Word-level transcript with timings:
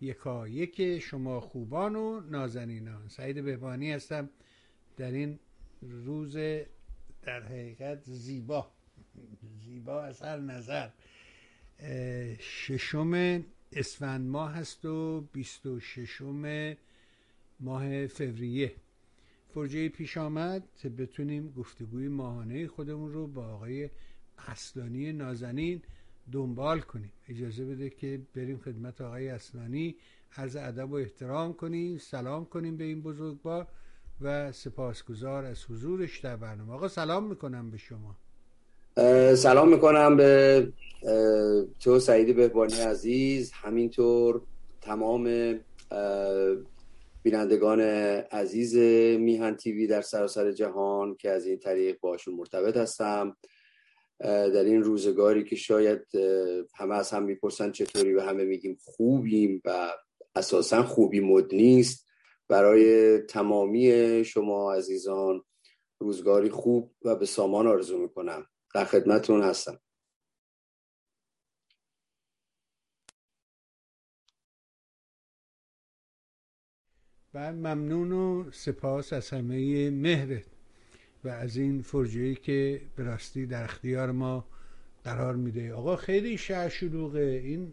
یکا 0.00 0.48
یک 0.48 0.98
شما 0.98 1.40
خوبان 1.40 1.96
و 1.96 2.20
نازنینان. 2.20 3.08
سعید 3.08 3.44
بهبانی 3.44 3.92
هستم. 3.92 4.30
در 4.96 5.10
این 5.10 5.38
روز 5.82 6.36
در 7.22 7.42
حقیقت 7.42 8.02
زیبا. 8.04 8.70
زیبا 9.64 10.02
از 10.02 10.22
هر 10.22 10.36
نظر. 10.38 10.88
ششم 12.38 13.44
اسفند 13.72 14.28
ماه 14.28 14.52
هست 14.52 14.84
و 14.84 15.20
بیست 15.32 15.66
و 15.66 15.80
ششم 15.80 16.76
ماه 17.60 18.06
فوریه. 18.06 18.74
فرجه 19.54 19.88
پیش 19.88 20.16
آمد. 20.16 20.62
بتونیم 20.98 21.52
گفتگوی 21.52 22.08
ماهانه 22.08 22.66
خودمون 22.66 23.12
رو 23.12 23.26
با 23.26 23.46
آقای 23.46 23.90
اصلانی 24.38 25.12
نازنین 25.12 25.82
دنبال 26.32 26.80
کنیم. 26.80 27.12
اجازه 27.28 27.64
بده 27.64 27.90
که 27.90 28.20
بریم 28.34 28.58
خدمت 28.58 29.00
آقای 29.00 29.28
اسلانی 29.28 29.96
عرض 30.36 30.56
ادب 30.56 30.90
و 30.90 30.94
احترام 30.94 31.52
کنیم 31.52 31.98
سلام 31.98 32.44
کنیم 32.44 32.76
به 32.76 32.84
این 32.84 33.02
بزرگوار 33.02 33.66
و 34.20 34.52
سپاسگزار 34.52 35.44
از 35.44 35.64
حضورش 35.64 36.18
در 36.18 36.36
برنامه. 36.36 36.72
آقا 36.72 36.88
سلام 36.88 37.26
می‌کنم 37.26 37.70
به 37.70 37.78
شما. 37.78 38.16
سلام 39.34 39.68
می‌کنم 39.68 40.16
به 40.16 40.72
تو 41.80 41.98
سعید 41.98 42.36
بهبانی 42.36 42.80
عزیز. 42.80 43.52
همینطور 43.52 44.42
تمام 44.80 45.54
بینندگان 47.22 47.80
عزیز 47.80 48.76
میهن 49.20 49.56
تیوی 49.56 49.86
در 49.86 50.00
سراسر 50.00 50.52
جهان 50.52 51.14
که 51.14 51.30
از 51.30 51.46
این 51.46 51.58
طریق 51.58 52.00
باشون 52.00 52.34
مرتبط 52.34 52.76
هستم. 52.76 53.36
در 54.20 54.64
این 54.64 54.82
روزگاری 54.82 55.44
که 55.44 55.56
شاید 55.56 56.02
همه 56.74 56.94
از 56.94 57.10
هم 57.10 57.22
می‌پرسن 57.22 57.72
چطوری 57.72 58.14
و 58.14 58.20
همه 58.20 58.44
میگیم 58.44 58.78
خوبیم 58.80 59.62
و 59.64 59.92
اساسا 60.34 60.82
خوبی 60.82 61.20
مد 61.20 61.54
نیست. 61.54 62.06
برای 62.48 63.18
تمامی 63.18 64.24
شما 64.24 64.74
عزیزان 64.74 65.44
روزگاری 65.98 66.50
خوب 66.50 66.94
و 67.02 67.16
به 67.16 67.26
سامان 67.26 67.66
آرزو 67.66 67.98
می‌کنم. 67.98 68.46
در 68.74 68.84
خدمتون 68.84 69.42
هستم. 69.42 69.80
و 77.34 77.52
ممنون 77.52 78.12
و 78.12 78.50
سپاس 78.50 79.12
از 79.12 79.30
همه 79.30 79.90
مهرت. 79.90 80.55
و 81.26 81.28
از 81.28 81.56
این 81.56 81.82
فرجهی 81.82 82.34
که 82.34 82.80
به 82.96 83.02
راستی 83.02 83.46
در 83.46 83.64
اختیار 83.64 84.12
ما 84.12 84.44
قرار 85.04 85.36
میده. 85.36 85.72
آقا 85.72 85.96
خیلی 85.96 86.38
شهر 86.38 86.68
شلوغه. 86.68 87.42
این 87.44 87.72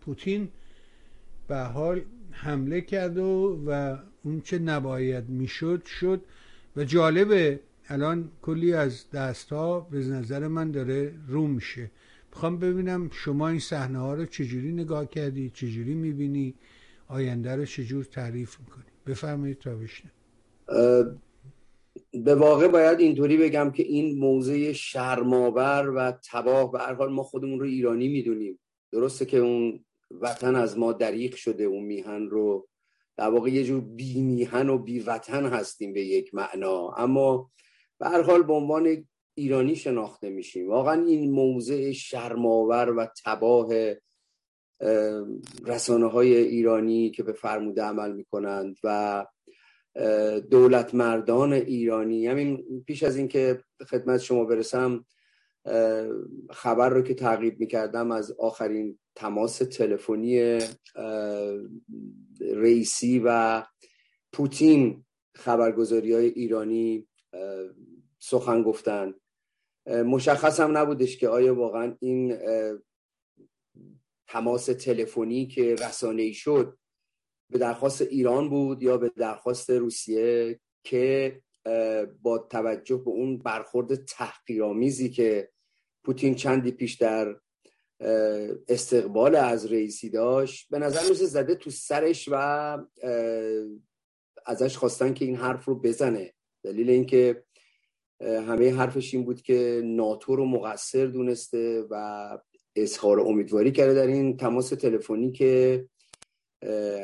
پوتین 0.00 0.48
به 1.48 1.58
حال 1.58 2.02
حمله 2.30 2.80
کرد 2.80 3.18
و, 3.18 3.60
و 3.66 3.96
اون 4.22 4.40
چه 4.40 4.58
نباید 4.58 5.28
می‌شد 5.28 5.84
شد. 5.84 6.24
و 6.76 6.84
جالبه 6.84 7.60
الان 7.88 8.30
کلی 8.42 8.72
از 8.72 9.10
دست 9.10 9.52
ها 9.52 9.80
به 9.80 9.98
نظر 9.98 10.48
من 10.48 10.70
داره 10.70 11.12
رو 11.28 11.46
میشه. 11.46 11.90
می‌خوام 12.30 12.58
ببینم 12.58 13.10
شما 13.12 13.48
این 13.48 13.58
صحنه 13.58 13.98
ها 13.98 14.14
رو 14.14 14.26
چجوری 14.26 14.72
نگاه 14.72 15.06
کردی 15.06 15.50
چجوری 15.50 15.94
می‌بینی؟ 15.94 16.54
آینده 17.08 17.56
رو 17.56 17.64
چجور 17.64 18.04
تعریف 18.04 18.60
می‌کنی؟ 18.60 18.84
بفرمایید 19.06 19.58
تا 19.58 19.74
بشنم 19.76 20.10
به 22.24 22.34
واقع 22.34 22.68
باید 22.68 23.00
اینطوری 23.00 23.36
بگم 23.36 23.70
که 23.70 23.82
این 23.82 24.18
موضع 24.18 24.72
شرماور 24.72 25.92
و 25.96 26.12
تباه 26.30 26.72
به 26.72 26.78
هر 26.78 26.94
حال 26.94 27.12
ما 27.12 27.22
خودمون 27.22 27.60
رو 27.60 27.66
ایرانی 27.66 28.08
می‌دونیم. 28.08 28.60
درسته 28.92 29.24
که 29.24 29.38
اون 29.38 29.84
وطن 30.10 30.56
از 30.56 30.78
ما 30.78 30.92
دریق 30.92 31.34
شده 31.34 31.64
اون 31.64 31.84
میهن 31.84 32.28
رو 32.28 32.68
در 33.16 33.28
واقع 33.28 33.50
یه 33.50 33.64
جور 33.64 33.80
بی 33.80 34.20
میهن 34.20 34.68
و 34.68 34.78
بی 34.78 35.00
وطن 35.00 35.46
هستیم 35.46 35.92
به 35.92 36.04
یک 36.04 36.34
معنا. 36.34 36.88
اما 36.88 37.50
به 37.98 38.08
هر 38.08 38.22
حال 38.22 38.42
به 38.42 38.52
عنوان 38.52 39.06
ایرانی 39.34 39.76
شناخته 39.76 40.30
میشیم. 40.30 40.68
واقعا 40.68 41.04
این 41.04 41.30
موضع 41.30 41.92
شرماور 41.92 42.94
و 42.96 43.06
تباه 43.24 43.68
رسانه 45.66 46.06
های 46.06 46.36
ایرانی 46.36 47.10
که 47.10 47.22
به 47.22 47.32
فرموده 47.32 47.82
عمل 47.82 48.12
می‌کنند 48.12 48.76
و 48.84 49.26
دولت 50.50 50.94
مردان 50.94 51.52
ایرانی. 51.52 52.26
همین 52.26 52.64
پیش 52.86 53.02
از 53.02 53.16
اینکه 53.16 53.64
خدمت 53.88 54.20
شما 54.20 54.44
برسم 54.44 55.04
خبر 56.50 56.88
رو 56.88 57.02
که 57.02 57.14
تعقیب 57.14 57.60
می‌کردم 57.60 58.10
از 58.10 58.32
آخرین 58.38 58.98
تماس 59.14 59.58
تلفنی 59.58 60.58
رئیسی 62.40 63.22
و 63.24 63.62
پوتین 64.32 65.04
خبرگزاری 65.34 66.12
های 66.12 66.26
ایرانی 66.26 67.08
سخن 68.18 68.62
گفتن. 68.62 69.14
مشخص 69.86 70.60
هم 70.60 70.78
نبودش 70.78 71.16
که 71.16 71.28
آیا 71.28 71.54
واقعا 71.54 71.96
این 72.00 72.38
تماس 74.28 74.66
تلفنی 74.66 75.46
که 75.46 75.74
رسانه 75.74 76.22
ای 76.22 76.34
شد 76.34 76.78
به 77.50 77.58
درخواست 77.58 78.02
ایران 78.02 78.50
بود 78.50 78.82
یا 78.82 78.96
به 78.96 79.12
درخواست 79.16 79.70
روسیه 79.70 80.60
که 80.84 81.40
با 82.22 82.38
توجه 82.38 82.96
به 82.96 83.10
اون 83.10 83.38
برخورد 83.38 83.94
تحقیرآمیزی 83.94 85.10
که 85.10 85.50
پوتین 86.04 86.34
چندی 86.34 86.70
پیش 86.70 86.94
در 86.94 87.36
استقبال 88.68 89.36
از 89.36 89.72
رئیسی 89.72 90.10
داشت 90.10 90.68
به 90.70 90.78
نظر 90.78 91.08
میسه 91.08 91.26
زده 91.26 91.54
تو 91.54 91.70
سرش 91.70 92.28
و 92.32 92.78
ازش 94.46 94.76
خواستن 94.76 95.14
که 95.14 95.24
این 95.24 95.36
حرف 95.36 95.64
رو 95.64 95.80
بزنه. 95.80 96.32
دلیل 96.64 96.90
اینکه 96.90 97.44
همه 98.20 98.74
حرفش 98.74 99.14
این 99.14 99.24
بود 99.24 99.42
که 99.42 99.82
ناتو 99.84 100.36
رو 100.36 100.44
مقصر 100.44 101.06
دونسته 101.06 101.84
و 101.90 102.38
اظهار 102.76 103.20
امیدواری 103.20 103.72
کرده 103.72 103.94
در 103.94 104.06
این 104.06 104.36
تماس 104.36 104.68
تلفنی 104.68 105.32
که 105.32 105.84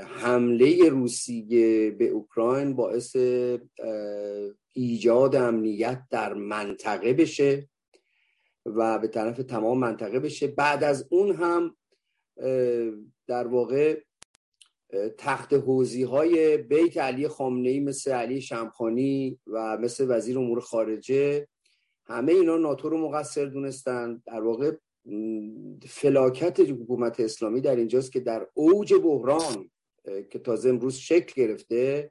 حمله 0.06 0.88
روسیه 0.88 1.90
به 1.90 2.08
اوکراین 2.08 2.76
باعث 2.76 3.16
ایجاد 4.72 5.36
امنیت 5.36 6.02
در 6.10 6.34
منطقه 6.34 7.12
بشه 7.12 7.68
و 8.66 8.98
به 8.98 9.08
طرف 9.08 9.36
تمام 9.36 9.78
منطقه 9.78 10.20
بشه. 10.20 10.46
بعد 10.46 10.84
از 10.84 11.08
اون 11.10 11.34
هم 11.34 11.76
در 13.26 13.46
واقع 13.46 14.00
تخت 15.18 15.52
حوزی 15.52 16.02
های 16.02 16.56
بیت 16.56 16.96
علی 16.96 17.28
خامنه 17.28 17.68
ای 17.68 17.80
مثل 17.80 18.12
علی 18.12 18.40
شمخانی 18.40 19.38
و 19.46 19.78
مثل 19.78 20.06
وزیر 20.16 20.38
امور 20.38 20.60
خارجه 20.60 21.48
همه 22.04 22.32
اینا 22.32 22.56
ناتو 22.56 22.88
رو 22.88 23.08
مقصر 23.08 23.44
دونستن. 23.44 24.22
در 24.26 24.40
واقع 24.40 24.76
فلاکت 25.88 26.60
حکومت 26.60 27.20
اسلامی 27.20 27.60
در 27.60 27.76
اینجاست 27.76 28.12
که 28.12 28.20
در 28.20 28.46
اوج 28.54 28.94
بحران 28.94 29.70
که 30.30 30.38
تازه 30.38 30.68
امروز 30.68 30.94
شکل 30.94 31.42
گرفته 31.42 32.10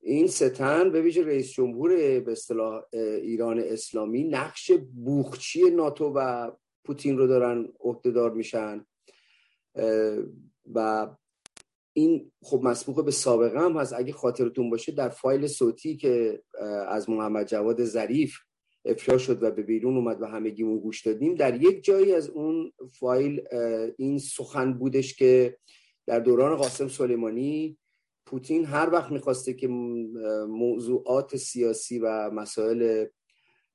این 0.00 0.26
ستن 0.26 0.92
به 0.92 1.02
ویژه 1.02 1.24
رئیس 1.24 1.52
جمهور 1.52 2.20
به 2.20 2.32
اصطلاح 2.32 2.82
ایران 2.92 3.58
اسلامی 3.58 4.24
نقش 4.24 4.72
بوخچی 4.94 5.70
ناتو 5.70 6.12
و 6.16 6.50
پوتین 6.84 7.18
رو 7.18 7.26
دارن 7.26 7.68
عهدهدار 7.80 8.32
میشن. 8.32 8.86
و 10.74 11.08
این 11.92 12.32
خب 12.42 12.60
مسبوق 12.62 13.04
به 13.04 13.10
سابقه 13.10 13.60
هم 13.60 13.76
هست. 13.76 13.92
اگه 13.92 14.12
خاطرتون 14.12 14.70
باشه 14.70 14.92
در 14.92 15.08
فایل 15.08 15.46
صوتی 15.46 15.96
که 15.96 16.42
از 16.88 17.10
محمد 17.10 17.46
جواد 17.46 17.84
ظریف 17.84 18.38
افشا 18.84 19.18
شد 19.18 19.42
و 19.42 19.50
به 19.50 19.62
بیرون 19.62 19.96
اومد 19.96 20.22
و 20.22 20.26
همگیمون 20.26 20.78
گوش 20.78 21.06
دادیم. 21.06 21.34
در 21.34 21.62
یک 21.62 21.84
جایی 21.84 22.14
از 22.14 22.28
اون 22.28 22.72
فایل 22.92 23.42
این 23.98 24.18
سخن 24.18 24.72
بودش 24.72 25.14
که 25.14 25.56
در 26.06 26.18
دوران 26.20 26.56
قاسم 26.56 26.88
سلیمانی 26.88 27.78
پوتین 28.26 28.64
هر 28.64 28.90
وقت 28.92 29.12
می‌خواسته 29.12 29.54
که 29.54 29.68
موضوعات 30.48 31.36
سیاسی 31.36 31.98
و 31.98 32.30
مسائل 32.30 33.06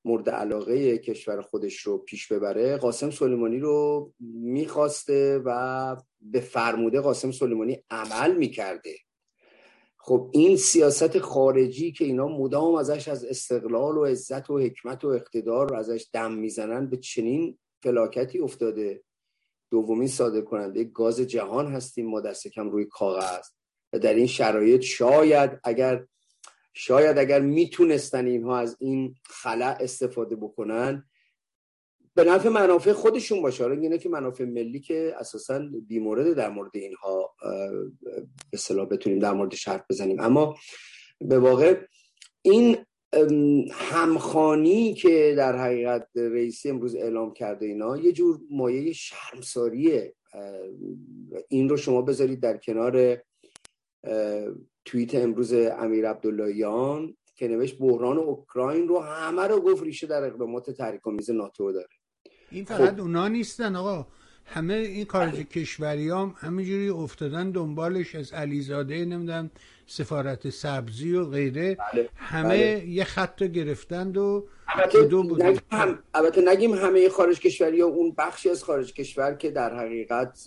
مورد 0.05 0.29
علاقه 0.29 0.97
کشور 0.97 1.41
خودش 1.41 1.79
رو 1.79 1.97
پیش 1.97 2.31
ببره 2.31 2.77
قاسم 2.77 3.11
سلیمانی 3.11 3.59
رو 3.59 4.13
می‌خواسته 4.33 5.41
و 5.45 5.95
به 6.21 6.39
فرموده 6.39 7.01
قاسم 7.01 7.31
سلیمانی 7.31 7.83
عمل 7.89 8.37
می‌کرده. 8.37 8.95
خب 10.07 10.29
این 10.33 10.57
سیاست 10.57 11.19
خارجی 11.19 11.91
که 11.91 12.05
اینا 12.05 12.27
مدام 12.27 12.75
ازش 12.75 13.07
از 13.07 13.25
استقلال 13.25 13.97
و 13.97 14.05
عزت 14.05 14.49
و 14.49 14.59
حکمت 14.59 15.03
و 15.03 15.07
اقتدار 15.07 15.69
رو 15.69 15.75
ازش 15.75 16.05
دم 16.13 16.33
می‌زنن 16.33 16.89
به 16.89 16.97
چنین 16.97 17.57
فلاکتی 17.83 18.39
افتاده. 18.39 19.03
دومین 19.71 20.07
صادر 20.07 20.41
کننده 20.41 20.83
گاز 20.83 21.19
جهان 21.19 21.67
هستیم 21.67 22.05
ما 22.05 22.21
دست 22.21 22.47
کم 22.47 22.69
روی 22.69 22.85
کاغذ. 22.85 23.47
و 23.93 23.99
در 23.99 24.13
این 24.13 24.27
شرایط 24.27 24.81
شاید 24.81 25.59
اگر 25.63 26.05
شاید 26.73 27.17
اگر 27.17 27.39
می‌تونستن 27.39 28.25
اینها 28.25 28.57
از 28.57 28.77
این 28.79 29.15
خلع 29.23 29.77
استفاده 29.79 30.35
بکنن 30.35 31.09
به 32.17 32.23
نفع 32.23 32.49
منافع 32.49 32.93
خودشون 32.93 33.41
باشه. 33.41 33.63
حالا 33.63 33.75
اینه 33.81 33.97
که 33.97 34.09
منافع 34.09 34.45
ملی 34.45 34.79
که 34.79 35.15
اساسا 35.19 35.69
بیمورد 35.87 36.33
در 36.33 36.49
مورد 36.49 36.71
اینها 36.73 37.35
به 38.51 38.57
صلاح 38.57 38.87
بتونیم 38.87 39.19
در 39.19 39.33
مورد 39.33 39.53
حرف 39.67 39.83
بزنیم. 39.89 40.19
اما 40.19 40.57
به 41.21 41.39
واقع 41.39 41.81
این 42.41 42.77
همخانی 43.71 44.93
که 44.93 45.33
در 45.37 45.57
حقیقت 45.57 46.07
رئیسی 46.15 46.69
امروز 46.69 46.95
اعلام 46.95 47.33
کرده 47.33 47.65
اینا 47.65 47.97
یه 47.97 48.11
جور 48.11 48.39
مایه 48.51 48.93
شرمساریه. 48.93 50.15
این 51.49 51.69
رو 51.69 51.77
شما 51.77 52.01
بذارید 52.01 52.39
در 52.39 52.57
کنار 52.57 53.17
توییت 54.85 55.15
امروز 55.15 55.53
امیر 55.53 56.09
عبداللهیان 56.09 57.17
که 57.35 57.47
نوشت 57.47 57.79
بحران 57.79 58.17
اوکراین 58.17 58.87
رو 58.87 58.99
همه 58.99 59.43
رو 59.43 59.61
گفت 59.61 59.83
ریشه 59.83 60.07
در 60.07 60.23
اقدامات 60.23 60.71
تحریک 60.71 61.01
ناتو 61.29 61.71
داره. 61.71 61.96
این 62.51 62.65
فقط 62.65 62.93
خب. 62.93 63.01
اونا 63.01 63.27
نیستن 63.27 63.75
آقا 63.75 64.07
همه 64.45 64.73
این 64.73 65.05
بله. 65.13 65.43
کشوری 65.43 66.09
هم 66.09 66.35
همینجوری 66.37 66.89
افتادن 66.89 67.51
دنبالش 67.51 68.15
از 68.15 68.33
علیزاده 68.33 69.05
نمی‌دونم 69.05 69.51
سفارت 69.87 70.49
سبزی 70.49 71.13
و 71.13 71.25
غیره 71.25 71.75
بله. 71.75 72.09
همه 72.15 72.49
بله. 72.49 72.87
یه 72.87 73.03
خط 73.03 73.43
گرفتند 73.43 74.17
و 74.17 74.47
البته 74.67 74.99
نگیم, 74.99 75.61
هم... 75.71 75.99
البته 76.13 76.41
نگیم 76.47 76.73
همه 76.73 77.09
خارج 77.09 77.39
کشوری 77.39 77.81
ها 77.81 77.87
اون 77.87 78.15
بخشی 78.17 78.49
از 78.49 78.63
خارج 78.63 78.93
کشور 78.93 79.33
که 79.33 79.51
در 79.51 79.75
حقیقت 79.75 80.45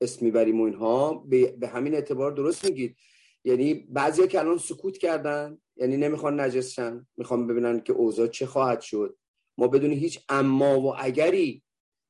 اسم 0.00 0.24
می‌بریم 0.24 0.60
و 0.60 0.64
اینها 0.64 1.14
به... 1.14 1.46
به 1.46 1.68
همین 1.68 1.94
اعتبار 1.94 2.32
درست 2.32 2.64
میگید 2.64 2.96
یعنی 3.44 3.74
بعضی 3.74 4.28
که 4.28 4.38
الان 4.38 4.58
سکوت 4.58 4.98
کردن 4.98 5.58
یعنی 5.76 5.96
نمی‌خوان 5.96 6.40
نجسشن 6.40 7.06
می‌خوان 7.16 7.46
ببینن 7.46 7.80
که 7.80 7.92
اوضاع 7.92 8.26
چه 8.26 8.46
خواهد 8.46 8.80
شد 8.80 9.16
ما 9.58 9.68
بدون 9.68 9.90
هیچ 9.92 10.20
اما 10.28 10.80
و 10.80 10.94
اگری 10.98 11.62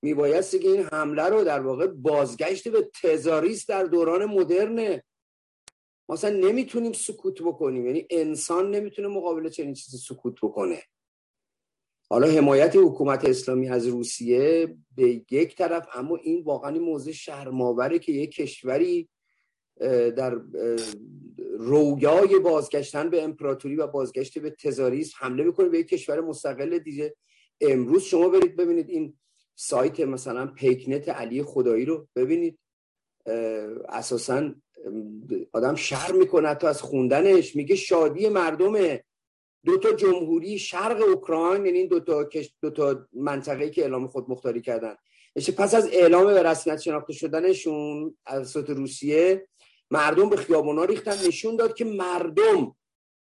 میبایستی 0.02 0.58
که 0.58 0.68
این 0.68 0.82
حمله 0.82 1.22
رو 1.22 1.44
در 1.44 1.60
واقع 1.60 1.86
بازگشت 1.86 2.68
به 2.68 2.90
تزاریست 3.02 3.68
در 3.68 3.84
دوران 3.84 4.24
مدرنه 4.24 5.04
ما 6.08 6.14
اصلا 6.14 6.30
نمی‌تونیم 6.30 6.92
سکوت 6.92 7.42
بکنیم. 7.42 7.86
یعنی 7.86 8.06
انسان 8.10 8.70
نمی‌تونه 8.70 9.08
مقابل 9.08 9.48
چنین 9.48 9.74
چیزی 9.74 9.98
سکوت 9.98 10.34
بکنه. 10.42 10.82
حالا 12.10 12.26
حمایت 12.26 12.76
حکومت 12.76 13.24
اسلامی 13.24 13.68
از 13.68 13.86
روسیه 13.86 14.76
به 14.96 15.22
یک 15.30 15.56
طرف 15.56 15.88
اما 15.94 16.16
این 16.16 16.42
واقعا 16.42 16.70
موضوع 16.70 17.12
شرماوره 17.12 17.98
که 17.98 18.12
یک 18.12 18.34
کشوری 18.34 19.08
در 20.16 20.40
رویای 21.58 22.38
بازگشتن 22.38 23.10
به 23.10 23.22
امپراتوری 23.22 23.76
و 23.76 23.86
بازگشت 23.86 24.38
به 24.38 24.50
تزاریسم 24.50 25.16
حمله 25.18 25.44
می‌کنه 25.44 25.68
به 25.68 25.78
یک 25.78 25.88
کشور 25.88 26.20
مستقل 26.20 26.78
دیگه 26.78 27.16
امروز 27.62 28.02
شما 28.02 28.28
برید 28.28 28.56
ببینید 28.56 28.90
این 28.90 29.14
سایت 29.54 30.00
مثلا 30.00 30.46
پیکنت 30.46 31.08
علی 31.08 31.42
خدایی 31.42 31.84
رو 31.84 32.08
ببینید. 32.16 32.58
اساسا 33.88 34.54
آدم 35.52 35.74
شرم 35.74 36.16
می‌کنه 36.16 36.54
تا 36.54 36.68
از 36.68 36.82
خوندنش. 36.82 37.56
میگه 37.56 37.76
شادی 37.76 38.28
مردم 38.28 38.98
دو 39.64 39.78
تا 39.78 39.92
جمهوری 39.92 40.58
شرق 40.58 41.02
اوکراین 41.08 41.66
یعنی 41.66 41.86
دو 41.86 42.00
تا 42.00 42.28
دو 42.60 42.70
تا 42.70 43.06
منطقه‌ای 43.12 43.70
که 43.70 43.82
اعلام 43.82 44.06
خود 44.06 44.30
مختاری 44.30 44.60
کردن. 44.60 44.94
پس 45.56 45.74
از 45.74 45.88
اعلام 45.92 46.26
به 46.26 46.42
رسمیت 46.42 46.80
شناخته 46.80 47.12
شدنشون 47.12 48.16
از 48.26 48.56
روسیه 48.56 49.48
مردم 49.90 50.28
به 50.28 50.36
خیابونا 50.36 50.84
ریختن. 50.84 51.26
نشون 51.26 51.56
داد 51.56 51.74
که 51.74 51.84
مردم 51.84 52.76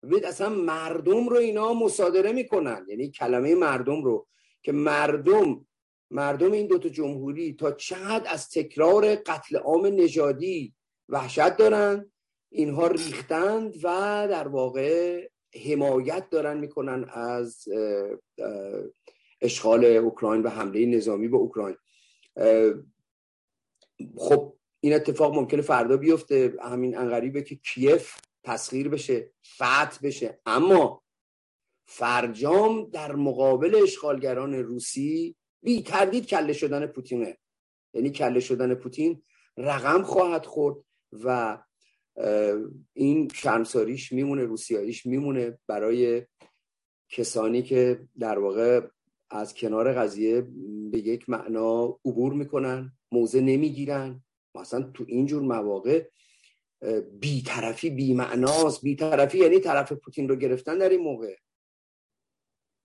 ببینید 0.04 0.26
اصلا 0.26 0.50
مردم 0.50 1.30
رو 1.30 1.38
اینا 1.38 1.74
مصادره 1.74 2.32
می‌کنن. 2.32 2.86
یعنی 2.90 3.12
کلمه 3.12 3.56
مردم 3.56 4.04
رو 4.04 4.28
که 4.62 4.72
مردم 4.72 5.66
مردم 6.12 6.52
این 6.52 6.68
دوتا 6.68 6.90
جمهوری 6.90 7.54
تا 7.54 7.72
چقدر 7.72 8.32
از 8.34 8.50
تکرار 8.50 9.16
قتل 9.16 9.58
عام 9.58 9.86
نژادی 9.86 10.74
وحشت 11.10 11.58
دارن 11.58 12.12
اینها 12.50 12.88
ریختند 12.88 13.76
و 13.84 13.88
در 14.30 14.48
واقع 14.48 15.28
حمایت 15.66 16.30
دارن 16.30 16.58
می‌کنن 16.58 17.06
از 17.14 17.68
اشغال 19.42 19.86
اوکراین 19.86 20.44
و 20.44 20.50
حمله 20.50 20.86
نظامی 20.86 21.28
به 21.28 21.38
اوکراین. 21.38 21.76
خب 24.18 24.54
این 24.80 24.94
اتفاق 24.94 25.36
ممکنه 25.36 25.62
فردا 25.62 25.98
بیفته. 25.98 26.54
همین 26.62 26.98
انقریبه 26.98 27.42
که 27.42 27.56
کیف 27.56 28.16
تسخیر 28.44 28.90
بشه 28.90 29.32
فتح 29.56 29.98
بشه. 30.04 30.40
اما 30.46 31.04
فرجام 31.86 32.90
در 32.90 33.16
مقابل 33.16 33.76
اشغالگران 33.84 34.54
روسی 34.54 35.36
بی 35.64 35.82
تردید 35.82 36.26
کله 36.26 36.54
شدن 36.54 36.88
پوتینه. 36.88 37.38
یعنی 37.94 38.10
کله 38.10 38.40
شدن 38.40 38.76
پوتین 38.76 39.22
رقم 39.58 40.04
خواهد 40.04 40.46
خورد 40.46 40.78
و 41.12 41.58
این 42.94 43.30
شرمساریش 43.34 44.12
میمونه 44.12 44.44
روسیاییش 44.44 45.06
میمونه 45.06 45.60
برای 45.68 46.26
کسانی 47.10 47.62
که 47.64 48.08
در 48.20 48.40
واقع 48.40 48.82
از 49.30 49.54
کنار 49.54 49.94
قضیه 49.94 50.42
به 50.92 50.98
یک 51.00 51.30
معنا 51.30 52.00
عبور 52.06 52.34
می‌کنن 52.34 52.98
موضع 53.12 53.40
نمی‌گیرن. 53.40 54.24
مثلا 54.56 54.82
تو 54.82 55.06
اینجور 55.08 55.42
مواقع 55.42 56.10
بیطرفی 57.20 57.90
بیمعناست. 57.90 58.82
بیطرفی 58.82 59.38
یعنی 59.38 59.60
طرف 59.60 59.92
پوتین 59.92 60.30
رو 60.30 60.36
گرفتن 60.36 60.78
در 60.78 60.90
این 60.90 61.02
موقع. 61.02 61.36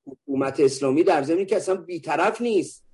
حکومت 0.07 0.61
اسلامی 0.61 1.03
در 1.03 1.23
زمینی 1.23 1.47
که 1.47 1.57
اصلا 1.57 1.75
بیطرف 1.75 2.41
نیست. 2.41 2.87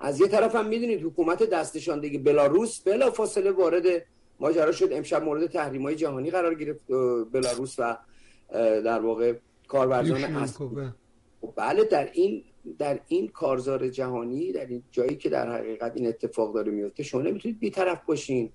از 0.00 0.20
یه 0.20 0.26
طرف 0.26 0.54
هم 0.54 0.66
می‌دونید 0.66 1.02
حکومت 1.02 1.42
دستشاندگی 1.42 2.18
بلاروس 2.18 2.80
بلا 2.80 3.10
فاصله 3.10 3.50
وارد 3.50 3.84
ماجرا 4.40 4.72
شد. 4.72 4.88
امشب 4.92 5.24
مورد 5.24 5.46
تحریم 5.46 5.82
های 5.82 5.94
جهانی 5.94 6.30
قرار 6.30 6.54
گرفت 6.54 6.86
بلاروس 7.32 7.74
و 7.78 7.96
در 8.84 9.00
واقع 9.00 9.34
کارورزان 9.68 10.24
اصلی 10.24 10.66
خب 11.40 11.52
بله 11.56 11.84
در 11.84 12.10
این 12.12 12.44
در 12.78 13.00
این 13.08 13.28
کارزار 13.28 13.88
جهانی 13.88 14.52
در 14.52 14.66
این 14.66 14.82
جایی 14.90 15.16
که 15.16 15.28
در 15.28 15.50
حقیقت 15.50 15.92
این 15.96 16.06
اتفاق 16.06 16.54
داره 16.54 16.72
میفته 16.72 17.02
شما 17.02 17.22
نمی‌تونید 17.22 17.58
بیطرف 17.58 18.04
باشین. 18.06 18.52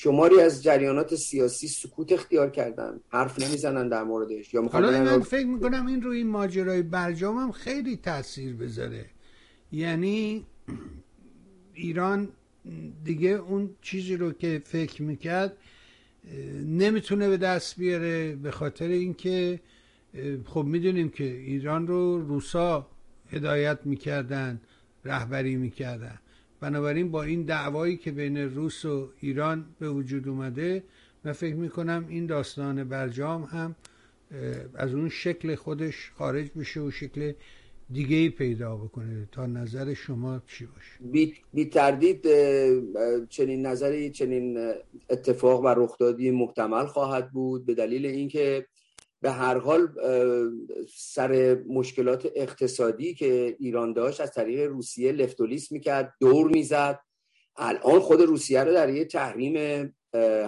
شماری 0.00 0.40
از 0.40 0.62
جریانات 0.62 1.14
سیاسی 1.14 1.68
سکوت 1.68 2.12
اختیار 2.12 2.50
کردن. 2.50 3.00
حرف 3.08 3.38
نمی‌زنن 3.38 3.88
در 3.88 4.04
موردش. 4.04 4.54
یا 4.54 4.62
حالا 4.62 4.90
من 4.90 5.20
فکر 5.20 5.46
می‌کنم 5.46 5.86
این 5.86 6.02
روی 6.02 6.16
این 6.16 6.26
ماجرای 6.26 6.82
برجام 6.82 7.36
هم 7.36 7.52
خیلی 7.52 7.96
تاثیر 7.96 8.54
بذاره. 8.54 9.06
یعنی 9.72 10.46
ایران 11.74 12.28
دیگه 13.04 13.28
اون 13.28 13.70
چیزی 13.82 14.16
رو 14.16 14.32
که 14.32 14.62
فکر 14.64 15.02
می‌کرد 15.02 15.56
نمی‌تونه 16.66 17.28
به 17.28 17.36
دست 17.36 17.76
بیاره 17.76 18.36
به 18.36 18.50
خاطر 18.50 18.88
اینکه 18.88 19.60
خب 20.44 20.64
می‌دونیم 20.64 21.08
که 21.08 21.24
ایران 21.24 21.86
رو 21.86 22.20
روسا 22.28 22.86
هدایت 23.32 23.78
می‌کردن 23.84 24.60
رهبری 25.04 25.56
می‌کردن. 25.56 26.18
بنابراین 26.60 27.10
با 27.10 27.22
این 27.22 27.42
دعوایی 27.42 27.96
که 27.96 28.10
بین 28.12 28.36
روس 28.36 28.84
و 28.84 29.08
ایران 29.20 29.64
به 29.78 29.90
وجود 29.90 30.28
اومده 30.28 30.82
من 31.24 31.32
فکر 31.32 31.54
می‌کنم 31.54 32.06
این 32.08 32.26
داستان 32.26 32.84
برجام 32.84 33.42
هم 33.42 33.76
از 34.74 34.94
اون 34.94 35.08
شکل 35.08 35.54
خودش 35.54 36.10
خارج 36.18 36.50
بشه 36.56 36.80
و 36.80 36.90
شکل 36.90 37.32
دیگه 37.92 38.16
ای 38.16 38.28
پیدا 38.28 38.76
بکنه 38.76 39.28
تا 39.32 39.46
نظر 39.46 39.94
شما 39.94 40.42
چی 40.46 40.66
باشه. 40.66 41.10
بی, 41.12 41.34
بی 41.54 41.64
تردید 41.64 42.26
چنین 43.28 43.66
نظری 43.66 44.10
چنین 44.10 44.72
اتفاق 45.10 45.64
و 45.64 45.68
رخدادی 45.68 46.30
محتمل 46.30 46.86
خواهد 46.86 47.30
بود. 47.30 47.66
به 47.66 47.74
دلیل 47.74 48.06
اینکه 48.06 48.66
به 49.20 49.30
هر 49.30 49.58
حال 49.58 49.88
سر 50.96 51.62
مشکلات 51.68 52.32
اقتصادی 52.34 53.14
که 53.14 53.56
ایران 53.60 53.92
داشت 53.92 54.20
از 54.20 54.32
طریق 54.32 54.60
روسیه 54.60 55.12
لفتولیس 55.12 55.72
می‌کرد 55.72 56.14
دور 56.20 56.48
می‌زد. 56.50 57.00
الان 57.56 58.00
خود 58.00 58.20
روسیه 58.20 58.64
رو 58.64 58.72
در 58.72 58.88
یه 58.88 59.04
تحریم 59.04 59.56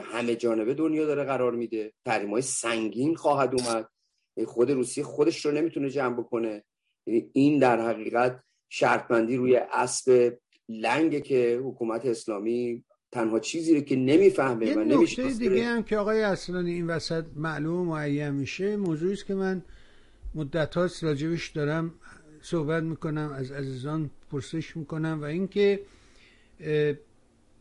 همه 0.02 0.36
جانبه 0.36 0.74
دنیا 0.74 1.06
داره 1.06 1.24
قرار 1.24 1.52
میده. 1.52 1.92
تحریم 2.04 2.30
های 2.30 2.42
سنگین 2.42 3.14
خواهد 3.14 3.54
اومد. 3.54 3.88
خود 4.46 4.70
روسیه 4.70 5.04
خودش 5.04 5.46
رو 5.46 5.52
نمی‌تونه 5.52 5.90
جمع 5.90 6.16
بکنه. 6.16 6.64
یعنی 7.06 7.30
این 7.32 7.58
در 7.58 7.80
حقیقت 7.80 8.42
شرطمندی 8.68 9.36
روی 9.36 9.56
اسب 9.56 10.38
لنگه 10.68 11.20
که 11.20 11.60
حکومت 11.64 12.06
اسلامی 12.06 12.84
تنها 13.12 13.40
چیزی 13.40 13.74
رو 13.74 13.80
که 13.80 13.96
نمی‌فهمه 13.96 14.74
و 14.74 14.84
نمیشه 14.84 15.30
دیگه 15.30 15.66
هم 15.66 15.82
که 15.82 15.96
آقای 15.96 16.22
اصلانی 16.22 16.72
این 16.72 16.86
وسط 16.86 17.24
معلوم 17.36 17.86
معین 17.86 18.30
میشه 18.30 18.76
موضوعی 18.76 19.12
است 19.12 19.26
که 19.26 19.34
من 19.34 19.62
مدت 20.34 20.74
هاست 20.74 21.04
راجبش 21.04 21.48
دارم 21.48 21.94
صحبت 22.42 22.82
می‌کنم 22.82 23.32
از 23.36 23.52
عزیزان 23.52 24.10
پرسش 24.30 24.76
می‌کنم 24.76 25.18
و 25.22 25.24
اینکه 25.24 25.80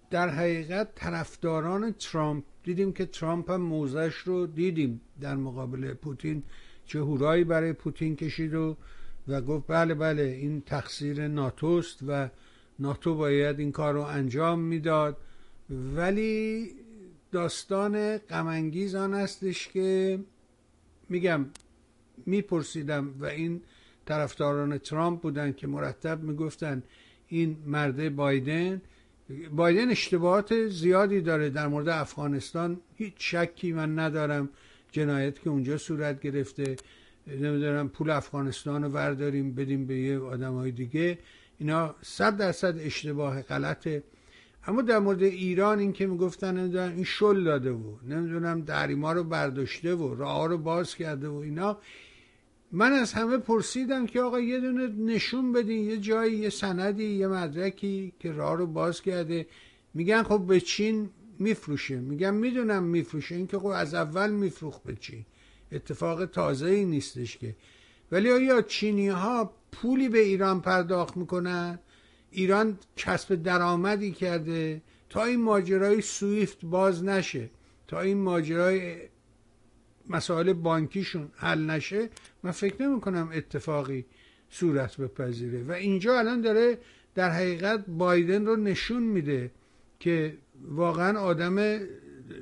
در 0.09 0.29
حقیقت 0.29 0.95
طرفداران 0.95 1.91
ترامپ 1.91 2.43
دیدیم 2.63 2.93
که 2.93 3.05
ترامپ 3.05 3.51
هم 3.51 3.61
موضعش 3.61 4.15
رو 4.15 4.47
دیدیم 4.47 5.01
در 5.21 5.35
مقابل 5.35 5.93
پوتین 5.93 6.43
چه 6.85 6.99
هورایی 6.99 7.43
برای 7.43 7.73
پوتین 7.73 8.15
کشید 8.15 8.53
و 8.53 8.77
و 9.27 9.41
گفت 9.41 9.63
بله 9.67 9.93
بله 9.93 10.23
این 10.23 10.61
تقصیر 10.61 11.27
ناتوست 11.27 11.99
و 12.07 12.29
ناتو 12.79 13.15
باید 13.15 13.59
این 13.59 13.71
کار 13.71 13.93
رو 13.93 14.01
انجام 14.01 14.59
می‌داد. 14.59 15.17
ولی 15.69 16.71
داستان 17.31 18.17
غمانگیز 18.17 18.95
آن 18.95 19.13
استش 19.13 19.67
که 19.67 20.19
میگم 21.09 21.45
میپرسیدم 22.25 23.13
و 23.19 23.25
این 23.25 23.61
طرفداران 24.05 24.77
ترامپ 24.77 25.21
بودن 25.21 25.51
که 25.51 25.67
مرتب 25.67 26.23
می‌گفتن 26.23 26.83
این 27.27 27.57
مرده 27.65 28.09
بایدن 28.09 28.81
بایدن 29.51 29.89
اشتباهات 29.89 30.67
زیادی 30.67 31.21
داره 31.21 31.49
در 31.49 31.67
مورد 31.67 31.89
افغانستان. 31.89 32.81
هیچ 32.95 33.13
شکی 33.17 33.71
من 33.71 33.99
ندارم 33.99 34.49
جنایت 34.91 35.39
که 35.39 35.49
اونجا 35.49 35.77
صورت 35.77 36.21
گرفته. 36.21 36.75
نمی‌دونم 37.27 37.89
پول 37.89 38.09
افغانستان 38.09 38.83
رو 38.83 38.89
ورداریم 38.89 39.55
بدیم 39.55 39.85
به 39.85 39.95
یه 39.95 40.19
آدم 40.19 40.53
های 40.53 40.71
دیگه. 40.71 41.17
اینا 41.59 41.95
صد 42.01 42.37
درصد 42.37 42.77
اشتباه 42.77 43.41
غلطه. 43.41 44.03
اما 44.67 44.81
در 44.81 44.99
مورد 44.99 45.23
ایران 45.23 45.79
این 45.79 45.93
که 45.93 46.07
می‌گفتن 46.07 46.57
این 46.75 47.03
شل 47.03 47.43
داده 47.43 47.71
و 47.71 47.95
نمی‌دونم 48.07 48.61
دریما 48.61 49.13
رو 49.13 49.23
برداشته 49.23 49.95
و 49.95 50.15
راه 50.15 50.47
رو 50.47 50.57
باز 50.57 50.95
کرده 50.95 51.27
و 51.27 51.35
اینا. 51.35 51.77
من 52.71 52.91
از 52.91 53.13
همه 53.13 53.37
پرسیدم 53.37 54.05
که 54.05 54.21
آقا 54.21 54.39
یه 54.39 54.59
دونه 54.59 54.87
نشون 54.87 55.53
بدین 55.53 55.85
یه 55.85 55.97
جایی 55.97 56.37
یه 56.37 56.49
سندی 56.49 57.05
یه 57.05 57.27
مدرکی 57.27 58.13
که 58.19 58.31
راه 58.31 58.57
رو 58.57 58.67
باز 58.67 59.01
کرده. 59.01 59.47
میگن 59.93 60.23
خب 60.23 60.39
به 60.47 60.59
چین 60.59 61.09
میفروشه. 61.39 61.95
میگم 61.95 62.33
می‌دونم 62.33 62.83
میفروشه. 62.83 63.35
این 63.35 63.47
که 63.47 63.59
خب 63.59 63.65
از 63.65 63.93
اول 63.93 64.31
میفروخ 64.31 64.79
به 64.79 64.95
چین. 64.95 65.25
اتفاق 65.71 66.25
تازه 66.25 66.65
ای 66.65 66.85
نیستش 66.85 67.37
که. 67.37 67.55
ولی 68.11 68.31
آیا 68.31 68.61
چینی 68.61 69.07
ها 69.07 69.53
پولی 69.71 70.09
به 70.09 70.19
ایران 70.19 70.61
پرداخت 70.61 71.17
می‌کنن؟ 71.17 71.79
ایران 72.31 72.77
کسب 72.97 73.35
درآمدی 73.35 74.11
کرده 74.11 74.81
تا 75.09 75.23
این 75.23 75.41
ماجرای 75.41 76.01
سویفت 76.01 76.65
باز 76.65 77.03
نشه 77.03 77.49
تا 77.87 78.01
این 78.01 78.17
ماجرای 78.17 78.97
مسائل 80.09 80.53
بانکیشون 80.53 81.31
حل 81.35 81.65
نشه 81.65 82.09
من 82.43 82.51
فکر 82.51 82.83
نمی 82.83 83.01
کنم 83.01 83.29
اتفاقی 83.33 84.05
صورت 84.49 84.97
بپذیره. 84.97 85.63
و 85.63 85.71
اینجا 85.71 86.19
الان 86.19 86.41
داره 86.41 86.77
در 87.15 87.29
حقیقت 87.29 87.85
بایدن 87.87 88.45
رو 88.45 88.55
نشون 88.55 89.03
میده 89.03 89.51
که 89.99 90.37
واقعا 90.61 91.19
آدم 91.19 91.79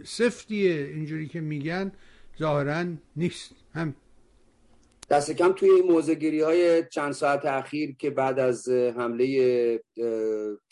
سفتیه 0.04 0.92
اینجوری 0.94 1.28
که 1.28 1.42
میگن 1.42 1.92
ظاهرا 2.40 2.86
نیست. 3.16 3.52
هم 3.74 3.96
دست 5.10 5.32
کم 5.32 5.54
توی 5.54 5.70
این 5.70 5.92
موزگیری 5.92 6.42
های 6.42 6.84
چند 6.92 7.12
ساعت 7.12 7.46
اخیر 7.46 7.96
که 7.96 8.10
بعد 8.10 8.40
از 8.40 8.70
حمله 8.70 9.84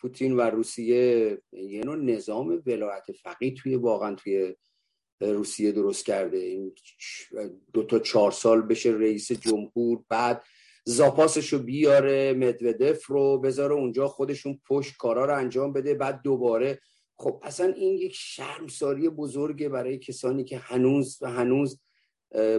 پوتین 0.02 0.34
و 0.34 0.42
روسیه 0.42 1.38
یه 1.52 1.84
نوع 1.86 1.96
نظام 1.96 2.64
ولایت 2.66 3.12
فقی 3.24 3.52
توی 3.52 3.76
واقعا 3.76 4.16
توی 4.16 4.56
روسیه 5.22 5.72
درست 5.72 6.06
کرده. 6.06 6.38
این 6.38 6.76
دو 7.74 7.84
تا 7.84 8.00
چهار 8.00 8.32
سال 8.32 8.62
بشه 8.62 8.90
رئیس 8.90 9.32
جمهور 9.32 10.04
بعد 10.10 10.44
زاپاسش 10.86 11.54
رو 11.54 11.60
بیاره 11.60 12.34
مدودف 12.34 13.06
رو 13.06 13.38
بذاره 13.38 13.74
اونجا 13.74 14.08
خودشون 14.08 14.60
پشت 14.68 14.98
کارا 14.98 15.26
رو 15.26 15.36
انجام 15.36 15.74
بده 15.74 15.94
بعد 15.94 16.22
دوباره. 16.24 16.80
خب 17.18 17.42
اصلا 17.44 17.74
این 17.74 17.94
یک 17.94 18.16
شرمساری 18.16 19.10
بزرگه 19.10 19.70
برای 19.70 19.98
کسانی 19.98 20.44
که 20.44 20.58
هنوز 20.58 21.18
و 21.22 21.32
هنوز 21.32 21.82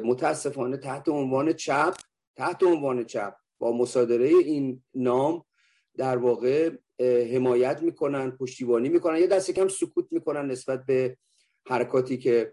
متاسفانه 0.04 0.76
تحت 0.76 1.08
عنوان 1.08 1.52
چپ 1.52 1.94
تحت 2.37 2.62
عنوان 2.62 3.04
چپ 3.04 3.35
با 3.58 3.73
مصادره 3.73 4.26
این 4.26 4.82
نام 4.94 5.44
در 5.96 6.16
واقع 6.16 6.70
حمایت 7.32 7.82
می‌کنن 7.82 8.30
پشتیبانی 8.30 8.88
می‌کنن 8.88 9.18
یا 9.18 9.26
دست 9.26 9.50
کم 9.50 9.68
سکوت 9.68 10.06
می‌کنن 10.11 10.50
نسبت 10.50 10.87
به 10.87 11.16
حرکاتی 11.66 12.18
که 12.18 12.52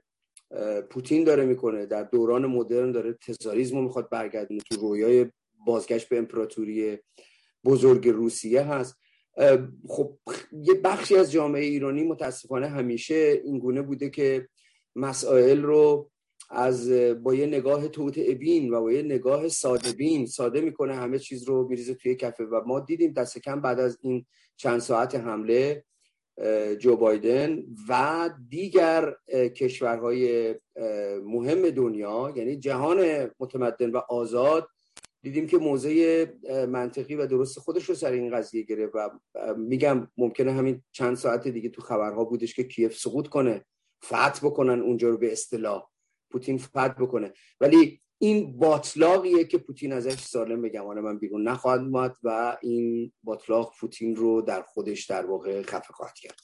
پوتین 0.89 1.23
داره 1.23 1.45
می‌کنه. 1.45 1.85
در 1.85 2.03
دوران 2.03 2.45
مدرن 2.45 2.91
داره 2.91 3.13
تزاریزم 3.13 3.75
رو 3.75 3.81
می‌خواد 3.81 4.09
برگردونه 4.09 4.59
تو 4.59 4.75
رویای 4.75 5.25
بازگشت 5.65 6.09
به 6.09 6.17
امپراتوری 6.17 6.97
بزرگ 7.65 8.09
روسیه 8.09 8.61
هست. 8.61 8.97
خب 9.87 10.17
یه 10.51 10.73
بخشی 10.73 11.15
از 11.15 11.31
جامعه 11.31 11.63
ایرانی 11.63 12.03
متاسفانه 12.03 12.67
همیشه 12.67 13.41
اینگونه 13.43 13.81
بوده 13.81 14.09
که 14.09 14.47
مسائل 14.95 15.61
رو 15.61 16.11
از 16.53 16.91
با 17.23 17.33
یه 17.35 17.45
نگاه 17.45 17.87
توت 17.87 18.15
ابین 18.17 18.73
و 18.73 18.81
با 18.81 18.91
یه 18.91 19.01
نگاه 19.01 19.47
ساده 19.47 19.91
بین 19.91 20.25
ساده 20.25 20.61
می‌کنه 20.61 20.95
همه 20.95 21.19
چیز 21.19 21.43
رو 21.43 21.67
میریزه 21.67 21.93
توی 21.93 22.15
کفه 22.15 22.43
و 22.43 22.61
ما 22.65 22.79
دیدیم 22.79 23.13
دست 23.13 23.39
کم 23.39 23.61
بعد 23.61 23.79
از 23.79 23.97
این 24.01 24.25
چند 24.57 24.79
ساعت 24.79 25.15
حمله 25.15 25.83
جو 26.79 26.95
بایدن 26.95 27.63
و 27.89 28.29
دیگر 28.49 29.15
کشورهای 29.55 30.55
مهم 31.25 31.69
دنیا 31.69 32.33
یعنی 32.35 32.55
جهان 32.55 33.29
متمدن 33.39 33.91
و 33.91 33.97
آزاد 34.09 34.67
دیدیم 35.21 35.47
که 35.47 35.57
موضع 35.57 36.25
منطقی 36.65 37.15
و 37.15 37.27
درست 37.27 37.59
خودش 37.59 37.89
رو 37.89 37.95
سر 37.95 38.11
این 38.11 38.35
قضیه 38.35 38.63
گرفت 38.63 38.95
و 38.95 39.09
میگم 39.57 40.07
ممکنه 40.17 40.51
همین 40.51 40.83
چند 40.91 41.15
ساعت 41.15 41.47
دیگه 41.47 41.69
تو 41.69 41.81
خبرها 41.81 42.23
بودش 42.23 42.55
که 42.55 42.63
کیف 42.63 42.97
سقوط 42.97 43.27
کنه 43.27 43.65
فتح 44.05 44.39
بکنن 44.43 44.81
اونجا 44.81 45.09
رو 45.09 45.17
به 45.17 45.31
اصطلاح. 45.31 45.92
پوتین 46.33 46.57
فتح 46.57 46.87
بکنه. 46.87 47.33
ولی 47.61 48.01
این 48.17 48.57
باطلاقیه 48.57 49.45
که 49.45 49.57
پوتین 49.57 49.93
ازش 49.93 50.19
سالم 50.19 50.61
به 50.61 50.69
گمان 50.69 50.99
من 50.99 51.17
بیرون 51.17 51.47
نخواهد 51.47 51.81
اومد 51.81 52.17
و 52.23 52.57
این 52.61 53.11
باطلاق 53.23 53.73
پوتین 53.79 54.15
رو 54.15 54.41
در 54.41 54.61
خودش 54.61 55.05
در 55.05 55.25
واقع 55.25 55.61
خفه 55.61 55.93
خواهد 55.93 56.13
کرد. 56.13 56.39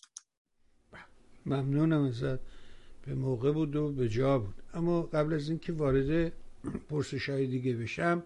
ممنونم 1.46 2.04
ازت. 2.04 2.40
به 3.06 3.16
موقع 3.16 3.52
بود 3.52 3.76
و 3.76 3.92
به 3.92 4.10
جا 4.10 4.40
بود. 4.40 4.56
اما 4.74 5.02
قبل 5.02 5.34
از 5.34 5.50
اینکه 5.50 5.74
وارد 5.74 6.34
پرسش 6.90 7.30
های 7.30 7.48
دیگه 7.48 7.74
بشم 7.74 8.24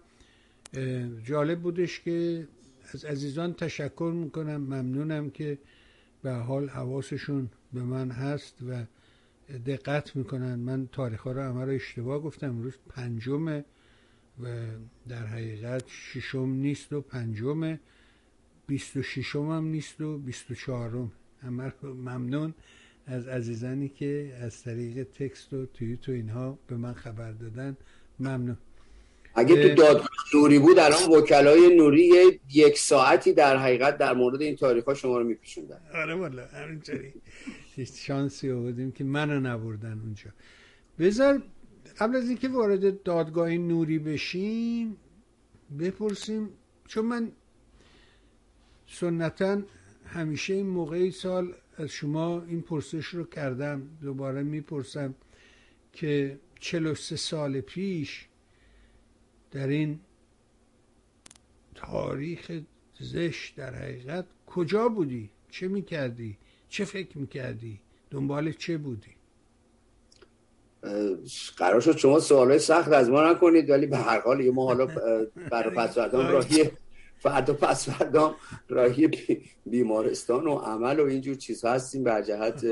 جالب 1.24 1.60
بودش 1.60 2.00
که 2.00 2.48
از 2.94 3.04
عزیزان 3.04 3.54
تشکر 3.54 4.12
می‌کنم. 4.14 4.56
ممنونم 4.56 5.30
که 5.30 5.58
به 6.22 6.32
حال 6.32 6.68
حواسشون 6.68 7.50
به 7.72 7.82
من 7.82 8.10
هست 8.10 8.58
و 8.68 8.84
دقت 9.66 10.16
می‌کنن. 10.16 10.54
من 10.54 10.86
تاریخ 10.86 11.20
ها 11.20 11.32
رو 11.32 11.42
همه 11.42 11.74
اشتباه 11.74 12.22
گفتم. 12.22 12.48
امروز 12.48 12.74
پنجمه 12.88 13.64
و 14.42 14.66
در 15.08 15.26
حقیقت 15.26 15.84
ششم 15.88 16.48
نیست 16.48 16.92
و 16.92 17.00
پنجمه. 17.00 17.80
بیست 18.66 18.96
و 18.96 19.02
ششم 19.02 19.50
هم 19.50 19.64
نیست 19.64 20.00
و 20.00 20.18
بیست 20.18 20.50
و 20.50 20.54
چهارم. 20.54 21.12
همه 21.42 21.72
ممنون 21.82 22.54
از 23.06 23.28
عزیزانی 23.28 23.88
که 23.88 24.38
از 24.40 24.62
طریق 24.62 25.02
تکست 25.02 25.52
و 25.52 25.66
توییت 25.66 26.08
و 26.08 26.12
اینها 26.12 26.58
به 26.66 26.76
من 26.76 26.92
خبر 26.92 27.32
دادن. 27.32 27.76
ممنون. 28.20 28.56
اگه 29.34 29.68
تو 29.68 29.74
دادگاه 29.74 30.08
نوری 30.34 30.58
بود 30.58 30.78
الان 30.78 31.02
وکلای 31.18 31.76
نوری 31.76 32.10
یک 32.54 32.78
ساعتی 32.78 33.32
در 33.32 33.56
حقیقت 33.56 33.98
در 33.98 34.14
مورد 34.14 34.42
این 34.42 34.56
تاریخ 34.56 34.84
ها 34.84 34.94
شما 34.94 35.18
رو 35.18 35.24
میپیشوندن 35.24 35.80
آره 35.94 36.14
والا 36.14 36.46
همینطوری. 36.46 37.14
شانسی 38.06 38.50
آوردیم 38.50 38.92
که 38.92 39.04
منو 39.04 39.40
نبردن 39.40 40.00
اونجا. 40.04 40.30
بذار 40.98 41.42
قبل 41.98 42.16
از 42.16 42.28
اینکه 42.28 42.48
وارد 42.48 43.02
دادگاه 43.02 43.50
نوری 43.50 43.98
بشیم 43.98 44.96
بپرسیم 45.78 46.48
چون 46.88 47.04
من 47.04 47.32
سنتا 48.86 49.62
همیشه 50.06 50.54
این 50.54 50.66
موقعی 50.66 51.10
سال 51.10 51.54
از 51.76 51.88
شما 51.88 52.42
این 52.42 52.62
پرسش 52.62 53.06
رو 53.06 53.24
کردم 53.24 53.82
دوباره 54.02 54.42
می‌پرسم 54.42 55.14
که 55.92 56.38
43 56.60 57.16
سال 57.16 57.60
پیش 57.60 58.26
در 59.54 59.68
این 59.68 60.00
تاریخ 61.74 62.60
زشت 63.00 63.56
در 63.56 63.74
حقیقت 63.74 64.24
کجا 64.46 64.88
بودی؟ 64.88 65.30
چه 65.50 65.68
می‌کردی؟ 65.68 66.38
چه 66.68 66.84
فکر 66.84 67.18
می‌کردی؟ 67.18 67.80
دنبال 68.10 68.52
چه 68.52 68.78
بودی؟ 68.78 69.10
قرار 71.56 71.80
شد 71.80 71.96
شما 71.96 72.20
سوالای 72.20 72.58
سخت 72.58 72.92
از 72.92 73.10
ما 73.10 73.30
نکنید 73.30 73.70
ولی 73.70 73.86
به 73.86 73.96
هر 73.96 74.20
حال 74.20 74.50
ما 74.50 74.64
حالا 74.64 74.86
برای 75.50 75.74
پس 75.74 75.98
راهی 76.12 76.70
فردا 77.18 77.54
پس 77.54 77.90
فردا 77.90 78.36
راهی 78.68 79.10
بیمارستان 79.66 80.46
و 80.46 80.54
عمل 80.54 81.00
و 81.00 81.04
اینجور 81.04 81.34
چیزها 81.34 81.72
هستیم 81.72 82.04
بر 82.04 82.22
جهت 82.22 82.66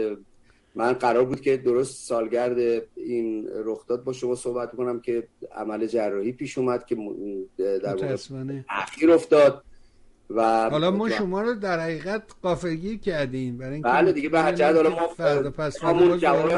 من 0.75 0.93
قرار 0.93 1.25
بود 1.25 1.41
که 1.41 1.57
درست 1.57 2.07
سالگرد 2.07 2.83
این 2.97 3.49
رخداد 3.64 4.05
با 4.05 4.12
شما 4.12 4.35
صحبت 4.35 4.76
کنم 4.76 5.00
که 5.00 5.29
عمل 5.52 5.87
جراحی 5.87 6.33
پیش 6.33 6.59
اومد 6.59 6.87
که 6.87 6.97
در 7.59 7.95
واقع 7.95 8.17
اخیر 8.69 9.11
افتاد 9.11 9.64
و 10.31 10.71
حالا 10.71 10.91
ما 10.91 11.11
شما 11.11 11.43
رو 11.43 11.55
در 11.55 11.81
حقیقت 11.81 12.23
قافلگیر 12.43 12.99
کردیم. 12.99 13.59
برای 13.59 13.81
بله 13.81 14.12
دیگه 14.12 14.29
به 14.29 14.41
هر 14.41 14.52
جهت 14.52 14.76
حالا 14.76 14.91
ما 14.91 15.09
فردا 15.09 15.50
پس 15.50 15.83
همون 15.83 16.19
جواب 16.19 16.50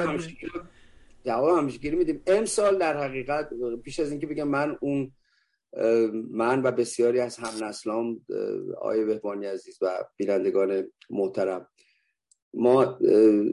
جواب 1.25 1.65
میدیم. 1.65 2.23
امسال 2.27 2.79
در 2.79 2.97
حقیقت 2.97 3.49
پیش 3.85 4.01
از 4.01 4.11
اینکه 4.11 4.27
بگم 4.27 4.49
من 4.49 4.77
اون 4.81 5.13
من 6.31 6.63
و 6.63 6.71
بسیاری 6.71 7.21
از 7.21 7.37
هم 7.37 7.65
نسلام 7.65 8.21
آیه 8.81 9.05
بهبانی 9.05 9.47
عزیز 9.47 9.79
و 9.83 10.05
بینندگان 10.17 10.85
محترم 11.11 11.69
ما 12.57 12.85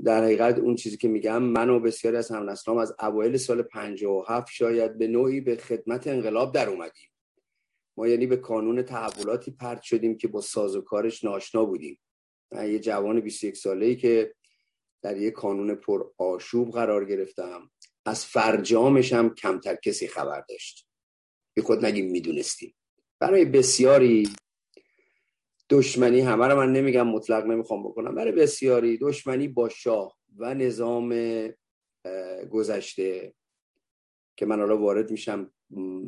در 0.05 0.23
حقیقت 0.23 0.59
اون 0.59 0.75
چیزی 0.75 0.97
که 0.97 1.07
میگم 1.07 1.43
من 1.43 1.69
و 1.69 1.79
بسیاری 1.79 2.17
از 2.17 2.31
هم 2.31 2.49
نسلام 2.49 2.77
از 2.77 2.95
اوایل 2.99 3.37
سال 3.37 3.61
57 3.61 4.47
شاید 4.51 4.97
به 4.97 5.07
نوعی 5.07 5.41
به 5.41 5.55
خدمت 5.55 6.07
انقلاب 6.07 6.53
در 6.53 6.69
اومدیم. 6.69 7.09
ما 7.97 8.07
یعنی 8.07 8.27
به 8.27 8.37
کانون 8.37 8.81
تحولاتی 8.81 9.51
پرت 9.51 9.81
شدیم 9.81 10.17
که 10.17 10.27
با 10.27 10.41
ساز 10.41 10.75
و 10.75 10.81
کارش 10.81 11.23
ناشنا 11.23 11.65
بودیم. 11.65 11.99
من 12.51 12.71
یه 12.71 12.79
جوان 12.79 13.19
21 13.19 13.57
ساله 13.57 13.85
ای 13.85 13.95
که 13.95 14.35
در 15.01 15.17
یه 15.17 15.31
کانون 15.31 15.75
پر 15.75 16.05
آشوب 16.17 16.71
قرار 16.71 17.05
گرفتم 17.05 17.71
از 18.05 18.25
فرجامش 18.25 19.13
هم 19.13 19.35
کمتر 19.35 19.75
کسی 19.75 20.07
خبر 20.07 20.43
داشت. 20.49 20.87
بی 21.53 21.61
خود 21.61 21.85
نگیم 21.85 22.11
می‌دونستیم. 22.11 22.75
برای 23.19 23.45
بسیاری 23.45 24.29
دشمنی 25.71 26.19
همه 26.19 26.47
رو 26.47 26.55
من 26.55 26.71
نمیگم 26.71 27.07
مطلق 27.07 27.45
نمی‌خوام 27.45 27.83
بکنم 27.83 28.15
برای 28.15 28.31
بسیاری 28.31 28.97
دشمنی 28.97 29.47
با 29.47 29.69
شاه 29.69 30.17
و 30.37 30.53
نظام 30.53 31.13
گذشته 32.51 33.33
که 34.37 34.45
من 34.45 34.59
حالا 34.59 34.77
وارد 34.77 35.11
میشم 35.11 35.51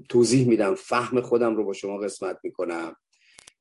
توضیح 0.10 0.48
میدم 0.48 0.76
فهم 0.76 1.22
خودم 1.22 1.56
رو 1.56 1.66
با 1.66 1.74
شما 1.74 1.98
قسمت 1.98 2.40
می‌کنم. 2.44 2.96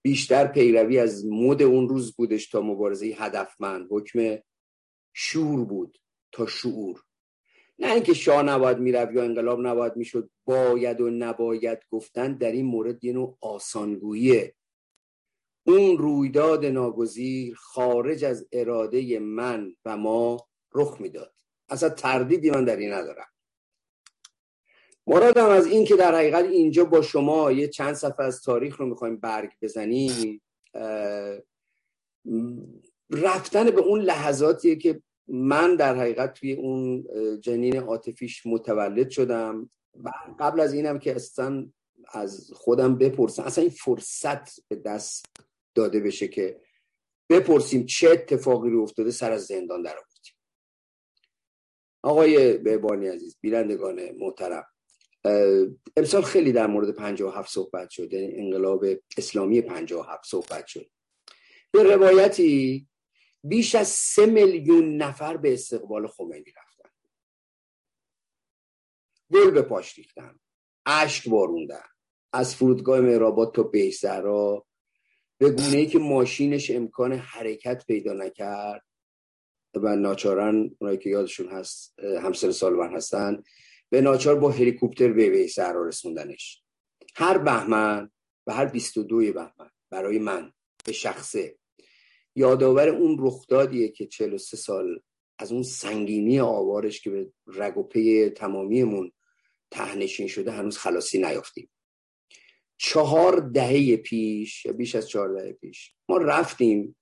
بیشتر 0.03 0.47
پیروی 0.47 0.99
از 0.99 1.27
مد 1.27 1.63
اون 1.63 1.89
روز 1.89 2.17
بودش 2.17 2.49
تا 2.49 2.61
مبارزه 2.61 3.07
هدفمند. 3.07 3.87
حکم 3.91 4.39
شور 5.13 5.65
بود 5.65 5.99
تا 6.33 6.47
شعور. 6.47 7.03
نه 7.79 7.93
اینکه 7.93 8.15
شاه 8.15 8.43
نباید 8.43 8.79
می‌رفت 8.79 9.13
یا 9.13 9.23
انقلاب 9.23 9.67
نباید 9.67 9.97
می‌شد 9.97 10.31
باید 10.45 11.01
و 11.01 11.11
نباید 11.11 11.79
گفتن 11.91 12.33
در 12.33 12.53
این 12.53 12.67
مورد 12.67 13.05
یه 13.05 13.13
نوع 13.13 13.39
آسانگوییه 13.41 14.55
اون 15.65 15.99
رویداد 15.99 16.65
ناگزیر 16.65 17.55
خارج 17.55 18.25
از 18.25 18.49
اراده 18.53 19.19
من 19.19 19.75
و 19.85 19.97
ما 19.97 20.49
رخ 20.75 21.01
می‌داد. 21.01 21.35
اصلا 21.69 21.89
تردیدی 21.89 22.51
من 22.51 22.65
در 22.65 22.77
این 22.77 22.93
ندارم. 22.93 23.27
مرادم 25.07 25.49
از 25.49 25.67
این 25.67 25.85
که 25.85 25.97
در 25.97 26.15
حقیقت 26.15 26.45
اینجا 26.45 26.85
با 26.85 27.03
شما 27.03 27.53
یه 27.53 27.69
چند 27.69 27.95
صفحه 27.95 28.27
از 28.27 28.43
تاریخ 28.43 28.77
رو 28.77 28.87
می‌خوایم 28.87 29.17
برگ 29.17 29.53
بزنیم 29.63 30.43
رفتن 33.11 33.71
به 33.71 33.81
اون 33.81 34.01
لحظاتیه 34.01 34.77
که 34.77 35.03
من 35.29 35.77
در 35.77 35.97
حقیقت 35.97 36.35
توی 36.35 36.53
اون 36.53 37.07
جنین 37.41 37.77
عاطفیش 37.77 38.47
متولد 38.47 39.11
شدم 39.11 39.71
قبل 40.39 40.61
از 40.61 40.75
اینم 40.75 40.99
که 40.99 41.15
اصلا 41.15 41.67
از 42.13 42.51
خودم 42.55 42.99
بپرسم 42.99 43.43
اصلا 43.43 43.63
این 43.63 43.71
فرصت 43.71 44.69
به 44.69 44.77
دست 44.77 45.27
داده 45.75 46.01
بشه 46.01 46.29
که 46.29 46.61
بپرسیم 47.31 47.87
چه 47.87 48.11
اتفاقی 48.11 48.71
رو 48.71 48.83
افتاده 48.83 49.11
سر 49.11 49.33
از 49.33 49.47
زندان 49.47 49.83
در 49.83 49.91
آوردیم. 49.91 50.35
آقای 52.03 52.59
بهبانی 52.59 53.09
عزیز 53.09 53.37
بیرندگان 53.41 54.11
محترم 54.11 54.67
امسال 55.97 56.23
خیلی 56.23 56.53
در 56.53 56.67
مورد 56.67 56.91
57 56.91 57.53
صحبت 57.53 57.91
شده 57.91 58.21
یعنی 58.21 58.41
انقلاب 58.41 58.85
اسلامی 59.19 59.63
57 59.63 60.27
صحبت 60.27 60.67
شد. 60.67 60.91
به 61.71 61.83
روایتی 61.83 62.89
بیش 63.45 63.75
از 63.75 63.89
سه 63.89 64.27
میلیون 64.27 64.97
نفر 64.97 65.37
به 65.37 65.53
استقبال 65.53 66.07
خمینی 66.07 66.53
رفتن. 66.57 66.91
گل 69.33 69.51
به 69.51 69.63
پاش 69.63 69.99
ریختن. 69.99 70.39
اشک 70.87 71.29
باروندن 71.29 71.85
از 72.33 72.55
فرودگاه 72.55 73.01
مهرآباد 73.01 73.55
تا 73.55 73.63
بهزرا 73.63 74.67
به 75.43 75.51
گونه 75.51 75.77
ای 75.77 75.87
که 75.87 75.99
ماشینش 75.99 76.71
امکان 76.71 77.13
حرکت 77.13 77.87
پیدا 77.87 78.13
نکرد 78.13 78.85
و 79.75 79.97
ناچارن 79.97 80.71
اونایی 80.81 80.99
که 80.99 81.11
یادشون 81.11 81.49
هست 81.49 81.99
همسر 82.01 82.51
سال 82.51 82.75
من 82.75 82.97
هستن 82.97 83.43
به 83.91 84.01
ناچار 84.01 84.39
با 84.39 84.51
هلیکوپتر 84.51 85.13
به 85.13 85.31
بهزرا 85.31 85.87
رسوندنش. 85.87 86.63
هر 87.15 87.39
بهمن 87.39 88.11
و 88.47 88.53
هر 88.53 88.67
22 88.67 89.33
بهمن 89.33 89.71
برای 89.91 90.19
من 90.19 90.53
به 90.85 90.93
شخصه 90.93 91.59
یادآور 92.35 92.89
اون 92.89 93.17
رخدادیه 93.21 93.89
که 93.89 94.07
43 94.07 94.57
سال 94.57 95.01
از 95.39 95.53
اون 95.53 95.63
سنگینی 95.63 96.41
آوارش 96.41 97.01
که 97.01 97.11
به 97.11 97.33
رگ 97.47 97.79
و 97.79 97.83
پی 97.83 98.31
تمامیمون 98.31 99.13
تهنشین 99.71 100.27
شده 100.27 100.53
هنوز 100.53 100.79
خلاصی 100.79 101.19
نیافتیم. 101.19 101.71
چهار 102.85 103.41
دهه 103.41 103.97
پیش 103.97 104.67
یا 104.67 104.73
بیش 104.73 104.95
از 104.95 105.09
چهار 105.09 105.33
دهه 105.33 105.53
پیش 105.53 105.95
ما 106.09 106.17
رفتیم 106.17 106.97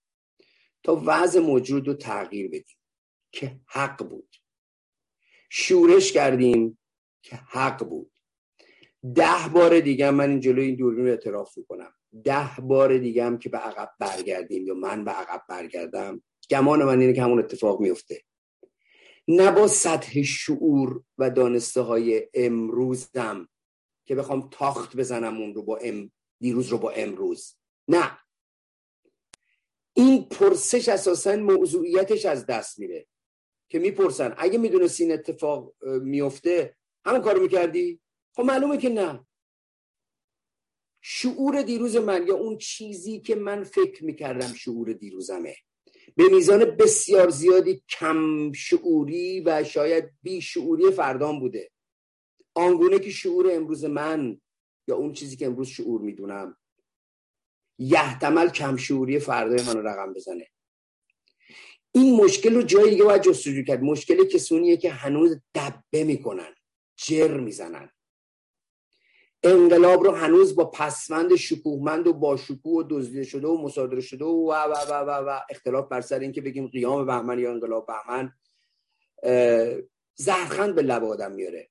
تا 0.83 1.03
وضع 1.07 1.41
موجود 1.41 1.89
رو 1.89 1.95
تغییر 1.95 2.49
بدیم 2.49 2.77
که 3.33 3.61
حق 3.67 4.09
بود. 4.09 4.37
شورش 5.51 6.13
کردیم 6.13 6.79
که 7.23 7.37
حق 7.37 7.85
بود. 7.85 8.13
ده 9.15 9.49
بار 9.53 9.81
دیگه 9.81 10.11
من 10.11 10.31
این 10.31 10.41
جلوی 10.41 10.67
این 10.67 10.77
دوربین 10.77 11.05
رو 11.05 11.11
اعتراف 11.11 11.59
می‌کنم. 11.59 11.93
ده 12.25 12.51
بار 12.63 12.99
دیگه 12.99 13.25
هم 13.25 13.39
که 13.39 13.49
به 13.49 13.59
عقب 13.59 13.91
برگردیم 13.99 14.67
یا 14.67 14.75
من 14.75 15.05
به 15.05 15.11
عقب 15.11 15.43
برگردم 15.49 16.23
گمان 16.51 16.85
من 16.85 17.01
اینه 17.01 17.13
که 17.13 17.23
همون 17.23 17.39
اتفاق 17.39 17.81
میفته 17.81 18.23
نه 19.29 19.53
با 19.53 19.67
سطح 19.67 20.23
شعور 20.23 21.03
و 21.19 21.31
دانسته 21.31 21.81
های 21.81 22.29
امروزم 22.35 23.49
که 24.11 24.17
بخوام 24.17 24.49
تاخت 24.51 24.97
بزنم 24.97 25.37
اون 25.37 25.55
رو 25.55 25.63
با 25.63 25.77
ام 25.77 26.13
دیروز 26.41 26.69
رو 26.69 26.79
با 26.79 26.91
امروز. 26.91 27.57
نه. 27.89 28.19
این 29.93 30.25
پرسش 30.25 30.89
اساسا 30.89 31.37
موضوعیتش 31.37 32.27
از 32.27 32.47
دست 32.47 32.79
میره 32.79 33.07
که 33.69 33.79
می‌پرسن. 33.79 34.35
اگه 34.39 34.59
می‌دونستی 34.59 35.03
این 35.03 35.13
اتفاق 35.13 35.75
میفته 36.03 36.77
همون 37.05 37.21
کارو 37.21 37.43
می‌کردی؟ 37.43 38.01
خب 38.37 38.43
معلومه 38.43 38.79
که 38.79 38.89
نه. 38.89 39.27
شعور 41.01 41.63
دیروز 41.63 41.97
من 41.97 42.27
یا 42.27 42.35
اون 42.35 42.59
چیزی 42.59 43.21
که 43.21 43.35
من 43.35 43.65
فکر 43.65 44.05
می‌کردم 44.05 44.53
شعور 44.55 44.93
دیروزمه. 44.93 45.57
به 46.17 46.29
میزان 46.29 46.65
بسیار 46.65 47.31
زیادی 47.31 47.83
کم 47.89 48.53
شعوری 48.53 49.41
و 49.41 49.65
شاید 49.65 50.11
بی 50.23 50.41
شعوری 50.41 50.91
فردان 50.91 51.41
بوده. 51.41 51.71
آنگونه 52.55 52.99
که 52.99 53.11
شعور 53.11 53.53
امروز 53.53 53.85
من 53.85 54.41
یا 54.89 54.97
اون 54.97 55.13
چیزی 55.13 55.37
که 55.37 55.47
امروز 55.47 55.69
شعور 55.69 56.01
می‌دونم 56.01 56.57
یحتمل 57.79 58.49
کم 58.49 58.77
شعوری 58.77 59.19
فردای 59.19 59.67
من 59.67 59.83
رقم 59.85 60.13
بزنه. 60.13 60.47
این 61.93 62.25
مشکل 62.25 62.55
رو 62.55 62.63
جایی 62.63 62.91
دیگه 62.91 63.05
باید 63.05 63.23
جستجو 63.23 63.63
کرد. 63.63 63.83
مشکل 63.83 64.25
کسونیه 64.25 64.77
که 64.77 64.91
هنوز 64.91 65.41
دبه 65.55 66.05
می‌کنن 66.05 66.55
جر 66.97 67.37
می‌زنن. 67.41 67.91
انقلاب 69.43 70.05
رو 70.05 70.13
هنوز 70.13 70.57
با 70.57 70.65
پسوند 70.65 71.37
شکوهمند 71.37 72.07
و 72.07 72.13
با 72.13 72.37
شکوه 72.37 72.85
و 72.85 72.89
دزدیده 72.91 73.25
شده 73.25 73.49
و 73.49 73.63
مصادره 73.63 74.01
شده 74.01 74.25
و 74.25 74.53
و 74.53 74.75
و 74.89 74.93
و, 74.93 75.11
و, 75.11 75.41
اختلاف 75.51 75.89
بر 75.89 76.01
سر 76.01 76.19
این 76.19 76.33
که 76.33 76.41
بگیم 76.41 76.67
قیام 76.67 77.07
بهمن 77.07 77.39
یا 77.39 77.53
انقلاب 77.53 77.87
بهمن 77.87 78.33
زهرخند 80.15 80.75
به 80.75 80.83
لب 80.83 81.05
آدم 81.05 81.33
میاره 81.33 81.71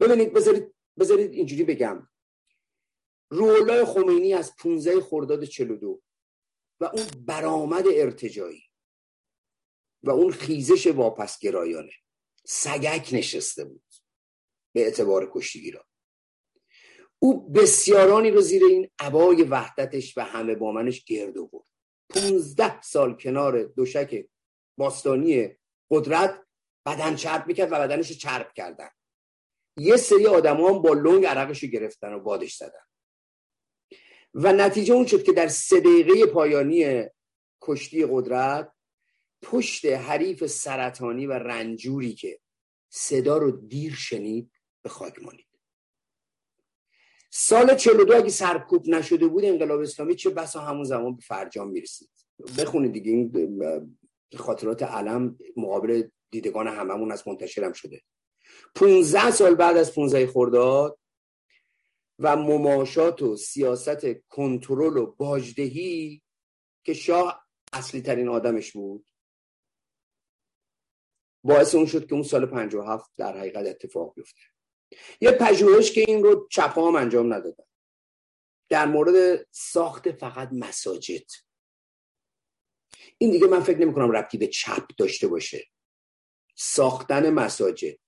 ببینید 0.00 0.32
بذارید 0.32 0.74
بذارید 0.98 1.32
اینجوری 1.32 1.64
بگم. 1.64 2.08
رولای 3.30 3.84
خمینی 3.84 4.34
از 4.34 4.56
15 4.56 5.00
خرداد 5.00 5.44
42 5.44 6.02
و 6.80 6.84
اون 6.84 7.06
برآمد 7.26 7.84
ارتجایی 7.94 8.62
و 10.02 10.10
اون 10.10 10.32
خیزش 10.32 10.86
واپسگرایانه. 10.86 11.92
سگک 12.44 13.08
نشسته 13.12 13.64
بود 13.64 13.82
به 14.74 14.80
اعتبار 14.80 15.30
کشتیگیران 15.34 15.84
او 17.18 17.50
بسیارانی 17.50 18.30
رو 18.30 18.40
زیر 18.40 18.64
این 18.64 18.90
عبای 18.98 19.42
وحدتش 19.42 20.18
و 20.18 20.20
همه 20.20 20.54
بامنش 20.54 21.04
گرد 21.04 21.38
آورد. 21.38 21.66
پونزده 22.08 22.82
سال 22.82 23.16
کنار 23.16 23.62
دوشک 23.62 24.26
باستانی 24.78 25.56
قدرت 25.90 26.46
بدن 26.86 27.16
چرب 27.16 27.46
می‌کرد 27.46 27.72
و 27.72 27.74
بدنش 27.74 28.12
چرب 28.12 28.52
کردن. 28.52 28.88
یه 29.76 29.96
سری 29.96 30.26
آدم 30.26 30.60
هم 30.60 30.78
با 30.82 30.94
لنگ 30.94 31.26
عرقش 31.26 31.62
رو 31.62 31.68
گرفتن 31.68 32.12
و 32.12 32.20
بادش 32.20 32.56
زدن. 32.56 32.86
و 34.34 34.52
نتیجه 34.52 34.94
اون 34.94 35.06
شد 35.06 35.22
که 35.22 35.32
در 35.32 35.48
سه 35.48 35.80
دقیقه 35.80 36.26
پایانی 36.26 37.04
کشتی 37.60 38.06
قدرت 38.10 38.72
پشت 39.42 39.86
حریف 39.86 40.46
سرطانی 40.46 41.26
و 41.26 41.32
رنجوری 41.32 42.14
که 42.14 42.40
صدا 42.88 43.38
رو 43.38 43.50
دیر 43.50 43.94
شنید 43.94 44.50
به 44.82 44.88
خاک 44.88 45.22
مانید 45.22 45.46
سال 47.30 47.76
42 47.76 48.14
اگه 48.16 48.28
سرکوب 48.28 48.88
نشده 48.88 49.26
بود 49.26 49.44
انقلاب 49.44 49.80
اسلامی 49.80 50.14
چه 50.14 50.30
بسا 50.30 50.60
همون 50.60 50.84
زمان 50.84 51.16
به 51.16 51.22
فرجام 51.22 51.68
می‌رسید. 51.68 52.10
بخونید 52.58 52.92
دیگه 52.92 53.12
این 53.12 53.96
خاطرات 54.36 54.82
علم 54.82 55.38
مقابل 55.56 56.08
دیدگان 56.30 56.68
هممون 56.68 57.12
از 57.12 57.28
منتشرم 57.28 57.72
شده. 57.72 58.02
15 58.74 59.30
سال 59.30 59.54
بعد 59.54 59.76
از 59.76 59.94
15 59.94 60.26
خرداد 60.26 60.98
و 62.18 62.36
مماشات 62.36 63.22
و 63.22 63.36
سیاست 63.36 64.28
کنترل 64.28 64.96
و 64.96 65.06
باجدهی 65.06 66.22
که 66.84 66.94
شاه 66.94 67.46
اصلی 67.72 68.00
ترین 68.00 68.28
آدمش 68.28 68.72
بود. 68.72 69.06
باعث 71.44 71.74
اون 71.74 71.86
شد 71.86 72.06
که 72.06 72.14
اون 72.14 72.22
سال 72.22 72.46
57 72.46 73.10
در 73.16 73.38
حقیقت 73.38 73.66
اتفاق 73.66 74.14
بیفته. 74.14 74.40
یه 75.20 75.30
پژوهش 75.30 75.92
که 75.92 76.04
این 76.08 76.22
رو 76.22 76.48
چپ 76.50 76.78
هم 76.78 76.94
انجام 76.96 77.34
ندادن. 77.34 77.64
در 78.68 78.86
مورد 78.86 79.46
ساخت 79.50 80.10
فقط 80.12 80.48
مساجد. 80.52 81.26
این 83.18 83.30
دیگه 83.30 83.46
من 83.46 83.60
فکر 83.60 83.78
نمی 83.78 83.94
کنم 83.94 84.10
ربطی 84.10 84.38
به 84.38 84.46
چپ 84.46 84.86
داشته 84.98 85.28
باشه. 85.28 85.66
ساختن 86.54 87.30
مساجد. 87.30 87.98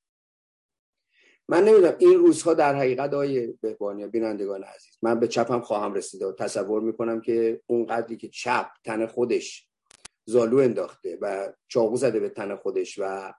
من 1.49 1.65
نمی‌دونم 1.65 1.97
این 1.99 2.19
روزها 2.19 2.55
در 2.55 2.75
حقیقت 2.75 3.15
های 3.15 3.47
بهبانی 3.47 4.07
بینندگان 4.07 4.63
عزیز 4.63 4.99
من 5.03 5.21
به 5.21 5.29
چپم 5.29 5.61
خواهم 5.61 5.95
رسیده 5.95 6.27
و 6.27 6.33
تصور 6.33 6.83
می‌کنم 6.83 7.21
که 7.21 7.61
اون 7.67 7.87
قدری 7.87 8.17
که 8.17 8.29
چپ 8.29 8.67
تن 8.85 9.07
خودش 9.07 9.69
زالو 10.25 10.59
انداخته 10.59 11.19
و 11.21 11.53
چاقو 11.69 11.97
زده 11.97 12.21
به 12.21 12.29
تن 12.29 12.57
خودش 12.57 12.99
و 12.99 13.33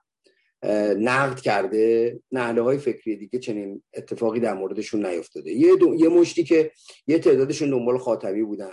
نقد 0.98 1.40
کرده 1.40 2.18
نهله 2.32 2.62
های 2.62 2.78
فکری 2.78 3.16
دیگه 3.16 3.38
چنین 3.38 3.82
اتفاقی 3.94 4.40
در 4.40 4.54
موردشون 4.54 5.06
نیفتاده. 5.06 5.52
یه, 5.52 5.72
یه 5.96 6.08
مشتی 6.08 6.44
که 6.44 6.72
یه 7.06 7.18
تعدادشون 7.18 7.70
دنبال 7.70 7.98
خاتمی 7.98 8.42
بودن 8.42 8.70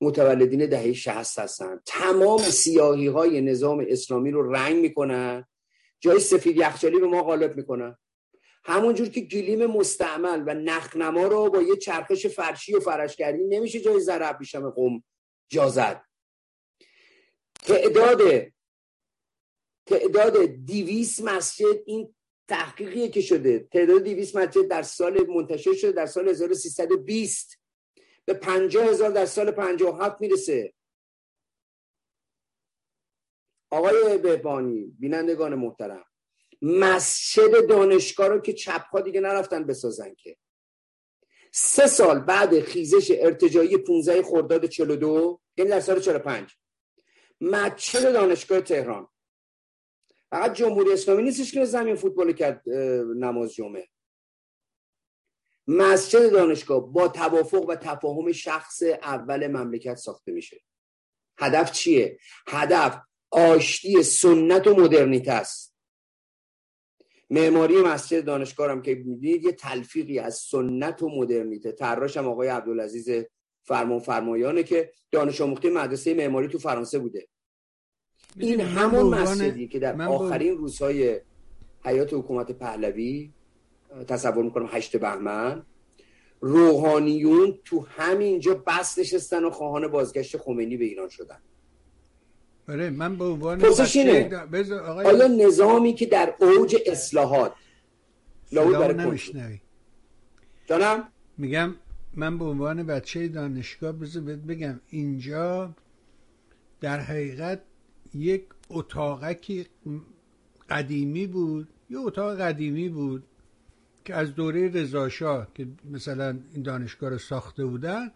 متولدین 0.00 0.66
دهه 0.66 0.92
60 0.92 1.38
هستن. 1.38 1.80
تمام 1.86 2.38
سیاهی 2.38 3.06
های 3.06 3.40
نظام 3.40 3.84
اسلامی 3.88 4.30
رو 4.30 4.52
رنگ 4.52 4.76
می‌کنن 4.76 5.44
جای 6.00 6.20
سفید 6.20 6.56
یخچالی 6.56 7.00
به 7.00 7.06
ما 7.06 7.22
غالب 7.22 7.56
می‌کنن. 7.56 7.96
همونجور 8.68 9.08
که 9.08 9.20
گلیم 9.20 9.66
مستعمل 9.66 10.44
و 10.46 10.54
نخنما 10.54 11.26
رو 11.26 11.50
با 11.50 11.62
یه 11.62 11.76
چرخش 11.76 12.26
فرشی 12.26 12.74
و 12.74 12.80
فرشگری 12.80 13.44
نمیشه 13.44 13.80
جای 13.80 14.00
ضرب 14.00 14.38
بیشم 14.38 14.70
قوم 14.70 15.04
جازد 15.48 16.04
تعداد 17.62 18.52
تعداد 19.86 20.46
دیویس 20.46 21.20
مسجد 21.20 21.82
این 21.86 22.14
تحقیقیه 22.48 23.08
که 23.08 23.20
شده. 23.20 23.58
تعداد 23.58 24.04
دیویس 24.04 24.36
مسجد 24.36 24.68
در 24.68 24.82
سال 24.82 25.26
منتشر 25.26 25.74
شده 25.74 25.92
در 25.92 26.06
سال 26.06 26.28
1320 26.28 27.60
به 28.24 28.34
50 28.34 28.84
هزار 28.84 29.10
در 29.10 29.26
سال 29.26 29.50
57 29.50 30.20
می‌رسه. 30.20 30.74
آقای 33.70 34.18
بهبانی 34.18 34.84
بینندگان 34.98 35.54
محترم. 35.54 36.07
مسجد 36.62 37.66
دانشگاه 37.68 38.28
رو 38.28 38.40
که 38.40 38.52
چپها 38.52 39.00
دیگه 39.00 39.20
نرفتن 39.20 39.64
بسازن 39.64 40.14
که. 40.14 40.36
سه 41.52 41.86
سال 41.86 42.18
بعد 42.18 42.60
خیزش 42.60 43.12
ارتجایی 43.18 43.76
15 43.76 44.22
خرداد 44.22 44.66
42 44.66 45.40
یعنی 45.56 45.70
در 45.70 45.80
سال 45.80 46.00
45 46.00 46.54
مسجد 47.40 48.12
دانشگاه 48.12 48.60
تهران. 48.60 49.08
فقط 50.30 50.52
جمهوری 50.54 50.92
اسلامی 50.92 51.22
نیستش 51.22 51.52
که 51.52 51.64
زمین 51.64 51.96
فوتبال 51.96 52.32
کرد 52.32 52.68
نماز 53.16 53.54
جمعه. 53.54 53.88
مسجد 55.66 56.30
دانشگاه 56.30 56.92
با 56.92 57.08
توافق 57.08 57.68
و 57.68 57.74
تفاهم 57.74 58.32
شخص 58.32 58.82
اول 58.82 59.46
مملکت 59.46 59.94
ساخته 59.94 60.32
میشه. 60.32 60.60
هدف 61.38 61.72
چیه؟ 61.72 62.18
هدف 62.48 63.00
آشتی 63.30 64.02
سنت 64.02 64.66
و 64.66 64.74
مدرنیته 64.74 65.32
است. 65.32 65.77
معماری 67.30 67.82
مسجد 67.82 68.24
دانشگاه 68.24 68.70
هم 68.70 68.82
که 68.82 68.94
می‌دید 68.94 69.44
یه 69.44 69.52
تلفیقی 69.52 70.18
از 70.18 70.34
سنت 70.34 71.02
و 71.02 71.08
مدرنیته. 71.08 71.72
طراحش 71.72 72.16
هم 72.16 72.28
آقای 72.28 72.48
عبدالعزیز 72.48 73.24
فرمان 73.62 73.98
فرمایانه 73.98 74.62
که 74.62 74.92
دانش 75.10 75.40
آموخته 75.40 75.70
مدرسه 75.70 76.14
معماری 76.14 76.48
تو 76.48 76.58
فرانسه 76.58 76.98
بوده. 76.98 77.28
این 78.36 78.60
همون 78.60 79.14
مسجدی 79.14 79.68
که 79.68 79.78
در 79.78 80.02
آخرین 80.02 80.56
روزهای 80.56 81.20
حیات 81.84 82.14
حکومت 82.14 82.52
پهلوی 82.52 83.32
تصور 84.08 84.44
می‌کنم 84.44 84.68
هشت 84.70 84.96
بهمن 84.96 85.66
روحانیون 86.40 87.58
تو 87.64 87.86
همینجا 87.88 88.54
بس 88.66 88.98
نشستن 88.98 89.44
و 89.44 89.50
خواهان 89.50 89.88
بازگشت 89.88 90.36
خمینی 90.36 90.76
به 90.76 90.84
ایران 90.84 91.08
شدن. 91.08 91.38
بله 92.68 92.90
من 92.90 93.16
به 93.16 93.24
عنوان 93.24 93.64
آیا 94.72 95.26
نظامی 95.26 95.94
که 95.94 96.06
در 96.06 96.34
اوج 96.40 96.76
اصلاحات 96.86 97.52
نمیشنوی. 98.92 99.60
جانم؟ 100.66 101.08
میگم 101.38 101.74
من 102.14 102.38
به 102.38 102.44
عنوان 102.44 102.82
بچه 102.82 103.28
دانشگاه 103.28 103.92
بذار 103.92 104.22
بگم 104.22 104.80
اینجا 104.88 105.74
در 106.80 107.00
حقیقت 107.00 107.60
یک 108.14 108.44
اتاقکی 108.70 109.66
قدیمی 110.70 111.26
بود 111.26 111.68
یه 111.90 111.98
اتاق 111.98 112.40
قدیمی 112.40 112.88
بود 112.88 113.22
که 114.04 114.14
از 114.14 114.34
دوره 114.34 114.68
رضاشاه 114.68 115.48
که 115.54 115.66
مثلا 115.90 116.38
این 116.52 116.62
دانشگاه 116.62 117.10
رو 117.10 117.18
ساخته 117.18 117.64
بودن 117.64 118.10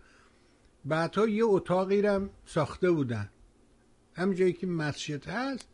بعدها 0.85 1.29
یه 1.29 1.45
اتاقی 1.45 2.03
رو 2.03 2.29
ساخته 2.47 2.91
بودن. 2.91 3.31
همین 4.15 4.37
جایی 4.37 4.53
که 4.53 4.67
مسجد 4.67 5.27
هست 5.27 5.69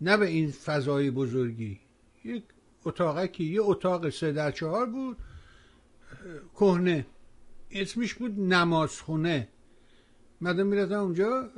نه 0.00 0.16
به 0.16 0.26
این 0.26 0.50
فضای 0.50 1.10
بزرگی. 1.10 1.80
یک 2.24 2.42
اتاقکی 2.84 3.44
یه 3.44 3.62
اتاق 3.62 4.08
سه 4.08 4.32
در 4.32 4.50
چهار 4.50 4.86
بود. 4.86 5.16
کهنه. 6.54 7.06
اسمش 7.70 8.14
بود 8.14 8.40
نمازخونه. 8.40 9.48
مدام 10.40 10.66
می‌رفتن 10.66 10.94
اونجا 10.94 11.50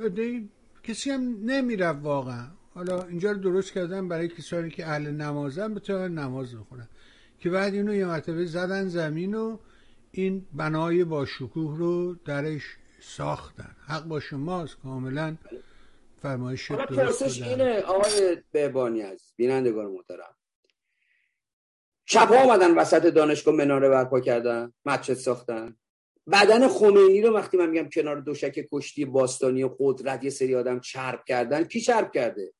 کسی 0.83 1.11
هم 1.11 1.21
نمی‌رفت 1.45 1.99
واقعا. 2.03 2.47
حالا 2.73 3.03
اینجا 3.03 3.31
رو 3.31 3.37
درست 3.37 3.73
کردن 3.73 4.07
برای 4.07 4.27
کسانی 4.27 4.69
که 4.69 4.87
اهل 4.87 5.11
نمازن 5.11 5.73
بتونن 5.73 6.19
نماز 6.19 6.55
بخونن. 6.55 6.87
که 7.39 7.49
بعد 7.49 7.73
اینو 7.73 7.93
یه 7.93 8.05
مرتبه 8.05 8.45
زدن 8.45 8.87
زمین 8.87 9.35
و 9.35 9.57
این 10.11 10.45
بنای 10.53 11.03
با 11.03 11.25
شکوه 11.25 11.77
رو 11.77 12.15
درش 12.25 12.63
ساختن. 12.99 13.75
حق 13.87 14.05
با 14.05 14.19
شماست 14.19 14.77
کاملا. 14.83 15.35
فرمایش 16.23 16.71
درست 16.71 17.41
اینه 17.41 17.81
آقای 17.81 18.37
بهبانی 18.51 19.01
از 19.01 19.33
بینندگان 19.35 19.85
محترم. 19.85 20.35
شب 22.05 22.33
آمدن 22.33 22.75
وسط 22.75 23.05
دانشگاه 23.05 23.55
مناره 23.55 23.89
برپا 23.89 24.19
کردن 24.19 24.73
مسجد 24.85 25.13
ساختن. 25.13 25.75
بدن 26.31 26.67
خمینی 26.67 27.21
رو 27.21 27.33
وقتی 27.33 27.57
من 27.57 27.69
میگم 27.69 27.89
کنار 27.89 28.19
دوشک 28.19 28.67
کشتی 28.71 29.05
باستانی 29.05 29.63
و 29.63 29.75
قدرت 29.79 30.23
یه 30.23 30.29
سری 30.29 30.55
آدم 30.55 30.79
چرب 30.79 31.23
کردن 31.25 31.63
کی 31.63 31.81
چرب 31.81 32.11
کرده؟ 32.11 32.53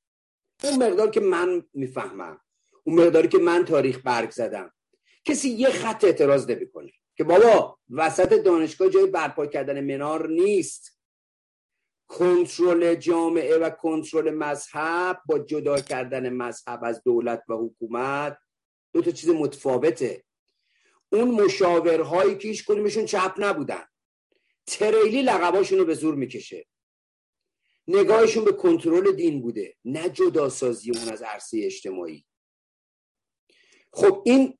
اون 0.63 0.83
مقدار 0.83 1.09
که 1.09 1.19
من 1.19 1.63
می‌فهمم. 1.73 2.39
اون 2.83 3.01
مقداری 3.01 3.27
که 3.27 3.37
من 3.37 3.65
تاریخ 3.65 4.01
برگ 4.05 4.31
زدم. 4.31 4.71
کسی 5.25 5.49
یه 5.49 5.69
خط 5.69 6.03
اعتراض 6.03 6.49
نمی‌کنه 6.49 6.91
که 7.15 7.23
بابا 7.23 7.79
وسط 7.89 8.33
دانشگاه 8.33 8.89
جای 8.89 9.05
برپا 9.05 9.45
کردن 9.45 9.81
منار 9.81 10.29
نیست. 10.29 10.92
کنترل 12.13 12.95
جامعه 12.95 13.57
و 13.57 13.69
کنترل 13.69 14.29
مذهب 14.33 15.21
با 15.25 15.39
جدا 15.39 15.81
کردن 15.81 16.29
مذهب 16.29 16.79
از 16.83 17.03
دولت 17.03 17.43
و 17.49 17.53
حکومت 17.53 18.37
دو 18.93 19.01
تا 19.01 19.11
چیز 19.11 19.29
متفاوته. 19.29 20.23
اون 21.11 21.31
مشاورهایی 21.31 22.37
که 22.37 22.47
هیچ 22.47 22.65
کنیمشون 22.65 23.05
چپ 23.05 23.33
نبودن. 23.37 23.85
تریلی 24.67 25.21
لقباشون 25.21 25.79
رو 25.79 25.85
به 25.85 25.93
زور 25.93 26.15
می‌کشه. 26.15 26.67
نگاهشون 27.87 28.45
به 28.45 28.51
کنترل 28.51 29.11
دین 29.11 29.41
بوده 29.41 29.77
نه 29.85 30.09
جدا 30.09 30.49
سازی 30.49 30.91
اون 30.91 31.09
از 31.09 31.21
عرصه 31.21 31.61
اجتماعی. 31.63 32.25
خب 33.93 34.23
این 34.25 34.57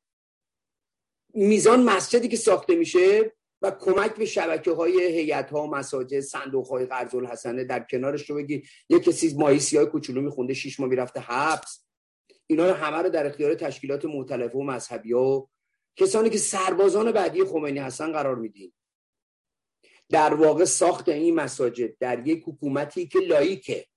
میزان 1.33 1.83
مسجدی 1.83 2.27
که 2.27 2.37
ساخته 2.37 2.75
میشه 2.75 3.33
و 3.63 3.71
کمک 3.71 4.15
به 4.15 4.25
شبکه 4.25 4.71
های 4.71 5.03
هیئت 5.03 5.49
ها 5.49 5.67
مساجد 5.67 6.19
صندوق 6.19 6.67
های 6.67 6.85
قرض 6.85 7.15
الحسنه 7.15 7.63
در 7.63 7.79
کنارش 7.79 8.29
رو 8.29 8.35
بگی 8.35 8.63
یه 8.89 8.99
کسی 8.99 9.35
ماهی 9.37 9.59
سیاه 9.59 9.85
کوچولو 9.85 10.21
میخونده 10.21 10.53
شش 10.53 10.79
ماه 10.79 10.89
می‌رفته 10.89 11.19
حبس. 11.19 11.85
اینا 12.47 12.65
رو 12.65 12.73
همه 12.73 12.97
رو 12.97 13.09
در 13.09 13.27
اختیار 13.27 13.55
تشکیلات 13.55 14.05
مختلفه 14.05 14.57
و 14.57 14.63
مذهبی 14.63 15.13
ها 15.13 15.49
کسانی 15.95 16.29
که 16.29 16.37
سربازان 16.37 17.11
بعدی 17.11 17.43
خمینی 17.43 17.79
هستن 17.79 18.11
قرار 18.11 18.35
میدین. 18.35 18.73
در 20.09 20.33
واقع 20.33 20.65
ساخت 20.65 21.09
این 21.09 21.35
مساجد 21.35 21.97
در 21.97 22.27
یک 22.27 22.43
حکومتی 22.47 23.07
که 23.07 23.19
لایکه 23.19 23.87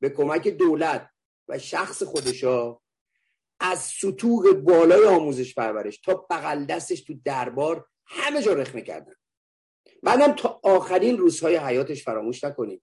به 0.00 0.10
کمک 0.10 0.48
دولت 0.48 1.10
و 1.48 1.58
شخص 1.58 2.02
خودشا 2.02 2.78
از 3.60 3.78
سطوح 3.78 4.52
بالای 4.52 5.04
آموزش 5.04 5.54
پرورش 5.54 5.98
تا 5.98 6.26
بغل 6.30 6.64
دستش 6.64 7.00
تو 7.00 7.14
دربار 7.24 7.88
همه 8.12 8.42
جا 8.42 8.52
رخ 8.52 8.74
می‌کردن. 8.74 9.14
بعدم 10.02 10.32
تا 10.32 10.60
آخرین 10.62 11.18
روزهای 11.18 11.56
حیاتش 11.56 12.04
فراموش 12.04 12.44
نکنیم 12.44 12.82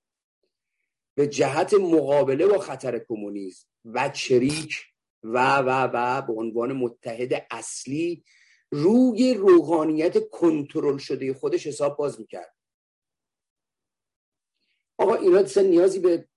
به 1.16 1.28
جهت 1.28 1.74
مقابله 1.74 2.48
با 2.48 2.60
خطر 2.60 3.00
کمونیسم 3.00 3.68
و 3.86 4.10
چریک 4.10 4.76
و 5.24 5.58
و 5.58 5.90
و 5.94 6.22
به 6.22 6.34
عنوان 6.34 6.74
متحد 6.74 7.46
اصلی 7.52 8.24
روی 8.72 9.34
روحانیت 9.34 10.30
کنترل 10.30 10.98
شده 10.98 11.34
خودش 11.34 11.68
حساب 11.68 11.98
باز 11.98 12.20
می‌کرد. 12.20 12.56
آقا 14.98 15.16
اینا 15.16 15.44
نیازی 15.62 16.00
به 16.00 16.28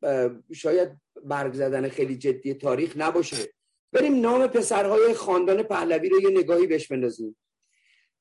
شاید 0.54 1.00
برگ 1.24 1.54
زدن 1.54 1.88
خیلی 1.88 2.16
جدی 2.16 2.54
تاریخ 2.54 2.96
نباشه. 2.96 3.52
بریم 3.92 4.20
نام 4.20 4.46
پسرهای 4.46 5.14
خاندان 5.14 5.62
پهلوی 5.62 6.08
رو 6.08 6.20
یه 6.20 6.30
نگاهی 6.30 6.66
بهش 6.66 6.88
بندازیم. 6.88 7.36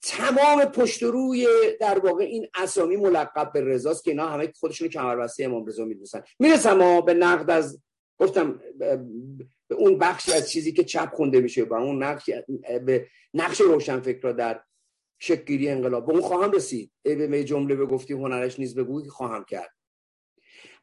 تمام 0.01 0.65
پشت 0.65 1.03
روی 1.03 1.47
در 1.79 1.99
واقع 1.99 2.23
این 2.23 2.47
اسامی 2.55 2.95
ملقب 2.95 3.51
به 3.53 3.61
رضاست 3.61 4.03
که 4.03 4.11
اینا 4.11 4.27
همه 4.27 4.53
خودشون 4.55 4.87
کمربسته 4.87 5.43
امام 5.43 5.65
رضا 5.65 5.85
می‌دونن 5.85 6.23
می‌رسم 6.39 6.73
ما 6.73 7.01
به 7.01 7.13
نقد 7.13 7.49
از 7.49 7.81
گفتم 8.17 8.61
به 9.67 9.75
اون 9.75 9.97
بخشی 9.97 10.31
از 10.31 10.51
چیزی 10.51 10.71
که 10.71 10.83
چپ 10.83 11.13
خونده 11.13 11.41
میشه 11.41 11.63
و 11.63 11.73
اون 11.73 12.03
نقش 12.03 12.29
به 12.85 13.07
نقش 13.33 13.61
را 14.21 14.31
در 14.31 14.61
شکگیری 15.19 15.69
انقلاب 15.69 16.05
به 16.05 16.11
اون 16.11 16.21
خواهم 16.21 16.51
رسید. 16.51 16.91
به 17.03 17.43
جمله 17.43 17.75
به 17.75 17.85
گفتی 17.85 18.13
هنرش 18.13 18.59
نیز 18.59 18.75
بگو 18.75 19.03
خواهم 19.09 19.45
کرد. 19.45 19.71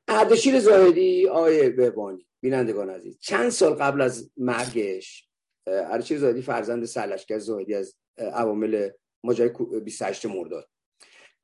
اردشیر 0.09 0.61
زاهدی 0.61 1.28
آیه 1.28 1.70
بهبانی 1.70 2.26
بینندگان 2.40 2.90
عزیز 2.90 3.18
چند 3.20 3.48
سال 3.48 3.74
قبل 3.74 4.00
از 4.00 4.31
مرگش 4.37 5.28
اردشیر 5.66 6.18
زاهدی 6.18 6.42
فرزند 6.42 6.85
سرلشکر 6.85 7.38
زاهدی 7.38 7.74
از 7.74 7.94
عوامل 8.18 8.90
ماجرای 9.24 9.81
28 9.81 10.26
مرداد. 10.26 10.70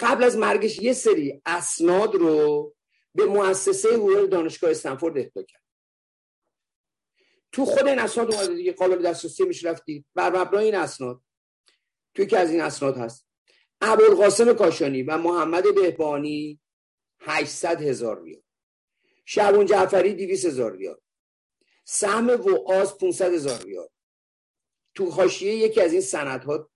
قبل 0.01 0.25
از 0.25 0.37
مرگش 0.37 0.79
یه 0.79 0.93
سری 0.93 1.43
اسناد 1.47 2.15
رو 2.15 2.75
به 3.15 3.25
مؤسسه 3.25 3.89
حقوق 3.89 4.27
دانشگاه 4.27 4.71
استنفورد 4.71 5.19
اهدا 5.19 5.43
کرد. 5.43 5.63
تو 7.53 7.65
خود 7.65 7.89
این 7.89 7.99
اسناد 7.99 8.35
اومده 8.35 8.55
دیگه 8.55 8.73
قابل 8.73 9.03
دسترسی 9.03 9.45
میشه 9.45 9.71
رفتی. 9.71 10.05
بر 10.15 10.37
مبنای 10.37 10.65
این 10.65 10.75
اسناد 10.75 11.21
توی 12.15 12.27
که 12.27 12.39
از 12.39 12.51
این 12.51 12.61
اسناد 12.61 12.97
هست. 12.97 13.27
ابوالقاسم 13.81 14.53
کاشانی 14.53 15.03
و 15.03 15.19
محمد 15.19 15.75
بهبانی 15.75 16.61
800 17.21 17.83
هزار 17.83 18.23
ریال. 18.23 18.43
شعبون 19.25 19.67
جعفری 19.67 20.15
200 20.15 20.45
هزار 20.45 20.77
ریال. 20.77 21.01
سهم 21.85 22.29
وعاز 22.29 22.99
500 22.99 23.33
هزار 23.33 23.63
ریال. 23.63 23.89
تو 24.95 25.11
حاشیه 25.11 25.55
یکی 25.55 25.81
از 25.81 25.93
این 25.93 26.01
سندها 26.01 26.71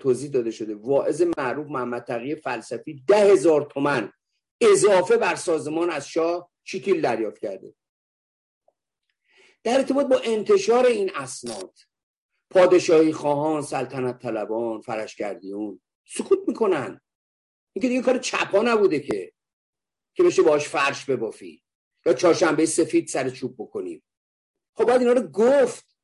توضیح 0.00 0.30
داده 0.30 0.50
شده. 0.50 0.74
واعظ 0.74 1.22
معروف 1.38 1.66
محمد 1.66 2.04
تقی 2.04 2.34
فلسفی 2.34 3.04
ده 3.08 3.32
هزار 3.32 3.66
تومن 3.70 4.12
اضافه 4.60 5.16
بر 5.16 5.34
سازمان 5.34 5.90
از 5.90 6.08
شاه 6.08 6.50
چیتیل 6.64 7.00
دریافت 7.00 7.38
کرده. 7.38 7.74
در 9.64 9.76
ارتباط 9.76 10.06
با 10.06 10.20
انتشار 10.24 10.86
این 10.86 11.10
اسناد 11.14 11.78
پادشاهی 12.50 13.12
خواهان 13.12 13.62
سلطنت 13.62 14.18
طلبان 14.18 14.80
فرشگردیون 14.80 15.80
سکوت 16.06 16.38
می‌کنن. 16.48 17.00
اینکه 17.72 17.88
دیگه 17.88 18.02
کار 18.02 18.18
چپا 18.18 18.62
نبوده 18.62 19.00
که 19.00 19.32
که 20.14 20.22
بشه 20.22 20.42
باش 20.42 20.68
فرش 20.68 21.04
ببافی 21.04 21.62
یا 22.06 22.12
چهارشنبه 22.12 22.66
سفید 22.66 23.08
سر 23.08 23.30
چوب 23.30 23.54
بکنیم. 23.58 24.02
خب 24.74 24.84
باید 24.84 25.00
اینا 25.00 25.12
رو 25.12 25.22
گفت. 25.22 25.96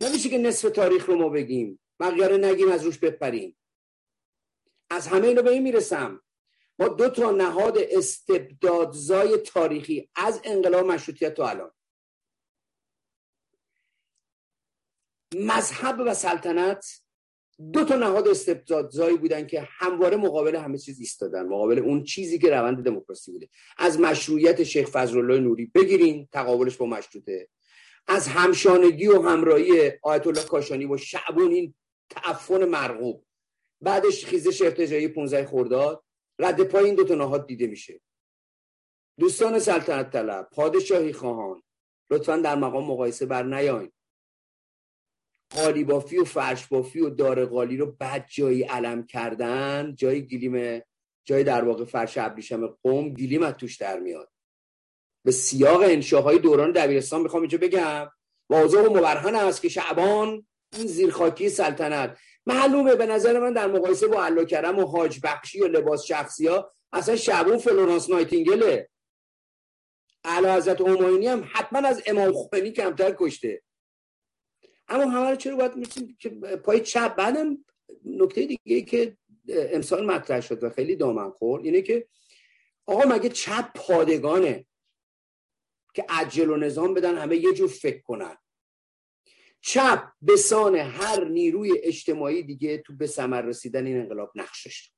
نمیشه 0.00 0.28
که 0.28 0.38
نصف 0.38 0.70
تاریخ 0.70 1.06
رو 1.06 1.16
ما 1.16 1.28
بگیم. 1.28 1.79
بقیه 2.00 2.28
نگیم 2.28 2.70
از 2.70 2.84
روش 2.84 2.98
بپریم. 2.98 3.56
از 4.90 5.06
همه 5.06 5.26
اینو 5.26 5.42
به 5.42 5.50
این 5.50 5.62
می‌رسم. 5.62 6.22
ما 6.78 6.88
دو 6.88 7.08
تا 7.08 7.30
نهاد 7.30 7.78
استبدادزای 7.78 9.36
تاریخی 9.36 10.10
از 10.14 10.40
انقلاب 10.44 10.86
مشروطیت 10.86 11.34
تا 11.34 11.48
الان. 11.48 11.70
مذهب 15.34 16.00
و 16.06 16.14
سلطنت 16.14 17.02
دو 17.72 17.84
تا 17.84 17.96
نهاد 17.96 18.28
استبدادزایی 18.28 19.16
بودن 19.16 19.46
که 19.46 19.68
همواره 19.70 20.16
مقابل 20.16 20.56
همه 20.56 20.78
چیز 20.78 21.00
ایستادن. 21.00 21.42
مقابل 21.42 21.78
اون 21.78 22.04
چیزی 22.04 22.38
که 22.38 22.50
روند 22.50 22.84
دموکراسی 22.84 23.32
بوده. 23.32 23.48
از 23.76 24.00
مشروعیت 24.00 24.62
شیخ 24.62 24.90
فضلالله 24.90 25.40
نوری 25.40 25.66
بگیرین 25.66 26.28
تقابلش 26.32 26.76
با 26.76 26.86
مشروطه. 26.86 27.48
از 28.06 28.28
همشانگی 28.28 29.06
و 29.06 29.22
همراهی 29.22 29.92
آیت 30.02 30.26
الله 30.26 30.44
کاشانی 30.44 30.86
با 30.86 30.96
شعبون 30.96 31.50
این 31.50 31.74
تعفن 32.10 32.64
مرغوب. 32.64 33.24
بعدش 33.80 34.24
خیزش 34.24 34.62
ارتجایی 34.62 35.08
15 35.08 35.46
خرداد 35.46 36.04
رد 36.38 36.62
پای 36.62 36.84
این 36.84 36.94
دو 36.94 37.04
تا 37.04 37.14
نهاد 37.14 37.46
دیده 37.46 37.66
میشه. 37.66 38.00
دوستان 39.18 39.58
سلطنت 39.58 40.10
طلب 40.10 40.48
پادشاهی 40.52 41.12
خواهان 41.12 41.62
لطفا 42.10 42.36
در 42.36 42.54
مقام 42.56 42.84
مقایسه 42.84 43.26
بر 43.26 43.42
نیاین. 43.42 43.92
قالی 45.56 45.84
بافی 45.84 46.18
و 46.18 46.24
فرش 46.24 46.66
بافی 46.66 47.00
و 47.00 47.10
دار 47.10 47.44
قالی 47.46 47.76
رو 47.76 47.92
بعد 47.92 48.26
جایی 48.28 48.62
علم 48.62 49.06
کردن 49.06 49.94
جای 49.94 50.26
گلیم 50.26 50.82
جای 51.24 51.44
در 51.44 51.64
واقع 51.64 51.84
فرش 51.84 52.18
ابریشم 52.18 52.66
قوم 52.66 53.08
گلیم 53.14 53.42
از 53.42 53.54
توش 53.54 53.76
در 53.76 54.00
میاد. 54.00 54.32
به 55.24 55.32
سیاق 55.32 55.80
انشاهای 55.80 56.38
دوران 56.38 56.72
دبیرستان 56.72 57.22
می‌خوام 57.22 57.42
اینجا 57.42 57.58
بگم. 57.58 58.10
واضح 58.50 58.78
و 58.78 58.90
مبرهن 58.90 59.34
است 59.34 59.62
که 59.62 59.68
شعبان 59.68 60.46
این 60.72 60.86
زیرخاکی 60.86 61.48
سلطنت. 61.48 62.18
معلومه 62.46 62.94
به 62.94 63.06
نظر 63.06 63.40
من 63.40 63.52
در 63.52 63.66
مقایسه 63.66 64.06
با 64.06 64.24
علا 64.24 64.44
کرم 64.44 64.78
و 64.78 64.86
حاج 64.86 65.20
بخشی 65.22 65.60
و 65.60 65.66
لباس 65.66 66.04
شخصی 66.04 66.46
ها 66.46 66.72
اصلا 66.92 67.16
شعبون 67.16 67.58
فلورانس 67.58 68.10
نایتینگله. 68.10 68.88
اعلی 70.24 70.46
حضرت 70.46 70.80
هماینی 70.80 71.26
هم 71.26 71.48
حتما 71.52 71.88
از 71.88 72.02
امام 72.06 72.32
خمینی 72.32 72.72
کمتر 72.72 73.16
کشته. 73.18 73.62
اما 74.88 75.10
همه 75.10 75.30
رو 75.30 75.36
چرا 75.36 75.56
باید 75.56 75.76
می‌تونیم 75.76 76.16
که 76.20 76.28
پای 76.64 76.80
چپ؟ 76.80 77.16
بعدم 77.16 77.64
نکته 78.04 78.46
دیگه 78.46 78.82
که 78.82 79.16
امسال 79.48 80.06
مطرح 80.06 80.40
شد 80.40 80.64
و 80.64 80.70
خیلی 80.70 80.96
دامن 80.96 81.30
خورد 81.30 81.64
اینه 81.64 81.82
که 81.82 82.08
آقا 82.86 83.08
مگه 83.08 83.28
چپ 83.28 83.72
پادگانه 83.74 84.66
که 85.94 86.04
عجل 86.08 86.50
و 86.50 86.56
نظام 86.56 86.94
بدن 86.94 87.18
همه 87.18 87.36
یه 87.36 87.52
جور 87.52 87.68
فکر 87.68 88.02
کنن. 88.02 88.36
چپ 89.60 90.12
به 90.22 90.36
سان 90.36 90.76
هر 90.76 91.24
نیروی 91.24 91.78
اجتماعی 91.82 92.42
دیگه 92.42 92.78
تو 92.78 92.96
به 92.96 93.06
ثمر 93.06 93.42
رسیدن 93.42 93.86
این 93.86 94.00
انقلاب 94.00 94.32
نقش 94.34 94.66
داشت. 94.66 94.94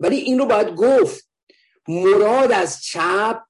ولی 0.00 0.16
این 0.16 0.38
رو 0.38 0.46
باید 0.46 0.68
گفت. 0.68 1.32
مراد 1.88 2.52
از 2.52 2.82
چپ 2.82 3.42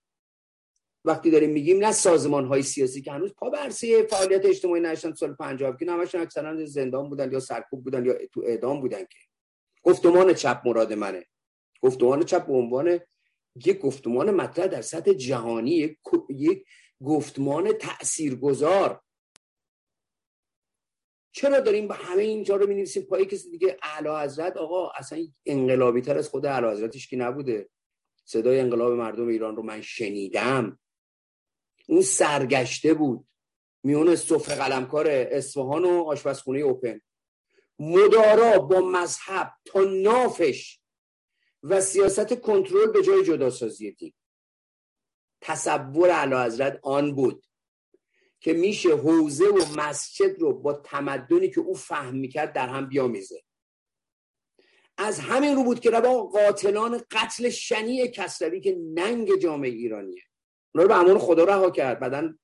وقتی 1.05 1.31
داریم 1.31 1.51
میگیم 1.51 1.85
نه 1.85 1.93
سازمان 1.93 2.47
های 2.47 2.63
سیاسی 2.63 3.03
که 3.03 3.13
هنوز 3.13 3.35
پا 3.35 3.51
برسی 3.51 4.03
فعالیت 4.03 4.45
اجتماعی 4.45 4.81
نشدن 4.81 5.13
سال 5.13 5.35
50 5.35 5.77
که 5.77 5.93
همشون 5.93 6.21
اکثرا 6.21 6.67
زندان 6.67 7.09
بودن 7.09 7.33
یا 7.33 7.41
سرکوب 7.41 7.85
بودن 7.85 8.05
یا 8.05 8.19
تو 8.33 8.43
اعدام 8.47 8.81
بودن 8.81 9.01
که. 9.01 9.19
گفتمان 9.83 10.35
چپ 10.35 10.63
مراد 10.65 10.93
منه. 10.93 11.27
گفتمان 11.83 12.23
چپ 12.23 12.47
به 12.47 12.53
عنوان 12.53 13.01
یک 13.67 13.79
گفتمان 13.79 14.31
مطرح 14.31 14.67
در 14.67 14.83
سطح 14.83 15.13
جهانی 15.13 15.97
یک 16.29 16.65
گفتمان 17.05 17.73
تاثیرگذار 17.73 19.03
چرا 21.33 21.61
داریم 21.61 21.89
به 21.89 21.95
همه 21.95 22.23
اینجا 22.23 22.57
رو 22.57 22.67
می‌نویسیم؟ 22.67 23.03
پای 23.03 23.27
کسی 23.27 23.51
دیگه 23.51 23.77
اعلی 23.83 24.09
حضرت 24.09 24.57
آقا 24.57 24.91
اصلا 24.91 25.27
انقلابی 25.47 26.01
تر 26.01 26.19
از 26.19 26.29
خود 26.29 26.47
اعلی 26.47 26.67
حضرتش 26.67 27.09
که 27.09 27.17
نبوده. 27.17 27.69
صدای 28.25 28.61
انقلاب 28.61 28.93
مردم 28.93 29.29
ایران 29.29 29.57
رو 29.57 29.63
من 29.63 29.81
شنیدم. 29.81 30.79
اون 31.87 32.03
سرگشته 32.03 32.95
بود. 32.95 33.27
میون 33.83 34.17
صفر 34.17 34.55
قلمکار 34.55 35.07
اصفهان 35.09 35.85
و 35.85 36.03
آشپزخونه 36.03 36.61
اوپن. 36.61 37.01
مدارا 37.79 38.59
با 38.59 38.81
مذهب 38.81 39.53
تا 39.65 39.81
نافش 39.81 40.81
و 41.63 41.81
سیاست 41.81 42.41
کنترل 42.41 42.93
به 42.93 43.03
جای 43.03 43.25
جداسازی 43.25 43.93
دین. 43.93 44.13
تصور 45.43 46.11
اعلی 46.11 46.35
حضرت 46.35 46.81
آن 46.83 47.15
بود 47.15 47.47
که 48.41 48.53
میشه 48.53 48.97
حوزه 48.97 49.45
و 49.45 49.81
مسجد 49.81 50.41
رو 50.41 50.53
با 50.53 50.73
تمدنی 50.73 51.51
که 51.51 51.61
او 51.61 51.75
فهم 51.75 52.17
می‌کرد 52.17 52.53
در 52.53 52.69
هم 52.69 52.89
بیامیزه. 52.89 53.43
از 54.99 55.21
همین 55.21 55.57
رو 55.57 55.65
بود 55.65 55.81
که 55.81 55.91
ربا 55.91 56.25
قاتلان 56.25 57.03
قتل 57.11 57.49
شنی 57.49 58.09
کسروی 58.09 58.61
که 58.61 58.79
ننگ 58.95 59.37
جامعه 59.37 59.71
ایرانیه. 59.71 60.23
اونا 60.75 60.83
رو 60.83 60.89
به 60.89 61.01
امان 61.01 61.19
خدا 61.19 61.45
رها 61.45 61.71
کرد. 61.71 62.01
بعدا 62.01 62.35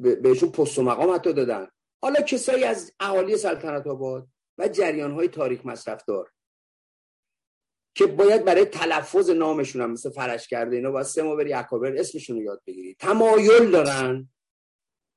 بهشون 0.00 0.50
پست 0.50 0.78
و 0.78 0.82
مقام 0.82 1.14
حتی 1.14 1.32
دادن. 1.32 1.68
حالا 2.02 2.20
کسایی 2.20 2.64
از 2.64 2.92
اهالی 3.00 3.36
سلطنت 3.36 3.86
آباد 3.86 4.28
و 4.58 4.68
جریان 4.68 5.12
های 5.12 5.28
تاریخ 5.28 5.66
مصرف 5.66 6.04
دار 6.04 6.30
که 7.94 8.06
باید 8.06 8.44
برای 8.44 8.64
تلفظ 8.64 9.30
نامشون 9.30 9.82
هم 9.82 9.90
مثل 9.90 10.10
فرش 10.10 10.48
کرده 10.48 10.76
اینا 10.76 10.90
باید 10.90 11.06
سه 11.06 11.22
ما 11.22 11.36
بری 11.36 11.52
اکابر 11.52 11.96
اسمشون 11.96 12.36
رو 12.36 12.42
یاد 12.42 12.62
بگیری. 12.66 12.94
تمایل 12.94 13.70
دارن 13.70 14.28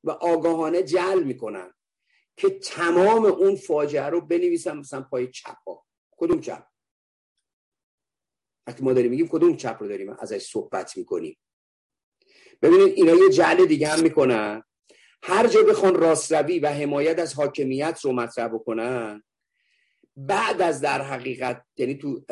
و 0.04 0.12
آگاهانه 0.12 0.84
جل 0.84 1.24
می‌کنن 1.24 1.74
که 2.38 2.50
تمام 2.50 3.26
اون 3.26 3.56
فاجعه 3.56 4.06
رو 4.06 4.22
بنویسن 4.22 4.78
مثلا 4.78 5.02
پای 5.02 5.28
چپ 5.28 5.58
کدوم 6.12 6.42
چپ؟ 6.42 6.68
وقتی 8.68 8.84
ما 8.84 8.94
داریم 8.94 9.12
میگیم 9.12 9.28
کدوم 9.28 9.58
چپ 9.58 9.78
رو 9.80 9.88
داریم 9.88 10.10
ازش 10.20 10.42
صحبت 10.46 10.98
می‌کنیم. 10.98 11.38
ببینید 12.62 12.94
اینا 12.96 13.14
یه 13.14 13.30
جعل 13.30 13.66
دیگه 13.66 13.88
هم 13.88 14.04
می‌کنن. 14.04 14.64
هر 15.24 15.48
جا 15.48 15.64
بخوان 15.64 15.96
راستروی 15.96 16.60
و 16.60 16.68
حمایت 16.68 17.20
از 17.20 17.34
حاکمیت 17.34 18.00
رو 18.04 18.12
مطرح 18.12 18.48
بکنن 18.48 19.24
بعد 20.18 20.62
از 20.62 20.82
در 20.82 21.02
حقیقت 21.02 21.66
یعنی 21.78 21.96
تو 21.96 22.26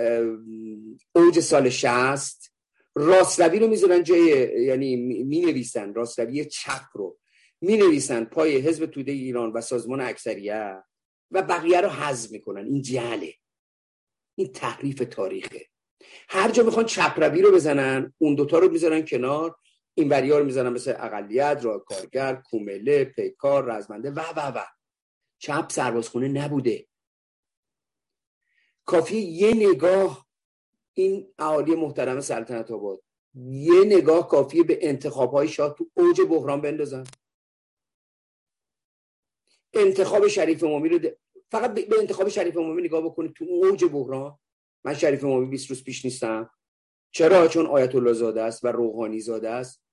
اوج 1.15 1.39
سال 1.39 1.69
شست 1.69 2.51
راستروی 2.95 3.59
رو 3.59 3.67
می‌ذارن 3.67 4.03
جای 4.03 4.49
یعنی 4.65 4.95
می 4.95 5.41
نویسن 5.41 5.93
راستروی 5.93 6.45
چپ 6.45 6.81
رو 6.93 7.17
می 7.61 7.77
نویسن 7.77 8.23
پای 8.23 8.57
حزب 8.57 8.85
توده 8.85 9.11
ایران 9.11 9.51
و 9.51 9.61
سازمان 9.61 10.01
اکثریت 10.01 10.83
و 11.31 11.41
بقیه 11.41 11.81
رو 11.81 11.89
حذف 11.89 12.31
می‌کنن. 12.31 12.65
این 12.65 12.81
جهله. 12.81 13.33
این 14.35 14.51
تحریف 14.51 15.03
تاریخه. 15.09 15.65
هر 16.29 16.51
جا 16.51 16.63
می‌خوان 16.63 16.85
چپروی 16.85 17.41
رو 17.41 17.51
بزنن 17.51 18.13
اون 18.17 18.35
دوتا 18.35 18.59
رو 18.59 18.71
می‌ذارن 18.71 19.05
کنار. 19.05 19.55
این 19.93 20.09
وریا 20.09 20.39
رو 20.39 20.45
می‌زنن 20.45 20.69
مثل 20.69 20.93
اقلیت 20.99 21.59
را 21.61 21.79
کارگر 21.79 22.35
کومله 22.35 23.05
پیکار 23.05 23.71
رزمنده 23.71 24.11
و 24.11 24.19
و 24.19 24.57
و. 24.57 24.63
چپ 25.39 25.71
سربازخونه 25.71 26.27
نبوده. 26.27 26.87
کافی 28.85 29.17
یه 29.17 29.53
نگاه 29.53 30.27
این 30.93 31.33
اهالی 31.39 31.75
محترم 31.75 32.21
سلطنت 32.21 32.71
آباد 32.71 33.01
یه 33.49 33.83
نگاه 33.85 34.29
کافیه 34.29 34.63
به 34.63 34.79
انتخاب 34.81 35.31
های 35.31 35.47
شاه 35.47 35.75
تو 35.75 35.89
اوج 35.93 36.21
بحران 36.21 36.61
بندازن. 36.61 37.03
انتخاب 39.73 40.27
شریف 40.27 40.63
امامی 40.63 40.89
رو 40.89 41.09
فقط 41.51 41.73
به 41.73 41.99
انتخاب 41.99 42.29
شریف 42.29 42.57
امامی 42.57 42.81
نگاه 42.81 43.01
بکنید 43.01 43.33
تو 43.33 43.45
اوج 43.45 43.85
بحران. 43.85 44.39
من 44.83 44.93
شریف 44.93 45.23
امامی 45.23 45.45
20 45.45 45.69
روز 45.69 45.83
پیش 45.83 46.05
نیستم. 46.05 46.49
چرا؟ 47.11 47.47
چون 47.47 47.65
آیت 47.65 47.95
الله 47.95 48.13
زاده 48.13 48.41
است 48.41 48.63
و 48.63 48.67
روحانی 48.67 49.19
زاده 49.19 49.49
است. 49.49 49.83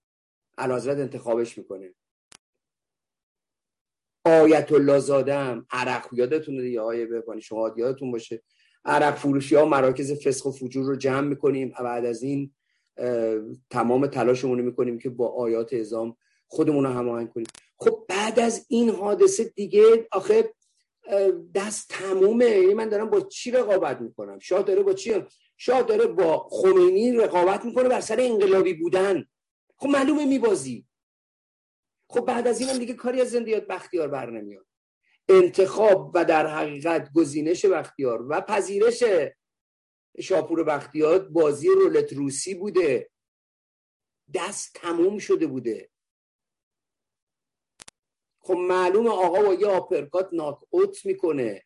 الازرد 0.59 1.01
انتخابش 1.01 1.59
می‌کنه. 1.59 1.95
آیت 4.25 4.73
الله 4.73 4.99
زاده 4.99 5.35
هم 5.35 5.67
عرق 5.71 6.09
یادتون 6.13 6.61
دیگه. 6.61 6.81
آیه 6.81 7.07
بپانی 7.07 7.41
شما 7.41 7.75
یادتون 7.77 8.13
باشه. 8.13 8.43
عرق 8.85 9.15
فروشی 9.15 9.55
ها 9.55 9.65
مراکز 9.65 10.13
فسخ 10.13 10.47
و 10.47 10.51
فجور 10.51 10.87
رو 10.87 10.97
جمع 10.97 11.29
می‌کنیم 11.29 11.75
و 11.79 11.83
بعد 11.83 12.05
از 12.05 12.23
این 12.23 12.55
تمام 13.71 14.07
تلاشمون 14.07 14.59
رو 14.59 14.65
می‌کنیم 14.65 14.99
که 14.99 15.09
با 15.09 15.29
آیات 15.29 15.73
ازام 15.73 16.17
خودمون 16.47 16.85
رو 16.85 16.91
هماهنگ 16.91 17.33
کنیم. 17.33 17.47
خب 17.77 18.05
بعد 18.09 18.41
از 18.41 18.67
این 18.69 18.91
حادثه 18.91 19.45
دیگه 19.45 20.09
آخه 20.13 20.55
دست 21.55 21.89
تمومه. 21.89 22.45
یعنی 22.45 22.75
من 22.75 22.89
دارم 22.89 23.11
با 23.11 23.21
چی 23.21 23.51
رقابت 23.51 24.01
می‌کنم؟ 24.01 24.39
شاه 24.39 24.63
داره 24.63 24.83
با 24.83 24.93
چی؟ 24.93 25.15
شاه 25.57 25.83
داره 25.83 26.07
با 26.07 26.49
خمینی 26.51 27.13
رقابت 27.13 27.65
می‌کنه 27.65 27.89
بر 27.89 28.01
سر 28.01 28.17
انقلابی 28.21 28.75
بودن. 28.75 29.25
خب 29.77 29.89
معلومه 29.89 30.27
میبازی. 30.27 30.87
خب 32.09 32.21
بعد 32.21 32.49
از 32.49 32.61
اینم 32.61 32.79
دیگه 32.79 32.95
کاری 32.95 33.21
از 33.21 33.31
زندیات 33.31 33.67
بختیار 33.67 34.09
بر 34.09 34.31
نمیاد. 34.31 34.67
انتخاب 35.29 36.13
و 36.15 36.25
در 36.25 36.47
حقیقت 36.47 37.13
گزینش 37.15 37.65
بختیار 37.65 38.27
و 38.29 38.41
پذیرش 38.41 39.05
شاپور 40.21 40.65
بختیار 40.65 41.19
بازی 41.19 41.69
رولت 41.69 42.13
روسی 42.13 42.55
بوده. 42.55 43.11
دست 44.35 44.75
تموم 44.75 45.19
شده 45.19 45.47
بوده. 45.47 45.91
خب 48.41 48.55
معلوم 48.55 49.07
آقا 49.07 49.43
با 49.43 49.55
یه 49.55 49.67
آپرکات 49.67 50.29
ناک 50.33 50.59
اوت 50.71 51.07
می‌کنه. 51.07 51.63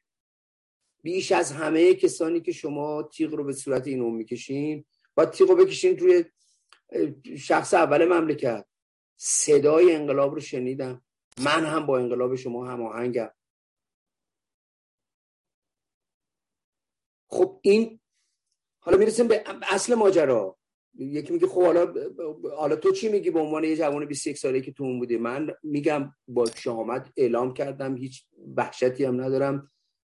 بیش 1.03 1.33
از 1.33 1.53
همه 1.53 1.95
کسانی 1.95 2.41
که 2.41 2.53
شما 2.53 3.03
تیغ 3.03 3.35
رو 3.35 3.45
به 3.45 3.53
صورت 3.53 3.87
اینو 3.87 4.11
می‌کشین 4.11 4.85
با 5.15 5.27
تیغ 5.27 5.51
رو 5.51 5.57
بکشین 5.57 5.99
روی 5.99 6.25
شخص 7.39 7.75
اول 7.75 8.05
مملکت. 8.05 8.67
صدای 9.17 9.95
انقلاب 9.95 10.35
رو 10.35 10.41
شنیدم. 10.41 11.03
من 11.41 11.65
هم 11.65 11.87
با 11.87 11.99
انقلاب 11.99 12.35
شما 12.35 12.67
هماهنگم. 12.67 13.31
خب 17.29 17.61
این 17.63 18.01
حالا 18.81 18.99
می‌رسیم 18.99 19.29
به 19.29 19.45
اصل 19.71 19.95
ماجرا. 19.95 20.57
یکی 20.99 21.33
میگه 21.33 21.47
خب 21.47 21.63
حالا 21.63 21.95
حالا 22.57 22.77
تو 22.77 22.93
چی 22.93 23.09
میگی 23.09 23.31
به 23.31 23.41
عنوان 23.41 23.65
یه 23.65 23.77
جوان 23.77 24.07
21 24.07 24.39
ساله 24.39 24.61
که 24.61 24.73
تو 24.73 24.85
اون 24.85 24.99
بودی؟ 24.99 25.17
من 25.17 25.51
میگم 25.63 26.13
با 26.29 26.47
شهامت 26.47 27.13
اعلام 27.17 27.55
کردم 27.55 27.97
هیچ 27.97 28.25
وحشتی 28.57 29.05
هم 29.05 29.21
ندارم. 29.21 29.71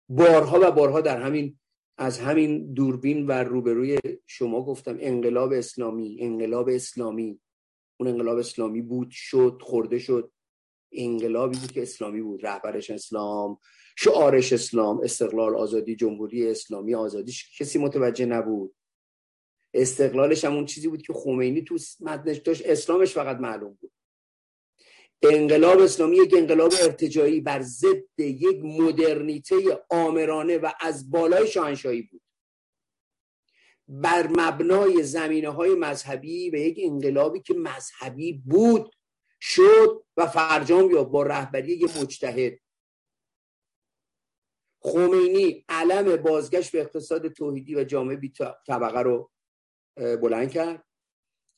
بارها 0.10 0.60
و 0.62 0.72
بارها 0.72 1.02
در 1.02 1.22
همین 1.22 1.60
از 1.98 2.20
همین 2.20 2.74
دوربین 2.74 3.28
و 3.28 3.32
روبروی 3.32 3.98
شما 4.28 4.66
گفتم 4.66 4.98
انقلاب 5.00 5.52
اسلامی 5.54 6.18
انقلاب 6.20 6.70
اسلامی. 6.70 7.40
اون 8.00 8.10
انقلاب 8.10 8.38
اسلامی 8.38 8.82
بود 8.82 9.10
شد 9.12 9.62
خورده 9.62 10.00
شد. 10.00 10.32
انقلابی 10.96 11.58
که 11.74 11.82
اسلامی 11.82 12.22
بود 12.22 12.46
رهبرش 12.46 12.90
اسلام 12.90 13.58
شعارش 13.98 14.54
اسلام 14.54 15.02
استقلال 15.04 15.56
آزادی 15.56 15.96
جمهوری 15.96 16.50
اسلامی 16.50 16.96
آزادیش 16.96 17.60
کسی 17.60 17.80
متوجه 17.80 18.26
نبود. 18.26 18.76
استقلالش 19.74 20.46
هم 20.46 20.54
اون 20.54 20.66
چیزی 20.66 20.88
بود 20.88 21.02
که 21.02 21.14
خمینی 21.14 21.62
تو 21.62 21.78
متنش 22.00 22.38
داشت 22.38 22.66
اسلامش 22.66 23.14
فقط 23.14 23.38
معلوم 23.38 23.78
بود. 23.82 23.92
انقلاب 25.24 25.80
اسلامی 25.80 26.18
یک 26.18 26.34
انقلاب 26.38 26.74
ارتجایی 26.82 27.42
بر 27.42 27.62
ضد 27.62 28.20
یک 28.20 28.60
مدرنیته 28.64 29.56
آمرانه 29.90 30.58
و 30.58 30.72
از 30.80 31.12
بالای 31.12 31.48
شاهنشاهی 31.48 32.02
بود. 32.02 32.22
بر 33.88 34.28
مبنای 34.28 35.04
زمینه 35.04 35.50
های 35.50 35.76
مذهبی 35.76 36.50
و 36.50 36.56
یک 36.56 36.80
انقلابی 36.82 37.40
که 37.40 37.54
مذهبی 37.54 38.34
بود. 38.34 38.96
شد 39.46 40.06
و 40.18 40.28
فرجام 40.28 40.92
یا 40.92 41.04
با 41.04 41.24
رهبری 41.24 41.74
یک 41.74 41.98
مجتهد. 41.98 42.60
خمینی 44.82 45.66
علم 45.70 46.16
بازگشت 46.16 46.72
به 46.72 46.82
اقتصاد 46.82 47.28
توحیدی 47.28 47.76
و 47.76 47.84
جامعه 47.84 48.16
بی 48.16 48.34
طبقه 48.68 49.00
رو 49.00 49.32
بلند 49.96 50.52
کرد. 50.52 50.86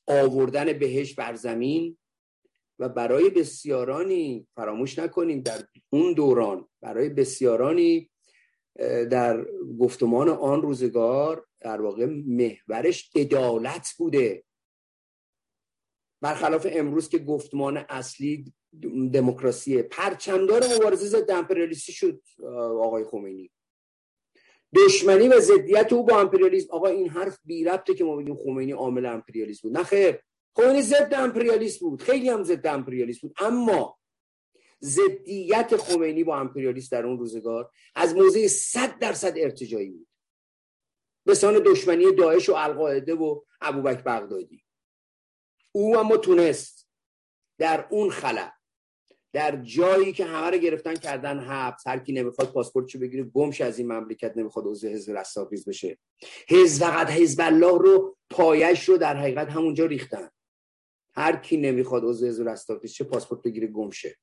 آوردن 0.07 0.73
بهش 0.73 1.13
بر 1.13 1.35
زمین 1.35 1.97
و 2.79 2.89
برای 2.89 3.29
بسیارانی 3.29 4.47
فراموش 4.55 4.99
نکنیم 4.99 5.41
در 5.41 5.67
اون 5.89 6.13
دوران 6.13 6.67
برای 6.81 7.09
بسیارانی 7.09 8.11
در 9.11 9.45
گفتمان 9.79 10.29
آن 10.29 10.61
روزگار 10.61 11.47
در 11.59 11.81
واقع 11.81 12.05
محورش 12.05 13.11
عدالت 13.15 13.93
بوده. 13.97 14.44
برخلاف 16.21 16.67
امروز 16.69 17.09
که 17.09 17.19
گفتمان 17.19 17.77
اصلی 17.77 18.53
دموکراسیه. 19.13 19.81
پرچمدار 19.83 20.63
مبارزه 20.75 21.07
ضد 21.07 21.31
امپریالیستی 21.31 21.91
شد 21.91 22.21
آقای 22.79 23.03
خمینی. 23.03 23.51
دشمنی 24.75 25.27
و 25.27 25.39
ضدیت 25.39 25.93
او 25.93 26.03
با 26.05 26.19
امپریالیسم. 26.19 26.67
آقا 26.71 26.87
این 26.87 27.09
حرف 27.09 27.39
بی 27.45 27.63
ربطه 27.63 27.93
که 27.93 28.03
ما 28.03 28.15
بگیم 28.15 28.35
خمینی 28.35 28.71
عامل 28.71 29.05
امپریالیسم 29.05 29.69
بود. 29.69 29.77
نه 29.77 29.83
خمینی 30.55 30.81
ضد 30.81 31.13
امپریالیسم 31.17 31.89
بود. 31.89 32.01
خیلی 32.01 32.29
هم 32.29 32.43
ضد 32.43 32.67
امپریالیسم 32.67 33.27
بود. 33.27 33.37
اما 33.39 33.97
ضدیت 34.81 35.77
خمینی 35.77 36.23
با 36.23 36.37
امپریالیسم 36.37 36.97
در 36.97 37.05
اون 37.05 37.19
روزگار 37.19 37.71
از 37.95 38.15
موضع 38.15 38.47
100 38.47 38.99
درصد 38.99 39.33
ارتجایی 39.37 39.89
بود. 39.89 40.07
به 41.25 41.33
سان 41.33 41.59
دشمنی 41.59 42.11
داعش 42.11 42.49
و 42.49 42.53
القاعده 42.53 43.13
و 43.13 43.41
ابوبکر 43.61 44.01
بغدادی. 44.01 44.64
او 45.75 45.97
اما 45.97 46.17
تونست 46.17 46.89
در 47.59 47.87
اون 47.89 48.09
خلا 48.09 48.51
در 49.33 49.61
جایی 49.61 50.13
که 50.13 50.25
همه 50.25 50.49
رو 50.49 50.57
گرفتن 50.57 50.95
کردن 50.95 51.39
حبس 51.39 51.87
هر 51.87 51.99
کی 51.99 52.13
نمی‌خواد 52.13 52.51
پاسپورتشو 52.51 52.99
بگیره 52.99 53.23
گمش 53.23 53.61
از 53.61 53.79
این 53.79 53.91
مملکت 53.91 54.37
نمی‌خواد 54.37 54.65
عضو 54.67 54.87
حزب 54.87 55.17
رستاخیز 55.17 55.69
بشه. 55.69 55.97
حزب 56.49 56.85
فقط 56.85 57.07
حزب 57.07 57.39
الله 57.43 57.77
رو 57.77 58.17
پایش 58.29 58.89
رو 58.89 58.97
در 58.97 59.17
حقیقت 59.17 59.49
همونجا 59.49 59.85
ریختن. 59.85 60.29
هر 61.15 61.35
کی 61.35 61.57
نمی‌خواد 61.57 62.03
عضو 62.05 62.27
حزب 62.27 62.49
رستاخیز 62.49 62.93
چه 62.93 63.03
پاسپورت 63.03 63.41
بگیره 63.41 63.67
گمشه. 63.67 64.15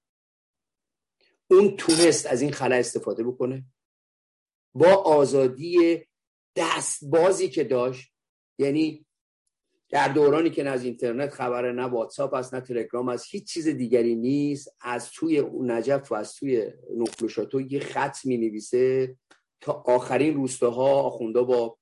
اون 1.50 1.76
تونست 1.76 2.26
از 2.26 2.42
این 2.42 2.52
خلا 2.52 2.76
استفاده 2.76 3.24
بکنه. 3.24 3.64
با 4.74 4.94
آزادی 4.94 6.04
دستبازی 6.56 7.48
که 7.48 7.64
داشت 7.64 8.12
یعنی 8.58 9.06
در 9.92 10.08
دورانی 10.08 10.50
که 10.50 10.62
نه 10.62 10.70
از 10.70 10.84
اینترنت 10.84 11.30
خبره 11.30 11.72
نه 11.72 11.82
واتساپ 11.82 12.34
است 12.34 12.54
نه 12.54 12.60
تلگرام 12.60 13.08
است 13.08 13.26
هیچ 13.28 13.52
چیز 13.52 13.68
دیگری 13.68 14.14
نیست. 14.14 14.76
از 14.80 15.10
توی 15.10 15.42
نجف 15.60 16.12
و 16.12 16.14
از 16.14 16.34
توی 16.34 16.72
نقلوشاتو 16.96 17.60
یه 17.60 17.80
خط 17.80 18.16
می 18.24 18.38
نویسه 18.38 19.16
تا 19.60 19.72
آخرین 19.72 20.34
روستاها 20.34 21.02
آخوندا 21.02 21.44
با 21.44 21.78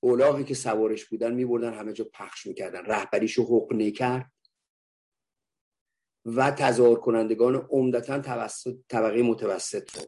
اولاغی 0.00 0.44
که 0.44 0.54
سوارش 0.54 1.04
بودن 1.04 1.34
می 1.34 1.44
بردن 1.44 1.74
همه 1.74 1.92
جا 1.92 2.04
پخش 2.14 2.46
می‌کردن. 2.46 2.84
رهبریشو 2.84 3.44
حق 3.44 3.92
کرد 3.92 4.32
و 6.24 6.50
تظاهر 6.50 6.96
کنندگان 6.96 7.66
عمدتا 7.70 8.18
توسط 8.18 8.76
طبقه 8.88 9.22
متوسط. 9.22 9.96
رو 9.96 10.02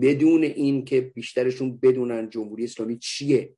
بدون 0.00 0.44
این 0.44 0.84
که 0.84 1.00
بیشترشون 1.00 1.78
بدونن 1.78 2.30
جمهوری 2.30 2.64
اسلامی 2.64 2.98
چیه. 2.98 3.56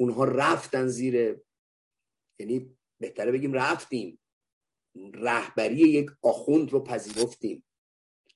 اونها 0.00 0.24
رفتن 0.24 0.86
زیر 0.86 1.40
یعنی 2.40 2.76
بهتره 3.00 3.32
بگیم 3.32 3.52
رفتیم. 3.52 4.20
رهبری 5.14 5.76
یک 5.76 6.10
آخوند 6.22 6.70
رو 6.70 6.84
پذیرفتیم. 6.84 7.64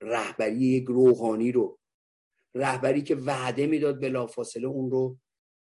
رهبری 0.01 0.65
یک 0.65 0.85
روحانی 0.85 1.53
رو. 1.53 1.79
رهبری 2.55 3.03
که 3.03 3.15
وعده 3.15 3.67
می‌داد 3.67 4.01
بلافاصله 4.01 4.67
اون 4.67 4.91
رو 4.91 5.19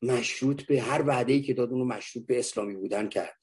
مشروط 0.04 0.64
به 0.64 0.82
هر 0.82 1.08
وعده 1.08 1.34
ای 1.34 1.42
که 1.42 1.54
داد 1.54 1.70
اون 1.70 1.80
رو 1.80 1.86
مشروط 1.86 2.26
به 2.26 2.40
اسلامی 2.40 2.76
بودن 2.76 3.10
کرد. 3.10 3.38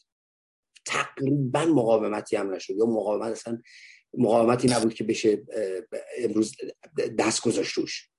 تقریبا 0.84 1.64
مقاومتی 1.64 2.36
هم 2.36 2.54
نشد. 2.54 2.74
یا 2.76 2.86
مقاومت 2.86 3.32
اصلا 3.32 3.62
مقاومتی 4.14 4.68
نبود 4.68 4.94
که 4.94 5.04
بشه 5.04 5.44
امروز 6.18 6.56
دست 7.18 7.42
گذاشت 7.42 7.78
روش 7.78 8.10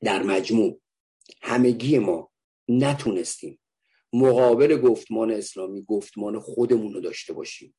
در 0.00 0.22
مجموع 0.22 0.80
همگی 1.42 1.98
ما 1.98 2.27
نتونستیم. 2.68 3.60
مقابل 4.12 4.80
گفتمان 4.80 5.30
اسلامی 5.30 5.82
گفتمان 5.82 6.38
خودمون 6.38 6.94
رو 6.94 7.00
داشته 7.00 7.32
باشیم. 7.32 7.74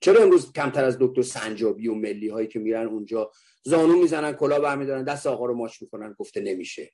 چرا 0.00 0.22
امروز 0.22 0.52
کمتر 0.52 0.84
از 0.84 0.96
دکتر 1.00 1.22
سنجابی 1.22 1.88
و 1.88 1.94
ملی 1.94 2.28
هایی 2.28 2.48
که 2.48 2.58
میرن 2.58 2.86
اونجا 2.86 3.30
زانو 3.62 3.96
می‌زنن 3.96 4.32
کلا 4.32 4.60
برمیدارن 4.60 5.04
دست 5.04 5.26
آقا 5.26 5.46
رو 5.46 5.54
ماچ 5.54 5.82
می‌کنن 5.82 6.14
گفته 6.18 6.40
نمیشه. 6.40 6.92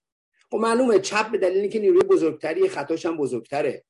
خب 0.51 0.57
معلومه 0.57 0.99
چپ 0.99 1.30
به 1.30 1.38
دلیل 1.38 1.59
اینکه 1.59 1.78
نیروی 1.78 2.01
بزرگتری 2.01 2.68
خطاش 2.68 3.07
هم 3.07 3.16
بزرگتره. 3.16 3.84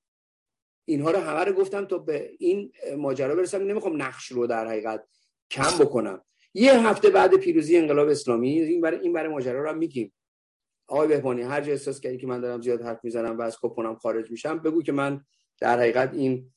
اینها 0.84 1.10
رو 1.10 1.18
همه 1.18 1.44
رو 1.44 1.52
گفتم 1.52 1.84
تا 1.84 1.98
به 1.98 2.30
این 2.38 2.72
ماجرا 2.96 3.34
برسم. 3.34 3.62
نمی‌خوام 3.62 4.02
نقش 4.02 4.26
رو 4.26 4.46
در 4.46 4.66
حقیقت 4.66 5.08
کم 5.50 5.78
بکنم. 5.78 6.24
یه 6.54 6.88
هفته 6.88 7.10
بعد 7.10 7.36
پیروزی 7.36 7.76
انقلاب 7.76 8.08
اسلامی 8.08 8.60
این 8.60 8.80
برای 8.80 9.00
این 9.00 9.12
برای 9.12 9.28
ماجرا 9.28 9.62
رو 9.62 9.68
هم 9.68 9.78
میگیم. 9.78 10.12
آقای 10.86 11.08
بهبانی 11.08 11.42
هر 11.42 11.60
جا 11.60 11.72
احساس 11.72 12.00
کردی 12.00 12.18
که 12.18 12.26
من 12.26 12.40
دارم 12.40 12.62
زیاد 12.62 12.82
حرف 12.82 13.04
می‌زنم 13.04 13.38
و 13.38 13.42
از 13.42 13.58
کپونم 13.62 13.94
خارج 13.94 14.30
میشم 14.30 14.58
بگو 14.58 14.82
که 14.82 14.92
من 14.92 15.24
در 15.60 15.78
حقیقت 15.78 16.14
این 16.14 16.52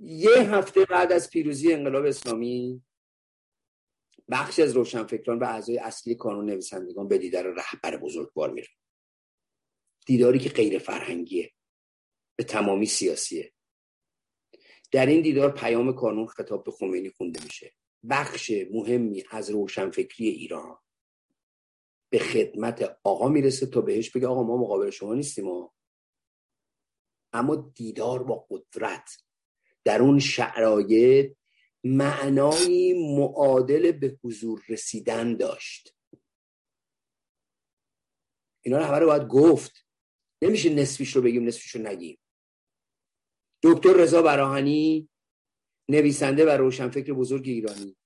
یه 0.00 0.38
هفته 0.38 0.84
بعد 0.84 1.12
از 1.12 1.30
پیروزی 1.30 1.72
انقلاب 1.72 2.04
اسلامی 2.04 2.82
بخش 4.30 4.58
از 4.58 4.72
روشنفکران 4.72 5.38
و 5.38 5.44
اعضای 5.44 5.78
اصلی 5.78 6.14
کانون 6.14 6.46
نویسندگان 6.46 7.08
به 7.08 7.18
دیدار 7.18 7.54
رهبر 7.54 7.96
بزرگوار 7.96 8.50
میره 8.50 8.68
دیداری 10.06 10.38
که 10.38 10.48
غیر 10.48 10.78
فرهنگیه 10.78 11.52
به 12.36 12.44
تمامی 12.44 12.86
سیاسیه. 12.86 13.52
در 14.90 15.06
این 15.06 15.22
دیدار 15.22 15.52
پیام 15.52 15.92
کانون 15.92 16.26
خطاب 16.26 16.64
به 16.64 16.70
خمینی 16.70 17.10
خونده 17.10 17.44
میشه. 17.44 17.72
بخش 18.10 18.52
مهمی 18.70 19.24
از 19.30 19.50
روشنفکری 19.50 20.28
ایران 20.28 20.78
به 22.12 22.18
خدمت 22.18 22.98
آقا 23.04 23.28
می‌رسه 23.28 23.66
تا 23.66 23.80
بهش 23.80 24.10
بگه 24.10 24.26
آقا 24.26 24.42
ما 24.42 24.56
مقابل 24.56 24.90
شما 24.90 25.14
نیستیم 25.14 25.44
ما 25.44 25.74
اما 27.32 27.72
دیدار 27.74 28.22
با 28.22 28.46
قدرت. 28.50 29.16
در 29.84 30.02
اون 30.02 30.18
شرایط 30.18 31.36
معنایی 31.84 33.16
معادل 33.16 33.92
به 33.92 34.18
حضور 34.24 34.62
رسیدن 34.68 35.36
داشت. 35.36 35.96
اینا 38.60 38.78
رو 38.78 38.84
همه 38.84 39.04
باید 39.06 39.28
گفت. 39.28 39.86
نمیشه 40.42 40.74
نصفیش 40.74 41.16
رو 41.16 41.22
بگیم 41.22 41.44
نصفیش 41.44 41.70
رو 41.70 41.82
نگیم. 41.82 42.18
دکتر 43.62 43.92
رضا 43.92 44.22
براهنی 44.22 45.08
نویسنده 45.88 46.46
و 46.46 46.48
روشنفکر 46.48 47.12
بزرگ 47.12 47.48
ایرانی. 47.48 47.96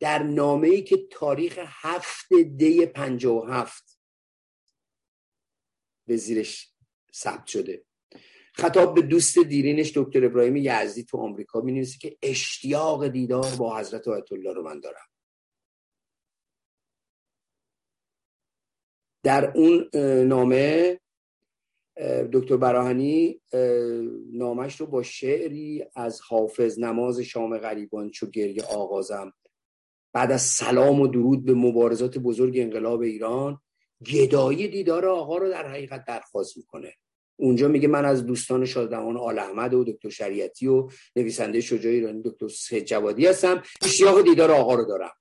در 0.00 0.22
نامه 0.22 0.68
ای 0.68 0.82
که 0.82 1.06
تاریخ 1.10 1.58
هفت 1.64 2.32
دی 2.34 2.86
پنجا 2.86 3.34
و 3.34 3.44
هفت 3.44 3.98
به 6.06 6.16
زیرش 6.16 6.74
ثبت 7.14 7.46
شده. 7.46 7.84
خطاب 8.54 8.94
به 8.94 9.02
دوست 9.02 9.38
دیرینش 9.38 9.92
دکتر 9.96 10.24
ابراهیم 10.24 10.56
یزدی 10.56 11.04
تو 11.04 11.18
آمریکا 11.18 11.60
می 11.60 11.86
که 11.86 12.16
اشتیاق 12.22 13.08
دیدار 13.08 13.56
با 13.58 13.78
حضرت 13.78 14.08
آیت 14.08 14.32
الله 14.32 14.52
رو 14.52 14.62
من 14.62 14.80
دارم. 14.80 15.06
در 19.22 19.52
اون 19.56 19.90
نامه 20.26 21.00
دکتر 22.32 22.56
براهنی 22.56 23.40
نامش 24.32 24.80
رو 24.80 24.86
با 24.86 25.02
شعری 25.02 25.84
از 25.94 26.20
حافظ 26.20 26.78
نماز 26.78 27.20
شام 27.20 27.58
غریبان 27.58 28.10
چو 28.10 28.26
گریه 28.26 28.62
آغازم 28.64 29.32
بعد 30.12 30.32
از 30.32 30.42
سلام 30.42 31.00
و 31.00 31.06
درود 31.06 31.44
به 31.44 31.54
مبارزات 31.54 32.18
بزرگ 32.18 32.58
انقلاب 32.58 33.00
ایران 33.00 33.60
گدایی 34.06 34.68
دیدار 34.68 35.06
آقا 35.06 35.38
رو 35.38 35.48
در 35.48 35.68
حقیقت 35.68 36.04
درخواست 36.04 36.56
می‌کنه. 36.56 36.94
اونجا 37.36 37.68
میگه 37.68 37.88
من 37.88 38.04
از 38.04 38.26
دوستان 38.26 38.64
شادمان 38.64 39.16
آل 39.16 39.38
احمد 39.38 39.74
و 39.74 39.84
دکتر 39.84 40.08
شریعتی 40.08 40.66
و 40.66 40.88
نویسنده 41.16 41.60
شجاع 41.60 41.92
ایرانی 41.92 42.22
دکتر 42.22 42.48
سید 42.48 42.84
جوادی 42.84 43.26
هستم. 43.26 43.62
اشتیاق 43.82 44.22
دیدار 44.24 44.50
آقا 44.50 44.74
رو 44.74 44.84
دارم. 44.84 45.12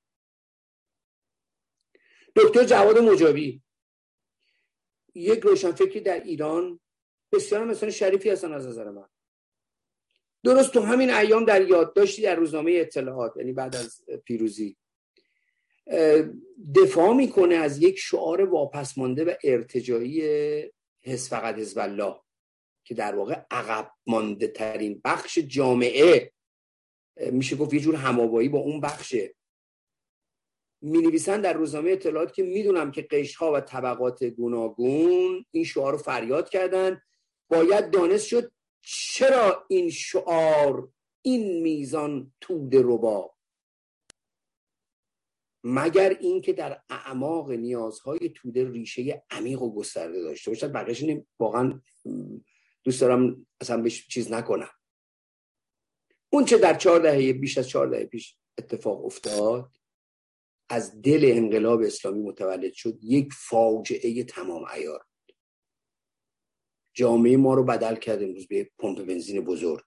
دکتر 2.35 2.63
جواد 2.63 2.97
مجابی. 2.97 3.61
یک 5.15 5.39
روشنفکری 5.39 6.01
در 6.01 6.23
ایران 6.23 6.79
بسیار 7.31 7.65
مثلا 7.65 7.89
شریفی 7.89 8.29
هستن 8.29 8.53
از 8.53 8.67
نظر 8.67 8.89
من. 8.89 9.05
درست 10.43 10.73
تو 10.73 10.81
همین 10.81 11.09
ایام 11.09 11.45
در 11.45 11.69
یادداشتی 11.69 12.21
در 12.21 12.35
روزنامه 12.35 12.71
اطلاعات 12.75 13.37
یعنی 13.37 13.53
بعد 13.53 13.75
از 13.75 14.01
پیروزی 14.25 14.77
دفاع 16.75 17.13
می‌کنه 17.13 17.55
از 17.55 17.81
یک 17.81 17.99
شعار 17.99 18.41
واپس 18.41 18.97
مانده 18.97 19.25
و 19.25 19.33
ارتجایی 19.43 20.21
حس 21.01 21.29
فقط 21.29 21.55
حزب 21.55 21.79
الله 21.79 22.15
که 22.83 22.93
در 22.93 23.15
واقع 23.15 23.41
عقب 23.51 23.91
مانده 24.07 24.47
ترین 24.47 25.01
بخش 25.05 25.39
جامعه 25.39 26.31
میشه 27.17 27.55
گفت 27.55 27.73
یه 27.73 27.79
جور 27.79 27.95
همابایی 27.95 28.49
با 28.49 28.59
اون 28.59 28.81
بخشه 28.81 29.35
می 30.81 31.01
نویسن 31.01 31.41
در 31.41 31.53
روزنامه 31.53 31.91
اطلاعات 31.91 32.33
که 32.33 32.43
می‌دونم 32.43 32.91
که 32.91 33.01
قشرها 33.01 33.53
و 33.53 33.59
طبقات 33.59 34.23
گوناگون 34.23 35.45
این 35.51 35.63
شعار 35.63 35.91
رو 35.91 35.97
فریاد 35.97 36.49
کردن. 36.49 37.01
باید 37.49 37.91
دانست 37.91 38.27
شد 38.27 38.51
چرا 38.81 39.65
این 39.69 39.89
شعار 39.89 40.91
این 41.21 41.61
میزان 41.61 42.33
تود 42.41 42.75
ربا؟ 42.75 43.35
مگر 45.63 46.09
اینکه 46.09 46.53
در 46.53 46.81
اعماق 46.89 47.51
نیازهای 47.51 48.29
توده 48.29 48.69
ریشه 48.69 49.23
عمیق 49.29 49.61
و 49.61 49.75
گسترده 49.75 50.21
داشته 50.21 50.51
باشد؟ 50.51 50.71
بقیش 50.71 51.03
واقعا 51.39 51.81
دوست 52.83 53.01
دارم 53.01 53.47
اصلا 53.61 53.81
بهش 53.81 54.07
چیز 54.07 54.31
نکنم. 54.31 54.69
اون 56.29 56.45
چه 56.45 56.57
در 56.57 56.73
چهار 56.73 56.99
دهه 56.99 57.33
بیش 57.33 57.57
از 57.57 57.69
چهار 57.69 57.87
دهه 57.87 58.05
پیش 58.05 58.37
اتفاق 58.57 59.05
افتاد 59.05 59.71
از 60.69 61.01
دل 61.01 61.21
انقلاب 61.23 61.81
اسلامی 61.81 62.21
متولد 62.21 62.73
شد 62.73 62.97
یک 63.03 63.33
فاجعه 63.33 64.23
تمام 64.23 64.65
ایار 64.73 65.05
جامعه 66.99 67.37
ما 67.37 67.53
رو 67.53 67.63
بدل 67.63 67.95
کرد 67.95 68.23
امروز 68.23 68.47
به 68.47 68.71
پمپ 68.79 69.03
بنزین 69.03 69.41
بزرگ. 69.41 69.83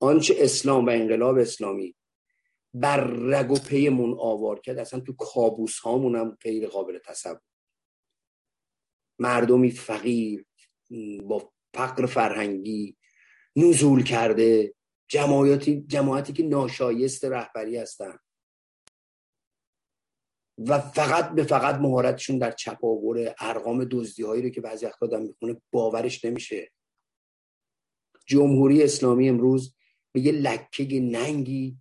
آنچه 0.00 0.36
اسلام 0.38 0.86
و 0.86 0.90
انقلاب 0.90 1.38
اسلامی 1.38 1.96
بر 2.74 3.04
رگ 3.06 3.50
و 3.50 3.54
پیمون 3.54 4.16
آوار 4.18 4.60
کرد 4.60 4.78
اصلا 4.78 5.00
تو 5.00 5.12
کابوس 5.12 5.78
هامون 5.78 6.16
هم 6.16 6.36
غیر 6.42 6.66
قابل 6.66 6.98
تصور. 6.98 7.40
مردمی 9.18 9.70
فقیر 9.70 10.44
با 11.22 11.52
فقر 11.74 12.06
فرهنگی 12.06 12.96
نزول 13.56 14.02
کرده 14.02 14.74
جماعتی 15.08 15.84
جماعتی 15.86 16.32
که 16.32 16.42
ناشایست 16.42 17.24
رهبری 17.24 17.76
هستن. 17.76 18.18
و 20.58 20.78
فقط 20.78 21.30
به 21.30 21.44
فقط 21.44 21.74
مهارتشون 21.74 22.38
در 22.38 22.50
چپاور 22.50 23.34
ارقام 23.38 23.84
دزدی 23.84 24.22
هایی 24.22 24.42
رو 24.42 24.48
که 24.48 24.60
بعضی 24.60 24.86
وقت 24.86 25.02
آدم 25.02 25.22
می‌خونه 25.22 25.56
باورش 25.72 26.24
نمیشه. 26.24 26.70
جمهوری 28.26 28.82
اسلامی 28.82 29.28
امروز 29.28 29.74
به 30.12 30.20
یه 30.20 30.32
لکه 30.32 31.00
ننگی 31.00 31.76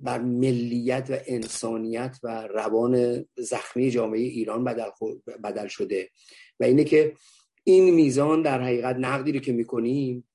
بر 0.00 0.18
ملیت 0.18 1.06
و 1.10 1.18
انسانیت 1.26 2.18
و 2.22 2.46
روان 2.46 3.24
زخمی 3.36 3.90
جامعه 3.90 4.20
ایران 4.20 4.64
بدل, 4.64 4.90
بدل 5.44 5.66
شده. 5.66 6.10
و 6.60 6.64
اینه 6.64 6.84
که 6.84 7.14
این 7.64 7.94
میزان 7.94 8.42
در 8.42 8.62
حقیقت 8.62 8.96
نقدی 8.96 9.32
رو 9.32 9.38
که 9.38 9.52
می‌کنیم 9.52 10.28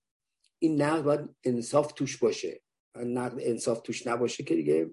این 0.60 0.82
نقد 0.82 1.04
باید 1.04 1.30
انصاف 1.44 1.92
توش 1.92 2.18
باشه. 2.18 2.62
نقد 2.96 3.38
انصاف 3.40 3.82
توش 3.82 4.08
نباشه 4.08 4.44
که 4.44 4.56
دیگه 4.56 4.90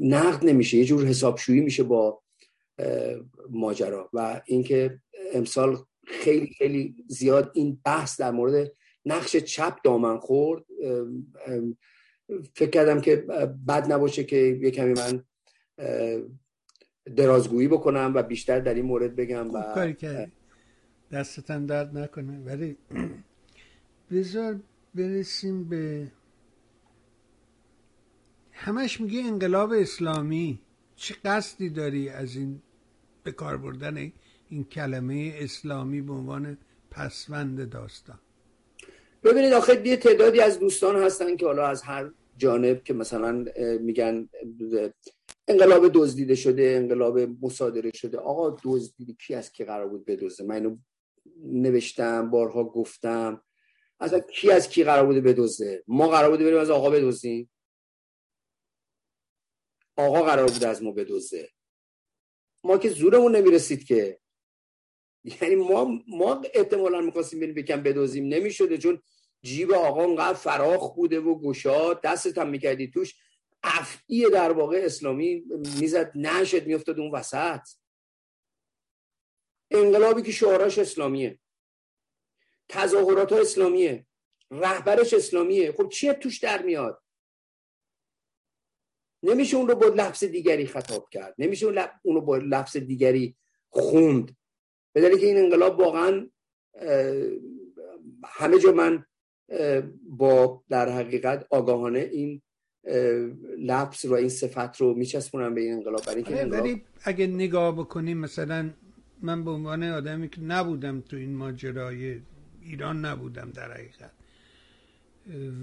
نقد 0.00 0.44
نمیشه 0.44 0.76
یه 0.76 0.84
جور 0.84 1.06
حسابشویی 1.06 1.60
میشه 1.60 1.82
با 1.82 2.22
ماجرا. 3.50 4.10
و 4.12 4.40
اینکه 4.46 5.00
امسال 5.34 5.76
خیلی 6.06 6.54
خیلی 6.58 7.04
زیاد 7.06 7.50
این 7.54 7.80
بحث 7.84 8.20
در 8.20 8.30
مورد 8.30 8.72
نقش 9.04 9.36
چپ 9.36 9.78
دامن 9.84 10.18
خورد. 10.18 10.64
فکر 12.54 12.70
کردم 12.70 13.00
که 13.00 13.16
بد 13.68 13.92
نباشه 13.92 14.24
که 14.24 14.58
یه 14.62 14.70
کمی 14.70 14.92
من 14.92 15.24
درازگویی 17.16 17.68
بکنم 17.68 18.12
و 18.14 18.22
بیشتر 18.22 18.60
در 18.60 18.74
این 18.74 18.84
مورد 18.84 19.16
بگم 19.16 19.54
و 19.54 19.62
کاری 19.74 19.94
که 19.94 20.32
دستتم 21.12 21.66
درد 21.66 21.98
نکنه. 21.98 22.38
ولی 22.38 22.76
بذار 24.10 24.60
برسیم 24.94 25.68
به 25.68 26.06
همش 28.60 29.00
میگه 29.00 29.20
انقلاب 29.20 29.72
اسلامی. 29.72 30.58
چه 30.96 31.14
قصدی 31.24 31.70
داری 31.70 32.08
از 32.08 32.36
این 32.36 32.62
به 33.22 33.32
کار 33.32 33.56
بردن 33.56 34.12
این 34.48 34.64
کلمه 34.64 35.34
اسلامی 35.38 36.00
به 36.00 36.12
عنوان 36.12 36.58
پسوند 36.90 37.70
داستان؟ 37.70 38.18
ببینید 39.24 39.52
آخه 39.52 39.86
یه 39.86 39.96
تعدادی 39.96 40.40
از 40.40 40.58
دوستان 40.58 40.96
هستن 40.96 41.36
که 41.36 41.46
حالا 41.46 41.66
از 41.66 41.82
هر 41.82 42.10
جانب 42.36 42.84
که 42.84 42.94
مثلا 42.94 43.44
میگن 43.80 44.28
انقلاب 45.48 45.90
دزدیده 45.94 46.34
شده 46.34 46.74
انقلاب 46.76 47.18
مصادره 47.18 47.90
شده. 47.94 48.18
آقا 48.18 48.56
دزدیده 48.64 49.12
کی 49.12 49.34
از 49.34 49.52
کی 49.52 49.64
قرار 49.64 49.88
بود 49.88 50.04
بدزده؟ 50.04 50.46
من 50.46 50.54
اینو 50.54 50.76
نوشتم 51.44 52.30
بارها 52.30 52.64
گفتم. 52.64 53.42
از 54.00 54.14
کی 54.14 54.50
از 54.50 54.68
کی 54.68 54.84
قرار 54.84 55.06
بوده 55.06 55.20
بدزده؟ 55.20 55.84
ما 55.88 56.08
قرار 56.08 56.30
بوده 56.30 56.44
بریم 56.44 56.58
از 56.58 56.70
آقا 56.70 56.90
بدزدیم؟ 56.90 57.50
آقا 59.98 60.22
قرار 60.22 60.50
بوده 60.50 60.68
از 60.68 60.82
ما 60.82 60.92
بدزده. 60.92 61.50
ما 62.64 62.78
که 62.78 62.88
زورمون 62.88 63.36
نمی‌رسید 63.36 63.84
که. 63.84 64.20
یعنی 65.24 65.54
ما 65.54 65.98
ما 66.08 66.42
احتمالا 66.54 67.00
می‌خواستیم 67.00 67.40
بریم 67.40 67.54
بکن 67.54 67.82
بدوزیم 67.82 68.24
نمی‌شده 68.24 68.78
چون 68.78 69.02
جیب 69.42 69.72
آقا 69.72 70.04
اونقدر 70.04 70.38
فراخ 70.38 70.94
بوده 70.94 71.20
و 71.20 71.38
گشاد. 71.40 72.00
دستت 72.02 72.38
هم 72.38 72.48
می‌کردی 72.48 72.90
توش. 72.90 73.14
افعی 73.62 74.30
در 74.30 74.52
واقع 74.52 74.80
اسلامی 74.84 75.44
می‌زد. 75.80 76.12
نشد 76.14 76.66
میافتاد 76.66 77.00
اون 77.00 77.10
وسط. 77.10 77.60
انقلابی 79.70 80.22
که 80.22 80.32
شعاراش 80.32 80.78
اسلامیه. 80.78 81.38
تظاهرات 82.68 83.32
ها 83.32 83.38
اسلامیه. 83.38 84.06
رهبرش 84.50 85.14
اسلامیه. 85.14 85.72
خب 85.72 85.88
چیه 85.88 86.12
توش 86.12 86.38
در 86.38 86.62
میاد؟ 86.62 87.02
نمیشه 89.22 89.56
اون 89.56 89.68
رو 89.68 89.74
با 89.74 89.86
لفظ 89.86 90.24
دیگری 90.24 90.66
خطاب 90.66 91.08
کرد. 91.10 91.34
نمیشه 91.38 91.66
اون 92.02 92.14
رو 92.14 92.20
با 92.20 92.36
لفظ 92.36 92.76
دیگری 92.76 93.36
خوند. 93.68 94.36
به 94.92 95.18
که 95.18 95.26
این 95.26 95.38
انقلاب 95.38 95.78
واقعا 95.80 96.26
همه 98.24 98.58
جا 98.58 98.72
من 98.72 99.04
با 100.02 100.62
در 100.68 100.88
حقیقت 100.88 101.46
آگاهانه 101.50 101.98
این 101.98 102.42
لفظ 103.58 104.04
و 104.04 104.14
این 104.14 104.28
صفت 104.28 104.76
رو 104.76 104.94
میچسبونم 104.94 105.54
به 105.54 105.60
این 105.60 105.72
انقلاب. 105.72 106.04
برای 106.06 106.24
آره، 106.24 106.40
انقلاب... 106.40 106.80
اگه 107.02 107.26
نگاه 107.26 107.76
بکنیم 107.76 108.18
مثلا 108.18 108.70
من 109.22 109.44
به 109.44 109.50
عنوان 109.50 109.82
آدمی 109.82 110.28
که 110.28 110.40
نبودم 110.40 111.00
تو 111.00 111.16
این 111.16 111.34
ماجرای 111.34 112.20
ایران 112.62 113.04
نبودم 113.04 113.50
در 113.50 113.72
حقیقت. 113.72 114.12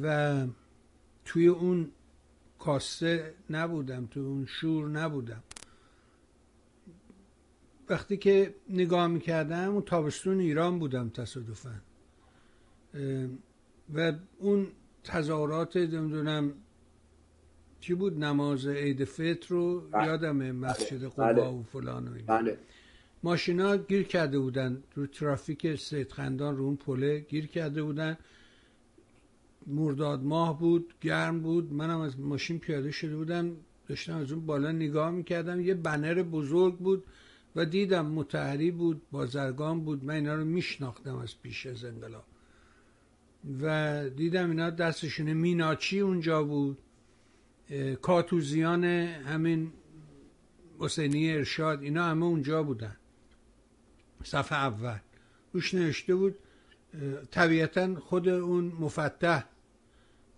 و 0.03 0.45
توی 1.25 1.47
اون 1.47 1.91
کاسه 2.66 3.34
نبودم 3.49 4.07
توی 4.11 4.24
اون 4.24 4.45
شور 4.45 4.88
نبودم 4.89 5.43
وقتی 7.89 8.18
که 8.18 8.53
نگاه 8.70 9.07
می‌کردم 9.07 9.70
اون 9.70 9.82
تابستون 9.82 10.39
ایران 10.39 10.80
بودم 10.80 11.09
تصادفا 11.09 11.76
و 13.95 14.13
اون 14.39 14.68
تظاهرات 15.03 15.78
نمی‌دونم 15.78 16.53
چی 17.80 17.93
بود 17.93 18.24
نماز 18.24 18.68
عید 18.68 19.03
فطر 19.03 19.47
رو 19.49 19.82
بله. 19.82 20.05
یادمه 20.05 20.51
مسجد 20.51 20.99
بله. 20.99 21.09
قبا 21.09 21.34
بله. 21.34 21.47
و 21.47 21.63
فلان 21.63 22.07
و 22.07 22.13
این 22.13 22.26
بله. 22.26 22.57
ماشینا 23.24 23.78
گیر 23.78 24.03
کرده 24.03 24.39
بودن 24.39 24.84
رو 24.95 25.07
ترافیک 25.07 25.76
سید 25.76 26.11
خندان 26.11 26.57
رو 26.57 26.63
اون 26.63 26.76
پله 26.76 27.20
گیر 27.20 27.47
کرده 27.47 27.84
بودن 27.84 28.18
مرداد 29.68 30.24
ماه 30.24 30.59
بود 30.59 30.93
گرم 31.01 31.41
بود. 31.41 31.74
منم 31.74 31.99
از 31.99 32.20
ماشین 32.20 32.59
پیاده 32.59 32.91
شده 32.91 33.16
بودم 33.16 33.51
داشتم 33.88 34.18
از 34.18 34.32
اون 34.32 34.45
بالا 34.45 34.72
نگاه 34.72 35.11
می‌کردم. 35.11 35.61
یه 35.61 35.74
بنر 35.74 36.24
بزرگ 36.24 36.78
بود 36.78 37.03
و 37.55 37.66
دیدم 37.66 38.05
متحری 38.05 38.72
بود 38.72 39.01
بازرگان 39.11 39.82
بود. 39.82 40.03
من 40.03 40.13
اینا 40.13 40.36
رو 40.36 40.45
میشناختم 40.45 41.18
از 41.18 41.41
پیش 41.41 41.66
از 41.66 41.86
انقلاب 41.86 42.26
و 43.61 44.09
دیدم 44.09 44.49
اینا 44.49 44.70
دستشون 44.70 45.34
میناچی 45.34 45.99
اونجا 45.99 46.43
بود. 46.43 46.78
کاتوزیان 48.01 48.84
همین 48.84 49.72
حسینی 50.80 51.32
ارشاد 51.32 51.84
اینا 51.84 52.03
همه 52.03 52.26
اونجا 52.26 52.63
بودن. 52.63 52.95
صفحه 54.24 54.57
اول. 54.57 54.97
روش 55.53 55.74
نوشته 55.74 56.16
بود 56.16 56.36
طبیعتا 57.32 57.95
خود 57.95 58.30
اون 58.30 58.66
مفتح 58.80 59.43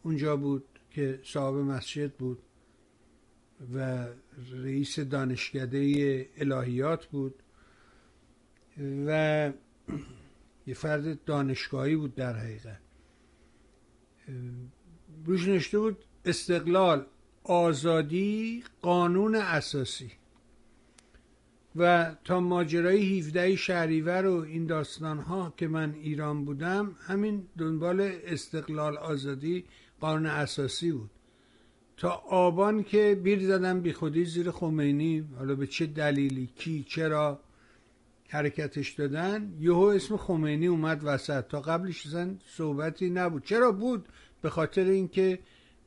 اونجا 0.04 0.38
بود 0.38 0.66
که 0.90 1.20
صاحب 1.24 1.56
مسجد 1.56 2.14
بود 2.14 2.40
و 3.74 4.08
رئیس 4.52 5.00
دانشکده 5.00 6.30
الهیات 6.38 7.06
بود 7.06 7.36
و 9.08 9.52
یه 10.68 10.74
فرد 10.74 11.24
دانشگاهی 11.24 11.96
بود 11.96 12.16
در 12.16 12.34
حقیقت. 12.34 12.80
روش 15.26 15.48
نشته 15.48 15.80
بود 15.80 16.06
استقلال 16.26 17.06
آزادی 17.44 18.64
قانون 18.82 19.36
اساسی. 19.36 20.12
و 21.76 22.16
تا 22.24 22.40
ماجرای 22.40 23.20
17 23.20 23.56
شهریور 23.56 24.26
و 24.26 24.42
این 24.42 24.66
داستان 24.66 25.18
ها 25.18 25.54
که 25.58 25.68
من 25.68 25.94
ایران 25.94 26.46
بودم 26.46 26.96
همین 27.08 27.48
دنبال 27.58 28.02
استقلال 28.24 28.98
آزادی 28.98 29.66
قانون 30.00 30.26
اساسی 30.26 30.92
بود. 30.92 31.10
تا 31.98 32.10
آبان 32.30 32.84
که 32.84 33.20
بیر 33.24 33.48
زدن 33.48 33.82
بی 33.82 33.94
خودی 33.94 34.26
زیر 34.26 34.52
خمینی 34.52 35.30
حالا 35.38 35.56
به 35.56 35.68
چه 35.68 35.86
دلیلی 35.86 36.50
کی 36.56 36.86
چرا 36.88 37.40
حرکتش 38.30 38.90
دادن 38.90 39.54
یهو 39.60 39.80
اسم 39.80 40.18
خمینی 40.18 40.68
اومد 40.68 41.02
وسط. 41.04 41.48
تا 41.48 41.62
قبلش 41.62 42.06
اصلا 42.06 42.36
صحبتی 42.46 43.10
نبود. 43.10 43.44
چرا 43.44 43.72
بود؟ 43.72 44.08
به 44.42 44.50
خاطر 44.50 44.84
اینکه 44.86 45.40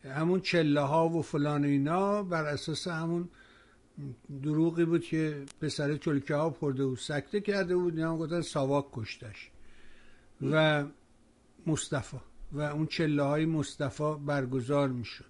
همون 0.05 0.41
چله 0.41 0.81
ها 0.81 1.09
و 1.09 1.23
فلان 1.23 1.65
اینا 1.65 2.23
بر 2.23 2.45
اساس 2.45 2.89
همون 2.89 3.29
دروغی 4.43 4.85
بود 4.85 5.05
که 5.05 5.45
به 5.61 5.69
سر 5.69 5.97
چلکه 5.97 6.35
ها 6.35 6.51
پرده 6.51 6.83
و 6.83 6.97
سکته 6.97 7.41
کرده 7.41 7.77
بود. 7.77 7.97
اینا 7.97 8.17
گفتن 8.17 8.41
ساواک 8.41 8.87
کشتش. 8.93 9.51
و 10.43 10.85
مصطفی. 11.67 12.17
و 12.53 12.61
اون 12.61 12.87
چله 12.87 13.23
های 13.23 13.45
مصطفی 13.45 14.15
برگزار 14.27 14.89
می‌شد. 14.89 15.25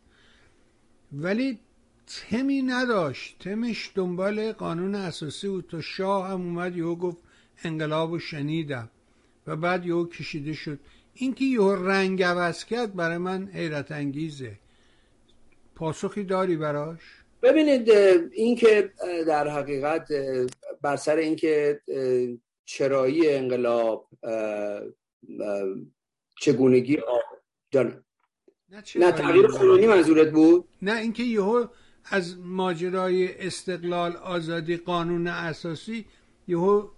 ولی 1.13 1.59
تمی 2.07 2.63
نداشت. 2.63 3.37
تمش 3.39 3.93
دنبال 3.95 4.53
قانون 4.53 4.95
اساسی 4.95 5.49
بود 5.49 5.67
تا 5.71 5.81
شاه 5.81 6.29
هم 6.29 6.41
اومد 6.41 6.77
یهو 6.77 6.95
گفت 6.95 7.19
انقلاب 7.65 8.13
و 8.13 8.19
شنیدم 8.19 8.91
و 9.47 9.57
بعد 9.57 9.87
یهو 9.87 10.07
کشیده 10.07 10.53
شد. 10.53 10.79
اینکه 11.15 11.45
یهو 11.45 11.75
رنگ 11.75 12.23
عوض 12.23 12.65
کرد 12.65 12.95
برای 12.95 13.19
من 13.19 13.49
حیرت 13.49 13.93
انگیزه. 13.93 14.53
پاسخی 15.75 16.25
داری 16.25 16.57
براش؟ 16.57 17.01
ببینید 17.43 17.91
اینکه 18.33 18.93
در 19.27 19.49
حقیقت 19.49 20.09
بر 20.83 20.97
سر 20.97 21.17
اینکه 21.17 21.81
چرایی 22.65 23.29
انقلاب 23.29 24.09
چگونگی 26.41 26.99
جان. 27.71 28.05
نه, 28.97 29.13
تغییر 29.13 29.47
قانونی 29.47 29.87
منظورت 29.87 30.33
بود؟ 30.33 30.69
نه 30.83 30.97
اینکه 30.97 31.23
یهو 31.23 31.67
از 32.05 32.39
ماجرای 32.39 33.47
استقلال 33.47 34.17
آزادی 34.17 34.77
قانون 34.77 35.27
اساسی 35.27 36.07
یهو 36.49 36.89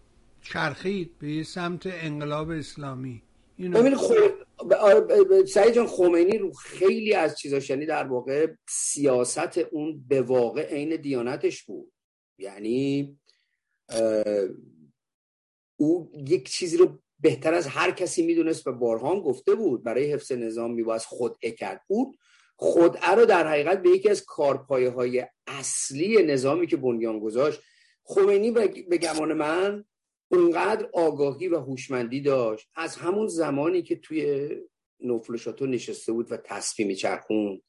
چرخید 0.43 1.18
به 1.18 1.43
سمت 1.43 1.82
انقلاب 1.86 2.51
اسلامی. 2.51 3.22
اینو... 3.57 3.97
خود 3.97 5.45
سعید 5.47 5.74
جان 5.74 5.86
خمینی 5.86 6.38
رو 6.38 6.53
خیلی 6.53 7.14
از 7.14 7.38
چیزاش 7.38 7.70
یعنی 7.70 7.86
در 7.86 8.05
واقع 8.05 8.55
سیاست 8.68 9.59
اون 9.59 10.05
به 10.09 10.22
واقع 10.22 10.68
عین 10.74 10.97
دیانتش 10.97 11.62
بود. 11.62 11.93
یعنی 12.38 13.18
او 15.76 16.12
یک 16.14 16.49
چیزی 16.49 16.76
رو 16.76 17.01
بهتر 17.23 17.55
از 17.55 17.66
هر 17.66 17.91
کسی 17.91 18.27
می‌دونست 18.27 18.66
و 18.66 18.73
بارهان 18.73 19.20
گفته 19.20 19.55
بود 19.55 19.85
برای 19.85 20.12
حفظ 20.12 20.33
نظام 20.33 20.75
میباید 20.75 21.03
خودعه 21.03 21.51
کرد. 21.51 21.83
بود 21.89 22.18
خودعه 22.57 23.11
رو 23.11 23.25
در 23.25 23.47
حقیقت 23.47 23.83
به 23.83 23.91
یکی 23.91 24.09
از 24.09 24.25
کارپایه 24.25 24.91
های 24.91 25.27
اصلی 25.47 26.23
نظامی 26.23 26.66
که 26.66 26.77
بنیان 26.77 27.20
گذاشت 27.20 27.61
خمینی 28.05 28.51
به 28.89 28.99
گمان 28.99 29.33
من 29.33 29.85
اونقدر 30.29 30.89
آگاهی 30.93 31.49
و 31.49 31.59
هوشمندی 31.61 32.20
داشت. 32.20 32.68
از 32.77 32.97
همون 32.97 33.29
زمانی 33.29 33.83
که 33.83 33.97
توی 33.97 34.51
نوفل 35.01 35.37
شاتو 35.37 35.66
نشسته 35.66 36.12
بود 36.12 36.33
و 36.33 36.37
تصفیه 36.37 36.87
میچرخون 36.87 37.62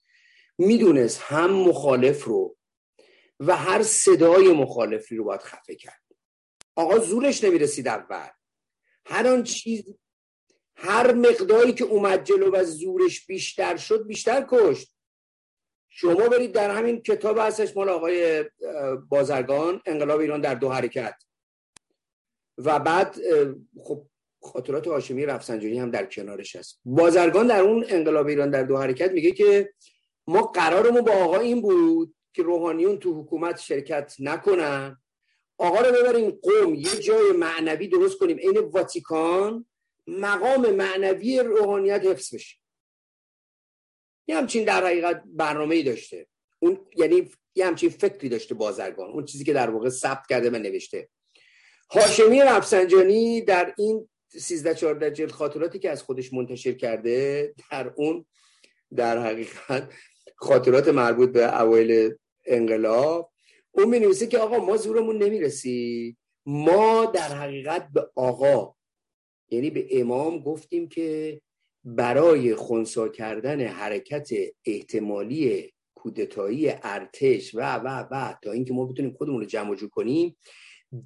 می‌دونست 0.58 1.22
هم 1.22 1.54
مخالف 1.54 2.24
رو 2.24 2.58
و 3.40 3.56
هر 3.56 3.84
صدای 3.84 4.54
مخالفی 4.54 5.16
رو 5.16 5.24
باید 5.24 5.42
خفه 5.42 5.76
کرد. 5.76 6.04
آقا 6.76 7.00
زورش 7.00 7.44
نمی‌رسید 7.44 7.88
اول. 7.88 8.30
هر 9.06 9.28
آن 9.28 9.44
چیز 9.44 9.84
هر 10.76 11.14
مقداری 11.14 11.74
که 11.74 11.84
اومد 11.84 12.24
جلو 12.24 12.52
و 12.52 12.64
زورش 12.64 13.26
بیشتر 13.26 13.78
شد 13.78 14.08
بیشتر 14.08 14.46
کشت. 14.50 14.94
شما 15.90 16.28
برید 16.28 16.52
در 16.52 16.70
همین 16.72 17.02
کتاب 17.02 17.38
هستش 17.38 17.76
مال 17.78 17.90
آقای 17.90 18.46
بازرگان 19.10 19.82
انقلاب 19.86 20.20
ایران 20.20 20.42
در 20.42 20.56
دو 20.56 20.70
حرکت. 20.70 21.16
و 22.58 22.80
بعد 22.80 23.16
خب 23.84 24.06
خاطرات 24.42 24.88
هاشمی 24.88 25.26
رفسنجانی 25.26 25.80
هم 25.80 25.92
در 25.92 26.06
کنارش 26.06 26.56
هست. 26.56 26.80
بازرگان 26.86 27.48
در 27.48 27.62
اون 27.62 27.86
انقلاب 27.88 28.28
ایران 28.28 28.50
در 28.50 28.64
دو 28.64 28.78
حرکت 28.78 29.12
میگه 29.12 29.32
که 29.32 29.74
ما 30.28 30.42
قرارمون 30.42 31.02
با 31.02 31.12
آقا 31.12 31.38
این 31.38 31.62
بود 31.62 32.16
که 32.34 32.44
روحانیون 32.44 32.98
تو 32.98 33.22
حکومت 33.22 33.60
شرکت 33.60 34.16
نکنن. 34.20 35.03
آقا 35.58 35.82
رو 35.82 35.96
ببریم 35.96 36.32
قوم 36.32 36.76
یه 36.76 37.00
جای 37.00 37.32
معنوی 37.32 37.88
درست 37.88 38.18
کنیم. 38.18 38.38
عین 38.38 38.58
واتیکان 38.58 39.66
مقام 40.08 40.72
معنوی 40.72 41.40
روحانیت 41.40 42.06
حفظ 42.06 42.36
بشه. 42.36 42.58
یه 44.28 44.38
همچین 44.38 44.64
در 44.64 44.86
حقیقت 44.86 45.24
برنامه 45.26 45.76
ای 45.76 45.84
داشته. 45.84 46.28
اون 46.60 46.88
یعنی 46.96 47.32
یه 47.56 47.68
همچین 47.68 47.90
فکری 47.90 48.30
داشته 48.30 48.56
بازرگان. 48.56 49.10
اون 49.10 49.26
چیزی 49.26 49.44
که 49.44 49.54
در 49.54 49.70
واقع 49.70 49.90
ثبت 49.90 50.28
کرده 50.30 50.50
و 50.50 50.56
نوشته. 50.56 51.10
هاشمی 51.90 52.42
رفسنجانی 52.42 53.42
در 53.42 53.74
این 53.78 54.10
13 54.28 54.76
14 54.76 55.12
جلد 55.12 55.32
خاطراتی 55.32 55.80
که 55.80 55.90
از 55.90 56.04
خودش 56.04 56.34
منتشر 56.34 56.72
کرده 56.72 57.54
در 57.72 57.94
اون 57.96 58.26
در 58.96 59.18
حقیقت 59.18 59.94
خاطرات 60.36 60.88
مربوط 60.88 61.30
به 61.30 61.62
اوایل 61.62 62.16
انقلاب 62.46 63.33
اون 63.76 63.90
می 63.90 64.00
نویسه 64.00 64.28
که 64.28 64.38
آقا 64.38 64.58
ما 64.58 64.78
زورمون 64.78 65.24
نمی‌رسی. 65.24 66.18
ما 66.46 67.06
در 67.06 67.36
حقیقت 67.36 67.88
به 67.94 68.10
آقا 68.16 68.76
یعنی 69.50 69.70
به 69.70 69.88
امام 70.00 70.40
گفتیم 70.40 70.88
که 70.90 71.42
برای 71.86 72.56
خونسا 72.56 73.08
کردن 73.08 73.62
حرکت 73.62 74.30
احتمالی 74.66 75.74
کودتایی 75.96 76.70
ارتش 76.70 77.56
و 77.56 77.76
و 77.76 78.08
و 78.12 78.34
تا 78.44 78.52
اینکه 78.52 78.74
ما 78.74 78.86
بتونیم 78.86 79.14
خودمون 79.14 79.40
رو 79.40 79.46
جمع 79.46 79.76
جو 79.76 79.90
کنیم 79.90 80.38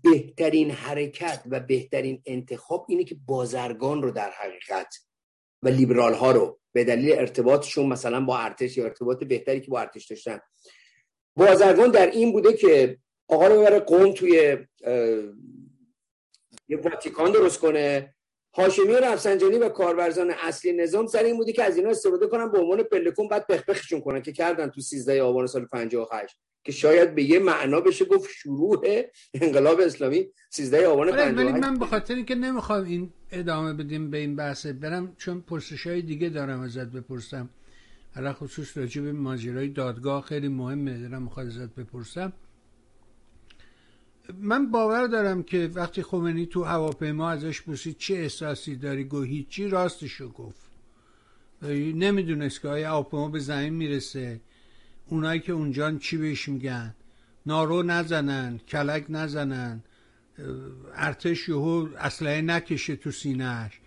بهترین 0.03 0.71
حرکت 0.71 1.43
و 1.45 1.59
بهترین 1.59 2.21
انتخاب 2.25 2.85
اینه 2.89 3.03
که 3.03 3.15
بازرگان 3.25 4.01
رو 4.01 4.11
در 4.11 4.31
حقیقت 4.31 4.95
و 5.63 5.67
لیبرال 5.67 6.13
ها 6.13 6.31
رو 6.31 6.59
به 6.73 6.83
دلیل 6.83 7.13
ارتباطشون 7.13 7.85
مثلا 7.85 8.25
با 8.25 8.37
ارتش 8.37 8.77
یا 8.77 8.83
ارتباط 8.83 9.23
بهتری 9.23 9.61
که 9.61 9.71
با 9.71 9.79
ارتش 9.79 10.05
داشتن. 10.05 10.39
بازرگان 11.37 11.91
در 11.91 12.11
این 12.11 12.31
بوده 12.31 12.53
که 12.53 12.97
آقا 13.27 13.47
رو 13.47 13.61
ببره 13.61 13.79
قوم 13.79 14.13
توی 14.13 14.57
یه 16.67 16.77
واتیکان 16.77 17.31
درست 17.31 17.59
کنه. 17.59 18.13
هاشمی 18.53 18.87
و 18.87 18.99
رفسنجانی 18.99 19.57
و 19.57 19.69
کارورزان 19.69 20.31
اصلی 20.31 20.73
نظام 20.73 21.07
سر 21.07 21.23
این 21.23 21.37
بودی 21.37 21.53
که 21.53 21.63
از 21.63 21.77
اینا 21.77 21.89
استفاده 21.89 22.27
کنن 22.27 22.51
به 22.51 22.59
عنوان 22.59 22.83
پلکون 22.83 23.27
بعد 23.27 23.47
بخبخشون 23.47 24.01
کنن 24.01 24.21
که 24.21 24.31
کردن 24.31 24.69
تو 24.69 24.81
13 24.81 25.23
آبان 25.23 25.47
سال 25.47 25.65
58 25.65 26.37
که 26.63 26.71
شاید 26.71 27.15
به 27.15 27.23
یه 27.23 27.39
معنا 27.39 27.81
بشه 27.81 28.05
گفت 28.05 28.29
شروع 28.31 28.85
انقلاب 29.33 29.79
اسلامی 29.79 30.27
13 30.49 30.87
آبان 30.87 31.11
58 31.11 31.37
ولی 31.37 31.59
من 31.59 31.77
به 31.77 31.85
خاطر 31.85 32.15
اینکه 32.15 32.35
نمی‌خوام 32.35 32.83
این 32.83 33.13
ادامه 33.31 33.73
بدیم 33.73 34.11
به 34.11 34.17
این 34.17 34.35
بحث 34.35 34.65
برم 34.65 35.15
چون 35.17 35.41
پرسش 35.41 35.87
های 35.87 36.01
دیگه 36.01 36.29
دارم 36.29 36.61
ازت 36.61 36.85
بپرسم. 36.85 37.49
حالا 38.17 38.33
خصوص 38.33 38.77
راجع 38.77 39.01
به 39.01 39.11
ماجرای 39.11 39.67
دادگاه 39.67 40.21
خیلی 40.21 40.47
مهمه 40.47 40.97
دارم 40.99 41.23
می‌خواد 41.23 41.47
ازت 41.47 41.75
بپرسم. 41.75 42.33
من 44.39 44.71
باور 44.71 45.07
دارم 45.07 45.43
که 45.43 45.71
وقتی 45.73 46.03
خمینی 46.03 46.45
تو 46.45 46.63
هواپیما 46.63 47.29
ازش 47.29 47.61
پرسید 47.61 47.97
چه 47.97 48.13
احساسی 48.13 48.75
داری 48.75 49.03
گو 49.03 49.21
هیچی 49.21 49.67
راستشو 49.67 50.29
گفت. 50.29 50.69
نمی‌دونست 51.93 52.61
که 52.61 52.67
آیا 52.67 52.89
هواپیما 52.89 53.29
به 53.29 53.39
زمین 53.39 53.73
می‌رسه. 53.73 54.41
اونایی 55.05 55.39
که 55.39 55.53
اونجا 55.53 55.91
چی 55.91 56.17
بهش 56.17 56.49
میگن؟ 56.49 56.95
نارو 57.45 57.83
نزنن 57.83 58.57
کلک 58.57 59.05
نزنن 59.09 59.83
ارتش 60.95 61.49
یهو 61.49 61.87
اسلحه 61.97 62.41
نکشه 62.41 62.95
تو 62.95 63.11
سینهش 63.11 63.79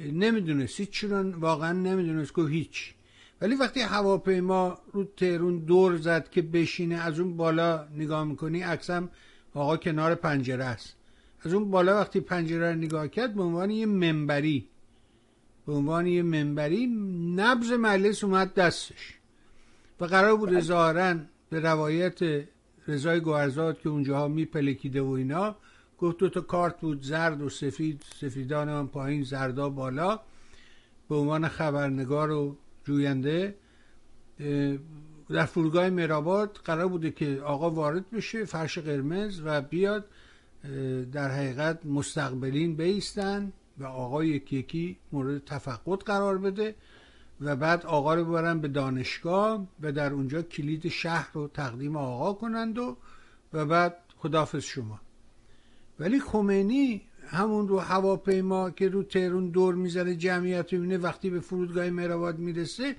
نمی‌دونست 0.00 0.80
هیچ 0.80 1.04
واقعا 1.38 1.72
نمی‌دونست 1.72 2.34
که 2.34 2.42
هیچ 2.42 2.95
ولی 3.40 3.54
وقتی 3.54 3.80
هواپیما 3.80 4.78
رو 4.92 5.04
تهرون 5.04 5.58
دور 5.58 5.96
زد 5.96 6.30
که 6.30 6.42
بشینه 6.42 6.94
از 6.94 7.20
اون 7.20 7.36
بالا 7.36 7.88
نگاه 7.96 8.24
می‌کنی 8.24 8.62
عکسم 8.62 9.08
آقا 9.54 9.76
کنار 9.76 10.14
پنجره 10.14 10.64
است. 10.64 10.96
از 11.42 11.54
اون 11.54 11.70
بالا 11.70 12.00
وقتی 12.00 12.20
پنجره 12.20 12.70
رو 12.70 12.76
نگاه 12.76 13.08
کرد 13.08 13.34
به 13.34 13.42
عنوان 13.42 13.70
یه 13.70 13.86
منبری 13.86 14.68
به 15.66 15.72
عنوان 15.72 16.06
یه 16.06 16.22
منبری 16.22 16.86
نبز 17.36 17.72
مجلس 17.72 18.24
اومد 18.24 18.54
دستش. 18.54 19.14
و 20.00 20.04
قرار 20.04 20.36
بود 20.36 20.60
ظاهرا 20.60 21.16
به 21.50 21.60
روایت 21.60 22.44
رضای 22.88 23.20
گوهرزاد 23.20 23.80
که 23.80 23.88
اونجاها 23.88 24.28
میپلکیده 24.28 25.02
و 25.02 25.10
اینا 25.10 25.56
گفت 25.98 26.18
دو 26.18 26.28
تا 26.28 26.40
کارت 26.40 26.80
بود 26.80 27.02
زرد 27.02 27.42
و 27.42 27.48
سفید 27.48 28.04
سفیدان 28.20 28.68
من 28.68 28.86
پایین 28.86 29.22
زردا 29.22 29.68
بالا 29.68 30.20
به 31.08 31.14
عنوان 31.16 31.48
خبرنگار 31.48 32.30
و 32.30 32.56
جوینده 32.86 33.54
در 35.28 35.44
فرودگاه 35.44 35.90
مراباد 35.90 36.60
قرار 36.64 36.88
بوده 36.88 37.10
که 37.10 37.40
آقا 37.44 37.70
وارد 37.70 38.10
بشه 38.10 38.44
فرش 38.44 38.78
قرمز 38.78 39.40
و 39.44 39.60
بیاد 39.62 40.04
در 41.12 41.30
حقیقت 41.30 41.86
مستقبلین 41.86 42.76
بیستن 42.76 43.52
و 43.78 43.84
آقا 43.84 44.24
یکی 44.24 44.56
یکی 44.56 44.98
مورد 45.12 45.44
تفقد 45.44 46.02
قرار 46.02 46.38
بده 46.38 46.74
و 47.40 47.56
بعد 47.56 47.86
آقا 47.86 48.14
رو 48.14 48.24
ببرن 48.24 48.60
به 48.60 48.68
دانشگاه 48.68 49.68
و 49.80 49.92
در 49.92 50.12
اونجا 50.12 50.42
کلید 50.42 50.88
شهر 50.88 51.30
رو 51.32 51.48
تقدیم 51.48 51.96
آقا 51.96 52.32
کنند 52.32 52.78
و 52.78 52.96
و 53.52 53.66
بعد 53.66 53.96
خدافز 54.16 54.62
شما. 54.62 55.00
ولی 55.98 56.20
خمینی 56.20 57.02
همون 57.26 57.68
رو 57.68 57.78
هواپیما 57.78 58.70
که 58.70 58.88
رو 58.88 59.02
تهرون 59.02 59.50
دور 59.50 59.74
می‌زنه 59.74 60.14
جمعیت 60.14 60.72
می‌بینه 60.72 60.98
وقتی 60.98 61.30
به 61.30 61.40
فرودگاه 61.40 61.90
مهرآباد 61.90 62.38
می‌رسه 62.38 62.96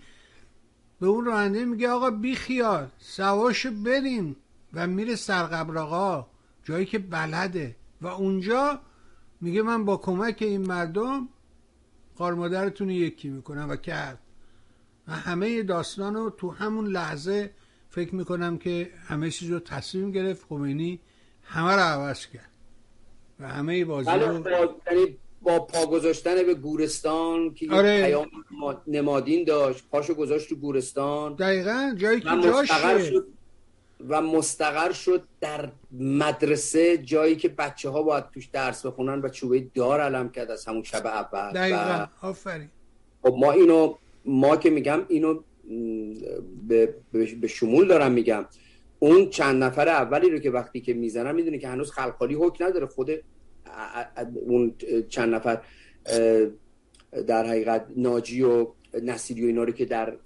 به 1.00 1.08
اون 1.08 1.26
راننده 1.26 1.66
میگه 1.66 1.90
آقا 1.90 2.10
بی 2.10 2.36
خیال 2.36 2.88
سواشو 2.98 3.72
بریم 3.72 4.36
و 4.74 4.88
میره 4.88 5.16
سرقبر 5.16 5.78
آقا 5.78 6.28
جایی 6.64 6.86
که 6.86 7.00
بلده. 7.00 7.76
و 8.02 8.08
اونجا 8.08 8.80
میگه 9.42 9.62
من 9.62 9.86
با 9.86 9.98
کمک 9.98 10.38
این 10.42 10.68
مردم 10.68 11.28
قارمادرتون 12.16 12.90
یکی 12.90 13.30
می‌کنم 13.30 13.70
و 13.70 13.76
کرد. 13.76 14.20
و 15.08 15.12
همه 15.12 15.64
داستان 15.64 16.16
رو 16.16 16.30
تو 16.30 16.52
همون 16.52 16.88
لحظه 16.88 17.52
فکر 17.90 18.16
می‌کنم 18.16 18.58
که 18.58 18.92
همه 19.08 19.32
چیز 19.32 19.52
رو 19.52 19.60
تصمیم 19.60 20.12
گرفت 20.12 20.46
خمینی 20.50 21.00
همه 21.44 21.72
رو 21.72 21.80
عوض 21.80 22.26
کرد. 22.26 22.50
و 23.40 23.48
همه 23.48 23.86
بازی 23.86 24.10
بله، 24.10 24.28
رو 24.28 24.44
یعنی 24.92 25.18
با 25.42 25.60
پا 25.60 25.86
گذاشتن 25.86 26.44
به 26.44 26.54
گورستان 26.54 27.54
که 27.54 27.72
آره. 27.72 28.06
پیام 28.06 28.28
نمادین 28.88 29.44
داشت 29.44 29.84
پاشو 29.92 30.14
گذاشت 30.14 30.50
تو 30.50 30.56
گورستان. 30.56 31.36
دقیقا 31.36 31.94
جایی 31.98 32.20
که 32.22 32.30
جاش 32.44 32.72
شد 33.10 33.28
و 34.08 34.22
مستقر 34.22 34.92
شد 34.92 35.24
در 35.42 35.70
مدرسه 36.00 36.98
جایی 36.98 37.36
که 37.36 37.50
بچه 37.50 37.90
ها 37.90 38.04
باید 38.04 38.24
توش 38.34 38.46
درس 38.46 38.86
بخونن 38.86 39.22
و 39.22 39.30
چوبه 39.30 39.68
دار 39.74 40.02
علم 40.02 40.30
کرد 40.30 40.52
از 40.52 40.66
همون 40.66 40.84
شب 40.84 41.06
اول. 41.06 41.52
دقیقا 41.52 42.08
آفرین. 42.22 42.70
خب 43.22 43.36
ما 43.40 43.52
اینو 43.52 43.96
ما 44.26 44.58
که 44.58 44.70
میگم 44.70 45.06
اینو 45.08 45.40
به, 46.68 46.96
به 47.42 47.48
شمول 47.48 47.88
دارم 47.88 48.12
میگم. 48.12 48.46
اون 49.00 49.30
چند 49.30 49.64
نفر 49.64 49.88
اولی 49.90 50.30
رو 50.30 50.40
که 50.40 50.52
وقتی 50.52 50.82
که 50.82 50.94
می‌زنن 50.94 51.36
می‌دونی 51.36 51.60
که 51.60 51.68
هنوز 51.68 51.92
خلقالی 51.92 52.36
حکم 52.36 52.66
نداره. 52.66 52.86
خود 52.86 53.12
اون 54.46 54.74
چند 55.10 55.36
نفر 55.36 55.62
در 57.28 57.46
حقیقت 57.46 57.86
ناجی 57.96 58.42
و 58.42 58.68
نصیری 59.04 59.44
و 59.44 59.48
اینا 59.48 59.64
رو 59.64 59.72
که 59.72 59.86
در 59.86 60.18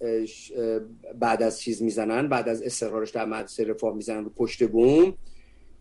بعد 1.20 1.44
از 1.44 1.62
چیز 1.62 1.82
می‌زنن 1.82 2.28
بعد 2.28 2.50
از 2.50 2.62
استقرارش 2.62 3.10
در 3.10 3.26
مدرسه 3.26 3.64
رفاه 3.64 3.96
می‌زنن 3.96 4.24
رو 4.24 4.30
پشت 4.30 4.68
بوم 4.68 5.14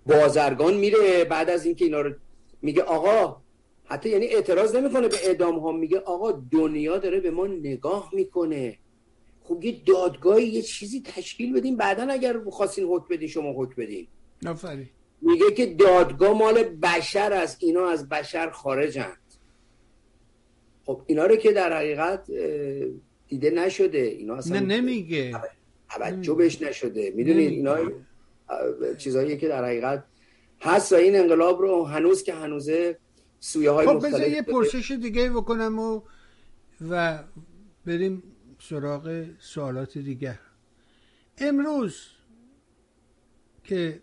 بازرگان 0.06 0.74
میره. 0.74 1.24
بعد 1.24 1.50
از 1.50 1.64
اینکه 1.64 1.84
اینا 1.84 2.00
رو 2.00 2.12
میگه 2.62 2.82
آقا 2.82 3.36
حتی 3.84 4.08
یعنی 4.08 4.26
اعتراض 4.26 4.76
نمی‌کنه 4.76 5.08
به 5.08 5.16
اعدام 5.26 5.58
ها 5.58 5.72
میگه 5.72 5.98
آقا 5.98 6.42
دنیا 6.50 6.98
داره 6.98 7.20
به 7.20 7.30
ما 7.30 7.46
نگاه 7.46 8.10
می‌کنه. 8.12 8.78
خب 9.50 9.64
یه 9.64 9.80
دادگاهی 9.86 10.46
یه 10.46 10.62
چیزی 10.62 11.02
تشکیل 11.02 11.52
بدیم 11.52 11.76
بعدا 11.76 12.02
اگر 12.02 12.40
خواستین 12.50 12.84
حکم 12.84 13.06
بدین 13.10 13.28
شما 13.28 13.52
حکم 13.52 13.82
بدین. 13.82 14.06
میگه 15.22 15.50
که 15.50 15.66
دادگاه 15.66 16.38
مال 16.38 16.62
بشر 16.62 17.32
است 17.32 17.56
اینا 17.60 17.88
از 17.88 18.08
بشر 18.08 18.50
خارجند. 18.50 19.18
خب 20.84 21.02
اینا 21.06 21.26
رو 21.26 21.36
که 21.36 21.52
در 21.52 21.76
حقیقت 21.76 22.30
دیده 23.28 23.50
نشده. 23.50 23.98
اینا 23.98 24.34
اصلا 24.34 24.60
نه 24.60 24.66
نمیگه. 24.66 25.40
توجه 25.90 26.34
بهش 26.34 26.62
نشده. 26.62 27.12
می‌دونید 27.16 27.50
اینا 27.50 27.76
چیزایی 28.98 29.36
که 29.36 29.48
در 29.48 29.64
حقیقت 29.64 30.04
هست 30.60 30.92
و 30.92 30.96
این 30.96 31.16
انقلاب 31.16 31.60
رو 31.60 31.84
هنوز 31.84 32.22
که 32.22 32.34
هنوزه 32.34 32.98
سویه 33.40 33.70
های 33.70 33.86
خب 33.86 34.30
یه 34.30 34.42
پرسش 34.42 34.90
دیگه 34.90 35.30
بکنم 35.30 35.78
و 35.78 36.00
و 36.90 37.18
بریم 37.86 38.22
سراغ 38.60 39.26
سوالات 39.38 39.98
دیگر. 39.98 40.38
امروز 41.38 42.06
که 43.64 44.02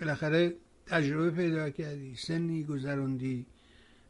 بالاخره 0.00 0.56
تجربه 0.86 1.30
پیدا 1.30 1.70
کردی 1.70 2.14
سنی 2.16 2.64
گذروندی 2.64 3.46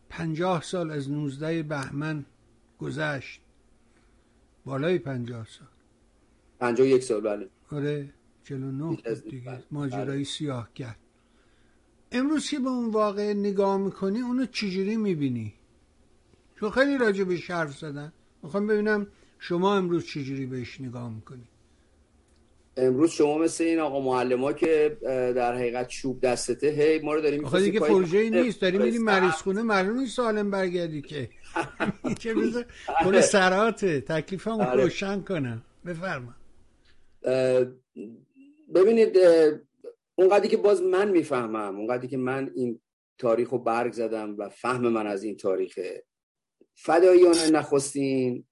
پنجاه 0.08 0.62
سال 0.62 0.90
از 0.90 1.10
نوزده 1.10 1.62
بهمن 1.62 2.24
گذشت. 2.78 3.40
بالای 4.64 4.98
پنجاه 4.98 5.46
سال. 5.46 5.68
پنجاه 6.60 6.86
یک 6.86 7.02
سال 7.02 7.20
بله. 7.20 7.48
آره 7.70 8.14
چلو 8.44 8.72
نه 8.72 8.96
دیگه. 9.30 9.62
ماجرای 9.70 10.24
سیاه 10.24 10.72
کرد. 10.74 10.98
امروز 12.12 12.50
که 12.50 12.58
به 12.58 12.68
اون 12.68 12.90
واقع 12.90 13.32
نگاه 13.32 13.78
می‌کنی 13.78 14.20
اونو 14.20 14.46
چجوری 14.46 14.96
می‌بینی؟ 14.96 15.54
چون 16.56 16.70
خیلی 16.70 16.98
راجع 16.98 17.24
به 17.24 17.36
حرف 17.48 17.78
زدن. 17.78 18.12
می‌خوام 18.42 18.66
ببینم 18.66 19.06
شما 19.38 19.76
امروز 19.76 20.06
چجوری 20.06 20.46
بهش 20.46 20.80
نگاه 20.80 21.14
می‌کنی؟ 21.14 21.48
امروز 22.76 23.10
شما 23.10 23.38
مثل 23.38 23.64
این 23.64 23.78
آقا 23.78 24.00
معلم 24.00 24.44
ها 24.44 24.52
که 24.52 24.96
در 25.36 25.54
حقیقت 25.54 25.88
چوب 25.88 26.20
دستته 26.20 26.66
هی 26.66 26.98
ما 26.98 27.14
رو 27.14 27.20
داریم 27.20 27.44
آخه 27.44 27.60
دیگه 27.60 27.80
پروژه 27.80 28.30
نیست 28.30 28.60
داریم 28.60 28.82
میریم 28.82 29.02
مریض 29.02 29.32
خونه 29.32 29.62
معلوم 29.62 30.06
سالم 30.06 30.50
برگردی 30.50 31.02
که. 31.02 31.28
که 32.20 32.34
مثل 32.34 32.62
آره. 33.04 33.20
سراته 33.20 34.00
تکلیفمو 34.00 34.62
آره. 34.62 34.82
روشن 34.82 35.20
کنم. 35.20 35.62
بفرما. 35.86 36.34
ببینید 38.74 39.18
اونقدری 40.14 40.48
که 40.48 40.56
باز 40.56 40.82
من 40.82 41.10
می‌فهمم 41.10 41.76
اونقدری 41.76 42.08
که 42.08 42.16
من 42.16 42.50
این 42.54 42.80
تاریخ 43.18 43.50
رو 43.50 43.58
برگ 43.58 43.92
زدم 43.92 44.34
و 44.38 44.48
فهم 44.48 44.88
من 44.88 45.06
از 45.06 45.22
این 45.22 45.36
تاریخه. 45.36 46.04
فدایان 46.74 47.36
نخستین 47.52 48.44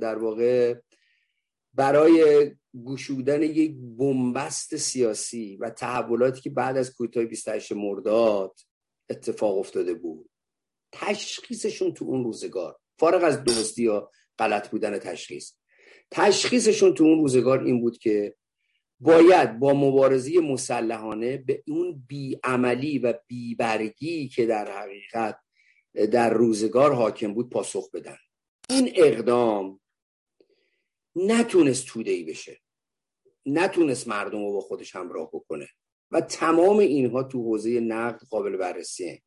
در 0.00 0.18
واقع 0.18 0.74
برای 1.74 2.50
گشودن 2.86 3.42
یک 3.42 3.76
بنبست 3.98 4.76
سیاسی 4.76 5.56
و 5.56 5.70
تحولاتی 5.70 6.40
که 6.40 6.50
بعد 6.50 6.76
از 6.76 6.94
کوتاه 6.94 7.24
28 7.24 7.72
مرداد 7.72 8.60
اتفاق 9.10 9.58
افتاده 9.58 9.94
بود. 9.94 10.30
تشخیصشون 10.92 11.94
تو 11.94 12.04
اون 12.04 12.24
روزگار 12.24 12.76
فارغ 12.98 13.24
از 13.24 13.44
درستی 13.44 13.82
یا 13.82 14.10
غلط 14.38 14.68
بودن 14.68 14.98
تشخیص 14.98 15.52
تشخیصشون 16.10 16.94
تو 16.94 17.04
اون 17.04 17.18
روزگار 17.18 17.64
این 17.64 17.80
بود 17.80 17.98
که 17.98 18.34
باید 19.00 19.58
با 19.58 19.74
مبارزه 19.74 20.40
مسلحانه 20.40 21.36
به 21.36 21.62
اون 21.66 22.04
بیعملی 22.08 22.98
و 22.98 23.14
بیبرگی 23.26 24.28
که 24.28 24.46
در 24.46 24.70
حقیقت 24.70 25.38
در 26.12 26.30
روزگار 26.30 26.92
حاکم 26.92 27.34
بود 27.34 27.50
پاسخ 27.50 27.90
بدن. 27.90 28.16
این 28.68 28.92
اقدام 28.94 29.80
نتونست 31.16 31.96
ای 31.96 32.24
بشه. 32.24 32.60
نتونست 33.46 34.08
مردم 34.08 34.44
رو 34.44 34.52
با 34.52 34.60
خودش 34.60 34.96
همراه 34.96 35.30
بکنه. 35.32 35.68
و 36.10 36.20
تمام 36.20 36.78
اینها 36.78 37.22
تو 37.22 37.42
حوزه 37.42 37.80
نقد 37.80 38.22
قابل 38.30 38.56
بررسیه 38.56 39.22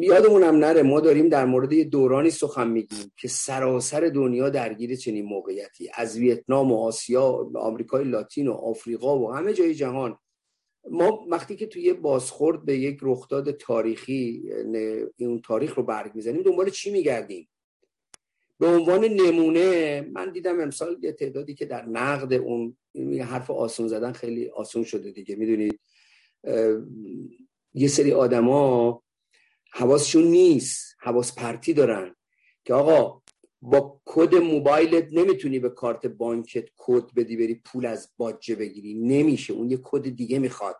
یادمونم 0.00 0.56
نره 0.56 0.82
ما 0.82 1.00
داریم 1.00 1.28
در 1.28 1.44
مورد 1.44 1.72
یه 1.72 1.84
دورانی 1.84 2.30
سخن 2.30 2.68
میگیم 2.68 3.12
که 3.16 3.28
سراسر 3.28 4.00
دنیا 4.00 4.48
درگیر 4.48 4.96
چنین 4.96 5.24
موقعیتی 5.24 5.90
از 5.94 6.18
ویتنام 6.18 6.72
و 6.72 6.84
آسیا 6.84 7.50
آمریکای 7.56 8.04
لاتین 8.04 8.48
و 8.48 8.52
آفریقا 8.52 9.18
و 9.18 9.32
همه 9.32 9.52
جای 9.52 9.74
جهان. 9.74 10.18
ما 10.90 11.26
وقتی 11.30 11.56
که 11.56 11.66
توی 11.66 11.92
بازخورد 11.92 12.64
به 12.64 12.78
یک 12.78 12.98
رخداد 13.02 13.50
تاریخی 13.50 14.50
اون 15.18 15.40
تاریخ 15.40 15.74
رو 15.74 15.82
برگ 15.82 16.14
می‌زنیم 16.14 16.42
دنبال 16.42 16.70
چی 16.70 16.90
میگردیم؟ 16.90 17.48
به 18.58 18.66
عنوان 18.66 19.04
نمونه 19.04 20.00
من 20.00 20.32
دیدم 20.32 20.60
امسال 20.60 20.98
یه 21.02 21.12
تعدادی 21.12 21.54
که 21.54 21.66
در 21.66 21.86
نقد 21.86 22.32
اون 22.32 22.76
حرف 23.20 23.50
آسون 23.50 23.88
زدن 23.88 24.12
خیلی 24.12 24.48
آسون 24.48 24.84
شده 24.84 25.10
دیگه 25.10 25.36
می‌دونید 25.36 25.80
یه 27.74 27.88
سری 27.88 28.12
آدما 28.12 29.02
حواسشون 29.72 30.24
نیست 30.24 30.96
حواس 30.98 31.34
پرتی 31.34 31.72
دارن 31.72 32.16
که 32.64 32.74
آقا 32.74 33.22
با 33.62 34.00
کد 34.04 34.34
موبایلت 34.34 35.08
نمی‌تونی 35.12 35.58
به 35.58 35.70
کارت 35.70 36.06
بانکت 36.06 36.68
کد 36.76 37.14
بدی 37.16 37.36
بری 37.36 37.54
پول 37.54 37.86
از 37.86 38.12
باجه 38.16 38.54
بگیری. 38.54 38.94
نمیشه 38.94 39.52
اون 39.52 39.70
یه 39.70 39.78
کد 39.82 40.08
دیگه 40.08 40.38
می‌خواد. 40.38 40.76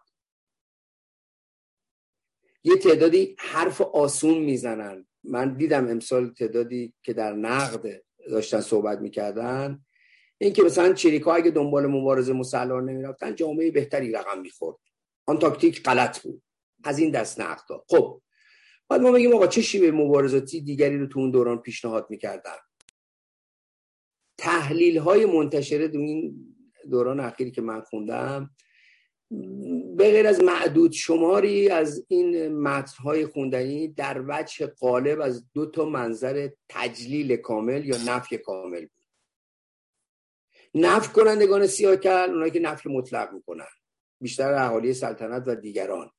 یه 2.64 2.76
تعدادی 2.76 3.36
حرف 3.38 3.80
آسون 3.80 4.38
می‌زنن. 4.38 5.06
من 5.24 5.54
دیدم 5.54 5.88
امسال 5.88 6.28
تعدادی 6.28 6.94
که 7.02 7.12
در 7.12 7.32
نقد 7.32 8.02
داشتن 8.30 8.60
صحبت 8.60 8.98
می‌کردن. 8.98 9.84
این 10.38 10.52
که 10.52 10.62
مثلا 10.62 10.92
چریکا 10.92 11.34
اگه 11.34 11.50
دنبال 11.50 11.86
مبارزه 11.86 12.32
مسلح 12.32 12.80
نمی‌رفتن 12.80 13.34
جامعه 13.34 13.70
بهتری 13.70 14.12
رقم 14.12 14.40
می‌خورد. 14.40 14.76
آن 15.26 15.38
تاکتیک 15.38 15.82
غلط 15.82 16.22
بود. 16.22 16.42
از 16.84 16.98
این 16.98 17.10
دست 17.10 17.40
نقد 17.40 17.64
خب 17.88 18.22
بعد 18.88 19.00
ما 19.00 19.12
بگیم 19.12 19.34
آقا 19.34 19.46
چه 19.46 19.62
شیوه 19.62 19.90
مبارزاتی 19.90 20.60
دیگری 20.60 20.98
رو 20.98 21.06
تو 21.06 21.20
اون 21.20 21.30
دوران 21.30 21.58
پیشنهاد 21.58 22.06
می‌کردن؟ 22.10 22.56
تحلیل 24.38 24.98
های 24.98 25.26
منتشره 25.26 25.88
تو 25.88 25.98
این 25.98 26.46
دوران 26.90 27.20
اخیری 27.20 27.50
که 27.50 27.62
من 27.62 27.80
خوندم 27.80 28.50
به 29.96 30.10
غیر 30.10 30.26
از 30.26 30.40
معدود 30.42 30.92
شماری 30.92 31.68
از 31.68 32.06
این 32.08 32.58
متنهای 32.58 33.26
خوندنی 33.26 33.88
در 33.88 34.24
وجه 34.28 34.66
قالب 34.66 35.20
از 35.20 35.44
دو 35.52 35.66
تا 35.66 35.84
منظر 35.84 36.48
تجلیل 36.68 37.36
کامل 37.36 37.84
یا 37.84 37.96
نفی 38.06 38.38
کامل 38.38 38.80
بود. 38.80 38.90
نفی 40.74 41.12
کنندگان 41.12 41.66
سیاکل 41.66 42.30
اونایی 42.30 42.50
که 42.50 42.60
نفی 42.60 42.88
مطلق 42.88 43.32
می‌کنن. 43.32 43.66
بیشتر 44.20 44.52
اهالی 44.52 44.94
سلطنت 44.94 45.42
و 45.46 45.54
دیگران. 45.54 46.10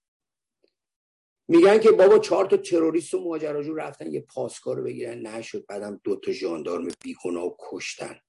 میگن 1.48 1.80
که 1.80 1.92
بابا 1.92 2.20
چهار 2.20 2.46
تا 2.46 2.58
تروریست 2.58 3.14
و 3.14 3.24
ماجراجو 3.24 3.76
رفتن 3.76 4.12
یه 4.12 4.22
پاسکار 4.22 4.78
رو 4.78 4.84
بگیرن. 4.84 5.28
نشد. 5.28 5.66
بعدم 5.66 6.02
دو 6.04 6.16
تا 6.16 6.32
ژاندارم 6.32 6.88
بیگناه 7.04 7.46
و 7.46 7.56
کشتن. 7.60 8.20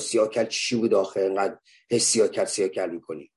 سیاکل 0.00 0.44
چی 0.44 0.76
بود 0.76 0.94
آخه؟ 0.94 1.20
اینقدر 1.20 1.58
سیاکل 1.98 2.44
سیاکل 2.44 2.90
می‌کنی. 2.90 3.31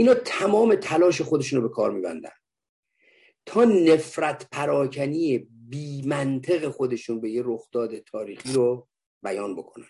اینا 0.00 0.14
تمام 0.14 0.74
تلاش 0.74 1.20
خودشون 1.20 1.62
رو 1.62 1.68
به 1.68 1.74
کار 1.74 1.90
میبندن. 1.90 2.30
تا 3.46 3.64
نفرت 3.64 4.50
پراکنی 4.50 5.38
بی 5.68 6.02
منطق 6.02 6.68
خودشون 6.68 7.20
به 7.20 7.30
یه 7.30 7.42
رخداد 7.44 7.98
تاریخی 7.98 8.52
رو 8.52 8.88
بیان 9.22 9.56
بکنن. 9.56 9.86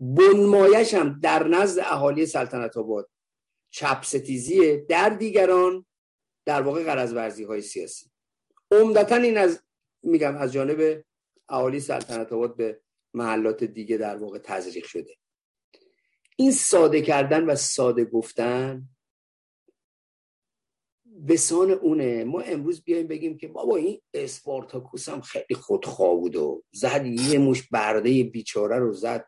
بنمایش 0.00 0.94
هم 0.94 1.20
در 1.20 1.48
نزد 1.48 1.78
اهالی 1.80 2.26
سلطنت 2.26 2.76
آباد 2.76 3.10
چپ 3.70 4.02
ستیزیه 4.04 4.76
در 4.88 5.08
دیگران 5.08 5.86
در 6.44 6.62
واقع 6.62 6.84
قرض 6.84 7.40
های 7.42 7.62
سیاسی. 7.62 8.10
عمدتا 8.70 9.16
این 9.16 9.38
از 9.38 9.62
میگم 10.02 10.36
از 10.36 10.52
جانب 10.52 11.04
اهالی 11.48 11.80
سلطنت 11.80 12.32
آباد 12.32 12.56
به 12.56 12.80
محلات 13.14 13.64
دیگه 13.64 13.96
در 13.96 14.16
واقع 14.16 14.38
تزریق 14.38 14.84
شده. 14.84 15.16
این 16.36 16.52
ساده 16.52 17.02
کردن 17.02 17.44
و 17.44 17.54
ساده 17.54 18.04
گفتن 18.04 18.88
بسان 21.28 21.70
اونه. 21.70 22.24
ما 22.24 22.40
امروز 22.40 22.82
بیایم 22.84 23.06
بگیم 23.06 23.38
که 23.38 23.48
بابا 23.48 23.76
این 23.76 24.00
اسپارتاکوس 24.14 25.08
هم 25.08 25.20
خیلی 25.20 25.54
خودخواه 25.54 26.14
بود 26.14 26.36
و 26.36 26.62
زد 26.72 27.06
یه 27.06 27.38
مش 27.38 27.62
برده 27.62 28.22
بیچاره 28.22 28.78
رو 28.78 28.92
زد 28.92 29.24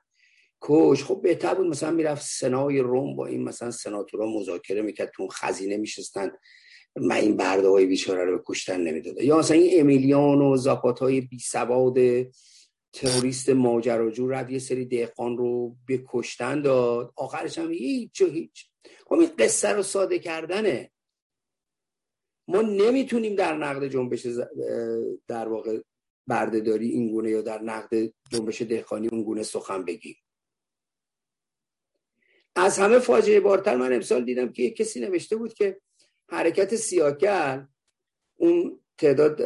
کش. 0.61 1.05
خب 1.05 1.23
بهتر 1.23 1.55
بود 1.55 1.67
مثلا 1.67 1.91
می‌رفت 1.91 2.27
سنای 2.27 2.79
روم 2.79 3.17
با 3.17 3.27
این 3.27 3.45
مثلا 3.45 3.71
سناتورا 3.71 4.27
مذاکره 4.27 4.83
می‌کرد 4.83 5.13
تو 5.15 5.29
خزینه 5.29 5.77
میشستن 5.77 6.31
من 6.97 7.17
این 7.17 7.37
برده 7.37 7.69
های 7.69 7.87
بیچاره 7.87 8.25
رو 8.25 8.43
کشتن 8.47 8.81
نمی‌داده 8.81 9.25
یا 9.25 9.39
مثلا 9.39 9.57
این 9.57 9.81
امیلیان 9.81 10.43
و 10.43 10.57
زاپات 10.57 10.99
های 10.99 11.21
بی 11.21 11.39
سواد 11.39 11.99
تروریست 12.95 13.51
ماجراجو 13.51 14.29
رفت 14.29 14.51
یه 14.51 14.59
سری 14.59 14.85
دهقان 14.85 15.37
رو 15.37 15.77
به 15.87 16.05
کشتن 16.09 16.63
داد. 16.63 17.13
آخرش 17.17 17.59
هم 17.59 17.73
هیچ 17.73 18.21
و 18.21 18.27
هیچ. 18.27 18.71
خب 19.05 19.13
این 19.13 19.31
قصه 19.39 19.69
رو 19.69 19.83
ساده 19.83 20.19
کردنه. 20.19 20.91
ما 22.49 22.63
نمی‌تونیم 22.63 23.35
در 23.35 23.57
نقد 23.57 23.89
جنبش 23.89 24.27
در 25.29 25.49
واقع 25.49 25.81
بردهداری 26.27 26.89
این 26.89 27.11
گونه 27.11 27.31
یا 27.31 27.43
در 27.43 27.63
نقد 27.63 28.13
جنبش 28.31 28.63
دهقانی 28.63 29.09
اون 29.09 29.23
گونه 29.23 29.43
سخن 29.43 29.85
بگیم. 29.85 30.17
از 32.57 32.79
همه 32.79 32.99
فاجعه 32.99 33.41
بارتر 33.41 33.77
من 33.77 33.93
امسال 33.93 34.25
دیدم 34.25 34.53
که 34.53 34.63
یک 34.63 34.77
کسی 34.77 35.01
نوشته 35.01 35.37
بود 35.37 35.55
که 35.55 35.81
حرکت 36.29 36.77
سیاکل 36.77 37.67
اون 38.37 38.81
تعداد 38.99 39.37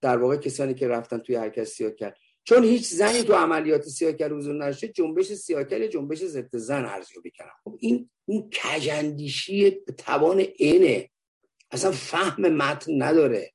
در 0.00 0.16
واقع 0.16 0.36
کسانی 0.36 0.74
که 0.74 0.88
رفتن 0.88 1.18
توی 1.18 1.36
حرکت 1.36 1.64
سیاکل 1.64 2.10
چون 2.50 2.64
هیچ 2.64 2.86
زنی 2.86 3.22
تو 3.22 3.34
عملیات 3.34 3.88
سیاکل 3.88 4.32
حضور 4.32 4.54
نشه 4.54 4.88
جنبش 4.88 5.32
سیاکل 5.32 5.86
جنبش 5.86 6.18
ضد 6.18 6.56
زن 6.56 6.84
ارزیابی 6.84 7.30
کردن. 7.30 7.50
خب 7.64 7.76
این 7.80 8.10
اون 8.24 8.50
کجندیشی 8.50 9.70
توان 9.98 10.38
اینه 10.38 11.10
اصلا 11.70 11.92
فهم 11.92 12.42
متن 12.42 13.02
نداره. 13.02 13.52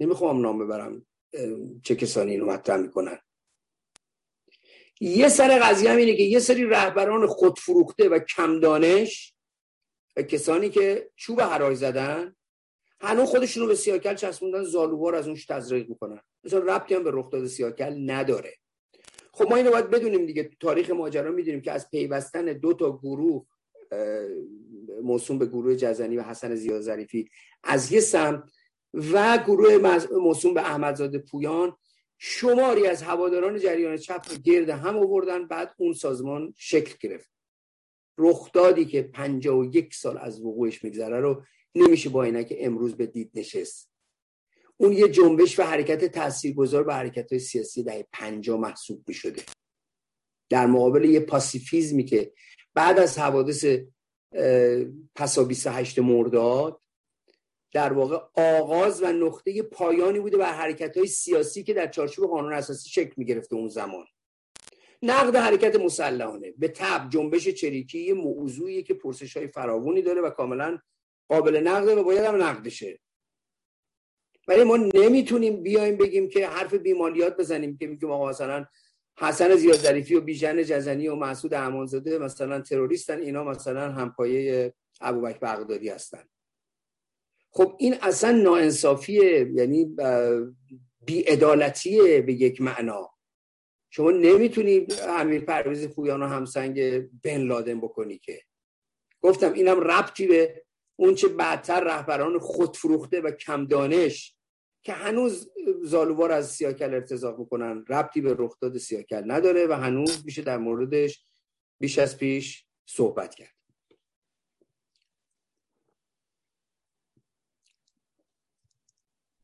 نمی‌خوام 0.00 0.40
نام 0.40 0.58
ببرم 0.58 1.06
چه 1.82 1.96
کسانی 1.96 2.30
اینو 2.30 2.46
مطرح 2.46 2.76
می‌کنن. 2.76 3.18
یه 5.00 5.28
سر 5.28 5.58
قضیه 5.58 5.90
هم 5.90 5.96
اینه 5.96 6.16
که 6.16 6.22
یه 6.22 6.38
سری 6.38 6.64
رهبران 6.64 7.26
خودفروخته 7.26 8.08
و 8.08 8.18
کم 8.18 8.60
دانش 8.60 9.34
و 10.16 10.22
کسانی 10.22 10.68
که 10.68 11.10
چوب 11.16 11.40
هرای 11.40 11.76
زدن 11.76 12.36
هنوز 13.04 13.28
خودشون 13.28 13.62
رو 13.62 13.68
به 13.68 13.74
سیاکل 13.74 14.14
چسبوندن 14.14 14.62
زالوبار 14.62 15.14
از 15.14 15.26
اونش 15.26 15.46
تزریق 15.46 15.88
می‌کنن. 15.88 16.20
مثلا 16.44 16.58
ربطی 16.58 16.94
هم 16.94 17.04
به 17.04 17.10
رخ 17.12 17.30
داده 17.30 17.48
سیاکل 17.48 18.10
نداره. 18.10 18.54
خب 19.32 19.50
ما 19.50 19.56
اینو 19.56 19.70
باید 19.70 19.90
بدونیم 19.90 20.26
دیگه. 20.26 20.50
تاریخ 20.60 20.90
ماجرا 20.90 21.30
می‌دونیم 21.30 21.60
که 21.60 21.72
از 21.72 21.90
پیوستن 21.90 22.44
دو 22.44 22.72
تا 22.72 22.96
گروه 22.96 23.46
موسوم 25.02 25.38
به 25.38 25.46
گروه 25.46 25.76
جزنی 25.76 26.16
و 26.16 26.22
حسن 26.22 26.54
زیاد 26.54 26.80
ظریفی 26.80 27.30
از 27.64 27.92
یه 27.92 28.00
سمت 28.00 28.42
و 28.94 29.38
گروه 29.46 30.00
موسوم 30.12 30.54
به 30.54 30.60
احمدزاده 30.60 31.18
پویان 31.18 31.76
شماری 32.18 32.86
از 32.86 33.02
هواداران 33.02 33.58
جریان 33.58 33.96
چپ 33.96 34.22
رو 34.30 34.36
گرد 34.36 34.70
هم 34.70 34.98
آوردن. 34.98 35.46
بعد 35.46 35.74
اون 35.76 35.92
سازمان 35.92 36.54
شکل 36.56 36.94
گرفت. 37.00 37.30
رخدادی 38.18 38.84
که 38.84 39.10
یک 39.72 39.94
سال 39.94 40.18
از 40.18 40.40
وقوعش 40.40 40.84
میگذره 40.84 41.20
رو 41.20 41.42
نمیشه 41.74 42.08
با 42.08 42.22
اینه 42.22 42.44
که 42.44 42.66
امروز 42.66 42.94
به 42.94 43.06
دید 43.06 43.30
نشست. 43.34 43.90
اون 44.76 44.92
یه 44.92 45.08
جنبش 45.08 45.58
و 45.58 45.62
حرکت 45.62 46.04
تاثیرگذار 46.04 46.84
به 46.84 46.94
حرکت 46.94 47.32
های 47.32 47.38
سیاسی 47.38 47.82
در 47.82 48.04
پنجا 48.12 48.56
محسوب 48.56 49.04
می 49.08 49.14
شده 49.14 49.42
در 50.50 50.66
مقابل 50.66 51.04
یه 51.04 51.20
پاسیفیزمی 51.20 52.04
که 52.04 52.32
بعد 52.74 52.98
از 52.98 53.18
حوادث 53.18 53.66
پسا 55.14 55.44
28 55.44 55.98
مرداد 55.98 56.80
در 57.72 57.92
واقع 57.92 58.18
آغاز 58.34 59.02
و 59.02 59.12
نقطه 59.12 59.62
پایانی 59.62 60.20
بوده 60.20 60.36
بر 60.36 60.52
حرکت 60.52 60.96
های 60.96 61.06
سیاسی 61.06 61.62
که 61.62 61.74
در 61.74 61.86
چارچوب 61.86 62.30
قانون 62.30 62.52
اساسی 62.52 62.90
شکل 62.90 63.12
می 63.16 63.24
گرفته 63.24 63.56
اون 63.56 63.68
زمان. 63.68 64.06
نقد 65.02 65.36
حرکت 65.36 65.76
مسلحانه 65.76 66.54
به 66.58 66.68
تب 66.68 67.08
جنبش 67.10 67.48
چریکی 67.48 68.00
یه 68.00 68.14
موضوعیه 68.14 68.82
که 68.82 68.94
پرسش 68.94 69.36
های 69.36 69.48
فراوانی 69.48 70.02
داره 70.02 70.20
و 70.20 70.30
کاملا 70.30 70.78
قابل 71.28 71.56
نقده 71.56 71.94
و 71.94 72.04
باید 72.04 72.24
هم 72.24 72.42
نقدشه 72.42 73.00
ولی 74.48 74.64
ما 74.64 74.76
نمی‌تونیم 74.76 75.62
بیایم 75.62 75.96
بگیم 75.96 76.28
که 76.28 76.46
حرف 76.46 76.74
بیمالیات 76.74 77.36
بزنیم 77.36 77.76
که 77.76 77.86
میگیم 77.86 78.10
آقا 78.10 78.28
مثلا 78.28 78.66
حسن 79.18 79.56
زیاد 79.56 79.76
ظریفی 79.76 80.14
و 80.14 80.20
بیژن 80.20 80.62
جزنی 80.62 81.08
و 81.08 81.14
مسعود 81.14 81.54
امانزاده 81.54 82.18
مثلا 82.18 82.60
تروریستن 82.60 83.20
اینا 83.20 83.44
مثلا 83.44 83.92
همپایه 83.92 84.74
ابوبکر 85.00 85.38
بغدادی 85.38 85.88
هستن. 85.88 86.24
خب 87.50 87.76
این 87.78 87.94
اصلا 88.02 88.30
ناانصافیه 88.30 89.52
یعنی 89.54 89.96
بیعدالتیه 91.04 92.20
به 92.20 92.32
یک 92.32 92.60
معنا. 92.60 93.10
شما 93.90 94.10
نمی‌تونی 94.10 94.86
امیر 95.08 95.44
پرویز 95.44 95.88
پویان 95.88 96.22
و 96.22 96.26
همسنگ 96.26 96.98
بن 97.22 97.40
لادن 97.40 97.80
بکنی 97.80 98.18
که. 98.18 98.42
گفتم 99.20 99.52
اینم 99.52 99.80
ربطی 99.80 100.26
به 100.26 100.63
اون 100.96 101.14
چه 101.14 101.28
بعدتر 101.28 101.80
رهبران 101.80 102.38
خودفروخته 102.38 103.20
و 103.20 103.30
کم 103.30 103.66
دانش 103.66 104.36
که 104.82 104.92
هنوز 104.92 105.50
زالوار 105.82 106.32
از 106.32 106.50
سیاکل 106.50 106.94
ارتزاق 106.94 107.38
می‌کنن 107.38 107.84
ربطی 107.88 108.20
به 108.20 108.36
رخداد 108.38 108.78
سیاکل 108.78 109.32
نداره 109.32 109.66
و 109.66 109.72
هنوز 109.72 110.24
میشه 110.24 110.42
در 110.42 110.58
موردش 110.58 111.24
بیش 111.78 111.98
از 111.98 112.18
پیش 112.18 112.66
صحبت 112.86 113.34
کرد. 113.34 113.54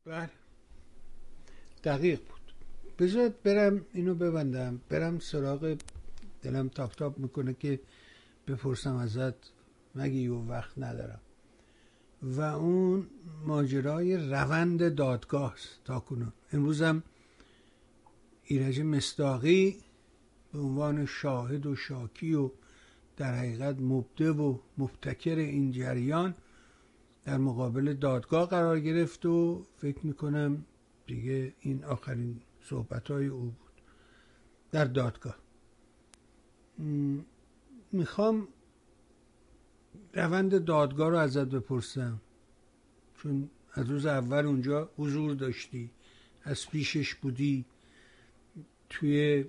بله. 0.05 0.29
دقیق 1.83 2.19
بود. 2.19 2.53
بذار 2.99 3.29
برم 3.29 3.85
اینو 3.93 4.15
ببندم. 4.15 4.81
برم 4.89 5.19
سراغ 5.19 5.77
دلم 6.41 6.69
تاپ 6.69 6.95
تاپ 6.95 7.17
می‌کنه 7.17 7.53
که 7.53 7.79
بپرسم 8.47 8.95
ازت. 8.95 9.51
مگه 9.95 10.29
و 10.29 10.49
وقت 10.49 10.77
ندارم؟ 10.77 11.21
و 12.23 12.41
اون 12.41 13.07
ماجرای 13.45 14.17
روند 14.17 14.95
دادگاه 14.95 15.55
تا 15.85 15.99
کنون 15.99 16.33
امروز 16.53 16.81
هم 16.81 17.03
ایرج 18.43 18.81
مستاقی 18.81 19.77
به 20.53 20.59
عنوان 20.59 21.05
شاهد 21.05 21.65
و 21.65 21.75
شاکی 21.75 22.33
و 22.33 22.49
در 23.17 23.35
حقیقت 23.35 23.79
مبده 23.79 24.31
و 24.31 24.57
مبتکر 24.77 25.35
این 25.35 25.71
جریان 25.71 26.35
در 27.23 27.37
مقابل 27.37 27.93
دادگاه 27.93 28.49
قرار 28.49 28.79
گرفت 28.79 29.25
و 29.25 29.65
فکر 29.77 30.05
می‌کنم 30.05 30.65
دیگه 31.07 31.53
این 31.59 31.83
آخرین 31.83 32.41
صحبت 32.61 33.11
های 33.11 33.27
او 33.27 33.41
بود. 33.41 33.81
در 34.71 34.85
دادگاه. 34.85 35.35
می‌خوام 37.91 38.47
روند 40.13 40.65
دادگاه 40.65 41.09
رو 41.09 41.17
ازت 41.17 41.45
بپرسم. 41.45 42.21
چون 43.17 43.49
از 43.73 43.89
روز 43.89 44.05
اول 44.05 44.45
اونجا 44.45 44.89
حضور 44.97 45.33
داشتی 45.33 45.89
از 46.43 46.69
پیشش 46.69 47.15
بودی 47.15 47.65
توی 48.89 49.45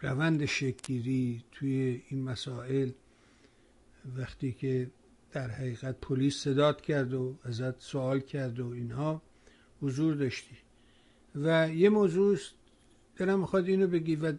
روند 0.00 0.44
شکگیری 0.44 1.44
توی 1.52 2.02
این 2.08 2.22
مسائل 2.22 2.90
وقتی 4.16 4.52
که 4.52 4.90
در 5.32 5.50
حقیقت 5.50 6.00
پلیس 6.00 6.36
صداد 6.36 6.80
کرد 6.80 7.14
و 7.14 7.36
ازت 7.44 7.80
سوال 7.80 8.20
کرد 8.20 8.60
و 8.60 8.68
اینها 8.70 9.22
حضور 9.82 10.14
داشتی. 10.14 10.56
و 11.34 11.70
یه 11.74 11.88
موضوع 11.88 12.38
دلم 13.16 13.40
می‌خواد 13.40 13.66
اینو 13.68 13.86
بگی 13.86 14.16
و 14.16 14.32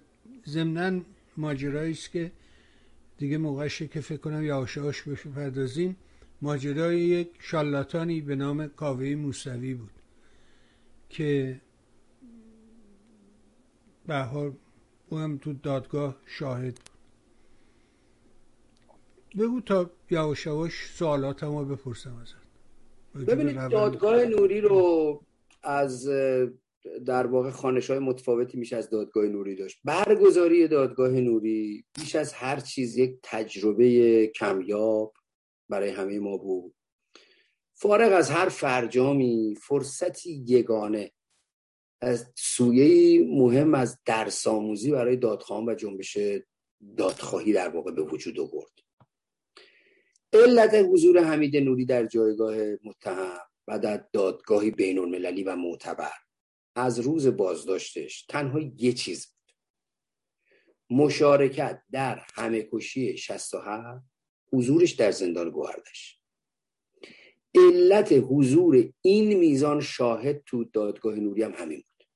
ضمنا 0.47 1.01
ماجرایی 1.37 1.91
است 1.91 2.11
که 2.11 2.31
دیگه 3.21 3.37
موقعشه 3.37 3.87
که 3.87 4.01
فکر 4.01 4.17
کنم 4.17 4.43
یواشاش 4.43 5.01
بشه 5.01 5.29
پردازیم 5.29 5.95
ماجرای 6.41 6.99
یک 6.99 7.29
شالاتانی 7.39 8.21
به 8.21 8.35
نام 8.35 8.67
کاوه 8.67 9.15
موسوی 9.15 9.73
بود 9.73 9.91
که 11.09 11.61
به 14.07 14.15
حال 14.15 14.53
او 15.09 15.17
هم 15.17 15.37
تو 15.37 15.53
دادگاه 15.53 16.17
شاهد 16.25 16.73
بود. 16.73 16.89
بگو 19.39 19.61
تا 19.61 19.89
یواش 20.09 20.45
یواش 20.45 20.73
سوالات 20.93 21.43
بپرسم 21.43 22.15
ازت. 22.15 23.27
ببینید 23.27 23.69
دادگاه 23.69 24.25
نوری 24.25 24.61
رو 24.61 25.21
از 25.63 26.09
در 27.05 27.27
واقع 27.27 27.49
خانش 27.49 27.89
های 27.89 27.99
متفاوتی 27.99 28.57
میشه 28.57 28.75
از 28.75 28.89
دادگاه 28.89 29.25
نوری 29.25 29.55
داشت. 29.55 29.79
برگزاری 29.83 30.67
دادگاه 30.67 31.09
نوری 31.09 31.85
بیش 31.99 32.15
از 32.15 32.33
هر 32.33 32.59
چیز 32.59 32.97
یک 32.97 33.19
تجربه 33.23 34.27
کمیاب 34.35 35.13
برای 35.69 35.89
همه 35.89 36.19
ما 36.19 36.37
بود. 36.37 36.73
فارغ 37.73 38.13
از 38.13 38.29
هر 38.29 38.49
فرجامی 38.49 39.55
فرصتی 39.61 40.43
یگانه 40.47 41.11
از 42.01 42.31
سویه 42.35 43.23
مهم 43.25 43.73
از 43.73 43.99
درس 44.05 44.47
آموزی 44.47 44.91
برای 44.91 45.17
دادخواهان 45.17 45.69
و 45.69 45.75
جنبش 45.75 46.17
دادخواهی 46.97 47.53
در 47.53 47.69
واقع 47.69 47.91
به 47.91 48.01
وجود 48.01 48.39
آورد. 48.39 48.71
علت 50.33 50.73
حضور 50.73 51.23
حمید 51.23 51.57
نوری 51.57 51.85
در 51.85 52.05
جایگاه 52.05 52.55
متهم 52.83 53.39
و 53.67 53.79
در 53.79 54.05
دادگاهی 54.13 54.71
بین 54.71 54.99
المللی 54.99 55.43
و 55.43 55.55
معتبر. 55.55 56.11
از 56.75 56.99
روز 56.99 57.27
بازداشتش 57.27 58.25
تنها 58.25 58.59
یه 58.59 58.93
چیز 58.93 59.25
بود. 59.27 59.55
مشارکت 60.89 61.81
در 61.91 62.25
همه 62.33 62.69
کشی 62.71 63.17
67 63.17 64.05
حضورش 64.53 64.91
در 64.91 65.11
زندان 65.11 65.49
گوهردش. 65.49 66.21
علت 67.55 68.11
حضور 68.11 68.93
این 69.01 69.39
میزان 69.39 69.81
شاهد 69.81 70.43
تو 70.45 70.63
دادگاه 70.63 71.15
نوری 71.15 71.43
هم 71.43 71.53
همین 71.53 71.77
بود. 71.77 72.07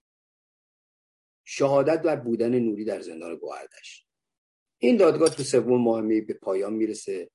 شهادت 1.46 2.02
بر 2.02 2.16
بودن 2.16 2.60
نوری 2.60 2.86
در 2.86 3.02
زندان 3.02 3.36
گوهردش. 3.36 4.06
این 4.78 4.98
دادگاه 4.98 5.30
تو 5.30 5.44
سوم 5.44 5.82
ماه 5.82 6.02
به 6.02 6.34
پایان 6.34 6.74
می‌رسه. 6.74 7.32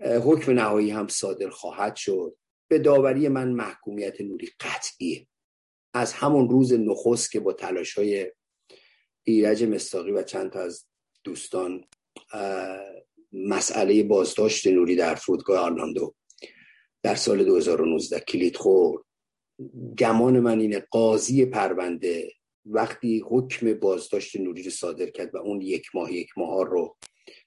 حکم 0.00 0.52
نهایی 0.52 0.90
هم 0.90 1.08
صادر 1.08 1.50
خواهد 1.50 1.96
شد. 1.96 2.36
به 2.68 2.78
داوری 2.78 3.28
من 3.28 3.52
محکومیت 3.52 4.20
نوری 4.20 4.48
قطعیه. 4.60 5.26
از 5.94 6.12
همون 6.12 6.48
روز 6.48 6.72
نخست 6.72 7.30
که 7.30 7.40
با 7.40 7.52
تلاش 7.52 7.94
های 7.94 8.32
ایرج 9.24 9.64
مستاقی 9.64 10.10
و 10.10 10.22
چند 10.22 10.50
تا 10.50 10.60
از 10.60 10.86
دوستان 11.24 11.84
مسئله 13.32 14.02
بازداشت 14.02 14.66
نوری 14.66 14.96
در 14.96 15.14
فرودگاه 15.14 15.58
آرلاندو 15.58 16.14
در 17.02 17.14
سال 17.14 17.44
2019 17.44 18.20
کلید 18.20 18.56
خورد. 18.56 19.04
گمان 19.98 20.40
من 20.40 20.60
اینه 20.60 20.86
قاضی 20.90 21.46
پرونده 21.46 22.32
وقتی 22.66 23.24
حکم 23.26 23.74
بازداشت 23.74 24.36
نوری 24.36 24.62
رو 24.62 24.70
صادر 24.70 25.10
کرد 25.10 25.34
و 25.34 25.38
اون 25.38 25.60
یک 25.60 25.86
ماه 25.94 26.12
یک 26.12 26.28
ماه 26.36 26.64
رو 26.64 26.96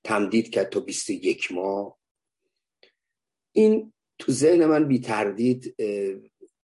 تمدید 0.03 0.49
کرد 0.49 0.69
تا 0.69 0.79
21 0.79 1.51
ماه 1.51 1.97
این 3.55 3.93
تو 4.19 4.31
ذهن 4.31 4.65
من 4.65 4.87
بی 4.87 4.99
تردید 4.99 5.75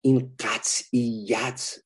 این 0.06 0.36
قطعیت 0.39 1.80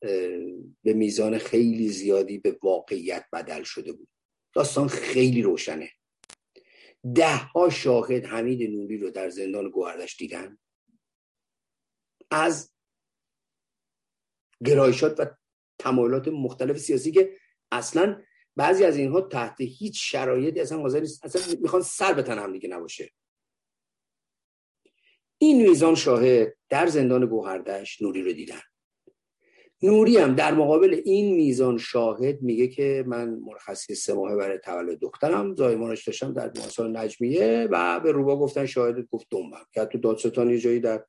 به 0.83 0.93
میزان 0.93 1.37
خیلی 1.37 1.89
زیادی 1.89 2.37
به 2.37 2.59
واقعیت 2.63 3.25
بدل 3.33 3.63
شده 3.63 3.91
بود. 3.91 4.09
داستان 4.53 4.87
خیلی 4.87 5.41
روشنه. 5.41 5.91
ده 7.15 7.35
ها 7.35 7.69
شاهد 7.69 8.25
حمید 8.25 8.71
نوری 8.71 8.97
رو 8.97 9.09
در 9.09 9.29
زندان 9.29 9.69
گوهردش 9.69 10.17
دیدن. 10.17 10.57
از 12.31 12.73
گرایشات 14.65 15.19
و 15.19 15.25
تمایلات 15.79 16.27
مختلف 16.27 16.77
سیاسی 16.77 17.11
که 17.11 17.37
اصلا 17.71 18.21
بعضی 18.55 18.83
از 18.83 18.97
اینها 18.97 19.21
تحت 19.21 19.61
هیچ 19.61 20.11
شرایطی 20.11 20.59
اصلا 20.59 20.77
حاضر 20.77 21.01
اصلا 21.23 21.41
می‌خوان 21.61 21.81
سر 21.81 22.13
به 22.13 22.35
هم 22.35 22.53
دیگه 22.53 22.69
نباشه. 22.69 23.11
این 25.41 25.69
میزان 25.69 25.95
شاهد 25.95 26.53
در 26.69 26.87
زندان 26.87 27.25
گوهردش 27.25 28.01
نوری 28.01 28.21
رو 28.21 28.33
دیدن. 28.33 28.59
نوری 29.81 30.17
هم 30.17 30.35
در 30.35 30.53
مقابل 30.53 31.01
این 31.05 31.35
میزان 31.35 31.77
شاهد 31.77 32.41
میگه 32.41 32.67
که 32.67 33.03
من 33.07 33.29
مرخصی 33.29 33.95
سه 33.95 34.13
ماهه 34.13 34.35
برای 34.35 34.57
تولد 34.57 34.99
دخترم. 34.99 35.55
زایمانش 35.55 36.07
داشتم 36.07 36.33
در 36.33 36.47
بیمارستان 36.47 36.97
نجمیه 36.97 37.67
و 37.71 37.99
به 37.99 38.11
روبا 38.11 38.39
گفتن 38.39 38.65
شاهد 38.65 39.07
گفت 39.11 39.27
دنبم. 39.29 39.65
که 39.73 39.85
تو 39.85 39.97
دادستان 39.97 40.49
یه 40.49 40.59
جایی 40.59 40.79
در 40.79 41.05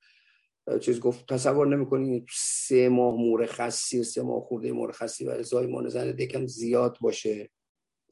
چیز 0.81 1.01
گفت 1.01 1.33
تصور 1.33 1.67
نمی‌کنین 1.67 2.27
سه 2.37 2.89
ماه 2.89 3.15
مرخصی 3.15 4.05
سه 4.05 4.23
ماه 4.23 4.41
خورده 4.41 4.73
مرخصی 4.73 5.25
برای 5.25 5.43
زایمان 5.43 5.89
زن 5.89 6.13
دکم 6.13 6.47
زیاد 6.47 6.99
باشه؟ 7.01 7.51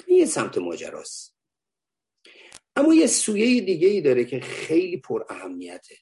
این 0.06 0.26
سمت 0.26 0.58
ماجراست. 0.58 1.36
اما 2.76 2.94
یه 2.94 3.06
سویه 3.06 3.60
دیگه 3.60 3.88
ای 3.88 4.00
داره 4.00 4.24
که 4.24 4.40
خیلی 4.40 4.96
پر 4.96 5.24
اهمیته. 5.28 5.94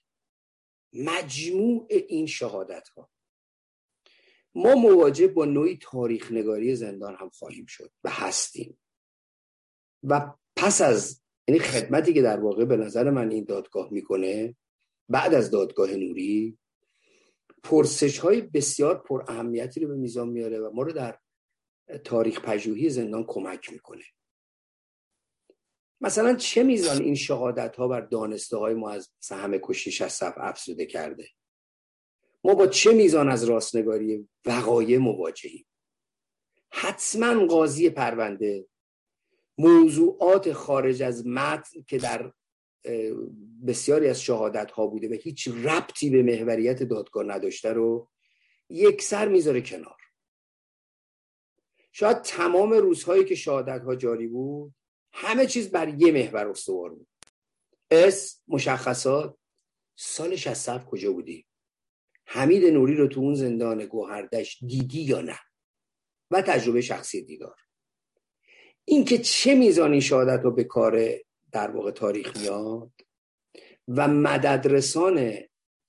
مجموع 0.93 1.87
این 1.89 2.26
شهادت 2.26 2.89
ها 2.89 3.11
ما 4.55 4.74
مواجه 4.74 5.28
با 5.28 5.45
نوعی 5.45 5.78
تاریخ 5.82 6.32
نگاری 6.32 6.76
زندان 6.76 7.16
هم 7.20 7.28
خواهیم 7.28 7.66
شد 7.66 7.93
و 8.05 8.11
هستیم. 8.11 8.78
و 10.03 10.32
پس 10.57 10.80
از 10.80 11.22
یعنی 11.49 11.61
خدمتی 11.61 12.12
که 12.12 12.22
در 12.22 12.41
واقع 12.41 12.64
به 12.64 12.76
نظر 12.76 13.11
من 13.11 13.30
این 13.30 13.45
دادگاه 13.45 13.93
می‌کنه 13.93 14.57
بعد 15.09 15.34
از 15.34 15.51
دادگاه 15.51 15.91
نوری 15.91 16.59
پرسش 17.62 18.18
های 18.18 18.41
بسیار 18.41 19.03
پر 19.03 19.24
اهمیتی 19.28 19.80
رو 19.80 19.89
به 19.89 19.95
میزان 19.95 20.28
میاره 20.28 20.61
و 20.61 20.70
ما 20.74 20.82
رو 20.82 20.93
در 20.93 21.18
تاریخ 22.05 22.41
پژوهی 22.41 22.91
زندان 22.91 23.24
کمک 23.28 23.72
می‌کنه. 23.72 24.05
مثلا 26.01 26.34
چه 26.34 26.62
میزان 26.62 27.03
این 27.03 27.14
شهادت 27.14 27.76
ها 27.76 27.88
بر 27.88 28.01
دانسته 28.01 28.57
های 28.57 28.74
ما 28.74 28.90
از 28.90 29.11
سهم 29.18 29.59
کشی 29.59 30.05
از 30.05 30.22
افسوده 30.22 30.86
کرده؟ 30.86 31.28
ما 32.44 32.55
با 32.55 32.66
چه 32.66 32.92
میزان 32.92 33.28
از 33.28 33.44
راستنگاری 33.44 34.28
وقایع 34.44 34.99
مواجهیم؟ 34.99 35.66
حتما 36.72 37.47
قاضی 37.47 37.90
پرونده 37.90 38.66
موضوعات 39.59 40.53
خارج 40.53 41.03
از 41.03 41.26
متن 41.26 41.82
که 41.86 41.99
در 41.99 42.32
بسیاری 43.66 44.09
از 44.09 44.22
شهادت 44.22 44.70
ها 44.70 44.86
بوده 44.86 45.09
و 45.09 45.12
هیچ 45.12 45.49
ربطی 45.49 46.11
به 46.11 46.22
محوریت 46.22 46.82
دادگاه 46.82 47.24
نداشته 47.24 47.72
رو 47.72 48.11
یک 48.68 49.03
سر 49.03 49.28
می‌ذاره 49.28 49.61
کنار. 49.61 49.97
شاید 51.92 52.22
تمام 52.22 52.72
روزهایی 52.72 53.24
که 53.24 53.34
شهادت 53.34 53.82
ها 53.82 53.97
جاری 53.97 54.26
بود 54.26 54.74
همه 55.18 55.46
چیز 55.46 55.70
بر 55.70 55.88
یه 55.88 56.12
محور 56.12 56.48
استوار 56.48 56.90
بود. 56.90 57.08
اس 57.90 58.42
مشخصات 58.48 59.36
سال 59.98 60.36
67 60.36 60.86
کجا 60.86 61.12
بودی؟ 61.12 61.46
حمید 62.26 62.64
نوری 62.64 62.94
رو 62.94 63.06
تو 63.08 63.20
اون 63.20 63.34
زندان 63.34 63.86
گوهردش 63.86 64.58
دیدی 64.66 65.02
یا 65.02 65.20
نه؟ 65.20 65.38
و 66.30 66.42
تجربه 66.42 66.80
شخصی 66.80 67.22
دیدار. 67.22 67.56
اینکه 68.84 69.18
چه 69.18 69.54
میزان 69.54 69.92
این 69.92 70.00
شهادت 70.00 70.40
رو 70.44 70.50
به 70.50 70.64
کار 70.64 71.08
در 71.52 71.70
واقع 71.70 71.90
تاریخ 71.90 72.36
میاد 72.36 72.90
و 73.88 74.08
مددرسان 74.08 75.34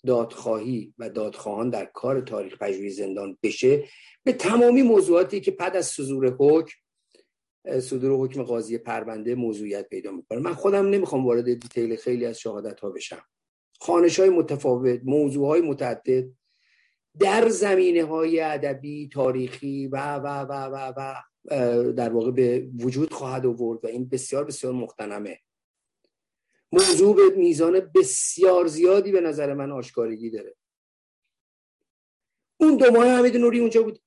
دادخواهی 0.05 0.93
و 0.97 1.09
دادخواهان 1.09 1.69
در 1.69 1.86
کار 1.86 2.21
تاریخ 2.21 2.57
پژوهی 2.57 2.89
زندان 2.89 3.38
بشه 3.43 3.88
به 4.23 4.34
تمامی 4.34 4.82
موضوعاتی 4.82 5.41
که 5.41 5.51
پد 5.51 5.75
از 5.75 5.86
صدور 5.86 6.36
حکم 6.39 6.78
صدور 7.82 8.26
حکم 8.26 8.43
قاضی 8.43 8.78
پرونده 8.78 9.36
موضوعیت 9.36 9.89
پیدا 9.89 10.11
می‌کنه. 10.11 10.39
من 10.39 10.53
خودم 10.53 10.89
نمی‌خوام 10.89 11.26
وارد 11.26 11.53
دیتیل 11.53 11.95
خیلی 11.95 12.26
از 12.26 12.39
شهادت 12.39 12.80
ها 12.80 12.89
بشم. 12.89 13.22
خانش 13.80 14.20
های 14.20 14.30
متفاوت 14.30 15.01
موضوع 15.03 15.47
های 15.47 15.61
متعدد 15.61 16.26
در 17.20 17.49
زمینه 17.49 18.03
های 18.03 18.39
ادبی 18.39 19.09
تاریخی 19.13 19.88
و 19.88 20.15
و 20.15 20.28
و 20.28 20.53
و 20.53 20.93
و 20.97 21.15
در 21.91 22.09
واقع 22.09 22.32
به 22.32 22.70
وجود 22.80 23.13
خواهد 23.13 23.45
آورد 23.45 23.86
و 23.86 23.88
این 23.88 24.09
بسیار 24.09 24.43
بسیار 24.43 24.74
مختنمه 24.74 25.39
موضوع 26.72 27.15
به 27.15 27.38
میزان 27.38 27.91
بسیار 27.95 28.68
زیادی 28.68 29.11
به 29.11 29.22
نظر 29.22 29.53
من 29.53 29.72
آشکارگی 29.72 30.30
داره. 30.30 30.55
اون 32.57 32.78
دو 32.78 32.91
ماه 32.91 33.07
حمید 33.07 33.38
نوری 33.38 33.59
اونجا 33.59 33.84
بود. 33.84 33.99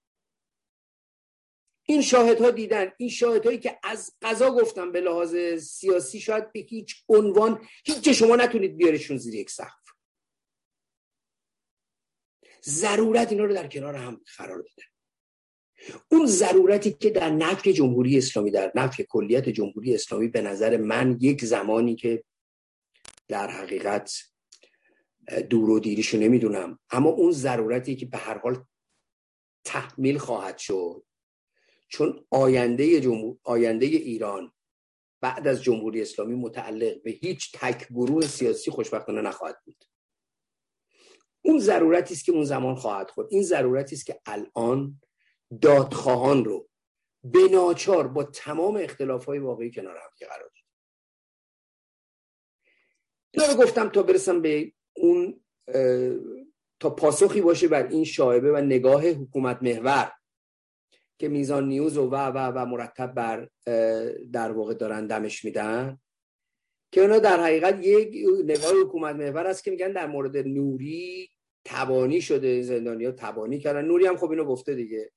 این 1.91 2.03
شاهدها 2.03 2.51
دیدن 2.51 2.93
این 2.99 3.09
شاهدهایی 3.09 3.59
که 3.59 3.79
از 3.83 4.13
قضا 4.23 4.51
گفتم 4.51 4.93
به 4.93 5.01
لحاظ 5.01 5.37
سیاسی 5.57 6.21
شاید 6.21 6.53
به 6.53 6.61
هیچ 6.61 7.05
عنوان 7.09 7.69
هیچ 7.85 8.09
شما 8.09 8.37
نتونید 8.37 8.77
بیارشون 8.77 9.17
زیر 9.17 9.35
یک 9.35 9.51
سقف. 9.51 9.91
ضرورت 12.65 13.33
اینا 13.33 13.45
رو 13.45 13.55
در 13.55 13.69
کنار 13.69 13.95
هم 13.95 14.21
قرار 14.37 14.63
بده 14.63 14.83
اون 16.09 16.27
ضرورتی 16.27 16.93
که 16.93 17.11
در 17.11 17.31
نفی 17.31 17.73
جمهوری 17.73 18.19
اسلامی 18.19 18.51
در 18.51 18.73
نفی 18.75 19.07
کلیت 19.09 19.49
جمهوری 19.49 19.95
اسلامی 19.95 20.29
به 20.29 20.41
نظر 20.43 20.77
من 20.77 21.19
یک 21.21 21.45
زمانی 21.45 21.97
که 21.97 22.25
در 23.29 23.51
حقیقت 23.51 24.13
دور 25.51 25.71
و 25.71 25.81
دیریشو 25.81 26.19
نمی‌دونم 26.19 26.79
اما 26.91 27.11
اون 27.11 27.33
ضرورتی 27.33 27.97
که 27.97 28.07
به 28.07 28.19
هر 28.19 28.39
حال 28.39 28.65
تحمیل 29.65 30.19
خواهد 30.19 30.59
شد 30.59 31.10
چون 31.91 32.27
آینده, 32.31 33.01
جمهور... 33.01 33.37
آینده 33.45 33.87
ایران 33.87 34.53
بعد 35.21 35.49
از 35.49 35.63
جمهوری 35.63 36.03
اسلامی 36.03 36.35
متعلق 36.35 37.03
به 37.03 37.11
هیچ 37.11 37.53
تک 37.55 37.89
گروه 37.89 38.27
سیاسی 38.27 38.71
خوشبختانه 38.71 39.21
نخواهد 39.21 39.57
بود. 39.65 39.85
اون 41.43 41.59
ضرورتی 41.59 42.15
است 42.15 42.25
که 42.25 42.33
اون 42.33 42.45
زمان 42.45 42.75
خواهد 42.75 43.11
خود 43.11 43.27
این 43.31 43.43
ضرورتی 43.43 43.95
است 43.95 44.07
که 44.07 44.21
الان 44.27 45.01
دادخواهان 45.63 46.45
رو 46.45 46.69
به 47.25 47.49
ناچار 47.53 48.09
با 48.09 48.25
تمام 48.25 48.77
اختلاف 48.77 49.25
های 49.25 49.39
واقعی 49.39 49.71
کنار 49.71 49.97
هم 49.97 50.11
قرار 50.29 50.41
داد 50.41 50.53
اینا 53.31 53.53
رو 53.53 53.63
گفتم 53.63 53.89
تا 53.89 54.03
برسم 54.03 54.43
به 54.43 54.73
اون 54.97 55.45
تا 56.81 56.91
پاسخی 56.91 57.41
باشه 57.41 57.69
بر 57.69 57.87
این 57.87 58.05
شایبه 58.05 58.53
و 58.53 58.57
نگاه 58.57 59.07
حکومت 59.07 59.63
محور. 59.63 60.13
که 61.21 61.29
میزان 61.29 61.69
نیوز 61.69 61.97
و 61.97 62.11
و 62.11 62.53
و 62.55 62.67
مرتب 62.67 63.15
بر 63.15 63.49
در 64.33 64.53
واقع 64.53 64.75
دارن 64.75 65.07
دمش 65.07 65.45
میدن. 65.45 65.99
که 66.93 67.01
اونا 67.01 67.19
در 67.19 67.41
حقیقت 67.41 67.87
یک 67.87 68.27
نگاه 68.45 68.73
حکومت 68.83 69.17
محور 69.17 69.47
است 69.47 69.65
که 69.65 69.71
میگن 69.71 69.93
در 69.93 70.07
مورد 70.07 70.37
نوری 70.37 71.31
تبانی 71.65 72.21
شده 72.21 72.63
زندانی 72.63 73.05
ها 73.05 73.13
تبانی 73.13 73.59
کردن. 73.59 73.85
نوری 73.85 74.07
هم 74.07 74.17
خب 74.17 74.31
اینو 74.31 74.45
گفته 74.45 74.75
دیگه 74.75 75.11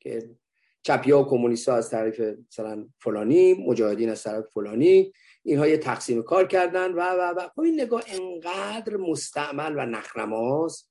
که 0.00 0.30
چپی 0.82 1.10
ها 1.10 1.22
و 1.22 1.28
کمونیست 1.28 1.68
ها 1.68 1.76
از 1.76 1.90
طرف 1.90 2.20
مثلا 2.48 2.88
فلانی 2.98 3.54
مجاهدین 3.54 4.10
از 4.10 4.22
طرف 4.22 4.44
فلانی 4.52 5.12
اینها 5.42 5.68
یه 5.68 5.78
تقسیم 5.78 6.22
کار 6.22 6.46
کردن 6.46 6.92
و 6.92 7.00
و 7.00 7.34
و. 7.36 7.48
خب 7.48 7.60
این 7.60 7.80
نگاه 7.80 8.02
انقدر 8.06 8.96
مستعمل 8.96 9.74
و 9.76 9.86
نخنماست 9.86 10.90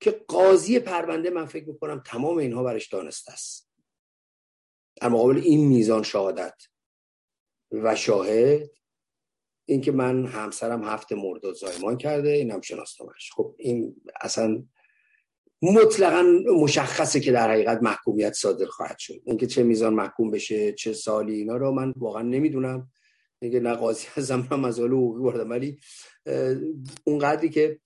که 0.00 0.10
قاضی 0.10 0.78
پرونده 0.78 1.30
من 1.30 1.46
فکر 1.46 1.68
می‌کنم 1.68 2.02
تمام 2.06 2.38
اینها 2.38 2.62
برش 2.62 2.88
دانسته 2.88 3.32
است. 3.32 3.67
در 5.00 5.08
مقابل 5.08 5.38
این 5.38 5.68
میزان 5.68 6.02
شهادت 6.02 6.62
و 7.72 7.94
شاهد 7.94 8.70
اینکه 9.64 9.92
من 9.92 10.26
همسرم 10.26 10.84
هفته 10.84 11.14
مرداد 11.14 11.54
زایمان 11.54 11.96
کرده 11.96 12.28
اینم 12.28 12.60
شناسنامش 12.60 13.30
خب 13.36 13.54
این 13.58 13.96
اصلا 14.20 14.64
مطلقا 15.62 16.22
مشخصه 16.62 17.20
که 17.20 17.32
در 17.32 17.50
حقیقت 17.50 17.82
محکومیت 17.82 18.32
صادر 18.32 18.66
خواهد 18.66 18.98
شد. 18.98 19.22
اینکه 19.24 19.46
چه 19.46 19.62
میزان 19.62 19.94
محکوم 19.94 20.30
بشه 20.30 20.72
چه 20.72 20.92
سالی 20.92 21.34
اینا 21.34 21.56
رو 21.56 21.72
من 21.72 21.94
واقعا 21.96 22.22
نمی‌دونم. 22.22 22.90
اینکه 23.42 23.60
نه 23.60 23.74
قاضی 23.74 24.06
هم 24.30 24.60
مسائل 24.60 24.90
حقوقی 24.90 25.22
بردم. 25.22 25.50
ولی 25.50 25.78
اون 27.04 27.18
قدری 27.18 27.48
که 27.48 27.80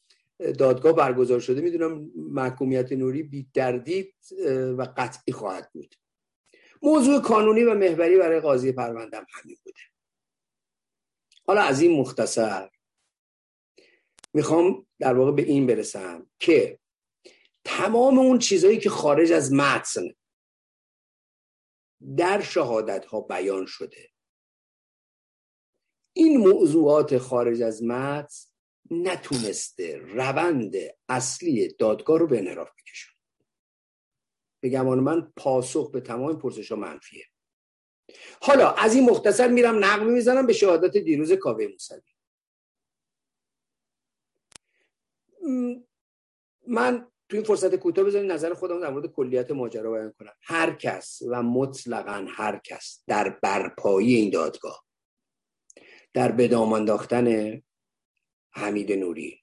دادگاه 0.59 0.93
برگزار 0.93 1.41
شده 1.41 1.61
می‌دونم 1.61 2.11
محکومیت 2.17 2.93
نوری 2.93 3.23
بی 3.23 3.47
دردید 3.55 4.15
و 4.79 4.89
قطعی 4.97 5.33
خواهد 5.33 5.71
بود. 5.73 5.95
موضوع 6.83 7.23
کانونی 7.23 7.63
و 7.63 7.75
محوری 7.75 8.19
برای 8.19 8.41
قاضی 8.41 8.73
پروندم 8.73 9.27
همین 9.33 9.57
بوده. 9.65 9.81
حالا 11.47 11.63
از 11.63 11.81
این 11.81 12.01
مختصر 12.01 12.71
می‌خوام 14.35 14.87
در 14.99 15.15
واقع 15.15 15.33
به 15.33 15.43
این 15.43 15.67
برسم 15.67 16.31
که 16.39 16.79
تمام 17.65 18.19
اون 18.19 18.39
چیزهایی 18.39 18.79
که 18.79 18.91
خارج 18.91 19.33
از 19.33 19.53
متن 19.53 20.15
در 22.17 22.41
شهادت 22.41 23.05
ها 23.05 23.21
بیان 23.21 23.67
شده 23.67 24.11
این 26.13 26.37
موضوعات 26.37 27.19
خارج 27.19 27.63
از 27.63 27.83
متن 27.83 28.37
نتونسته 28.91 29.97
روند 29.97 30.75
اصلی 31.09 31.69
دادگاه 31.69 32.19
رو 32.19 32.27
به 32.27 32.39
انحراف 32.39 32.71
بکشن 32.71 33.12
به 34.63 34.69
گمان 34.69 35.01
من 35.01 35.33
پاسخ 35.37 35.91
به 35.91 36.01
تمام 36.01 36.39
پرسش 36.39 36.73
ها 36.73 36.79
منفیه. 36.79 37.25
حالا 38.43 38.71
از 38.71 38.95
این 38.95 39.11
مختصر 39.11 39.49
میرم 39.49 39.85
نقل 39.85 40.07
می‌زنم 40.07 40.47
به 40.47 40.53
شهادت 40.53 40.97
دیروز 40.97 41.33
کاوه 41.33 41.67
موسوی. 41.67 42.01
من 46.67 47.09
تو 47.29 47.37
این 47.37 47.45
فرصت 47.45 47.75
کوتاه 47.75 48.05
بذارید 48.05 48.33
نظر 48.33 48.55
خودم 48.55 48.81
در 48.81 48.91
مورد 48.91 49.07
کلیت 49.07 49.51
ماجرا 49.51 49.93
بیان 49.93 50.13
کنم. 50.19 50.33
هر 50.43 50.75
کس 50.75 51.23
و 51.29 51.43
مطلقا 51.43 52.27
هر 52.29 52.61
کس 52.65 53.03
در 53.07 53.29
برپایی 53.29 54.15
این 54.15 54.31
دادگاه 54.31 54.85
در 56.15 56.33
بدام 56.33 56.73
انداختن 56.73 57.63
حمید 58.51 58.93
نوری 58.93 59.43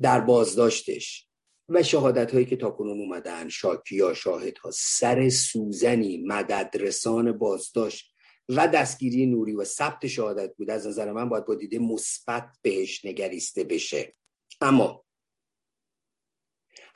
در 0.00 0.20
بازداشتش 0.20 1.29
و 1.70 1.82
شهادت 1.82 2.34
هایی 2.34 2.46
که 2.46 2.56
تاکنون 2.56 3.00
اومدن 3.00 3.48
شاهد 3.48 4.58
ها 4.58 4.70
سر 4.74 5.28
سوزنی 5.28 6.22
مددرسان 6.26 7.38
بازداشت 7.38 8.14
و 8.48 8.68
دستگیری 8.68 9.26
نوری 9.26 9.54
و 9.54 9.64
ثبت 9.64 10.06
شهادت 10.06 10.56
بود. 10.56 10.70
از 10.70 10.86
نظر 10.86 11.12
من 11.12 11.28
باید 11.28 11.44
با 11.44 11.54
دیده 11.54 11.78
مثبت 11.78 12.48
بهش 12.62 13.04
نگریسته 13.04 13.64
بشه. 13.64 14.14
اما 14.60 15.04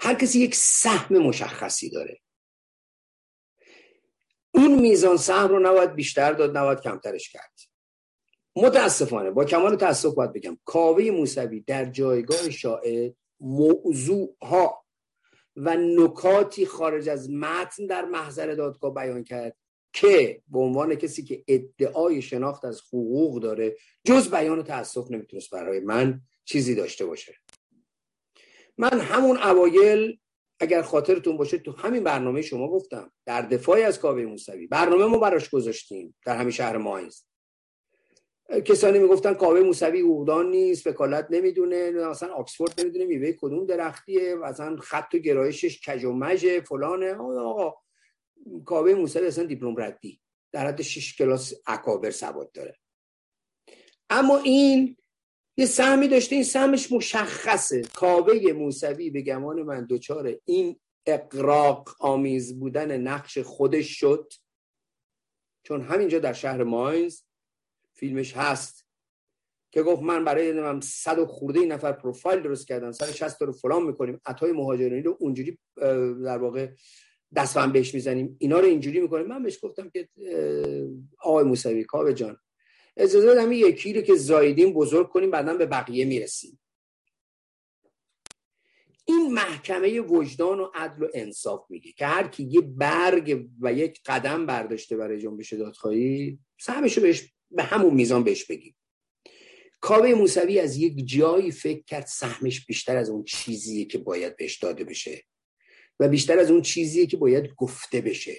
هر 0.00 0.14
کسی 0.14 0.40
یک 0.40 0.54
سهم 0.54 1.18
مشخصی 1.18 1.90
داره. 1.90 2.20
اون 4.54 4.80
میزان 4.80 5.16
سهم 5.16 5.48
رو 5.48 5.58
نباید 5.58 5.94
بیشتر 5.94 6.32
داد 6.32 6.56
نباید 6.56 6.80
کمترش 6.80 7.28
کرد. 7.28 7.60
متاسفانه 8.56 9.30
با 9.30 9.44
کمال 9.44 9.76
تاسف 9.76 10.14
باید 10.14 10.32
بگم 10.32 10.58
کاوه 10.64 11.10
موسوی 11.10 11.60
در 11.60 11.84
جایگاه 11.84 12.50
شاعر 12.50 13.12
موضوع 13.40 14.36
ها 14.42 14.84
و 15.56 15.76
نکاتی 15.76 16.66
خارج 16.66 17.08
از 17.08 17.30
متن 17.30 17.86
در 17.86 18.04
محضر 18.04 18.54
دادگاه 18.54 18.94
بیان 18.94 19.24
کرد 19.24 19.56
که 19.92 20.42
به 20.48 20.58
عنوان 20.58 20.94
کسی 20.94 21.24
که 21.24 21.44
ادعای 21.48 22.22
شناخت 22.22 22.64
از 22.64 22.80
حقوق 22.80 23.42
داره 23.42 23.76
جز 24.04 24.30
بیان 24.30 24.62
تاسف 24.62 25.10
نمی‌تونست 25.10 25.50
برای 25.50 25.80
من 25.80 26.20
چیزی 26.44 26.74
داشته 26.74 27.06
باشه. 27.06 27.34
من 28.78 29.00
همون 29.00 29.36
اوایل 29.36 30.18
اگر 30.60 30.82
خاطرتون 30.82 31.36
باشه 31.36 31.58
تو 31.58 31.72
همین 31.72 32.04
برنامه 32.04 32.42
شما 32.42 32.68
گفتم 32.68 33.12
در 33.26 33.42
دفاعی 33.42 33.82
از 33.82 33.98
کاوه 33.98 34.22
موسوی. 34.22 34.66
برنامه 34.66 35.04
ما 35.04 35.18
براش 35.18 35.50
گذاشتیم 35.50 36.16
در 36.26 36.36
همین 36.36 36.50
شهر 36.50 36.76
ماینز. 36.76 37.20
کسانی 38.64 38.98
می‌گفتن 38.98 39.34
کاوه 39.34 39.60
موسوی 39.60 40.00
اوغدان 40.00 40.50
نیست 40.50 40.86
وکالت 40.86 41.26
نمی‌دونه 41.30 41.76
اصلا 42.10 42.34
آکسفورد 42.34 42.80
نمی‌دونه 42.80 43.04
میوه 43.04 43.32
کدوم 43.32 43.66
درختیه 43.66 44.36
اصلا 44.44 44.76
خط 44.76 45.14
و 45.14 45.18
گرایشش 45.18 45.80
کج 45.80 46.04
و 46.04 46.12
مجه 46.12 46.60
فلانه. 46.60 47.14
آقا 47.14 47.74
کاوه 48.64 48.94
موسوی 48.94 49.26
اصلا 49.26 49.44
دیپلم 49.44 49.74
ردی. 49.80 50.20
در 50.52 50.66
حد 50.66 50.82
6 50.82 51.16
کلاس 51.16 51.54
اکابر 51.66 52.10
سواد 52.10 52.52
داره. 52.52 52.76
اما 54.10 54.38
این 54.38 54.96
یه 55.56 55.66
سهمی 55.66 56.08
داشته 56.08 56.34
این 56.34 56.44
سهمش 56.44 56.92
مشخصه. 56.92 57.82
کاوه 57.82 58.52
موسوی 58.52 59.10
به 59.10 59.22
گمان 59.22 59.62
من 59.62 59.86
دوچار 59.86 60.36
این 60.44 60.80
اقراق 61.06 61.96
آمیز 62.00 62.58
بودن 62.58 63.00
نقش 63.00 63.38
خودش 63.38 64.00
شد. 64.00 64.32
چون 65.62 65.80
همینجا 65.80 66.18
در 66.18 66.32
شهر 66.32 66.62
ماینز 66.62 67.20
فیلمش 67.94 68.36
هست. 68.36 68.84
که 69.72 69.82
گفت 69.82 70.02
من 70.02 70.24
برای 70.24 70.52
من 70.52 70.80
صد 70.80 71.18
و 71.18 71.26
خورده 71.26 71.60
نفر 71.66 71.92
پروفایل 71.92 72.40
درست 72.40 72.68
کردم 72.68 72.92
سر 72.92 73.12
60 73.12 73.42
رو 73.42 73.52
فلان 73.52 73.82
می‌کنیم. 73.82 74.20
عطای 74.26 74.52
مهاجرانی 74.52 75.02
رو 75.02 75.16
اونجوری 75.20 75.58
در 76.24 76.38
واقع 76.38 76.70
دستم 77.36 77.72
بهش 77.72 77.94
می‌زنیم. 77.94 78.36
اینا 78.38 78.60
رو 78.60 78.66
اینجوری 78.66 79.00
می‌کنیم. 79.00 79.26
من 79.26 79.42
بهش 79.42 79.58
گفتم 79.62 79.90
که 79.90 80.08
آقای 81.20 81.44
موسوی 81.44 81.84
کاوه 81.84 82.12
جان 82.12 82.36
اجازه 82.96 83.26
بدم 83.30 83.52
یکی 83.52 83.92
رو 83.92 84.00
که 84.00 84.14
زایدین 84.14 84.72
بزرگ 84.72 85.08
کنیم 85.08 85.30
بعدا 85.30 85.54
به 85.54 85.66
بقیه 85.66 86.04
می‌رسیم. 86.04 86.60
این 89.04 89.32
محکمه 89.32 90.00
وجدان 90.00 90.60
و 90.60 90.70
عدل 90.74 91.02
و 91.02 91.08
انصاف 91.14 91.70
میگه 91.70 91.92
که 91.92 92.06
هر 92.06 92.28
کی 92.28 92.42
یه 92.42 92.60
برگ 92.60 93.48
و 93.60 93.72
یک 93.72 94.00
قدم 94.06 94.46
برداشته 94.46 94.96
برای 94.96 95.20
جنبش 95.20 95.52
دادخواهی 95.52 96.38
سهمشو 96.60 97.00
بهش 97.00 97.33
به 97.50 97.62
همون 97.62 97.94
میزان 97.94 98.24
بهش 98.24 98.44
بگیم. 98.44 98.76
کاوه 99.80 100.14
موسوی 100.14 100.60
از 100.60 100.76
یک 100.76 101.06
جایی 101.06 101.50
فکر 101.50 101.82
کرد 101.82 102.06
سهمش 102.06 102.66
بیشتر 102.66 102.96
از 102.96 103.10
اون 103.10 103.24
چیزیه 103.24 103.84
که 103.84 103.98
باید 103.98 104.36
بهش 104.36 104.58
داده 104.58 104.84
بشه 104.84 105.24
و 106.00 106.08
بیشتر 106.08 106.38
از 106.38 106.50
اون 106.50 106.62
چیزیه 106.62 107.06
که 107.06 107.16
باید 107.16 107.54
گفته 107.56 108.00
بشه. 108.00 108.36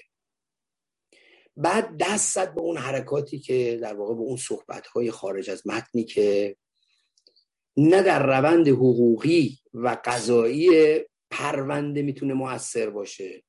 بعد 1.57 1.97
دست 1.99 2.35
زد 2.35 2.55
به 2.55 2.61
اون 2.61 2.77
حرکاتی 2.77 3.39
که 3.39 3.79
در 3.81 3.93
واقع 3.93 4.13
به 4.13 4.21
اون 4.21 4.37
صحبت 4.37 4.87
خارج 5.11 5.49
از 5.49 5.67
متنی 5.67 6.03
که 6.03 6.55
نه 7.77 8.03
در 8.03 8.25
روند 8.25 8.67
حقوقی 8.67 9.59
و 9.73 9.97
قضایی 10.05 10.69
پرونده 11.31 12.01
می‌تونه 12.01 12.33
موثر 12.33 12.89
باشه 12.89 13.43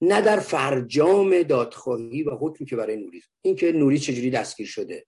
نه 0.00 0.20
در 0.20 0.40
فرجام 0.40 1.42
دادخواهی 1.42 2.22
و 2.22 2.30
حکمی 2.30 2.66
که 2.66 2.76
برای 2.76 2.96
نوری 2.96 3.22
اینکه 3.42 3.72
نوری 3.72 3.98
چجوری 3.98 4.30
دستگیر 4.30 4.66
شده. 4.66 5.06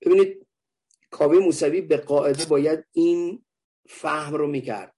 ببینید 0.00 0.46
کاوه 1.10 1.38
موسوی 1.38 1.80
به 1.80 1.96
قاعده 1.96 2.44
باید 2.44 2.84
این 2.92 3.44
فهم 3.88 4.34
رو 4.34 4.46
می‌کرد. 4.46 4.96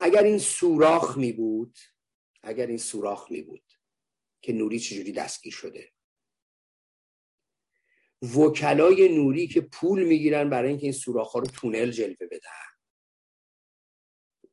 اگر 0.00 0.22
این 0.22 0.38
سوراخ 0.38 1.16
می 1.16 1.32
بود 1.32 1.78
اگر 2.42 2.66
این 2.66 2.78
سوراخ 2.78 3.30
می 3.30 3.42
بود 3.42 3.64
که 4.40 4.52
نوری 4.52 4.80
چجوری 4.80 5.12
دستگیر 5.12 5.52
شده. 5.52 5.92
وکلای 8.22 9.16
نوری 9.16 9.48
که 9.48 9.60
پول 9.60 10.04
می‌گیرن 10.04 10.50
برای 10.50 10.68
اینکه 10.68 10.84
این 10.84 10.92
سوراخ 10.92 11.32
ها 11.32 11.38
رو 11.38 11.46
تونل 11.46 11.90
جلوه 11.90 12.26
بدن. 12.30 12.75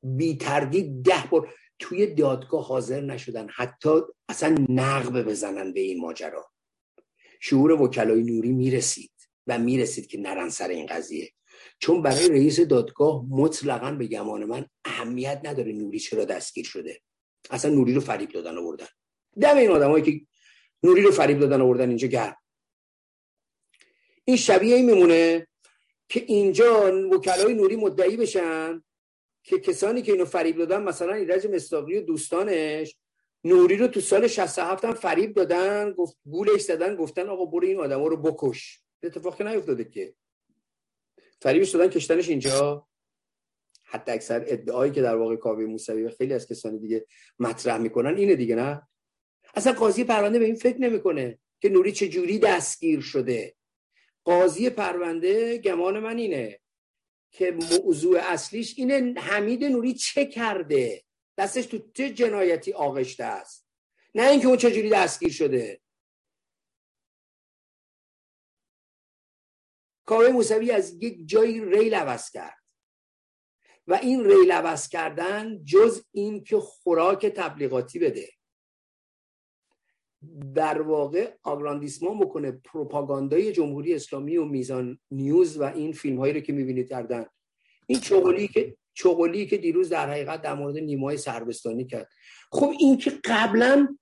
بی 0.04 0.38
تردید 0.38 1.04
ده 1.04 1.24
بار 1.32 1.54
توی 1.80 2.08
دادگاه 2.08 2.68
حاضر 2.68 3.02
نشدن 3.02 3.48
حتی 3.50 3.90
اصلا 4.30 4.56
نقب 4.70 5.24
بزنن 5.24 5.74
به 5.74 5.80
این 5.80 6.02
ماجرا. 6.02 6.52
شعور 7.40 7.72
وکلای 7.72 8.24
نوری 8.24 8.52
می‌رسید 8.52 9.12
و 9.48 9.60
می‌رسید 9.60 10.08
که 10.08 10.20
نرن 10.20 10.50
سر 10.50 10.68
این 10.68 10.86
قضیه. 10.86 11.32
چون 11.80 12.02
برای 12.02 12.30
رئیس 12.30 12.60
دادگاه 12.60 13.26
مطلقا 13.30 13.92
به 13.92 14.08
گمان 14.08 14.46
من 14.46 14.66
اهمیت 14.86 15.42
نداره 15.44 15.72
نوری 15.72 16.00
چرا 16.00 16.26
دستگیر 16.26 16.66
شده. 16.66 17.02
اصلا 17.50 17.72
نوری 17.72 17.94
رو 17.94 18.02
فریب 18.02 18.30
دادن 18.30 18.58
آوردن. 18.58 18.88
دم 19.42 19.58
این 19.58 19.72
آدمایی 19.72 20.04
که 20.04 20.26
نوری 20.84 21.02
رو 21.02 21.12
فریب 21.12 21.40
دادن 21.40 21.62
آوردن 21.62 21.90
اینجا 21.90 22.08
گرم. 22.08 22.36
این 24.26 24.38
شبیه 24.38 24.76
این 24.76 24.86
میمونه 24.86 25.48
که 26.10 26.24
اینجا 26.28 26.92
وکلای 27.12 27.54
نوری 27.54 27.76
مدعی 27.76 28.18
بشن 28.18 28.84
که 29.44 29.60
کسانی 29.60 30.02
که 30.02 30.12
اینو 30.12 30.26
فریب 30.26 30.58
دادن 30.58 30.84
مثلا 30.84 31.14
ایرج 31.14 31.48
مستاقی 31.48 31.98
و 31.98 32.02
دوستانش 32.02 32.96
نوری 33.44 33.78
رو 33.78 33.88
تو 33.88 34.02
سال 34.02 34.28
67 34.28 34.86
هم 34.86 34.94
فریب 34.94 35.34
دادن 35.34 35.92
گفت 35.92 36.18
گولش 36.26 36.62
زدن 36.62 36.96
گفتن 36.96 37.30
آقا 37.30 37.46
برو 37.46 37.68
این 37.68 37.80
آدم 37.80 38.04
رو 38.04 38.18
بکش. 38.18 38.82
اتفاق 39.04 39.38
که 39.38 39.44
نیفتاده 39.44 39.84
که. 39.84 40.14
فریبش 41.42 41.70
دادن 41.70 41.88
کشتنش 41.88 42.30
اینجا. 42.30 42.88
حتی 43.84 44.12
اکثر 44.12 44.44
ادعایی 44.48 44.92
که 44.92 45.02
در 45.02 45.16
واقع 45.16 45.36
کاوه 45.36 45.66
موسوی 45.66 46.04
و 46.04 46.10
خیلی 46.10 46.34
از 46.34 46.48
کسانی 46.48 46.80
دیگه 46.80 47.06
مطرح 47.40 47.78
می‌کنن 47.78 48.18
اینه 48.18 48.36
دیگه 48.36 48.56
نه؟ 48.56 48.88
اصلا 49.56 49.74
قاضی 49.74 50.04
پرونده 50.04 50.40
به 50.40 50.46
این 50.46 50.56
فکر 50.56 50.78
نمی‌کنه 50.78 51.40
که 51.62 51.70
نوری 51.70 51.92
چه 51.92 52.08
جوری 52.08 52.40
دستگیر 52.40 53.02
شده. 53.02 53.56
قاضی 54.24 54.70
پرونده 54.70 55.58
گمان 55.58 56.00
من 56.00 56.18
اینه. 56.18 56.60
که 57.34 57.52
موضوع 57.52 58.20
اصلیش 58.20 58.74
اینه 58.78 59.22
حمید 59.22 59.64
نوری 59.64 59.94
چه 59.94 60.26
کرده؟ 60.26 61.04
دستش 61.38 61.66
تو 61.66 61.92
چه 61.94 62.10
جنایتی 62.10 62.74
آغشته 62.74 63.24
است؟ 63.24 63.68
نه 64.16 64.24
اینکه 64.24 64.48
اون 64.48 64.58
چجوری 64.58 64.90
دستگیر 64.90 65.32
شده. 65.32 65.82
کاوه 70.06 70.28
موسوی 70.28 70.72
از 70.72 71.04
یک 71.04 71.28
جایی 71.28 71.66
ریل 71.66 71.94
عوض 71.94 72.30
کرد. 72.30 72.64
و 73.88 73.94
این 73.94 74.26
ریل 74.26 74.52
عوض 74.52 74.90
کردن 74.90 75.64
جز 75.66 76.06
این 76.12 76.44
که 76.44 76.60
خوراک 76.60 77.26
تبلیغاتی 77.26 78.00
بده. 78.00 78.30
در 80.56 80.82
واقع 80.82 81.34
آگراندیسمان 81.44 82.20
بکنه 82.20 82.52
پروپاگاندای 82.52 83.52
جمهوری 83.52 83.94
اسلامی 83.94 84.38
و 84.38 84.46
میزان 84.46 85.00
نیوز 85.12 85.58
و 85.58 85.64
این 85.64 85.92
فیلم 85.92 86.18
هایی 86.20 86.34
رو 86.34 86.40
که 86.40 86.54
می‌بینید 86.54 86.90
کردن 86.90 87.26
این 87.88 88.00
چغلی 88.00 88.48
که 88.48 88.78
چغلی 88.94 89.46
که 89.46 89.58
دیروز 89.58 89.90
در 89.90 90.10
حقیقت 90.10 90.42
در 90.42 90.54
مورد 90.54 90.78
نیمای 90.78 91.18
سربستانی 91.18 91.86
کرد. 91.86 92.10
خب 92.52 92.72
این 92.80 92.98
که 92.98 93.20
قبلا 93.24 93.98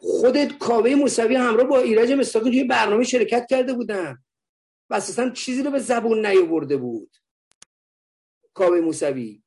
خودت 0.00 0.58
کاوه 0.58 0.94
موسوی 0.94 1.34
همراه 1.34 1.66
با 1.66 1.78
ایرج 1.78 2.12
مستاقی 2.12 2.50
توی 2.50 2.64
برنامه 2.64 3.04
شرکت 3.04 3.46
کرده 3.50 3.72
بودن 3.72 4.18
و 4.90 4.94
اساسا 4.94 5.30
چیزی 5.30 5.62
رو 5.62 5.70
به 5.70 5.78
زبون 5.78 6.26
نیاورده 6.26 6.76
بود. 6.76 7.16
کاوه 8.54 8.80
موسوی. 8.80 9.42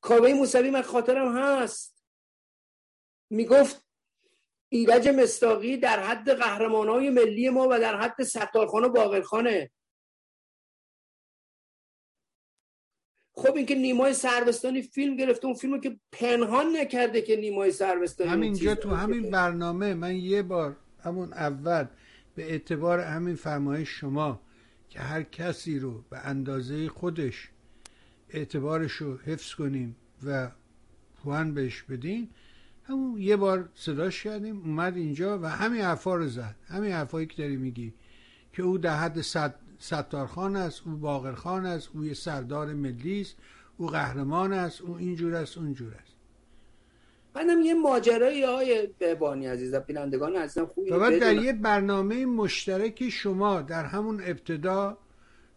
کاوه 0.00 0.32
موسوی 0.32 0.70
من 0.70 0.82
خاطرم 0.82 1.36
هست. 1.36 2.04
می‌گفت 3.30 3.83
ایرج 4.74 5.08
مستاقی 5.08 5.76
در 5.76 6.02
حد 6.02 6.30
قهرمانای 6.30 7.10
ملی 7.10 7.48
ما 7.48 7.68
و 7.70 7.80
در 7.80 8.00
حد 8.00 8.22
ستارخان 8.22 8.84
و 8.84 8.88
باقرخانه 8.88 9.70
خب 13.36 13.56
اینکه 13.56 13.74
نیمای 13.74 14.12
سربستانی 14.12 14.82
فیلم 14.82 15.16
گرفته 15.16 15.46
اون 15.46 15.54
فیلمو 15.54 15.78
که 15.78 15.96
پنهان 16.12 16.76
نکرده 16.76 17.22
که 17.22 17.36
نیمای 17.36 17.72
سربستانی 17.72 18.30
همینجا 18.30 18.74
تو 18.74 18.94
همین 18.94 19.30
برنامه 19.30 19.94
من 19.94 20.16
یه 20.16 20.42
بار 20.42 20.76
همون 21.02 21.32
اول 21.32 21.86
به 22.34 22.50
اعتبار 22.50 23.00
همین 23.00 23.34
فرمایش 23.34 23.88
شما 23.88 24.40
که 24.88 25.00
هر 25.00 25.22
کسی 25.22 25.78
رو 25.78 26.04
به 26.10 26.18
اندازه 26.18 26.88
خودش 26.88 27.50
اعتبارش 28.28 28.92
رو 28.92 29.16
حفظ 29.16 29.54
کنیم 29.54 29.96
و 30.26 30.50
پوان 31.16 31.54
بهش 31.54 31.82
بدیم 31.82 32.30
همون 32.84 33.20
یه 33.20 33.36
بار 33.36 33.68
صداش 33.74 34.22
کردیم 34.22 34.62
اومد 34.64 34.96
اینجا 34.96 35.38
و 35.38 35.46
همین 35.46 35.80
حرفا 35.80 36.14
رو 36.14 36.28
زد. 36.28 36.54
همین 36.68 36.92
حرفایی 36.92 37.26
که 37.26 37.42
داری 37.42 37.56
میگی 37.56 37.94
که 38.52 38.62
او 38.62 38.78
در 38.78 38.96
حد 38.96 39.20
ستارخان 39.78 40.56
است 40.56 40.82
او 40.86 40.92
باقرخان 40.92 41.66
است 41.66 41.88
او 41.94 42.04
یه 42.04 42.14
سردار 42.14 42.74
ملی 42.74 43.20
است 43.20 43.36
او 43.76 43.86
قهرمان 43.86 44.52
است 44.52 44.80
او 44.80 44.96
اینجور 44.96 45.34
است 45.34 45.58
اونجور 45.58 45.94
است. 45.94 46.14
منم 47.34 47.62
یه 47.62 47.74
ماجرایی 47.74 48.42
های 48.42 48.88
بهبانی 48.98 49.46
عزیز 49.46 49.74
بینندگان 49.74 50.36
عزیزم 50.36 50.66
خوبی 50.66 50.90
و 50.90 51.20
در 51.20 51.34
یه 51.34 51.52
برنامه 51.52 52.26
مشترکی 52.26 53.10
شما 53.10 53.62
در 53.62 53.84
همون 53.84 54.20
ابتدا 54.24 54.98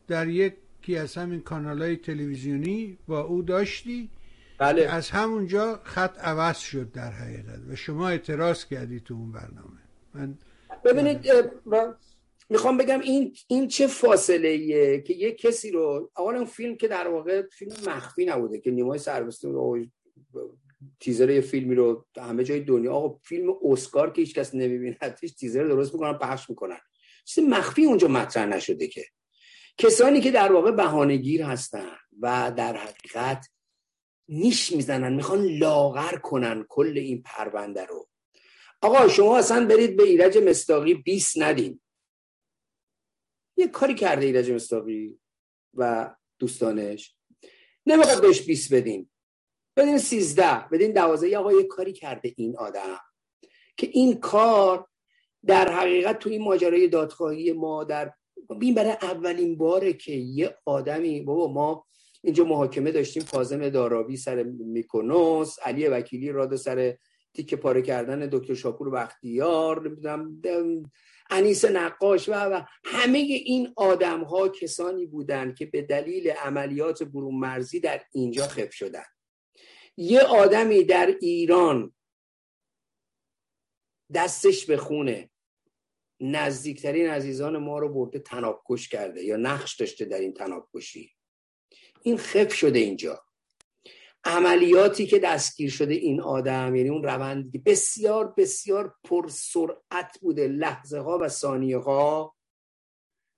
در 0.08 0.28
یکی 0.28 0.98
از 0.98 1.16
همین 1.16 1.42
کانال 1.42 1.82
های 1.82 1.96
تلویزیونی 1.96 2.98
با 3.08 3.22
او 3.22 3.42
داشتی 3.42 4.10
بله. 4.58 4.82
از 4.82 5.10
همونجا 5.10 5.82
خط 5.84 6.20
عوض 6.20 6.58
شد 6.58 6.92
در 6.92 7.12
حقیقت 7.12 7.60
و 7.70 7.76
شما 7.76 8.10
اعتراض 8.10 8.66
کردی 8.66 9.00
تو 9.00 9.14
اون 9.14 9.32
برنامه. 9.32 9.80
من 10.14 10.38
ببینید 10.86 11.32
می‌خوام 12.50 12.78
بگم 12.78 13.00
این 13.00 13.36
این 13.48 13.68
چه 13.68 13.88
فاصله 13.88 14.48
ایه 14.48 15.02
که 15.02 15.14
یه 15.14 15.32
کسی 15.32 15.72
رو 15.72 16.12
اولا 16.18 16.46
فیلم 16.46 16.76
که 16.76 16.88
در 16.88 17.08
واقع 17.08 17.42
فیلم 17.42 17.72
مخفی 17.88 18.26
نبوده 18.26 18.60
که 18.60 18.72
نیمای 18.72 19.00
سربستون 19.00 19.54
رو 19.54 19.86
تیزر 21.00 21.30
یه 21.30 21.42
فیلمی 21.42 21.76
رو 21.76 22.06
همه 22.18 22.44
جای 22.44 22.60
دنیا 22.60 22.94
آقا 22.94 23.20
فیلم 23.24 23.54
اسکار 23.64 24.12
که 24.14 24.22
هیچ 24.22 24.36
کس 24.36 24.56
نمی‌بیند 24.56 25.18
هیچ 25.22 25.36
تیزر 25.36 25.64
درست 25.64 25.94
می‌کنن 25.94 26.18
پخش 26.18 26.50
می‌کنن. 26.50 26.80
چیز 27.26 27.44
مخفی 27.44 27.86
اونجا 27.86 28.08
مطرح 28.08 28.46
نشده 28.46 28.88
که. 28.88 29.06
کسانی 29.78 30.22
که 30.22 30.32
در 30.32 30.52
واقع 30.52 30.72
بهانهگیر 30.72 31.44
هستن 31.44 31.92
و 32.22 32.54
در 32.58 32.78
حقیقت 32.78 33.46
نیش 34.30 34.72
می‌زنن 34.72 35.14
می‌خوان 35.14 35.46
لاغر 35.46 36.18
کنن 36.18 36.66
کل 36.70 36.94
این 36.98 37.22
پرونده 37.22 37.86
رو. 37.86 38.10
آقا 38.82 39.08
شما 39.08 39.38
اصلا 39.38 39.66
برید 39.66 39.98
به 39.98 40.04
ایرج 40.04 40.38
مستاقی 40.38 40.94
20 40.94 41.42
ندین. 41.42 41.82
یه 43.58 43.68
کاری 43.68 43.96
کرده 43.96 44.26
ایرج 44.26 44.52
مستاقی 44.52 45.20
و 45.74 46.16
دوستانش. 46.40 47.16
نمی‌خواد 47.86 48.22
بهش 48.22 48.42
20 48.42 48.74
بدین. 48.74 49.10
بدین 49.78 49.98
13 49.98 50.68
بدین 50.72 50.94
12 50.94 51.38
آقا 51.38 51.54
یه 51.54 51.64
کاری 51.64 51.94
کرده 51.94 52.34
این 52.38 52.58
آدم 52.58 53.00
که 53.78 53.90
این 53.94 54.20
کار 54.20 54.88
در 55.46 55.72
حقیقت 55.72 56.20
تو 56.20 56.30
این 56.30 56.44
ماجرای 56.44 56.88
دادخواهی 56.88 57.52
ما 57.52 57.84
در 57.84 58.14
این 58.62 58.74
برای 58.74 58.92
اولین 58.92 59.58
باره 59.58 59.94
که 59.94 60.12
یه 60.12 60.58
آدمی 60.66 61.22
بابا 61.22 61.54
ما 61.54 61.88
اینجا 62.28 62.44
محاکمه 62.44 62.92
داشتیم 62.92 63.24
کاظم 63.24 63.70
دارابی 63.70 64.18
سر 64.18 64.44
میکنوس 64.44 65.60
علی 65.60 65.88
وکیلی 65.88 66.32
راد 66.32 66.56
سر 66.56 66.98
تیکه 67.34 67.56
پاره 67.56 67.82
کردن 67.82 68.30
دکتر 68.32 68.54
شاپور 68.54 68.90
بختیار 68.90 69.90
نمی‌دونم 69.90 70.42
انیس 71.30 71.66
نقاش 71.66 72.30
و, 72.30 72.32
و 72.32 72.62
همه 72.86 73.18
این 73.18 73.74
آدم 73.76 74.24
ها 74.24 74.50
کسانی 74.50 75.06
بودند 75.06 75.56
که 75.56 75.66
به 75.66 75.82
دلیل 75.82 76.30
عملیات 76.30 77.04
برون 77.04 77.36
مرزی 77.36 77.80
در 77.80 78.04
اینجا 78.14 78.48
خف 78.48 78.74
شدن. 78.74 79.06
یه 79.98 80.22
آدمی 80.22 80.84
در 80.84 81.16
ایران 81.22 81.96
دستش 84.14 84.66
به 84.66 84.78
خونه 84.78 85.30
نزدیکترین 86.20 87.10
عزیزان 87.10 87.58
ما 87.58 87.80
رو 87.80 87.94
برده 87.94 88.20
تنابکش 88.20 88.90
کرده 88.90 89.24
یا 89.24 89.38
نقش 89.38 89.76
داشته 89.76 90.06
در 90.06 90.20
این 90.20 90.34
تنابکشی. 90.34 91.17
این 92.08 92.18
خف 92.18 92.54
شده 92.54 92.80
اینجا. 92.80 93.24
عملیاتی 94.24 95.08
که 95.08 95.20
دستگیر 95.20 95.72
شده 95.72 95.94
این 95.94 96.22
آدم 96.22 96.76
یعنی 96.76 96.90
اون 96.90 97.04
روند 97.04 97.64
بسیار 97.64 98.34
بسیار 98.38 98.96
پرسرعت 99.04 100.20
بوده 100.22 100.48
لحظه 100.48 101.00
ها 101.00 101.18
و 101.22 101.30
ثانیه 101.30 101.78
ها 101.78 102.36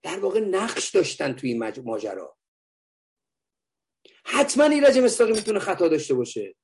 در 0.04 0.20
واقع 0.20 0.40
نقش 0.40 0.90
داشتن 0.90 1.34
توی 1.34 1.50
این 1.50 1.74
ماجرا. 1.84 2.38
حتما 4.26 4.64
ایرج 4.64 4.98
مستاقی 4.98 5.34
می‌تونه 5.34 5.60
خطا 5.60 5.88
داشته 5.88 6.14
باشه. 6.14 6.56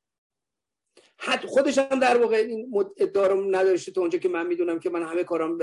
حتی 1.17 1.47
خودش 1.47 1.77
هم 1.77 1.99
در 1.99 2.17
واقع 2.17 2.35
این 2.35 2.73
ادعا 2.97 3.33
نداشته 3.33 3.91
تا 3.91 4.01
اونجا 4.01 4.19
که 4.19 4.29
من 4.29 4.47
می‌دونم 4.47 4.79
که 4.79 4.89
من 4.89 5.03
همه 5.03 5.23
کارم 5.23 5.57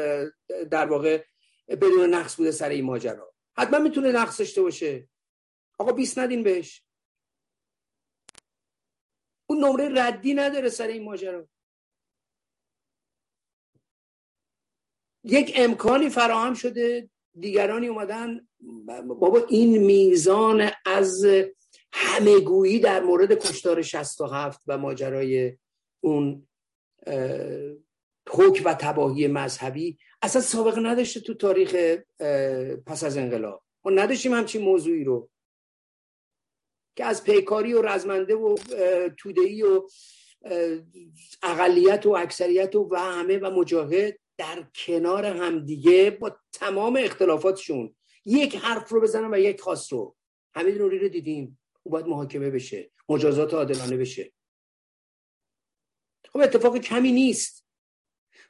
در 0.71 0.87
واقع 0.87 1.25
بدون 1.69 2.15
نقص 2.15 2.37
بوده 2.37 2.51
سر 2.51 2.69
این 2.69 2.85
ماجرا. 2.85 3.35
حتما 3.57 3.79
می‌تونه 3.79 4.13
نقص 4.13 4.39
داشته 4.39 4.63
باشه. 4.63 5.09
آقا 5.83 5.93
20 5.93 6.19
ندین 6.19 6.43
بهش. 6.43 6.85
اون 9.47 9.65
نمره 9.65 9.89
ردی 10.03 10.35
نداره 10.35 10.69
سر 10.69 10.87
این 10.87 11.05
ماجرا. 11.05 11.49
یک 15.25 15.53
امکانی 15.57 16.09
فراهم 16.09 16.55
شده 16.55 17.11
دیگرانی 17.39 17.87
اومدن. 17.87 18.49
بابا 19.07 19.47
این 19.49 19.79
میزان 19.79 20.71
از 20.87 21.27
همهگویی 21.93 22.81
در 22.81 23.01
مورد 23.03 23.33
کشتار 23.33 23.83
67 23.83 24.61
و 24.67 24.79
ماجرای 24.79 25.59
اون 26.01 26.49
حکم 28.29 28.65
و 28.65 28.75
تباهی 28.75 29.29
مذهبی 29.29 29.99
اصلا 30.23 30.43
سابقه 30.43 30.81
نداشته 30.81 31.21
تو 31.21 31.35
تاریخ 31.35 31.75
پس 32.87 33.05
از 33.05 33.17
انقلاب. 33.17 33.65
ما 33.85 33.91
نداشتیم 33.91 34.35
همچین 34.35 34.63
موضوعی 34.63 35.05
رو. 35.05 35.31
که 36.97 37.05
از 37.05 37.25
پیکاری 37.25 37.75
و 37.75 37.83
رزمنده 37.83 38.35
و 38.35 38.57
تودهی 39.19 39.63
و 39.63 39.89
اقلیت 41.43 42.07
و 42.07 42.11
اکثریت 42.11 42.77
و, 42.77 42.89
و 42.91 42.97
همه 42.97 43.39
و 43.39 43.51
مجاهد 43.51 44.19
در 44.39 44.67
کنار 44.75 45.25
همدیگه 45.25 46.11
با 46.11 46.37
تمام 46.53 46.97
اختلافاتشون 46.97 47.95
یک 48.25 48.57
حرف 48.57 48.89
رو 48.89 49.01
بزنن 49.01 49.35
و 49.35 49.39
یک 49.39 49.61
خاص 49.61 49.93
رو. 49.93 50.17
حمید 50.55 50.79
نوری 50.79 50.99
رو 50.99 51.09
دیدیم. 51.09 51.59
او 51.83 51.93
باید 51.93 52.07
محاکمه 52.07 52.51
بشه. 52.51 52.91
مجازات 53.09 53.55
عادلانه 53.55 53.97
بشه. 53.97 54.33
خب 56.29 56.41
اتفاق 56.41 56.79
کمی 56.79 57.13
نیست. 57.13 57.67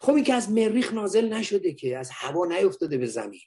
خب 0.01 0.14
این 0.14 0.24
که 0.24 0.35
از 0.35 0.51
مریخ 0.51 0.93
نازل 0.93 1.32
نشده 1.32 1.74
که 1.74 1.98
از 1.98 2.10
هوا 2.10 2.47
نیفتاده 2.47 2.98
به 2.98 3.06
زمین. 3.06 3.40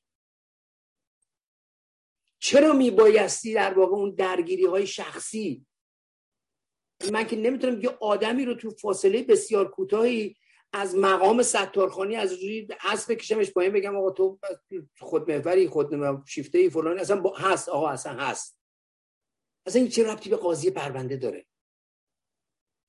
چرا 2.46 2.74
میبایستی 2.74 3.54
در 3.54 3.74
واقع 3.74 3.96
اون 3.96 4.16
درگیری 4.16 4.66
های 4.66 4.88
شخصی؟ 4.88 5.66
من 7.12 7.28
که 7.28 7.36
نمی‌تونم 7.36 7.82
یه 7.82 7.90
آدمی 7.90 8.46
رو 8.46 8.56
تو 8.56 8.70
فاصله 8.70 9.24
بسیار 9.24 9.72
کوتاهی 9.72 10.38
از 10.74 10.96
مقام 10.96 11.44
ستارخانی 11.44 12.16
از 12.16 12.34
روی 12.34 12.68
اسب 12.84 13.14
بکشمش 13.14 13.52
پایین 13.52 13.74
بگم 13.74 13.96
آقا 13.96 14.12
تو 14.12 14.40
خود 15.00 15.32
محوری 15.32 15.68
خود 15.68 15.94
شیفته 16.28 16.58
ای 16.58 16.70
فلان 16.70 17.00
اصلا 17.00 17.24
هست 17.36 17.70
آقا 17.70 17.90
اصلا 17.90 18.14
هست. 18.14 18.60
اصلا 19.66 19.82
این 19.82 19.92
چه 19.92 20.12
ربطی 20.12 20.30
به 20.30 20.36
قاضی 20.36 20.72
پرونده 20.72 21.18
داره؟ 21.18 21.46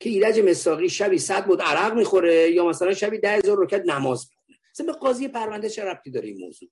که 0.01 0.11
ایرج 0.11 0.41
مساقی 0.41 0.89
شبی 0.89 1.19
صد 1.19 1.47
بود 1.47 1.63
عرق 1.63 1.95
می‌خوره 1.95 2.51
یا 2.51 2.69
مثلا 2.69 2.95
شبی 2.95 3.19
ده 3.19 3.31
هزار 3.31 3.63
رکت 3.63 3.83
نماز 3.87 4.31
می‌خونه؟ 4.31 4.59
اصلا 4.71 4.87
به 4.87 4.93
قاضی 4.93 5.29
پرونده 5.29 5.69
چه 5.69 5.85
ربطی 5.85 6.11
داره 6.11 6.29
این 6.29 6.41
موضوع؟ 6.41 6.71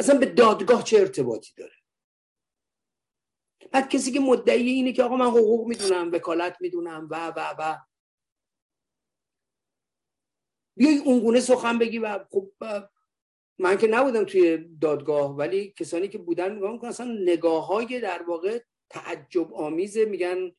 اصلا 0.00 0.18
به 0.18 0.26
دادگاه 0.26 0.84
چه 0.84 0.98
ارتباطی 0.98 1.52
داره؟ 1.56 1.72
بعد 3.72 3.88
کسی 3.88 4.12
که 4.12 4.20
مدعی 4.20 4.70
اینه 4.70 4.92
که 4.92 5.02
آقا 5.02 5.16
من 5.16 5.26
حقوق 5.26 5.68
می‌دونم 5.68 6.12
وکالت 6.12 6.56
می‌دونم 6.60 7.08
و 7.10 7.26
و 7.36 7.54
و. 7.58 7.78
بیای 10.76 10.96
اونگونه 10.96 11.40
سخن 11.40 11.78
بگی 11.78 11.98
و 11.98 12.24
خب 12.30 12.52
من 13.58 13.78
که 13.78 13.86
نبودم 13.86 14.24
توی 14.24 14.58
دادگاه 14.80 15.36
ولی 15.36 15.74
کسانی 15.76 16.08
که 16.08 16.18
بودن 16.18 16.56
نگاه 16.56 16.72
می‌کنن 16.72 16.90
اصلا 16.90 17.12
نگاه 17.22 17.66
های 17.66 18.00
در 18.00 18.22
واقع 18.22 18.62
تعجب 18.90 19.54
آمیزه 19.54 20.04
میگن 20.04 20.52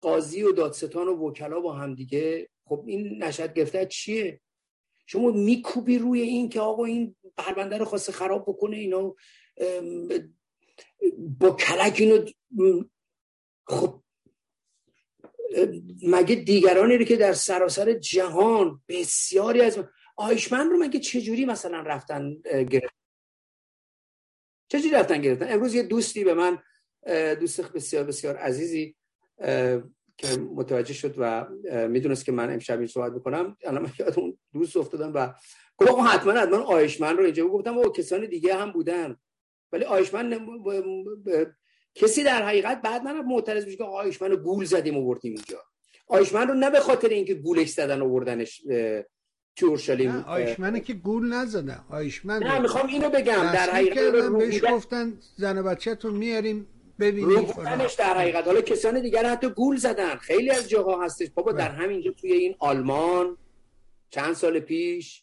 قاضی 0.00 0.42
و 0.42 0.52
دادستان 0.52 1.08
و 1.08 1.28
وکلا 1.28 1.60
با 1.60 1.72
هم 1.72 1.94
دیگه. 1.94 2.48
خب 2.64 2.84
این 2.86 3.22
نشد 3.22 3.54
گرفته 3.54 3.86
چیه؟ 3.86 4.40
شما 5.06 5.30
میکوبی 5.30 5.98
روی 5.98 6.20
این 6.20 6.48
که 6.48 6.60
آقا 6.60 6.84
این 6.84 7.16
پرونده 7.36 7.78
رو 7.78 7.84
خواسته 7.84 8.12
خراب 8.12 8.42
بکنه 8.42 8.76
اینا 8.76 9.14
با 11.18 11.50
کلک 11.50 11.96
اینو 11.98 12.24
خب 13.66 14.02
مگه 16.02 16.34
دیگرانی 16.34 16.96
رو 16.96 17.04
که 17.04 17.16
در 17.16 17.32
سراسر 17.32 17.92
جهان 17.92 18.82
بسیاری 18.88 19.60
از 19.60 19.78
آیشمن 20.16 20.70
رو 20.70 20.78
مگه 20.78 21.00
چجوری 21.00 21.44
مثلا 21.44 21.80
رفتن 21.80 22.34
گرفتن؟ 22.44 22.96
چجوری 24.68 24.90
رفتن 24.90 25.20
گرفتن؟ 25.20 25.52
امروز 25.52 25.74
یه 25.74 25.82
دوستی 25.82 26.24
به 26.24 26.34
من 26.34 26.62
دوست 27.34 27.60
بسیار 27.60 28.04
بسیار 28.04 28.36
عزیزی 28.36 28.96
که 30.18 30.36
متوجه 30.36 30.94
شد 30.94 31.14
و 31.18 31.46
می‌دونست 31.88 32.24
که 32.24 32.32
من 32.32 32.52
امشب 32.52 32.78
این 32.78 32.86
صحبت 32.86 33.12
بکنم. 33.12 33.56
الان 33.64 33.82
من 33.82 33.90
یاد 33.98 34.18
اون 34.18 34.38
دوست 34.52 34.76
افتادم 34.76 35.12
و 35.14 35.34
گفت 35.76 35.90
آقا 35.90 36.02
حتما 36.02 36.32
حتما 36.32 36.58
آیشمن 36.58 37.16
رو 37.16 37.24
اینجا 37.24 37.48
گفتم 37.48 37.78
او 37.78 37.92
کسان 37.92 38.26
دیگه 38.26 38.54
هم 38.54 38.72
بودن. 38.72 39.16
ولی 39.72 39.84
آیشمن 39.84 40.46
کسی 41.94 42.22
در 42.22 42.42
حقیقت 42.42 42.82
بعد 42.82 43.02
من 43.02 43.20
معترض 43.20 43.64
میشه 43.64 43.76
که 43.76 43.84
آیشمن 43.84 44.30
رو 44.30 44.36
گول 44.36 44.64
زدیم 44.64 44.96
آوردیم 44.96 45.34
اینجا. 45.34 45.58
آیشمن 46.06 46.48
رو 46.48 46.54
نه 46.54 46.70
به 46.70 46.80
خاطر 46.80 47.08
اینکه 47.08 47.34
گولش 47.34 47.68
زدن 47.68 48.02
آوردنش 48.02 48.62
تو 49.56 49.66
اورشلیم 49.66 50.10
آیشمنه 50.10 50.80
که 50.80 50.92
گول 50.92 51.32
نزدن 51.32 51.84
آیشمن 51.90 52.42
نه 52.42 52.58
می‌خوام 52.58 52.86
اینو 52.86 53.10
بگم. 53.10 53.52
در 53.52 53.70
حقیقت 53.70 54.32
بهش 54.32 54.64
گفتن 54.70 55.18
زن 55.36 55.58
و 55.58 55.62
بچه‌تون 55.62 56.14
میاریم 56.14 56.66
ببینید 57.00 57.54
در 57.98 58.18
حقیقت. 58.18 58.44
حالا 58.46 58.60
کسان 58.60 59.00
دیگر 59.00 59.26
حتی 59.26 59.48
گول 59.48 59.76
زدن. 59.76 60.16
خیلی 60.16 60.50
از 60.50 60.68
جاها 60.68 61.04
هستش. 61.04 61.28
بابا 61.34 61.52
در 61.52 61.68
بله. 61.68 61.78
همینجا 61.78 62.10
توی 62.10 62.32
این 62.32 62.54
آلمان 62.58 63.36
چند 64.10 64.34
سال 64.34 64.60
پیش 64.60 65.22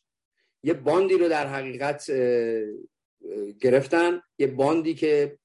یه 0.63 0.73
باندی 0.73 1.17
رو 1.17 1.29
در 1.29 1.47
حقیقت 1.47 2.11
گرفتن. 3.59 4.21
یه 4.37 4.47
باندی 4.47 4.93
که 4.93 5.37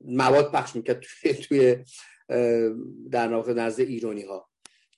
مواد 0.00 0.52
پخش 0.52 0.76
می‌کرد 0.76 1.00
توی, 1.00 1.32
توی 1.34 1.76
در 3.10 3.32
واقع 3.34 3.52
نزد 3.52 3.80
ایرانی 3.80 4.22
ها 4.22 4.48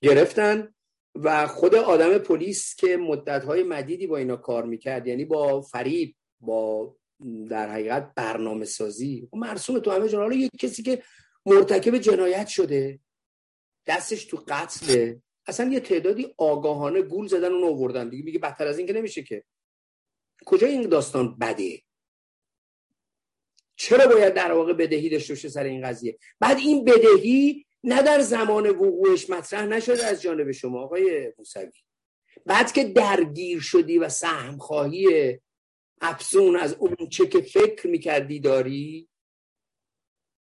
گرفتن 0.01 0.75
و 1.15 1.47
خود 1.47 1.75
آدم 1.75 2.19
پلیس 2.19 2.75
که 2.75 2.97
مدت 2.97 3.45
های 3.45 3.63
مدیدی 3.63 4.07
با 4.07 4.17
اینا 4.17 4.37
کار 4.37 4.65
می‌کرد 4.65 5.07
یعنی 5.07 5.25
با 5.25 5.61
فریب 5.61 6.15
با 6.41 6.97
در 7.51 7.71
حقیقت 7.71 8.13
برنامه 8.15 8.65
سازی 8.65 9.29
خب 9.31 9.37
مرسوم 9.37 9.79
تو 9.79 9.91
همه 9.91 10.17
حالا 10.17 10.37
یک 10.37 10.51
کسی 10.59 10.83
که 10.83 11.03
مرتکب 11.47 11.99
جنایت 11.99 12.47
شده 12.47 13.01
دستش 13.87 14.25
تو 14.25 14.45
قتله 14.49 15.21
اصلا 15.47 15.73
یه 15.73 15.81
تعدادی 15.81 16.35
آگاهانه 16.39 17.03
گول 17.03 17.27
زدن 17.27 17.53
اون 17.53 17.65
آوردن 17.65 18.09
دیگه 18.09 18.25
میگه 18.25 18.39
بدتر 18.39 18.67
از 18.67 18.79
این 18.79 18.87
که 18.87 18.93
نمیشه 18.93 19.23
که. 19.23 19.45
کجا 20.47 20.67
این 20.67 20.89
داستان 20.89 21.39
بده 21.39 21.83
چرا 23.77 24.07
باید 24.07 24.35
در 24.35 24.53
واقع 24.53 24.73
بدهی 24.73 25.09
داشته 25.09 25.33
باشه 25.33 25.49
سر 25.49 25.65
این 25.65 25.89
قضیه؟ 25.89 26.19
بعد 26.41 26.59
این 26.59 26.85
بدهی 26.85 27.67
نه 27.85 28.03
در 28.03 28.21
زمان 28.21 28.67
وقوعش 28.71 29.31
مطرح 29.31 29.67
نشده 29.67 30.05
از 30.05 30.23
جانب 30.23 30.53
شما 30.53 30.83
آقای 30.83 31.33
موسوی. 31.39 31.73
بعد 32.47 32.73
که 32.73 32.85
درگیر 32.85 33.61
شدی 33.61 33.99
و 33.99 34.09
سهم 34.09 34.59
خواهی 34.59 35.39
افزون 36.05 36.57
از 36.57 36.75
اون 36.75 36.97
چه 37.11 37.27
که 37.27 37.41
فکر 37.41 37.87
می‌کردی 37.89 38.41
داری 38.41 39.09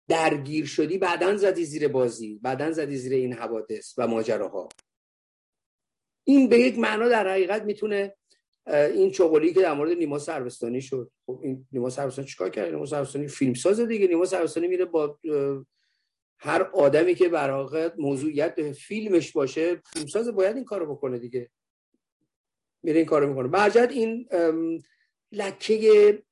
درگیر 0.07 0.65
شدی 0.65 0.97
بعدا 0.97 1.37
زدی 1.37 1.65
زیر 1.65 1.87
بازی 1.87 2.39
بعدا 2.41 2.71
زدی 2.71 2.97
زیر 2.97 3.13
این 3.13 3.33
حوادث 3.33 3.93
و 3.97 4.07
ماجراها. 4.07 4.69
این 6.23 6.49
به 6.49 6.59
یک 6.59 6.79
معنا 6.79 7.09
در 7.09 7.27
حقیقت 7.27 7.63
می‌تونه 7.63 8.15
این 8.67 9.11
چغلی 9.11 9.53
که 9.53 9.61
در 9.61 9.73
مورد 9.73 9.97
نیما 9.97 10.19
سروستانی 10.19 10.81
شد. 10.81 11.11
خب 11.25 11.39
این 11.43 11.67
نیما 11.71 11.89
سروستانی 11.89 12.27
چیکار 12.27 12.49
کرد؟ 12.49 12.71
نیما 12.73 12.85
سروستانی 12.85 13.27
فیلم 13.27 13.53
ساز 13.53 13.79
دیگه. 13.79 14.07
نیما 14.07 14.25
سروستانی 14.25 14.67
میره 14.67 14.85
با 14.85 15.19
هر 16.37 16.61
آدمی 16.61 17.15
که 17.15 17.29
بر 17.29 17.91
موضوعیت 17.97 18.71
فیلمش 18.71 19.31
باشه 19.31 19.81
فیلمساز 19.93 20.35
باید 20.35 20.55
این 20.55 20.65
کارو 20.65 20.95
بکنه 20.95 21.19
دیگه. 21.19 21.49
میره 22.83 22.97
این 22.97 23.05
کارو 23.05 23.29
می‌کنه. 23.29 23.47
برجت 23.47 23.89
این 23.91 24.27
لکه 25.33 26.23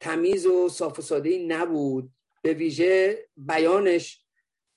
تمیز 0.00 0.46
و 0.46 0.68
صاف 0.68 0.98
و 0.98 1.02
ساده 1.02 1.38
نبود. 1.38 2.10
به 2.42 2.54
ویژه 2.54 3.28
بیانش 3.36 4.24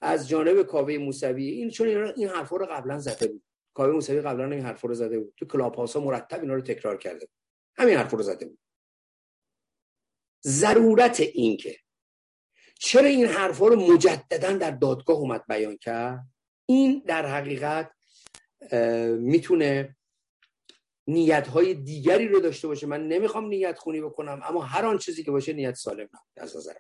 از 0.02 0.30
جانب 0.30 0.64
کاوه 0.64 0.98
موسوی. 0.98 1.50
این 1.50 1.70
چون 1.70 1.88
این 1.88 2.28
حرفا 2.28 2.56
رو 2.56 2.66
قبلا 2.66 3.00
زده 3.00 3.28
بود. 3.28 3.44
کاوه 3.74 3.94
موسوی 3.94 4.22
قبلا 4.22 4.52
این 4.52 4.66
حرفا 4.66 4.88
رو 4.88 4.94
زده 4.94 5.20
بود. 5.20 5.34
تو 5.38 5.46
کلاب 5.46 5.76
ها 5.76 6.00
مرتب 6.00 6.42
اینا 6.42 6.54
رو 6.54 6.62
تکرار 6.62 6.98
کرده 6.98 7.20
بود. 7.20 7.36
همین 7.78 7.98
حرفا 7.98 8.18
رو 8.18 8.24
زده 8.24 8.46
بود. 8.46 8.60
ضرورت 10.46 11.20
این 11.20 11.58
که 11.58 11.78
چرا 12.80 13.06
این 13.06 13.26
حرفا 13.26 13.68
رو 13.68 13.94
مجددا 13.94 14.52
در 14.52 14.72
دادگاه 14.72 15.18
اومد 15.18 15.46
بیان 15.48 15.78
کرد؟ 15.78 16.28
این 16.66 17.04
در 17.08 17.26
حقیقت 17.26 17.92
می‌تونه 19.20 19.97
نیت 21.08 21.48
های 21.48 21.74
دیگری 21.74 22.28
رو 22.28 22.40
داشته 22.40 22.68
باشه. 22.68 22.88
من 22.88 23.08
نمی‌خوام 23.08 23.48
نیت 23.48 23.80
خونی 23.80 24.02
بکنم 24.02 24.42
اما 24.44 24.62
هر 24.62 24.86
آن 24.86 24.98
چیزی 24.98 25.24
که 25.24 25.32
باشه 25.32 25.54
نیت 25.54 25.76
سالم 25.76 26.10
از 26.38 26.58
نظر 26.58 26.74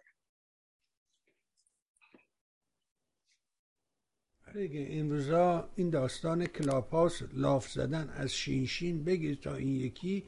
این 4.55 5.11
روزا 5.11 5.69
این 5.75 5.89
داستان 5.89 6.45
کلاپاس 6.45 7.21
لاف 7.33 7.69
زدن 7.69 8.09
از 8.09 8.33
شینشین 8.33 9.03
بگیر 9.03 9.35
تا 9.35 9.55
این 9.55 9.75
یکی. 9.75 10.23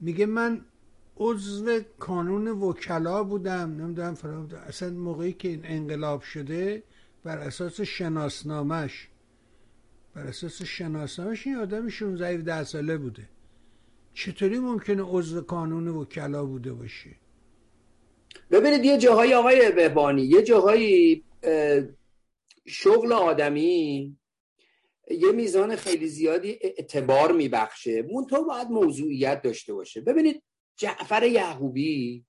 میگه 0.00 0.26
من 0.26 0.64
عضو 1.16 1.80
کانون 1.98 2.48
وکلا 2.48 3.24
بودم 3.24 3.76
نمی‌دونم 3.82 4.14
فرام 4.14 4.48
اصلا 4.66 4.90
موقعی 4.90 5.32
که 5.32 5.48
این 5.48 5.60
انقلاب 5.64 6.22
شده 6.22 6.82
بر 7.24 7.38
اساس 7.38 7.80
شناسنامش 7.80 9.08
بر 10.14 10.26
اساس 10.26 10.62
شناسنامش 10.62 11.46
این 11.46 11.56
آدم 11.56 11.88
16 11.88 12.36
ده 12.36 12.64
ساله 12.64 12.96
بوده. 12.96 13.28
چطوری 14.14 14.58
ممکنه 14.58 15.02
عضو 15.02 15.40
کانون 15.40 15.88
وکلا 15.88 16.44
بوده 16.46 16.72
باشه؟ 16.72 17.10
ببینید 18.50 18.84
یه 18.84 18.98
جاهای 18.98 19.34
آقای 19.34 19.72
بهبانی 19.72 20.22
یه 20.22 20.42
جاهایی 20.42 21.24
شغل 22.66 23.12
آدمی 23.12 24.16
یه 25.10 25.32
میزان 25.32 25.76
خیلی 25.76 26.08
زیادی 26.08 26.58
اعتبار 26.60 27.32
میبخشه. 27.32 28.02
منتها 28.02 28.42
باید 28.42 28.68
موضوعیت 28.68 29.42
داشته 29.42 29.74
باشه. 29.74 30.00
ببینید 30.00 30.42
جعفر 30.76 31.22
یعقوبی 31.22 32.24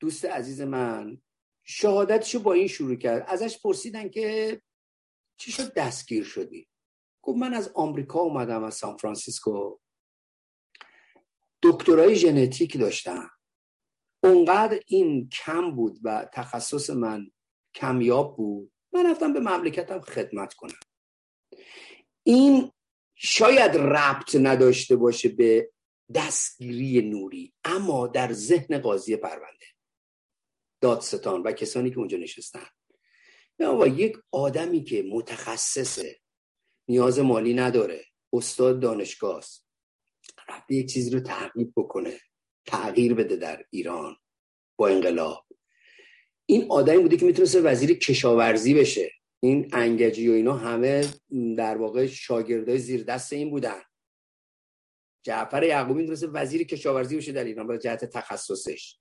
دوست 0.00 0.24
عزیز 0.24 0.60
من 0.60 1.18
شهادتشو 1.70 2.38
با 2.38 2.52
این 2.52 2.66
شروع 2.66 2.96
کرد. 2.96 3.24
ازش 3.28 3.58
پرسیدن 3.58 4.08
که 4.08 4.60
چی 5.36 5.52
شد؟ 5.52 5.74
دستگیر 5.74 6.24
شدی. 6.24 6.68
گفت 7.22 7.38
من 7.38 7.54
از 7.54 7.72
آمریکا 7.74 8.20
اومدم 8.20 8.64
از 8.64 8.74
سان 8.74 8.96
فرانسیسکو. 8.96 9.78
دکترای 11.62 12.16
ژنتیک 12.16 12.78
داشتم. 12.78 13.30
اونقدر 14.22 14.80
این 14.86 15.28
کم 15.28 15.70
بود 15.70 15.98
و 16.02 16.28
تخصص 16.32 16.90
من 16.90 17.30
کمیاب 17.74 18.36
بود 18.36 18.72
من 18.92 19.10
رفتم 19.10 19.32
به 19.32 19.40
مملکتم 19.40 20.00
خدمت 20.00 20.54
کنم. 20.54 20.80
این 22.22 22.72
شاید 23.14 23.76
ربط 23.76 24.36
نداشته 24.36 24.96
باشه 24.96 25.28
به 25.28 25.72
دستگیری 26.14 27.08
نوری 27.08 27.54
اما 27.64 28.06
در 28.06 28.32
ذهن 28.32 28.78
قاضی 28.78 29.16
پرونده. 29.16 29.77
دادستان 30.80 31.42
و 31.42 31.52
کسانی 31.52 31.90
که 31.90 31.98
اونجا 31.98 32.18
نشستن. 32.18 32.66
با 33.58 33.86
یک 33.86 34.16
آدمی 34.32 34.84
که 34.84 35.02
متخصصه 35.02 36.20
نیاز 36.88 37.18
مالی 37.18 37.54
نداره 37.54 38.04
استاد 38.32 38.80
دانشگاه 38.80 39.36
است 39.36 39.66
رفته 40.48 40.74
یک 40.74 40.92
چیزی 40.92 41.10
رو 41.10 41.20
تغییر 41.20 41.68
بکنه 41.76 42.20
تغییر 42.66 43.14
بده 43.14 43.36
در 43.36 43.64
ایران 43.70 44.16
با 44.76 44.88
انقلاب. 44.88 45.46
این 46.46 46.66
آدمی 46.70 46.98
بوده 46.98 47.16
که 47.16 47.26
می‌تونسته 47.26 47.60
وزیر 47.60 47.98
کشاورزی 47.98 48.74
بشه. 48.74 49.12
این 49.40 49.70
انگجی 49.72 50.28
و 50.28 50.32
اینا 50.32 50.56
همه 50.56 51.08
در 51.56 51.76
واقع 51.76 52.06
شاگردای 52.06 52.78
زیر 52.78 53.02
دست 53.02 53.32
این 53.32 53.50
بودن. 53.50 53.82
جعفر 55.22 55.62
یعقوبی 55.62 56.00
می‌تونسته 56.00 56.26
وزیر 56.26 56.64
کشاورزی 56.64 57.16
بشه 57.16 57.32
در 57.32 57.44
ایران 57.44 57.66
برای 57.66 57.78
جهت 57.78 58.04
تخصصش. 58.04 58.98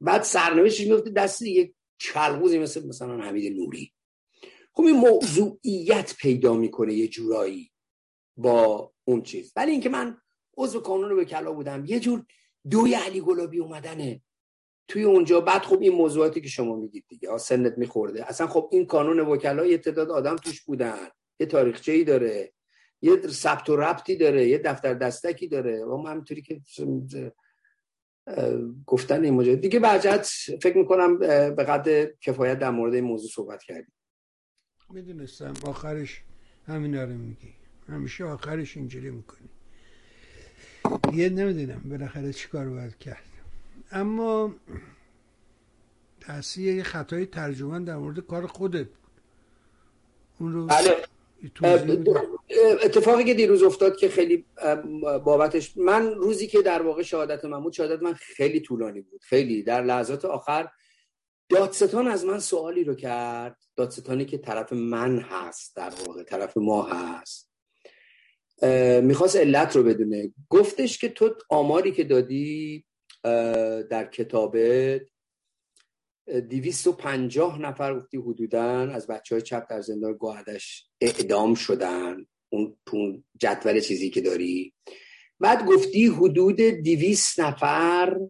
بعد 0.00 0.22
سرنوشتش 0.22 0.86
میفته 0.86 1.10
دست 1.10 1.42
یک 1.42 1.74
چلغوزی 1.98 2.58
مثل 2.58 2.86
مثلا 2.86 3.20
حمید 3.20 3.56
نوری. 3.56 3.92
خب 4.72 4.82
این 4.82 4.96
موضوعیت 4.96 6.14
پیدا 6.20 6.54
می‌کنه 6.54 6.94
یه 6.94 7.08
جورایی 7.08 7.72
با 8.36 8.92
اون 9.04 9.22
چیز. 9.22 9.52
ولی 9.56 9.72
اینکه 9.72 9.88
من 9.88 10.16
عضو 10.56 10.80
کانون 10.80 11.12
وکلا 11.12 11.52
بودم 11.52 11.84
یه 11.86 12.00
جور 12.00 12.24
دوی 12.70 12.94
علی 12.94 13.20
گلابی 13.20 13.58
اومدنه 13.58 14.22
توی 14.88 15.02
اونجا. 15.02 15.40
بعد 15.40 15.62
خب 15.62 15.80
این 15.80 15.92
موضوعاتی 15.92 16.40
که 16.40 16.48
شما 16.48 16.76
میگید 16.76 17.04
دیگه 17.08 17.38
سنت 17.38 17.78
میخورده. 17.78 18.28
اصلا 18.28 18.46
خب 18.46 18.68
این 18.72 18.86
کانون 18.86 19.20
وکلا 19.20 19.66
یه 19.66 19.78
تعداد 19.78 20.10
آدم 20.10 20.36
توش 20.36 20.62
بودن. 20.62 21.08
یه 21.40 21.46
تاریخچه 21.46 21.92
ای 21.92 22.04
داره. 22.04 22.52
یه 23.02 23.28
ثبت 23.28 23.70
و 23.70 23.76
ربطی 23.76 24.16
داره. 24.16 24.48
یه 24.48 24.58
دفتر 24.58 24.94
دستکی 24.94 25.48
داره. 25.48 25.84
و 25.84 26.06
همینطوری 26.06 26.42
که 26.42 26.60
گفتن 28.86 29.24
این 29.24 29.34
ماجرا 29.34 29.54
دیگه 29.54 29.80
بعد 29.80 30.22
فکر 30.62 30.76
می‌کنم 30.76 31.18
به 31.18 31.64
قدر 31.64 32.10
کفایت 32.20 32.58
در 32.58 32.70
مورد 32.70 32.94
این 32.94 33.04
موضوع 33.04 33.30
صحبت 33.30 33.62
کردیم. 33.62 33.92
می‌دونستم. 34.90 35.54
آخرش 35.62 36.22
همینا 36.66 37.04
رو 37.04 37.12
میگی. 37.12 37.54
همیشه 37.88 38.24
آخرش 38.24 38.76
اینجوری 38.76 39.10
می‌کنی. 39.10 39.48
یه 41.12 41.28
نمی‌دونم 41.28 41.80
بالاخره 41.90 42.32
چیکار 42.32 42.70
باید 42.70 42.98
کرد. 42.98 43.22
اما 43.92 44.54
تاثیر 46.20 46.74
یه 46.76 46.82
خطای 46.82 47.26
ترجمان 47.26 47.84
در 47.84 47.96
مورد 47.96 48.20
کار 48.20 48.46
خودت 48.46 48.86
بود. 48.86 49.20
اون 50.38 50.52
رو 50.52 50.66
بله. 50.66 50.96
اتفاقی 52.82 53.24
که 53.24 53.34
دیروز 53.34 53.62
افتاد 53.62 53.96
که 53.96 54.08
خیلی 54.08 54.46
بابتش 55.24 55.76
من 55.76 56.14
روزی 56.14 56.46
که 56.46 56.62
در 56.62 56.82
واقع 56.82 57.02
شهادت 57.02 57.44
من 57.44 57.62
بود 57.62 57.72
شهادت 57.72 58.02
من 58.02 58.14
خیلی 58.14 58.60
طولانی 58.60 59.00
بود. 59.00 59.20
خیلی. 59.22 59.62
در 59.62 59.82
لحظات 59.82 60.24
آخر 60.24 60.68
دادستان 61.48 62.08
از 62.08 62.24
من 62.24 62.38
سوالی 62.38 62.84
رو 62.84 62.94
کرد. 62.94 63.56
دادستانی 63.76 64.24
که 64.24 64.38
طرف 64.38 64.72
من 64.72 65.18
هست 65.18 65.76
در 65.76 65.92
واقع 66.06 66.22
طرف 66.22 66.56
ما 66.56 66.82
هست. 66.82 67.50
می‌خواست 69.02 69.36
علت 69.36 69.76
رو 69.76 69.82
بدونه. 69.82 70.32
گفتش 70.48 70.98
که 70.98 71.08
تو 71.08 71.34
آماری 71.48 71.92
که 71.92 72.04
دادی 72.04 72.84
در 73.90 74.08
کتابت 74.12 75.02
دیویست 76.48 76.86
و 76.86 76.92
پنجاه 76.92 77.62
نفر 77.62 77.94
گفتی 77.94 78.16
حدودا 78.16 78.62
از 78.70 79.06
بچه 79.06 79.34
های 79.34 79.42
چپ 79.42 79.70
در 79.70 79.80
زندان 79.80 80.12
گوهدش 80.12 80.86
اعدام 81.00 81.54
شدن. 81.54 82.26
اون 82.52 83.24
جدول 83.36 83.80
چیزی 83.80 84.10
که 84.10 84.20
داری. 84.20 84.74
بعد 85.40 85.66
گفتی 85.66 86.06
حدود 86.06 86.56
دیویست 86.60 87.40
نفر 87.40 88.20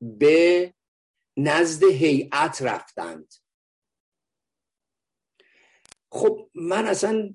به 0.00 0.74
نزد 1.36 1.84
هیئت 1.84 2.62
رفتند. 2.62 3.34
خب 6.12 6.50
من 6.54 6.86
اصلا 6.86 7.34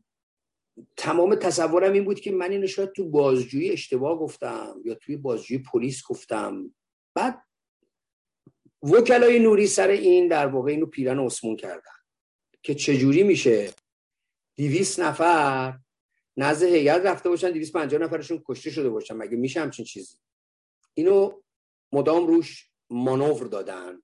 تمام 0.98 1.36
تصورم 1.36 1.94
این 1.94 2.06
بود 2.06 2.20
که 2.20 2.32
من 2.32 2.52
اینو 2.52 2.68
شاید 2.68 2.92
تو 2.92 3.10
بازجویی 3.10 3.72
اشتباه 3.72 4.20
گفتم 4.20 4.82
یا 4.86 4.96
توی 4.96 5.18
بازجویی 5.18 5.64
پلیس 5.74 6.04
گفتم. 6.08 6.76
بعد 7.16 7.44
وکلای 8.84 9.40
نوری 9.40 9.68
سر 9.68 9.88
این 9.88 10.28
در 10.28 10.48
واقع 10.48 10.72
اینو 10.72 10.86
پیرن 10.86 11.20
اسمون 11.20 11.56
کردن 11.56 11.98
که 12.64 12.76
چجوری 12.76 13.24
میشه 13.24 13.74
دیویس 14.58 15.00
نفر 15.00 15.80
نزد 16.38 16.66
هیئت 16.66 17.02
رفته 17.06 17.30
باشن 17.30 17.52
دیویس 17.52 17.72
پنجاه 17.72 18.02
نفرشون 18.02 18.44
کشته 18.46 18.72
شده 18.72 18.90
باشن. 18.90 19.14
مگه 19.14 19.38
میشه 19.38 19.62
همچین 19.62 19.86
چیزی؟ 19.86 20.18
اینو 20.94 21.42
مدام 21.92 22.28
روش 22.28 22.70
مانور 22.90 23.48
دادن. 23.48 24.02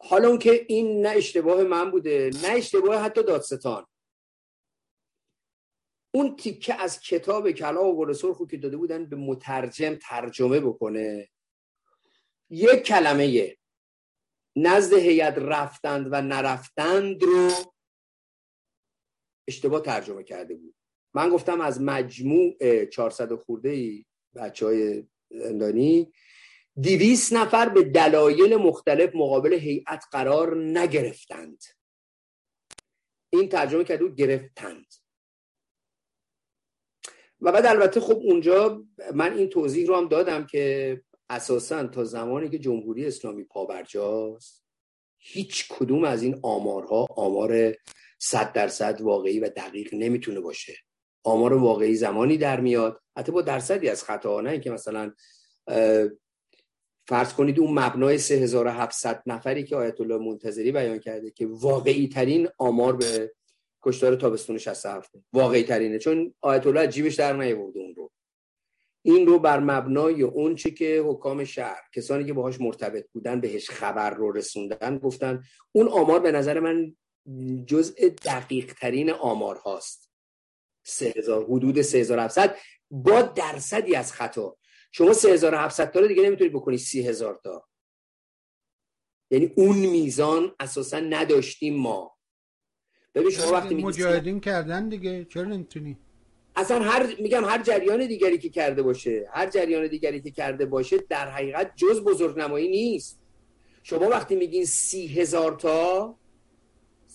حالا 0.00 0.28
اون 0.28 0.38
که 0.38 0.66
این 0.68 1.06
نه 1.06 1.08
اشتباه 1.08 1.62
من 1.62 1.90
بوده 1.90 2.30
نه 2.42 2.48
اشتباه 2.48 3.02
حتی 3.02 3.22
دادستان. 3.22 3.86
اون 6.14 6.36
تیکه 6.36 6.74
از 6.74 7.00
کتاب 7.00 7.50
کلا 7.50 7.84
و 7.84 7.96
گل 7.98 8.12
سرخو 8.12 8.46
که 8.46 8.56
داده 8.56 8.76
بودن 8.76 9.06
به 9.06 9.16
مترجم 9.16 9.94
ترجمه 9.94 10.60
بکنه. 10.60 11.28
یک 12.50 12.82
کلمه 12.82 13.56
نزد 14.56 14.92
هیئت 14.92 15.34
رفتند 15.38 16.08
و 16.10 16.22
نرفتند 16.22 17.22
رو 17.22 17.50
اشتباه 19.48 19.80
ترجمه 19.80 20.22
کرده 20.22 20.54
بود. 20.54 20.74
من 21.14 21.28
گفتم 21.28 21.60
از 21.60 21.80
مجموع 21.80 22.84
400 22.84 23.34
خورده 23.34 23.68
ای 23.68 24.04
بچه 24.34 24.66
های 24.66 25.06
زندانی 25.30 26.12
دیویس 26.80 27.32
نفر 27.32 27.68
به 27.68 27.82
دلایل 27.82 28.56
مختلف 28.56 29.14
مقابل 29.14 29.52
هیئت 29.52 30.04
قرار 30.10 30.56
نگرفتند. 30.56 31.64
این 33.32 33.48
ترجمه 33.48 33.84
کرده 33.84 34.04
بود 34.04 34.16
گرفتند. 34.16 34.86
و 37.40 37.52
بعد 37.52 37.66
البته 37.66 38.00
خب 38.00 38.16
اونجا 38.16 38.84
من 39.14 39.32
این 39.32 39.48
توضیح 39.48 39.86
رو 39.86 39.96
هم 39.96 40.08
دادم 40.08 40.46
که 40.46 41.00
اساسا 41.30 41.86
تا 41.86 42.04
زمانی 42.04 42.48
که 42.48 42.58
جمهوری 42.58 43.06
اسلامی 43.06 43.44
پابرجاست 43.44 44.64
هیچ 45.18 45.68
کدوم 45.68 46.04
از 46.04 46.22
این 46.22 46.40
آمارها 46.42 47.06
آمار 47.16 47.74
صد 48.18 48.52
درصد 48.52 49.00
واقعی 49.00 49.40
و 49.40 49.48
دقیق 49.48 49.94
نمی‌تونه 49.94 50.40
باشه. 50.40 50.74
آمار 51.24 51.52
واقعی 51.52 51.94
زمانی 51.94 52.36
در 52.36 52.60
میاد. 52.60 53.00
حتی 53.16 53.32
با 53.32 53.42
درصدی 53.42 53.88
از 53.88 54.04
خطا 54.04 54.40
نه 54.40 54.60
که 54.60 54.70
مثلا 54.70 55.12
فرض 57.08 57.32
کنید 57.32 57.60
اون 57.60 57.78
مبنای 57.78 58.18
3700 58.18 59.22
نفری 59.26 59.64
که 59.64 59.76
آیت 59.76 60.00
الله 60.00 60.18
منتظری 60.18 60.72
بیان 60.72 60.98
کرده 60.98 61.30
که 61.30 61.46
واقعی 61.46 62.08
ترین 62.08 62.48
آمار 62.58 62.96
به 62.96 63.32
کشتار 63.82 64.16
تابستون 64.16 64.58
67 64.58 65.10
واقعی 65.32 65.62
ترینه 65.62 65.98
چون 65.98 66.34
آیت 66.40 66.66
الله 66.66 66.86
جیبش 66.86 67.14
در 67.14 67.36
نیاورده 67.36 67.80
اون 67.80 67.94
رو. 67.94 68.12
این 69.02 69.26
رو 69.26 69.38
بر 69.38 69.60
مبنای 69.60 70.22
اون 70.22 70.54
چی 70.54 70.70
که 70.70 71.04
حکام 71.06 71.44
شهر 71.44 71.82
کسانی 71.94 72.24
که 72.24 72.32
باهاش 72.32 72.60
مرتبط 72.60 73.06
بودن 73.12 73.40
بهش 73.40 73.70
خبر 73.70 74.10
رو 74.10 74.32
رسوندن 74.32 74.98
گفتن 74.98 75.42
اون 75.72 75.88
آمار 75.88 76.20
به 76.20 76.32
نظر 76.32 76.60
من 76.60 76.96
جزء 77.66 78.08
دقیق 78.08 78.74
ترین 78.74 79.10
آمار 79.10 79.56
هاست. 79.56 80.10
3000 80.84 81.44
حدود 81.44 81.82
3700 81.82 82.56
با 82.90 83.22
درصدی 83.22 83.94
از 83.96 84.12
خطا. 84.12 84.56
شما 84.92 85.12
3700 85.12 85.90
تا 85.90 86.00
رو 86.00 86.06
دیگه 86.06 86.22
نمی‌تونید 86.22 86.52
بکنی 86.52 86.78
30000 86.78 87.40
تا. 87.44 87.68
یعنی 89.30 89.52
اون 89.56 89.76
میزان 89.76 90.54
اساسا 90.60 91.00
نداشتیم 91.00 91.76
ما. 91.76 92.16
ببین 93.14 93.30
شما 93.30 93.52
وقتی 93.52 93.74
مجاهدین 93.74 94.40
کردن 94.40 94.88
دیگه. 94.88 95.24
چرا 95.24 95.44
نمی‌تونی؟ 95.44 95.98
اصلا 96.56 96.80
هر 96.82 97.16
میگم 97.20 97.44
هر 97.44 97.62
جریان 97.62 98.06
دیگری 98.06 98.38
که 98.38 98.48
کرده 98.48 98.82
باشه 98.82 99.28
هر 99.32 99.50
جریان 99.50 99.86
دیگری 99.86 100.20
که 100.20 100.30
کرده 100.30 100.66
باشه 100.66 100.98
در 100.98 101.30
حقیقت 101.30 101.72
جز 101.76 102.00
بزرگنمایی 102.04 102.68
نیست. 102.68 103.20
شما 103.82 104.08
وقتی 104.08 104.36
میگین 104.36 104.64
سی 104.64 105.06
هزار 105.06 105.52
تا 105.52 106.18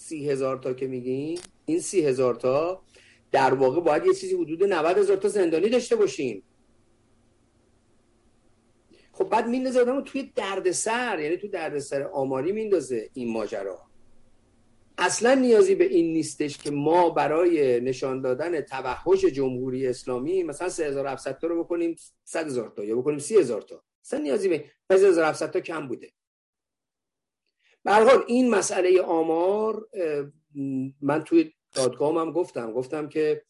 سی 0.01 0.29
هزار 0.29 0.57
تا 0.57 0.73
که 0.73 0.87
میگین 0.87 1.39
این 1.65 1.79
سی 1.79 2.01
هزار 2.05 2.35
تا 2.35 2.81
در 3.31 3.53
واقع 3.53 3.81
باید 3.81 4.05
یه 4.05 4.13
چیزی 4.13 4.35
حدود 4.35 4.63
90 4.63 4.97
هزار 4.97 5.17
تا 5.17 5.27
زندانی 5.27 5.69
داشته 5.69 5.95
باشیم. 5.95 6.43
خب 9.11 9.29
بعد 9.29 9.47
میندازه 9.47 9.81
آدم 9.81 10.01
توی 10.01 10.31
دردسر 10.35 11.19
یعنی 11.19 11.37
تو 11.37 11.47
دردسر 11.47 12.03
آماری 12.03 12.51
میندازه 12.51 13.09
این 13.13 13.31
ماجرا. 13.33 13.79
اصلا 14.97 15.33
نیازی 15.33 15.75
به 15.75 15.85
این 15.85 16.13
نیستش 16.13 16.57
که 16.57 16.71
ما 16.71 17.09
برای 17.09 17.79
نشان 17.79 18.21
دادن 18.21 18.61
توحش 18.61 19.25
جمهوری 19.25 19.87
اسلامی 19.87 20.43
مثلا 20.43 20.69
3700 20.69 21.39
تا 21.39 21.47
رو 21.47 21.63
بکنیم 21.63 21.95
100 22.23 22.45
هزار 22.45 22.73
تا 22.75 22.83
یا 22.83 22.95
بکنیم 22.95 23.19
30 23.19 23.37
هزار 23.37 23.61
تا. 23.61 23.83
اصلا 24.05 24.19
نیازی 24.19 24.49
به 24.49 24.65
3700 24.91 25.51
تا 25.51 25.59
کم 25.59 25.87
بوده. 25.87 26.11
به 27.83 27.91
حال 27.91 28.23
این 28.27 28.49
مسئله 28.49 29.01
آمار 29.01 29.87
من 31.01 31.23
توی 31.23 31.53
دادگاه 31.73 32.21
هم 32.21 32.31
گفتم 32.31 32.73
گفتم 32.73 33.09
که 33.09 33.45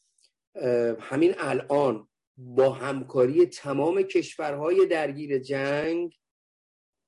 همین 1.00 1.34
الان 1.38 2.08
با 2.38 2.70
همکاری 2.70 3.46
تمام 3.46 4.02
کشورهای 4.02 4.86
درگیر 4.86 5.40
جنگ 5.40 6.16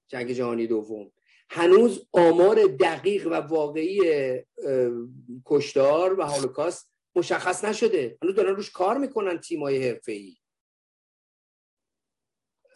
جنگ 0.08 0.32
جهانی 0.32 0.68
دوم 0.68 1.12
هنوز 1.50 2.08
آمار 2.12 2.56
دقیق 2.66 3.28
و 3.28 3.34
واقعی 3.34 4.02
کشتار 5.46 6.20
و 6.20 6.24
هولوکاست 6.24 6.94
مشخص 7.16 7.66
نشده. 7.66 8.18
هنوز 8.24 8.36
دارن 8.36 8.56
روش 8.56 8.72
کار 8.72 8.98
می‌کنن 8.98 9.38
تیمای 9.38 9.88
حرفه‌ای. 9.88 10.38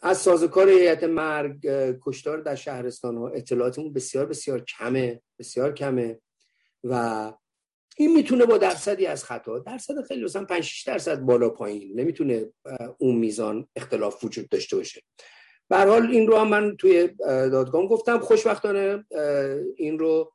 از 0.02 0.18
سازوکار 0.18 0.68
هیئت 0.68 1.04
مرگ 1.04 1.60
کشتار 2.02 2.38
در 2.38 2.54
شهرستان 2.54 3.16
ها 3.16 3.28
اطلاعاتمون 3.28 3.92
بسیار 3.92 4.26
بسیار 4.26 4.64
کمه 4.64 5.22
بسیار 5.38 5.72
کمه 5.72 6.20
و 6.84 7.32
این 7.96 8.14
می‌تونه 8.14 8.46
با 8.46 8.58
درصدی 8.58 9.06
از 9.06 9.24
خطا 9.24 9.58
درصد 9.58 10.04
خیلی 10.08 10.24
مثلا 10.24 10.44
5 10.44 10.62
6 10.62 10.82
درصد 10.82 11.20
بالا 11.20 11.48
پایین 11.50 12.00
نمی‌تونه 12.00 12.52
اون 12.98 13.14
میزان 13.14 13.68
اختلاف 13.76 14.24
وجود 14.24 14.48
داشته 14.48 14.76
باشه. 14.76 15.02
به 15.68 15.76
حال 15.76 16.06
این 16.06 16.26
رو 16.26 16.36
هم 16.36 16.48
من 16.48 16.76
توی 16.76 17.08
دادگاه 17.26 17.88
گفتم 17.88 18.18
خوشبختانه 18.18 19.04
این 19.76 19.98
رو 19.98 20.32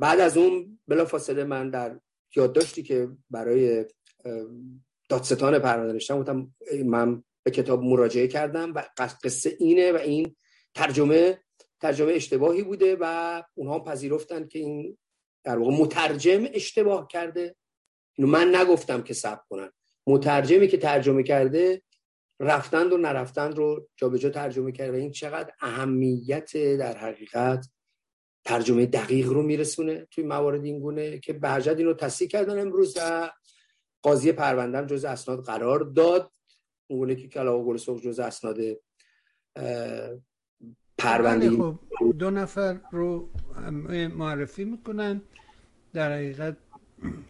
بعد 0.00 0.20
از 0.20 0.36
اون 0.36 0.78
بلافاصله 0.88 1.44
من 1.44 1.70
در 1.70 2.00
یادداشتی 2.36 2.82
که 2.82 3.08
برای 3.30 3.84
دادستان 5.08 5.58
پرونده 5.58 5.92
نوشتم 5.92 6.18
گفتم 6.20 6.54
من 6.84 7.22
به 7.42 7.50
کتاب 7.50 7.82
مراجعه 7.82 8.28
کردم 8.28 8.74
و 8.74 8.84
قصه 9.24 9.56
اینه 9.58 9.92
و 9.92 9.96
این 9.96 10.36
ترجمه 10.74 11.38
ترجمه 11.80 12.12
اشتباهی 12.12 12.62
بوده 12.62 12.96
و 13.00 13.42
اونها 13.54 13.80
پذیرفتن 13.80 14.48
که 14.48 14.58
این 14.58 14.98
در 15.44 15.58
واقع 15.58 15.72
مترجم 15.72 16.46
اشتباه 16.52 17.08
کرده. 17.08 17.56
اینو 18.14 18.30
من 18.30 18.54
نگفتم 18.54 19.02
که 19.02 19.14
ثبت 19.14 19.42
کنن. 19.48 19.72
مترجمی 20.06 20.68
که 20.68 20.76
ترجمه 20.76 21.22
کرده 21.22 21.82
رفتند 22.40 22.92
و 22.92 22.96
نرفتند 22.96 23.56
رو 23.56 23.88
جابجا 23.96 24.18
جا 24.18 24.30
ترجمه 24.30 24.72
کرده. 24.72 24.96
این 24.96 25.10
چقدر 25.10 25.52
اهمیت 25.60 26.56
در 26.56 26.96
حقیقت 26.96 27.66
ترجمه 28.44 28.86
دقیق 28.86 29.28
رو 29.28 29.42
میرسونه 29.42 30.06
توی 30.10 30.24
موارد 30.24 30.64
این 30.64 30.80
گونه 30.80 31.18
که 31.18 31.32
برجد 31.32 31.78
این 31.78 31.86
رو 31.86 31.94
تصدیح 31.94 32.28
کردن 32.28 32.60
امروز 32.60 32.96
قاضی 34.02 34.32
پروندم 34.32 34.86
جز 34.86 35.04
اسناد 35.04 35.44
قرار 35.44 35.80
داد. 35.80 36.32
اون 36.90 37.14
که 37.14 37.28
کلاغ 37.28 37.64
گل 37.64 37.76
سرخ 37.76 38.00
جز 38.00 38.18
اسناد 38.18 38.58
پرونده 40.98 41.50
خب 41.50 41.78
دو 42.18 42.30
نفر 42.30 42.80
رو 42.90 43.28
معرفی 44.16 44.64
می‌کنن. 44.64 45.22
در 45.92 46.12
حقیقت 46.12 46.56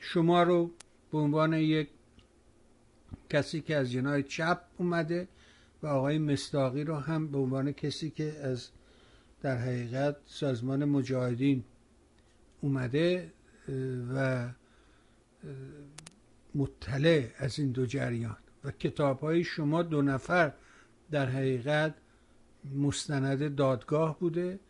شما 0.00 0.42
رو 0.42 0.70
به 1.12 1.18
عنوان 1.18 1.52
یک 1.52 1.88
کسی 3.30 3.60
که 3.60 3.76
از 3.76 3.92
جنای 3.92 4.22
چپ 4.22 4.60
اومده 4.78 5.28
و 5.82 5.86
آقای 5.86 6.18
مستاقی 6.18 6.84
رو 6.84 6.94
هم 6.94 7.28
به 7.28 7.38
عنوان 7.38 7.72
کسی 7.72 8.10
که 8.10 8.32
از 8.32 8.68
در 9.40 9.56
حقیقت 9.56 10.16
سازمان 10.26 10.84
مجاهدین 10.84 11.64
اومده 12.60 13.32
و 14.14 14.48
مطلع 16.54 17.28
از 17.38 17.58
این 17.58 17.72
دو 17.72 17.86
جریان. 17.86 18.36
و 18.64 18.70
کتاب 18.70 19.20
های 19.20 19.44
شما 19.44 19.82
دو 19.82 20.02
نفر 20.02 20.52
در 21.10 21.26
حقیقت 21.26 21.94
مستند 22.74 23.54
دادگاه 23.54 24.18
بوده 24.18 24.60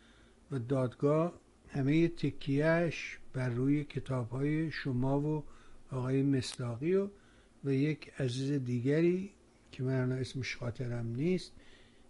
و 0.51 0.59
دادگاه 0.59 1.33
همه 1.69 2.09
تکیهش 2.09 3.19
بر 3.33 3.49
روی 3.49 3.85
کتاب 3.85 4.29
های 4.31 4.71
شما 4.71 5.21
و 5.21 5.45
آقای 5.91 6.23
مستاقی 6.23 6.95
و 6.95 7.09
و 7.65 7.73
یک 7.73 8.13
عزیز 8.19 8.53
دیگری 8.53 9.31
که 9.73 9.83
من 9.83 10.13
اسمش 10.13 10.57
خاطرم 10.57 11.07
نیست. 11.07 11.53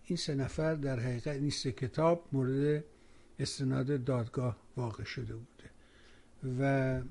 این 0.05 0.17
سه 0.17 0.35
نفر 0.35 0.75
در 0.75 1.01
حقیقت 1.01 1.27
این 1.27 1.51
سه 1.51 1.73
کتاب 1.73 2.29
مورد 2.33 2.85
استناد 3.39 4.05
دادگاه 4.05 4.57
واقع 4.77 5.05
شده 5.05 5.35
بوده. 5.35 5.71
و 6.61 7.03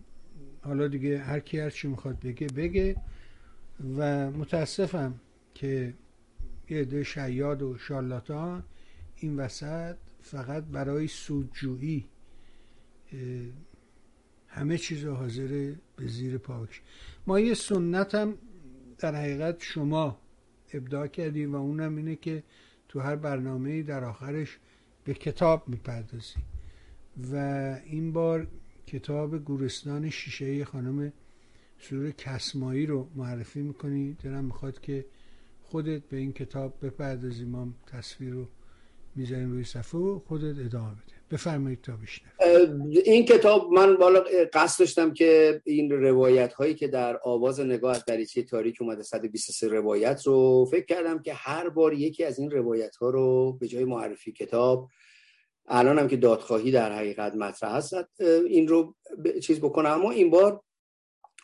حالا 0.62 0.88
دیگه 0.88 1.20
هر 1.20 1.40
کی 1.40 1.60
هر 1.60 1.70
چی 1.70 1.88
می‌خواد 1.88 2.20
بگه 2.20 2.48
بگه. 2.48 2.96
و 3.98 4.32
متاسفم 4.32 5.20
که 5.54 5.94
یه 6.70 6.82
عده 6.82 7.04
شیاد 7.04 7.62
و 7.62 7.78
شالاتان 7.78 8.64
این 9.16 9.38
وسط 9.38 9.96
فقط 10.22 10.64
برای 10.64 11.08
سودجویی 11.08 12.06
همه 14.48 14.78
چیز 14.78 15.06
حاضر 15.06 15.74
به 15.96 16.08
زیر 16.08 16.38
پاکش 16.38 16.82
ما 17.28 17.40
یه 17.40 17.54
سنت 17.54 18.16
هم 18.16 18.38
در 18.98 19.16
حقیقت 19.16 19.64
شما 19.64 20.20
ابداع 20.74 21.08
کردیم 21.08 21.54
و 21.54 21.58
اونم 21.58 21.96
اینه 21.96 22.16
که 22.16 22.44
تو 22.90 23.00
هر 23.00 23.16
برنامه 23.16 23.84
در 23.84 24.04
آخرش 24.04 24.58
به 25.04 25.14
کتاب 25.14 25.70
می‌پردازیم. 25.70 26.44
و 27.32 27.36
این 27.86 28.14
بار 28.14 28.48
کتاب 28.88 29.44
گورستان 29.44 30.10
شیشه 30.10 30.66
خانم 30.66 31.14
سرور 31.82 32.12
کسمایی 32.12 32.86
رو 32.86 33.08
معرفی 33.16 33.62
می‌کنی. 33.62 34.18
دلم 34.24 34.46
می‌خواد 34.46 34.82
که 34.82 35.06
خودت 35.64 36.02
به 36.02 36.18
این 36.18 36.34
کتاب 36.34 36.74
بپردازیم 36.86 37.50
ما 37.50 37.68
تصویر 37.88 38.34
رو 38.34 38.48
می‌ذاریم 39.16 39.52
روی 39.52 39.64
صفحه 39.64 40.02
و 40.02 40.20
خودت 40.20 40.60
ادامه 40.66 40.92
بده. 40.92 41.20
بفرمایید 41.32 41.82
تا 41.82 41.94
این 43.06 43.26
کتاب 43.26 43.72
من 43.72 43.96
بالا 43.96 44.24
قصد 44.54 44.80
داشتم 44.80 45.14
که 45.14 45.62
این 45.66 45.92
روایت 45.92 46.54
هایی 46.54 46.74
که 46.74 46.88
در 46.88 47.20
آواز 47.24 47.60
نگاه 47.60 47.96
از 47.96 48.06
دریچه 48.06 48.44
تاریک 48.44 48.82
اومده 48.82 49.04
123 49.04 49.68
روایت 49.68 50.28
رو 50.28 50.66
فکر 50.72 50.86
کردم 50.86 51.20
که 51.22 51.34
هر 51.34 51.70
بار 51.70 51.94
یکی 51.94 52.24
از 52.24 52.40
این 52.40 52.52
روایت 52.52 52.96
ها 52.96 53.10
رو 53.10 53.58
به 53.60 53.68
جای 53.68 53.86
معرفی 53.86 54.32
کتاب 54.32 54.90
الان 55.68 56.00
هم 56.00 56.08
که 56.08 56.18
دادخواهی 56.18 56.72
در 56.72 56.92
حقیقت 56.92 57.36
مطرح 57.36 57.76
هست 57.76 57.94
این 58.50 58.68
رو 58.68 58.96
چیز 59.42 59.60
بکنم. 59.60 59.92
اما 59.92 60.12
این 60.12 60.30
بار 60.30 60.62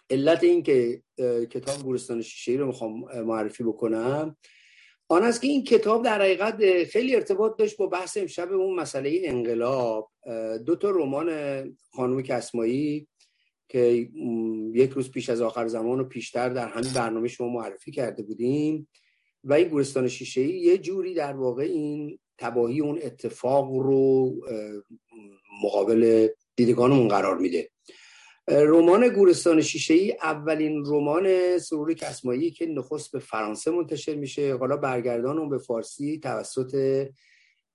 علت 0.09 0.43
این 0.43 0.63
که 0.63 1.01
کتاب 1.49 1.83
گورستان 1.83 2.21
شیشه 2.21 2.51
رو 2.51 2.67
می‌خوام 2.67 3.21
معرفی 3.21 3.63
بکنم 3.63 4.37
آن 5.09 5.23
است 5.23 5.41
که 5.41 5.47
این 5.47 5.63
کتاب 5.63 6.03
در 6.05 6.21
حقیقت 6.21 6.83
خیلی 6.83 7.15
ارتباط 7.15 7.57
داشت 7.57 7.77
با 7.77 7.87
بحث 7.87 8.17
امشب 8.17 8.51
اون 8.51 8.75
مسئله 8.75 9.21
انقلاب 9.23 10.11
دو 10.65 10.75
تا 10.75 10.89
رمان 10.89 11.29
خانم 11.91 12.21
کسمایی 12.21 13.07
که 13.69 14.09
یک 14.73 14.91
روز 14.91 15.11
پیش 15.11 15.29
از 15.29 15.41
آخر 15.41 15.67
زمان 15.67 15.99
و 15.99 16.03
پیشتر 16.03 16.49
در 16.49 16.67
همین 16.67 16.93
برنامه 16.93 17.27
شما 17.27 17.49
معرفی 17.49 17.91
کرده 17.91 18.23
بودیم 18.23 18.87
و 19.43 19.53
این 19.53 19.67
گورستان 19.67 20.07
شیشه 20.07 20.41
ای 20.41 20.57
یه 20.57 20.77
جوری 20.77 21.13
در 21.13 21.33
واقع 21.33 21.63
این 21.63 22.19
تباهی 22.37 22.81
اون 22.81 22.99
اتفاق 23.03 23.71
رو 23.71 24.31
مقابل 25.63 26.27
دیدگانمون 26.55 27.07
قرار 27.07 27.37
میده. 27.37 27.69
رمان 28.47 29.09
گورستان 29.09 29.61
شیشه 29.61 29.93
ای 29.93 30.11
اولین 30.11 30.83
رمان 30.85 31.57
سرور 31.57 31.93
کسمایی 31.93 32.51
که 32.51 32.65
نخست 32.65 33.11
به 33.11 33.19
فرانسه 33.19 33.71
منتشر 33.71 34.15
میشه. 34.15 34.55
حالا 34.55 34.77
برگردان 34.77 35.39
اون 35.39 35.49
به 35.49 35.57
فارسی 35.57 36.19
توسط 36.19 37.05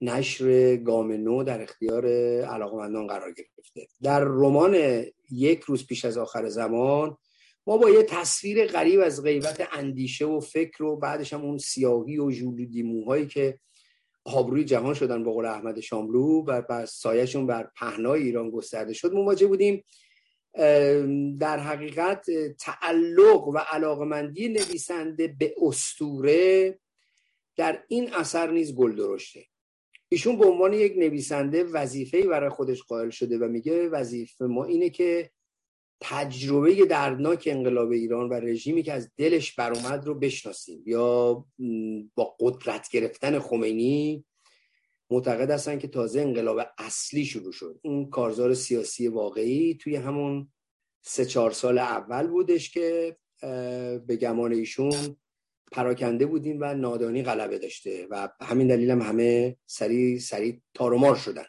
نشر 0.01 0.77
گام 0.77 1.13
نو 1.13 1.45
در 1.45 1.63
اختیار 1.63 2.07
علاقمندان 2.43 3.07
قرار 3.07 3.33
گرفته. 3.33 3.87
در 4.03 4.21
رمان 4.21 5.05
یک 5.31 5.61
روز 5.61 5.87
پیش 5.87 6.05
از 6.05 6.19
آخر 6.19 6.49
زمان 6.49 7.17
ما 7.67 7.77
با 7.77 7.91
یه 7.91 8.03
تصویر 8.03 8.67
غریب 8.67 9.01
از 9.01 9.23
غیبت 9.23 9.69
اندیشه 9.73 10.25
و 10.25 10.41
فکر 10.41 10.83
و 10.83 10.97
بعدش 10.97 11.33
هم 11.33 11.41
اون 11.41 11.59
سیاهی 11.59 12.19
و 12.19 12.31
جولودی 12.31 12.83
موهایی 12.83 13.27
که 13.27 13.59
آبروی 14.25 14.65
جهان 14.65 14.95
شدن 14.95 15.25
با 15.25 15.33
قول 15.33 15.47
احمد 15.47 15.81
شاملو 15.81 16.45
و 16.47 16.63
بر 16.63 16.87
سایشون 16.87 17.47
بر 17.47 17.71
پهنای 17.77 18.23
ایران 18.23 18.51
گسترده 18.51 18.93
شد 18.93 19.13
مواجه 19.13 19.47
بودیم. 19.47 19.85
در 21.39 21.59
حقیقت 21.59 22.27
تعلق 22.59 23.49
و 23.49 23.59
علاقمندی 23.59 24.49
نویسنده 24.49 25.29
به 25.39 25.55
استوره 25.63 26.79
در 27.57 27.85
این 27.89 28.15
اثر 28.15 28.51
نیز 28.51 28.75
گل 28.75 28.97
درشته. 28.97 29.45
ایشون 30.09 30.39
به 30.39 30.47
عنوان 30.47 30.73
یک 30.73 30.93
نویسنده 30.97 31.65
وظیفه 31.65 32.23
برای 32.23 32.51
خودش 32.51 32.83
قائل 32.83 33.11
شده 33.11 33.39
و 33.39 33.49
میگه 33.49 33.89
وظیفه 33.89 34.45
ما 34.45 34.65
اینه 34.65 34.91
که 34.91 35.31
تجربه 36.01 36.87
دردناک 36.87 37.49
انقلاب 37.53 37.91
ایران 37.91 38.29
و 38.29 38.33
رژیمی 38.33 38.83
که 38.83 38.93
از 38.93 39.11
دلش 39.17 39.55
برآمد 39.55 40.07
رو 40.07 40.15
بشناسیم 40.15 40.83
یا 40.87 41.45
با 42.15 42.37
قدرت 42.41 42.89
گرفتن 42.93 43.39
خمینی 43.39 44.25
معتقد 45.11 45.51
هستن 45.51 45.79
که 45.79 45.89
تازه 45.89 46.21
انقلاب 46.21 46.61
اصلی 46.79 47.25
شروع 47.25 47.53
شد. 47.53 47.81
اون 47.83 48.11
کارزار 48.11 48.55
سیاسی 48.55 49.09
واقعی 49.09 49.75
توی 49.75 49.97
همون 49.97 50.53
سه 51.03 51.25
چهار 51.25 51.51
سال 51.51 51.79
اول 51.79 52.27
بودش 52.27 52.71
که 52.71 53.17
به 54.07 54.19
گمان 54.21 54.53
ایشون 54.53 55.17
پراکنده 55.73 56.27
بودیم 56.27 56.59
و 56.61 56.75
نادانی 56.75 57.23
غلبه 57.23 57.59
داشته 57.59 58.07
و 58.11 58.29
همین 58.41 58.69
دلیل 58.69 58.91
هم 58.91 59.03
همه 59.03 59.57
سری 59.67 60.19
سری 60.19 60.63
تارومار 60.75 61.17
شدن. 61.17 61.47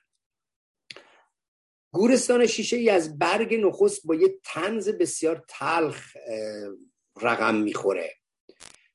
گورستان 1.93 2.45
شیشه 2.45 2.77
ای 2.77 2.89
از 2.89 3.19
برگ 3.19 3.55
نخست 3.55 4.07
با 4.07 4.15
یه 4.15 4.39
تنز 4.43 4.89
بسیار 4.89 5.45
تلخ 5.47 6.17
رقم 7.21 7.55
می‌خوره. 7.55 8.20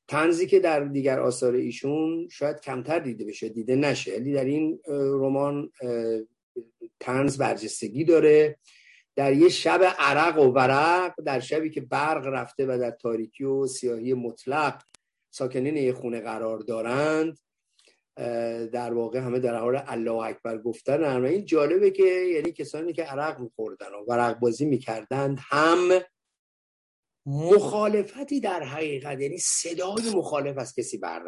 تنزی 0.09 0.47
که 0.47 0.61
در 0.61 0.81
دیگر 0.81 1.21
آثار 1.21 1.55
ایشون 1.55 2.29
شاید 2.29 2.61
کمتر 2.61 2.99
دیده 2.99 3.25
بشه 3.25 3.49
دیده 3.49 3.77
نشه. 3.77 4.17
ولی 4.17 4.33
در 4.33 4.45
این 4.45 4.81
رمان 4.89 5.73
تنز 7.01 7.39
برجستگی 7.39 8.05
داره. 8.05 8.59
در 9.17 9.33
یه 9.33 9.49
شب 9.49 9.95
عرق 9.99 10.39
و 10.39 10.53
ورق 10.53 11.15
در 11.25 11.41
شبی 11.41 11.71
که 11.71 11.81
برق 11.81 12.27
رفته 12.27 12.67
و 12.67 12.79
در 12.79 12.91
تاریکی 12.91 13.45
و 13.45 13.67
سیاهی 13.67 14.15
مطلق 14.15 14.83
ساکنین 15.31 15.77
یه 15.77 15.93
خونه 15.93 16.21
قرار 16.21 16.59
دارند 16.59 17.39
در 18.73 18.95
واقع 18.95 19.19
همه 19.19 19.39
در 19.39 19.59
حال 19.59 19.83
الله 19.87 20.13
اکبر 20.13 20.59
گفتن 20.59 21.23
و 21.23 21.25
این 21.25 21.45
جالبه 21.45 21.91
که 21.91 22.03
یعنی 22.03 22.53
کسانی 22.53 22.93
که 22.93 23.03
عرق 23.03 23.41
میخوردن 23.41 23.87
و 23.87 24.05
ورق 24.09 24.39
بازی 24.39 24.65
می‌کردند 24.65 25.39
هم 25.41 26.01
مخالفتی 27.27 28.41
در 28.41 28.63
حقیقت. 28.63 29.21
یعنی 29.21 29.39
صدای 29.39 30.11
مخالف 30.15 30.59
از 30.59 30.75
کسی 30.75 30.99
بر 30.99 31.23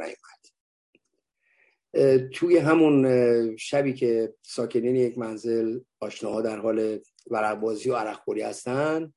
توی 2.32 2.58
همون 2.58 3.56
شبی 3.56 3.92
که 3.92 4.34
ساکنین 4.42 4.96
یک 4.96 5.18
منزل 5.18 5.80
آشناها 6.00 6.42
در 6.42 6.58
حال 6.58 6.98
ورق 7.30 7.60
بازی 7.60 7.90
و 7.90 7.94
عرق 7.94 8.16
خوری 8.16 8.42
هستن 8.42 9.12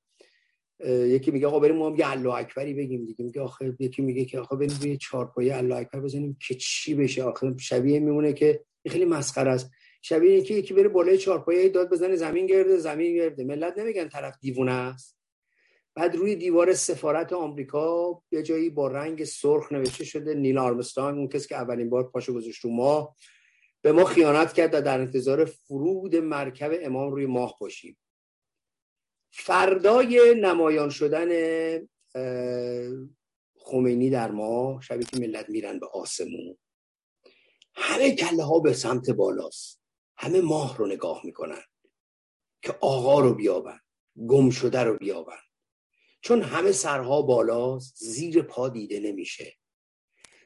یکی 0.85 1.31
میگه 1.31 1.47
آقا 1.47 1.59
بریم 1.59 1.75
ما 1.75 1.95
یه 1.97 2.11
الله 2.11 2.33
اکبری 2.33 2.73
بگیم 2.73 3.05
دیگه. 3.05 3.25
میگه 3.25 3.41
آخه 3.41 3.75
یکی 3.79 4.01
میگه 4.01 4.25
که 4.25 4.39
آقا 4.39 4.55
بریم 4.55 4.77
روی 4.81 4.97
چهارپایه 4.97 5.57
الله 5.57 5.75
اکبر 5.75 5.99
بزنیم 5.99 6.37
که 6.47 6.55
چی 6.55 6.95
بشه. 6.95 7.23
آخه 7.23 7.57
شبیه 7.59 7.99
میمونه 7.99 8.33
که 8.33 8.63
خیلی 8.89 9.05
مسخره 9.05 9.51
است. 9.51 9.71
شبیه 10.01 10.31
اینکه 10.31 10.53
یکی 10.53 10.73
بره 10.73 10.87
بالای 10.87 11.17
چهارپایه 11.17 11.69
داد 11.69 11.89
بزنه 11.89 12.15
زمین 12.15 12.45
گرده 12.45 12.77
زمین 12.77 13.15
گرده. 13.15 13.43
ملت 13.43 13.77
نمیگن 13.77 14.07
طرف 14.07 14.37
دیوونه 14.41 14.71
است. 14.71 15.20
بعد 15.95 16.15
روی 16.15 16.35
دیوار 16.35 16.73
سفارت 16.73 17.33
آمریکا 17.33 18.21
یه 18.31 18.43
جایی 18.43 18.69
با 18.69 18.87
رنگ 18.87 19.23
سرخ 19.23 19.71
نوشته 19.71 20.03
شده 20.03 20.33
نیل 20.33 20.57
آرمسترانگ 20.57 21.17
اون 21.17 21.27
کسی 21.27 21.47
که 21.47 21.55
اولین 21.55 21.89
بار 21.89 22.03
پاشو 22.03 22.33
گذاشت 22.33 22.65
رو 22.65 22.71
ما 22.71 23.15
به 23.81 23.91
ما 23.91 24.05
خیانت 24.05 24.53
کرد 24.53 24.73
و 24.73 24.81
در 24.81 24.99
انتظار 24.99 25.45
فرود 25.45 26.15
مرکب 26.15 26.71
امام 26.81 27.11
روی 27.11 27.25
ماه 27.25 27.57
باشیم. 27.59 27.97
فردای 29.31 30.35
نمایان 30.41 30.89
شدن 30.89 31.29
خمینی 33.55 34.09
در 34.09 34.31
ما 34.31 34.79
شبی 34.81 35.05
که 35.05 35.19
ملت 35.19 35.49
میرن 35.49 35.79
به 35.79 35.87
آسمون. 35.87 36.57
همه 37.75 38.15
کله 38.15 38.43
ها 38.43 38.59
به 38.59 38.73
سمت 38.73 39.09
بالاست. 39.09 39.81
همه 40.17 40.41
ماه 40.41 40.77
رو 40.77 40.87
نگاه 40.87 41.21
می‌کنن 41.25 41.63
که 42.61 42.75
آقا 42.81 43.19
رو 43.19 43.33
بیابن 43.33 43.79
گم 44.27 44.49
شده 44.49 44.83
رو 44.83 44.97
بیابن. 44.97 45.39
چون 46.21 46.41
همه 46.41 46.71
سرها 46.71 47.21
بالاست 47.21 47.95
زیر 47.97 48.41
پا 48.41 48.69
دیده 48.69 48.99
نمیشه. 48.99 49.53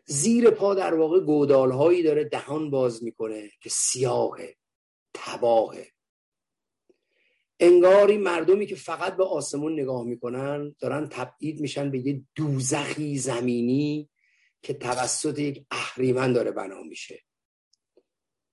زیر 0.06 0.50
پا 0.50 0.76
در 0.76 0.94
واقع 0.94 1.20
گودال 1.20 1.72
هایی 1.72 2.04
داره 2.04 2.24
دهان 2.24 2.70
باز 2.70 3.04
می‌کنه 3.04 3.52
که 3.62 3.70
سیاهه 3.70 4.56
تباهه. 5.14 5.92
انگاری 7.60 8.18
مردمی 8.18 8.66
که 8.66 8.76
فقط 8.76 9.18
به 9.18 9.24
آسمون 9.24 9.74
نگاه 9.74 10.04
می‌کنن 10.04 10.76
دارن 10.80 11.08
تبعید 11.10 11.60
میشن 11.62 11.92
به 11.92 12.00
یه 12.00 12.22
دوزخی 12.36 13.18
زمینی 13.18 14.10
که 14.62 14.74
توسط 14.74 15.40
یک 15.40 15.66
اهریمن 15.72 16.34
داره 16.34 16.52
بنا 16.52 16.82
میشه. 16.82 17.22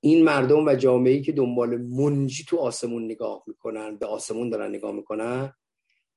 این 0.00 0.24
مردم 0.24 0.66
و 0.66 0.74
جامعه‌ای 0.74 1.22
که 1.22 1.32
دنبال 1.32 1.76
منجی 1.76 2.44
تو 2.44 2.58
آسمون 2.58 3.04
نگاه 3.04 3.44
می‌کنن 3.46 3.96
به 3.96 4.06
آسمون 4.06 4.50
دارن 4.50 4.70
نگاه 4.70 4.92
می‌کنن 4.92 5.54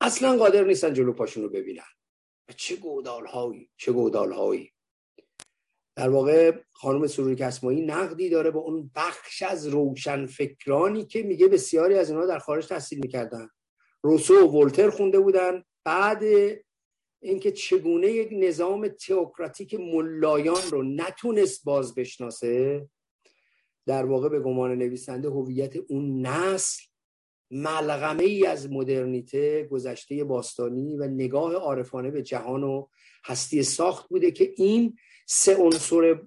اصلا 0.01 0.37
قادر 0.37 0.63
نیستن 0.63 0.93
جلو 0.93 1.13
پاشون 1.13 1.43
رو 1.43 1.49
ببینن. 1.49 1.83
چه 2.57 2.75
گودال 2.75 3.25
هایی 3.25 3.69
چه 3.77 3.91
گودال 3.91 4.31
هایی 4.31 4.71
در 5.95 6.09
واقع 6.09 6.51
خانم 6.71 7.07
سروری 7.07 7.35
کسمایی 7.35 7.81
نقدی 7.81 8.29
داره 8.29 8.51
با 8.51 8.59
اون 8.59 8.91
بخش 8.95 9.41
از 9.41 9.67
روشن 9.67 10.25
فکرانی 10.25 11.05
که 11.05 11.23
میگه 11.23 11.47
بسیاری 11.47 11.95
از 11.95 12.09
اینها 12.09 12.25
در 12.25 12.39
خارج 12.39 12.67
تحصیل 12.67 12.99
می‌کردن. 12.99 13.49
روسو 14.01 14.33
و 14.33 14.51
ولتر 14.51 14.89
خونده 14.89 15.19
بودن. 15.19 15.63
بعد 15.83 16.23
اینکه 17.21 17.51
چگونه 17.51 18.07
یک 18.07 18.29
نظام 18.31 18.87
تئوکراتیک 18.87 19.73
ملایان 19.73 20.61
رو 20.71 20.83
نتونست 20.83 21.63
باز 21.63 21.95
بشناسه 21.95 22.89
در 23.85 24.05
واقع 24.05 24.29
به 24.29 24.39
گمان 24.39 24.75
نویسنده 24.75 25.29
هویت 25.29 25.75
اون 25.75 26.25
نسل 26.25 26.83
ملغمه 27.51 28.23
ای 28.23 28.45
از 28.45 28.71
مدرنیته 28.71 29.63
گذشته 29.63 30.23
باستانی 30.23 30.95
و 30.95 31.07
نگاه 31.07 31.53
عارفانه 31.53 32.11
به 32.11 32.23
جهان 32.23 32.63
و 32.63 32.87
هستی 33.25 33.63
ساخت 33.63 34.09
بوده 34.09 34.31
که 34.31 34.53
این 34.57 34.97
سه 35.27 35.55
عنصر 35.55 36.19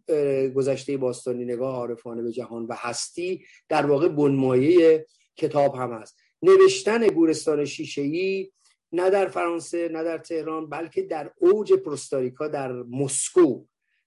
گذشته 0.55 0.97
باستانی 0.97 1.45
نگاه 1.45 1.77
عارفانه 1.77 2.23
به 2.23 2.33
جهان 2.33 2.67
و 2.67 2.75
هستی 2.79 3.45
در 3.69 3.87
واقع 3.87 4.09
بنمایه 4.09 5.07
کتاب 5.37 5.75
هم 5.75 5.93
هست. 5.93 6.17
نوشتن 6.43 7.07
گورستان 7.07 7.65
شیشه‌ای 7.65 8.51
نه 8.93 9.11
در 9.11 9.29
فرانسه 9.29 9.89
نه 9.89 10.05
در 10.05 10.19
تهران 10.19 10.69
بلکه 10.69 11.03
در 11.03 11.31
اوج 11.37 11.73
پروستاریکا 11.73 12.49
در 12.49 12.73
مسکو 12.73 13.65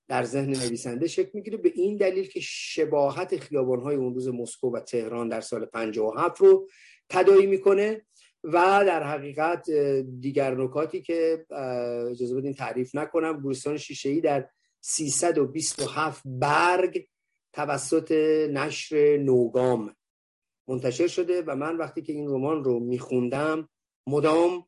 در 0.07 0.23
ذهن 0.23 0.49
نویسنده 0.49 1.07
شکل 1.07 1.29
می‌گیره. 1.33 1.57
به 1.57 1.71
این 1.75 1.97
دلیل 1.97 2.27
که 2.27 2.39
شباهت 2.43 3.37
خیابانهای 3.37 3.95
اون 3.95 4.13
روز 4.13 4.27
مسکو 4.27 4.75
و 4.75 4.79
تهران 4.79 5.29
در 5.29 5.41
سال 5.41 5.65
57 5.65 6.41
رو 6.41 6.67
تدایی 7.11 7.47
می‌کنه 7.47 8.05
و 8.43 8.83
در 8.87 9.03
حقیقت 9.03 9.71
دیگر 10.19 10.55
نکاتی 10.55 11.01
که 11.01 11.45
اجازه 12.11 12.35
بدین 12.35 12.53
تعریف 12.53 12.95
نکنم 12.95 13.41
گورستان 13.41 13.77
شیشه 13.77 14.21
در 14.21 14.49
327 14.81 16.21
برگ 16.25 17.07
توسط 17.53 18.11
نشر 18.51 19.17
نوگام 19.17 19.95
منتشر 20.67 21.07
شده 21.07 21.41
و 21.41 21.55
من 21.55 21.77
وقتی 21.77 22.01
که 22.01 22.13
این 22.13 22.27
رمان 22.27 22.63
رو 22.63 22.79
میخوندم 22.79 23.69
مدام 24.07 24.67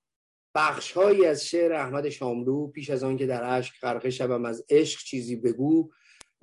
بخشهایی 0.55 1.25
از 1.25 1.45
شعر 1.45 1.73
احمد 1.73 2.09
شاملو 2.09 2.67
پیش 2.67 2.89
از 2.89 3.03
آن 3.03 3.17
که 3.17 3.25
در 3.25 3.43
عشق 3.43 3.73
غرقه 3.81 4.09
شبم 4.09 4.45
از 4.45 4.65
عشق 4.69 4.99
چیزی 4.99 5.35
بگو 5.35 5.91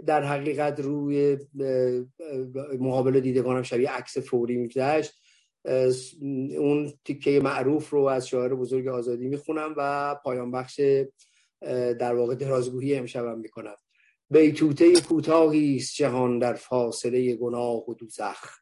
در 0.07 0.25
حقیقت 0.25 0.81
روی 0.81 1.39
مقابل 2.81 3.21
دیدگانم 3.21 3.63
شبیه 3.63 3.91
عکس 3.91 4.19
فوری 4.19 4.57
میگذشت. 4.57 5.20
اون 6.59 6.93
تیکه 7.05 7.41
معروف 7.41 7.91
رو 7.91 8.05
از 8.05 8.29
شاعر 8.29 8.55
بزرگ 8.55 8.89
آزادی 8.89 9.29
می‌خونم 9.29 9.75
و 9.77 10.15
پایان 10.25 10.51
بخش 10.51 10.81
در 12.01 12.15
واقع 12.15 12.35
درازگویی 12.35 12.95
امشبم 12.95 13.39
می‌کنم. 13.39 13.77
بیتوته 14.31 15.01
کوتاهی 15.01 15.77
است 15.77 15.95
جهان 15.95 16.39
در 16.39 16.55
فاصله 16.55 17.35
گناه 17.35 17.91
و 17.91 17.95
دوزخ. 17.95 18.57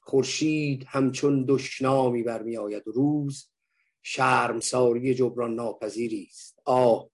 خورشید 0.00 0.84
همچون 0.88 1.44
دشنامی 1.48 2.22
برمی 2.22 2.56
آید 2.56 2.88
و 2.88 2.92
روز 2.92 3.50
شرمساری 4.02 5.14
جبران 5.14 5.54
ناپذیری 5.54 6.28
است. 6.30 6.58
آه 6.64 7.10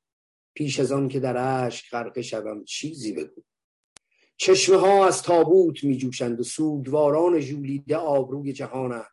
پیش 0.55 0.81
از 0.81 0.93
آن 0.93 1.09
که 1.09 1.21
در 1.21 1.37
عشق 1.37 1.85
غرقه 1.91 2.23
شوم 2.23 2.65
چیزی 2.65 3.13
بگو. 3.13 3.43
چشمه 4.37 4.77
ها 4.77 5.07
از 5.07 5.23
تابوت 5.23 5.85
می 5.85 5.97
جوشند 5.97 6.41
و 6.41 6.43
سوگواران 6.43 7.41
ژولیده 7.41 7.97
آبروی 7.97 8.53
جهانند. 8.53 9.12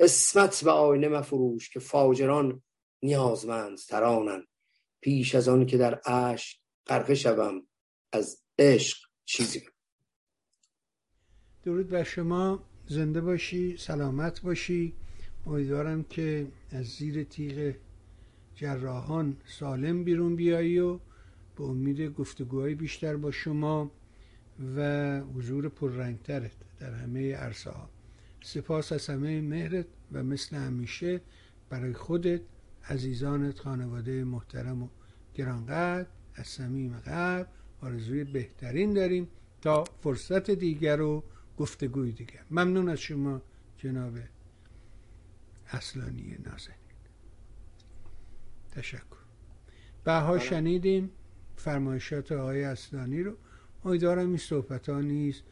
اسمت 0.00 0.64
به 0.64 0.70
آینه 0.70 1.08
مفروش 1.08 1.70
که 1.70 1.80
فاجران 1.80 2.62
نیازمند 3.02 3.78
ترانند 3.78 4.46
پیش 5.00 5.34
از 5.34 5.48
آن 5.48 5.66
که 5.66 5.78
در 5.78 5.94
عشق 5.94 6.58
غرقه 6.86 7.14
شوم 7.14 7.62
از 8.12 8.42
عشق 8.58 8.98
چیزی 9.24 9.62
درود 11.64 11.88
بر 11.88 12.02
شما. 12.02 12.62
زنده 12.86 13.20
باشی 13.20 13.76
سلامت 13.76 14.40
باشی. 14.40 14.94
امیدوارم 15.46 16.04
که 16.04 16.46
از 16.70 16.86
زیر 16.86 17.24
تیغ 17.24 17.74
جراحان 18.54 19.36
سالم 19.46 20.04
بیرون 20.04 20.36
بیایی 20.36 20.78
و 20.78 20.98
به 21.56 21.64
امید 21.64 22.00
گفتگوهای 22.00 22.74
بیشتر 22.74 23.16
با 23.16 23.30
شما 23.30 23.90
و 24.76 25.20
حضور 25.20 25.68
پررنگترت 25.68 26.52
در 26.80 26.94
همه 26.94 27.34
عرصه 27.34 27.70
ها 27.70 27.99
سپاس 28.42 28.92
از 28.92 29.06
همه 29.06 29.40
مهرت 29.40 29.86
و 30.12 30.22
مثل 30.22 30.56
همیشه 30.56 31.20
برای 31.70 31.92
خودت 31.92 32.40
عزیزانت 32.88 33.58
خانواده 33.58 34.24
محترم 34.24 34.82
و 34.82 34.88
گرانقدر 35.34 36.08
از 36.34 36.46
صمیم 36.46 36.98
قلب 36.98 37.48
آرزوی 37.80 38.24
بهترین 38.24 38.92
داریم 38.92 39.28
تا 39.62 39.84
فرصت 39.84 40.50
دیگر 40.50 40.96
رو 40.96 41.24
گفتگوی 41.58 42.12
دیگه 42.12 42.40
ممنون 42.50 42.88
از 42.88 42.98
شما 42.98 43.42
جناب 43.76 44.18
اصلانی 45.68 46.36
نازنین. 46.46 46.76
تشکر. 48.72 49.00
بها 50.04 50.32
بله. 50.32 50.38
شنیدیم 50.38 51.10
فرمایشات 51.56 52.32
آقای 52.32 52.64
اصلانی 52.64 53.22
رو. 53.22 53.36
امیدوارم 53.84 54.28
این 54.28 54.36
صحبت 54.36 54.88
ها 54.88 55.00
نیز 55.00 55.42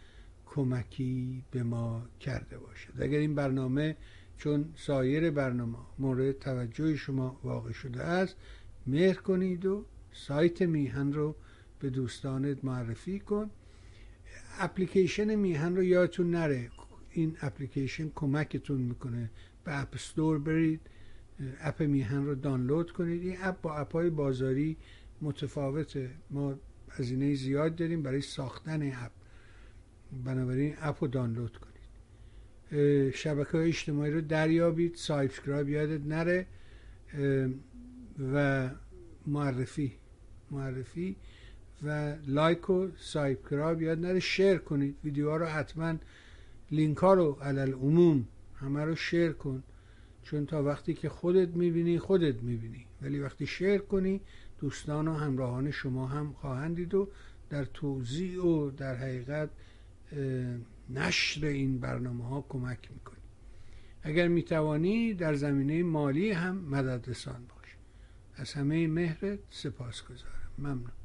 کمکی 0.58 1.44
به 1.50 1.62
ما 1.62 2.02
کرده 2.20 2.58
باشد. 2.58 3.02
اگر 3.02 3.18
این 3.18 3.34
برنامه 3.34 3.96
چون 4.38 4.72
سایر 4.76 5.30
برنامه 5.30 5.78
مورد 5.98 6.38
توجه 6.38 6.96
شما 6.96 7.40
واقع 7.44 7.72
شده 7.72 8.02
است 8.02 8.36
مهر 8.86 9.14
کنید 9.14 9.66
و 9.66 9.84
سایت 10.12 10.62
میهن 10.62 11.12
رو 11.12 11.34
به 11.80 11.90
دوستانت 11.90 12.64
معرفی 12.64 13.18
کن. 13.18 13.50
اپلیکیشن 14.58 15.34
میهن 15.34 15.76
رو 15.76 15.82
یادتون 15.82 16.30
نره. 16.30 16.70
این 17.10 17.36
اپلیکیشن 17.42 18.10
کمکتون 18.14 18.80
می‌کنه. 18.80 19.30
به 19.64 19.80
App 19.80 19.96
Store 19.96 20.38
برید 20.38 20.80
اپ 21.60 21.82
میهن 21.82 22.24
رو 22.24 22.34
دانلود 22.34 22.92
کنید. 22.92 23.22
این 23.22 23.36
اپ 23.42 23.60
با 23.60 23.76
اپ 23.76 23.92
های 23.92 24.10
بازاری 24.10 24.76
متفاوته. 25.22 26.10
ما 26.30 26.54
هزینه 26.90 27.34
زیاد 27.34 27.76
داریم 27.76 28.02
برای 28.02 28.20
ساختن 28.20 28.82
اپ. 28.82 29.12
بنابراین 30.24 30.74
اپ 30.80 30.96
رو 31.00 31.08
دانلود 31.08 31.56
کنید. 31.56 31.78
شبکه 33.14 33.58
های 33.58 33.68
اجتماعی 33.68 34.10
رو 34.12 34.20
دریابید 34.20 34.94
subscribe 34.94 35.68
یادت 35.68 36.06
نره 36.06 36.46
و 38.32 38.70
معرفی 39.26 39.92
معرفی 40.50 41.16
و 41.82 42.16
like 42.26 42.70
و 42.70 42.88
subscribe 42.96 43.82
یاد 43.82 43.98
نره. 43.98 44.20
share 44.20 44.58
کنید. 44.58 44.96
ویدیوها 45.04 45.36
رو 45.36 45.46
حتما 45.46 45.94
لینک 46.70 46.96
ها 46.96 47.14
رو 47.14 47.32
علی‌العموم 47.32 48.28
همه 48.54 48.84
رو 48.84 48.94
share 48.94 49.32
کن. 49.32 49.62
چون 50.22 50.46
تا 50.46 50.62
وقتی 50.62 50.94
که 50.94 51.08
خودت 51.08 51.48
می‌بینی 51.48 51.98
خودت 51.98 52.42
می‌بینی. 52.42 52.86
ولی 53.02 53.20
وقتی 53.20 53.46
share 53.46 53.78
کنی 53.78 54.20
دوستان 54.60 55.08
و 55.08 55.14
همراهان 55.14 55.70
شما 55.70 56.06
هم 56.06 56.32
خواهند 56.32 56.76
دید 56.76 56.94
و 56.94 57.08
در 57.50 57.64
توضیح 57.64 58.40
و 58.40 58.70
در 58.70 58.94
حقیقت 58.94 59.50
نشر 60.90 61.46
این 61.46 61.78
برنامه 61.78 62.28
ها 62.28 62.46
کمک 62.48 62.90
می‌کنی 62.92 63.18
اگر 64.02 64.28
می‌توانی 64.28 65.14
در 65.14 65.34
زمینه 65.34 65.82
مالی 65.82 66.30
هم 66.30 66.56
مدد 66.56 67.08
رسان 67.10 67.46
باش. 67.48 67.76
از 68.34 68.52
همه 68.52 68.86
مهرت 68.86 69.38
سپاس 69.50 70.02
گذارم 70.02 70.52
ممنون. 70.58 70.97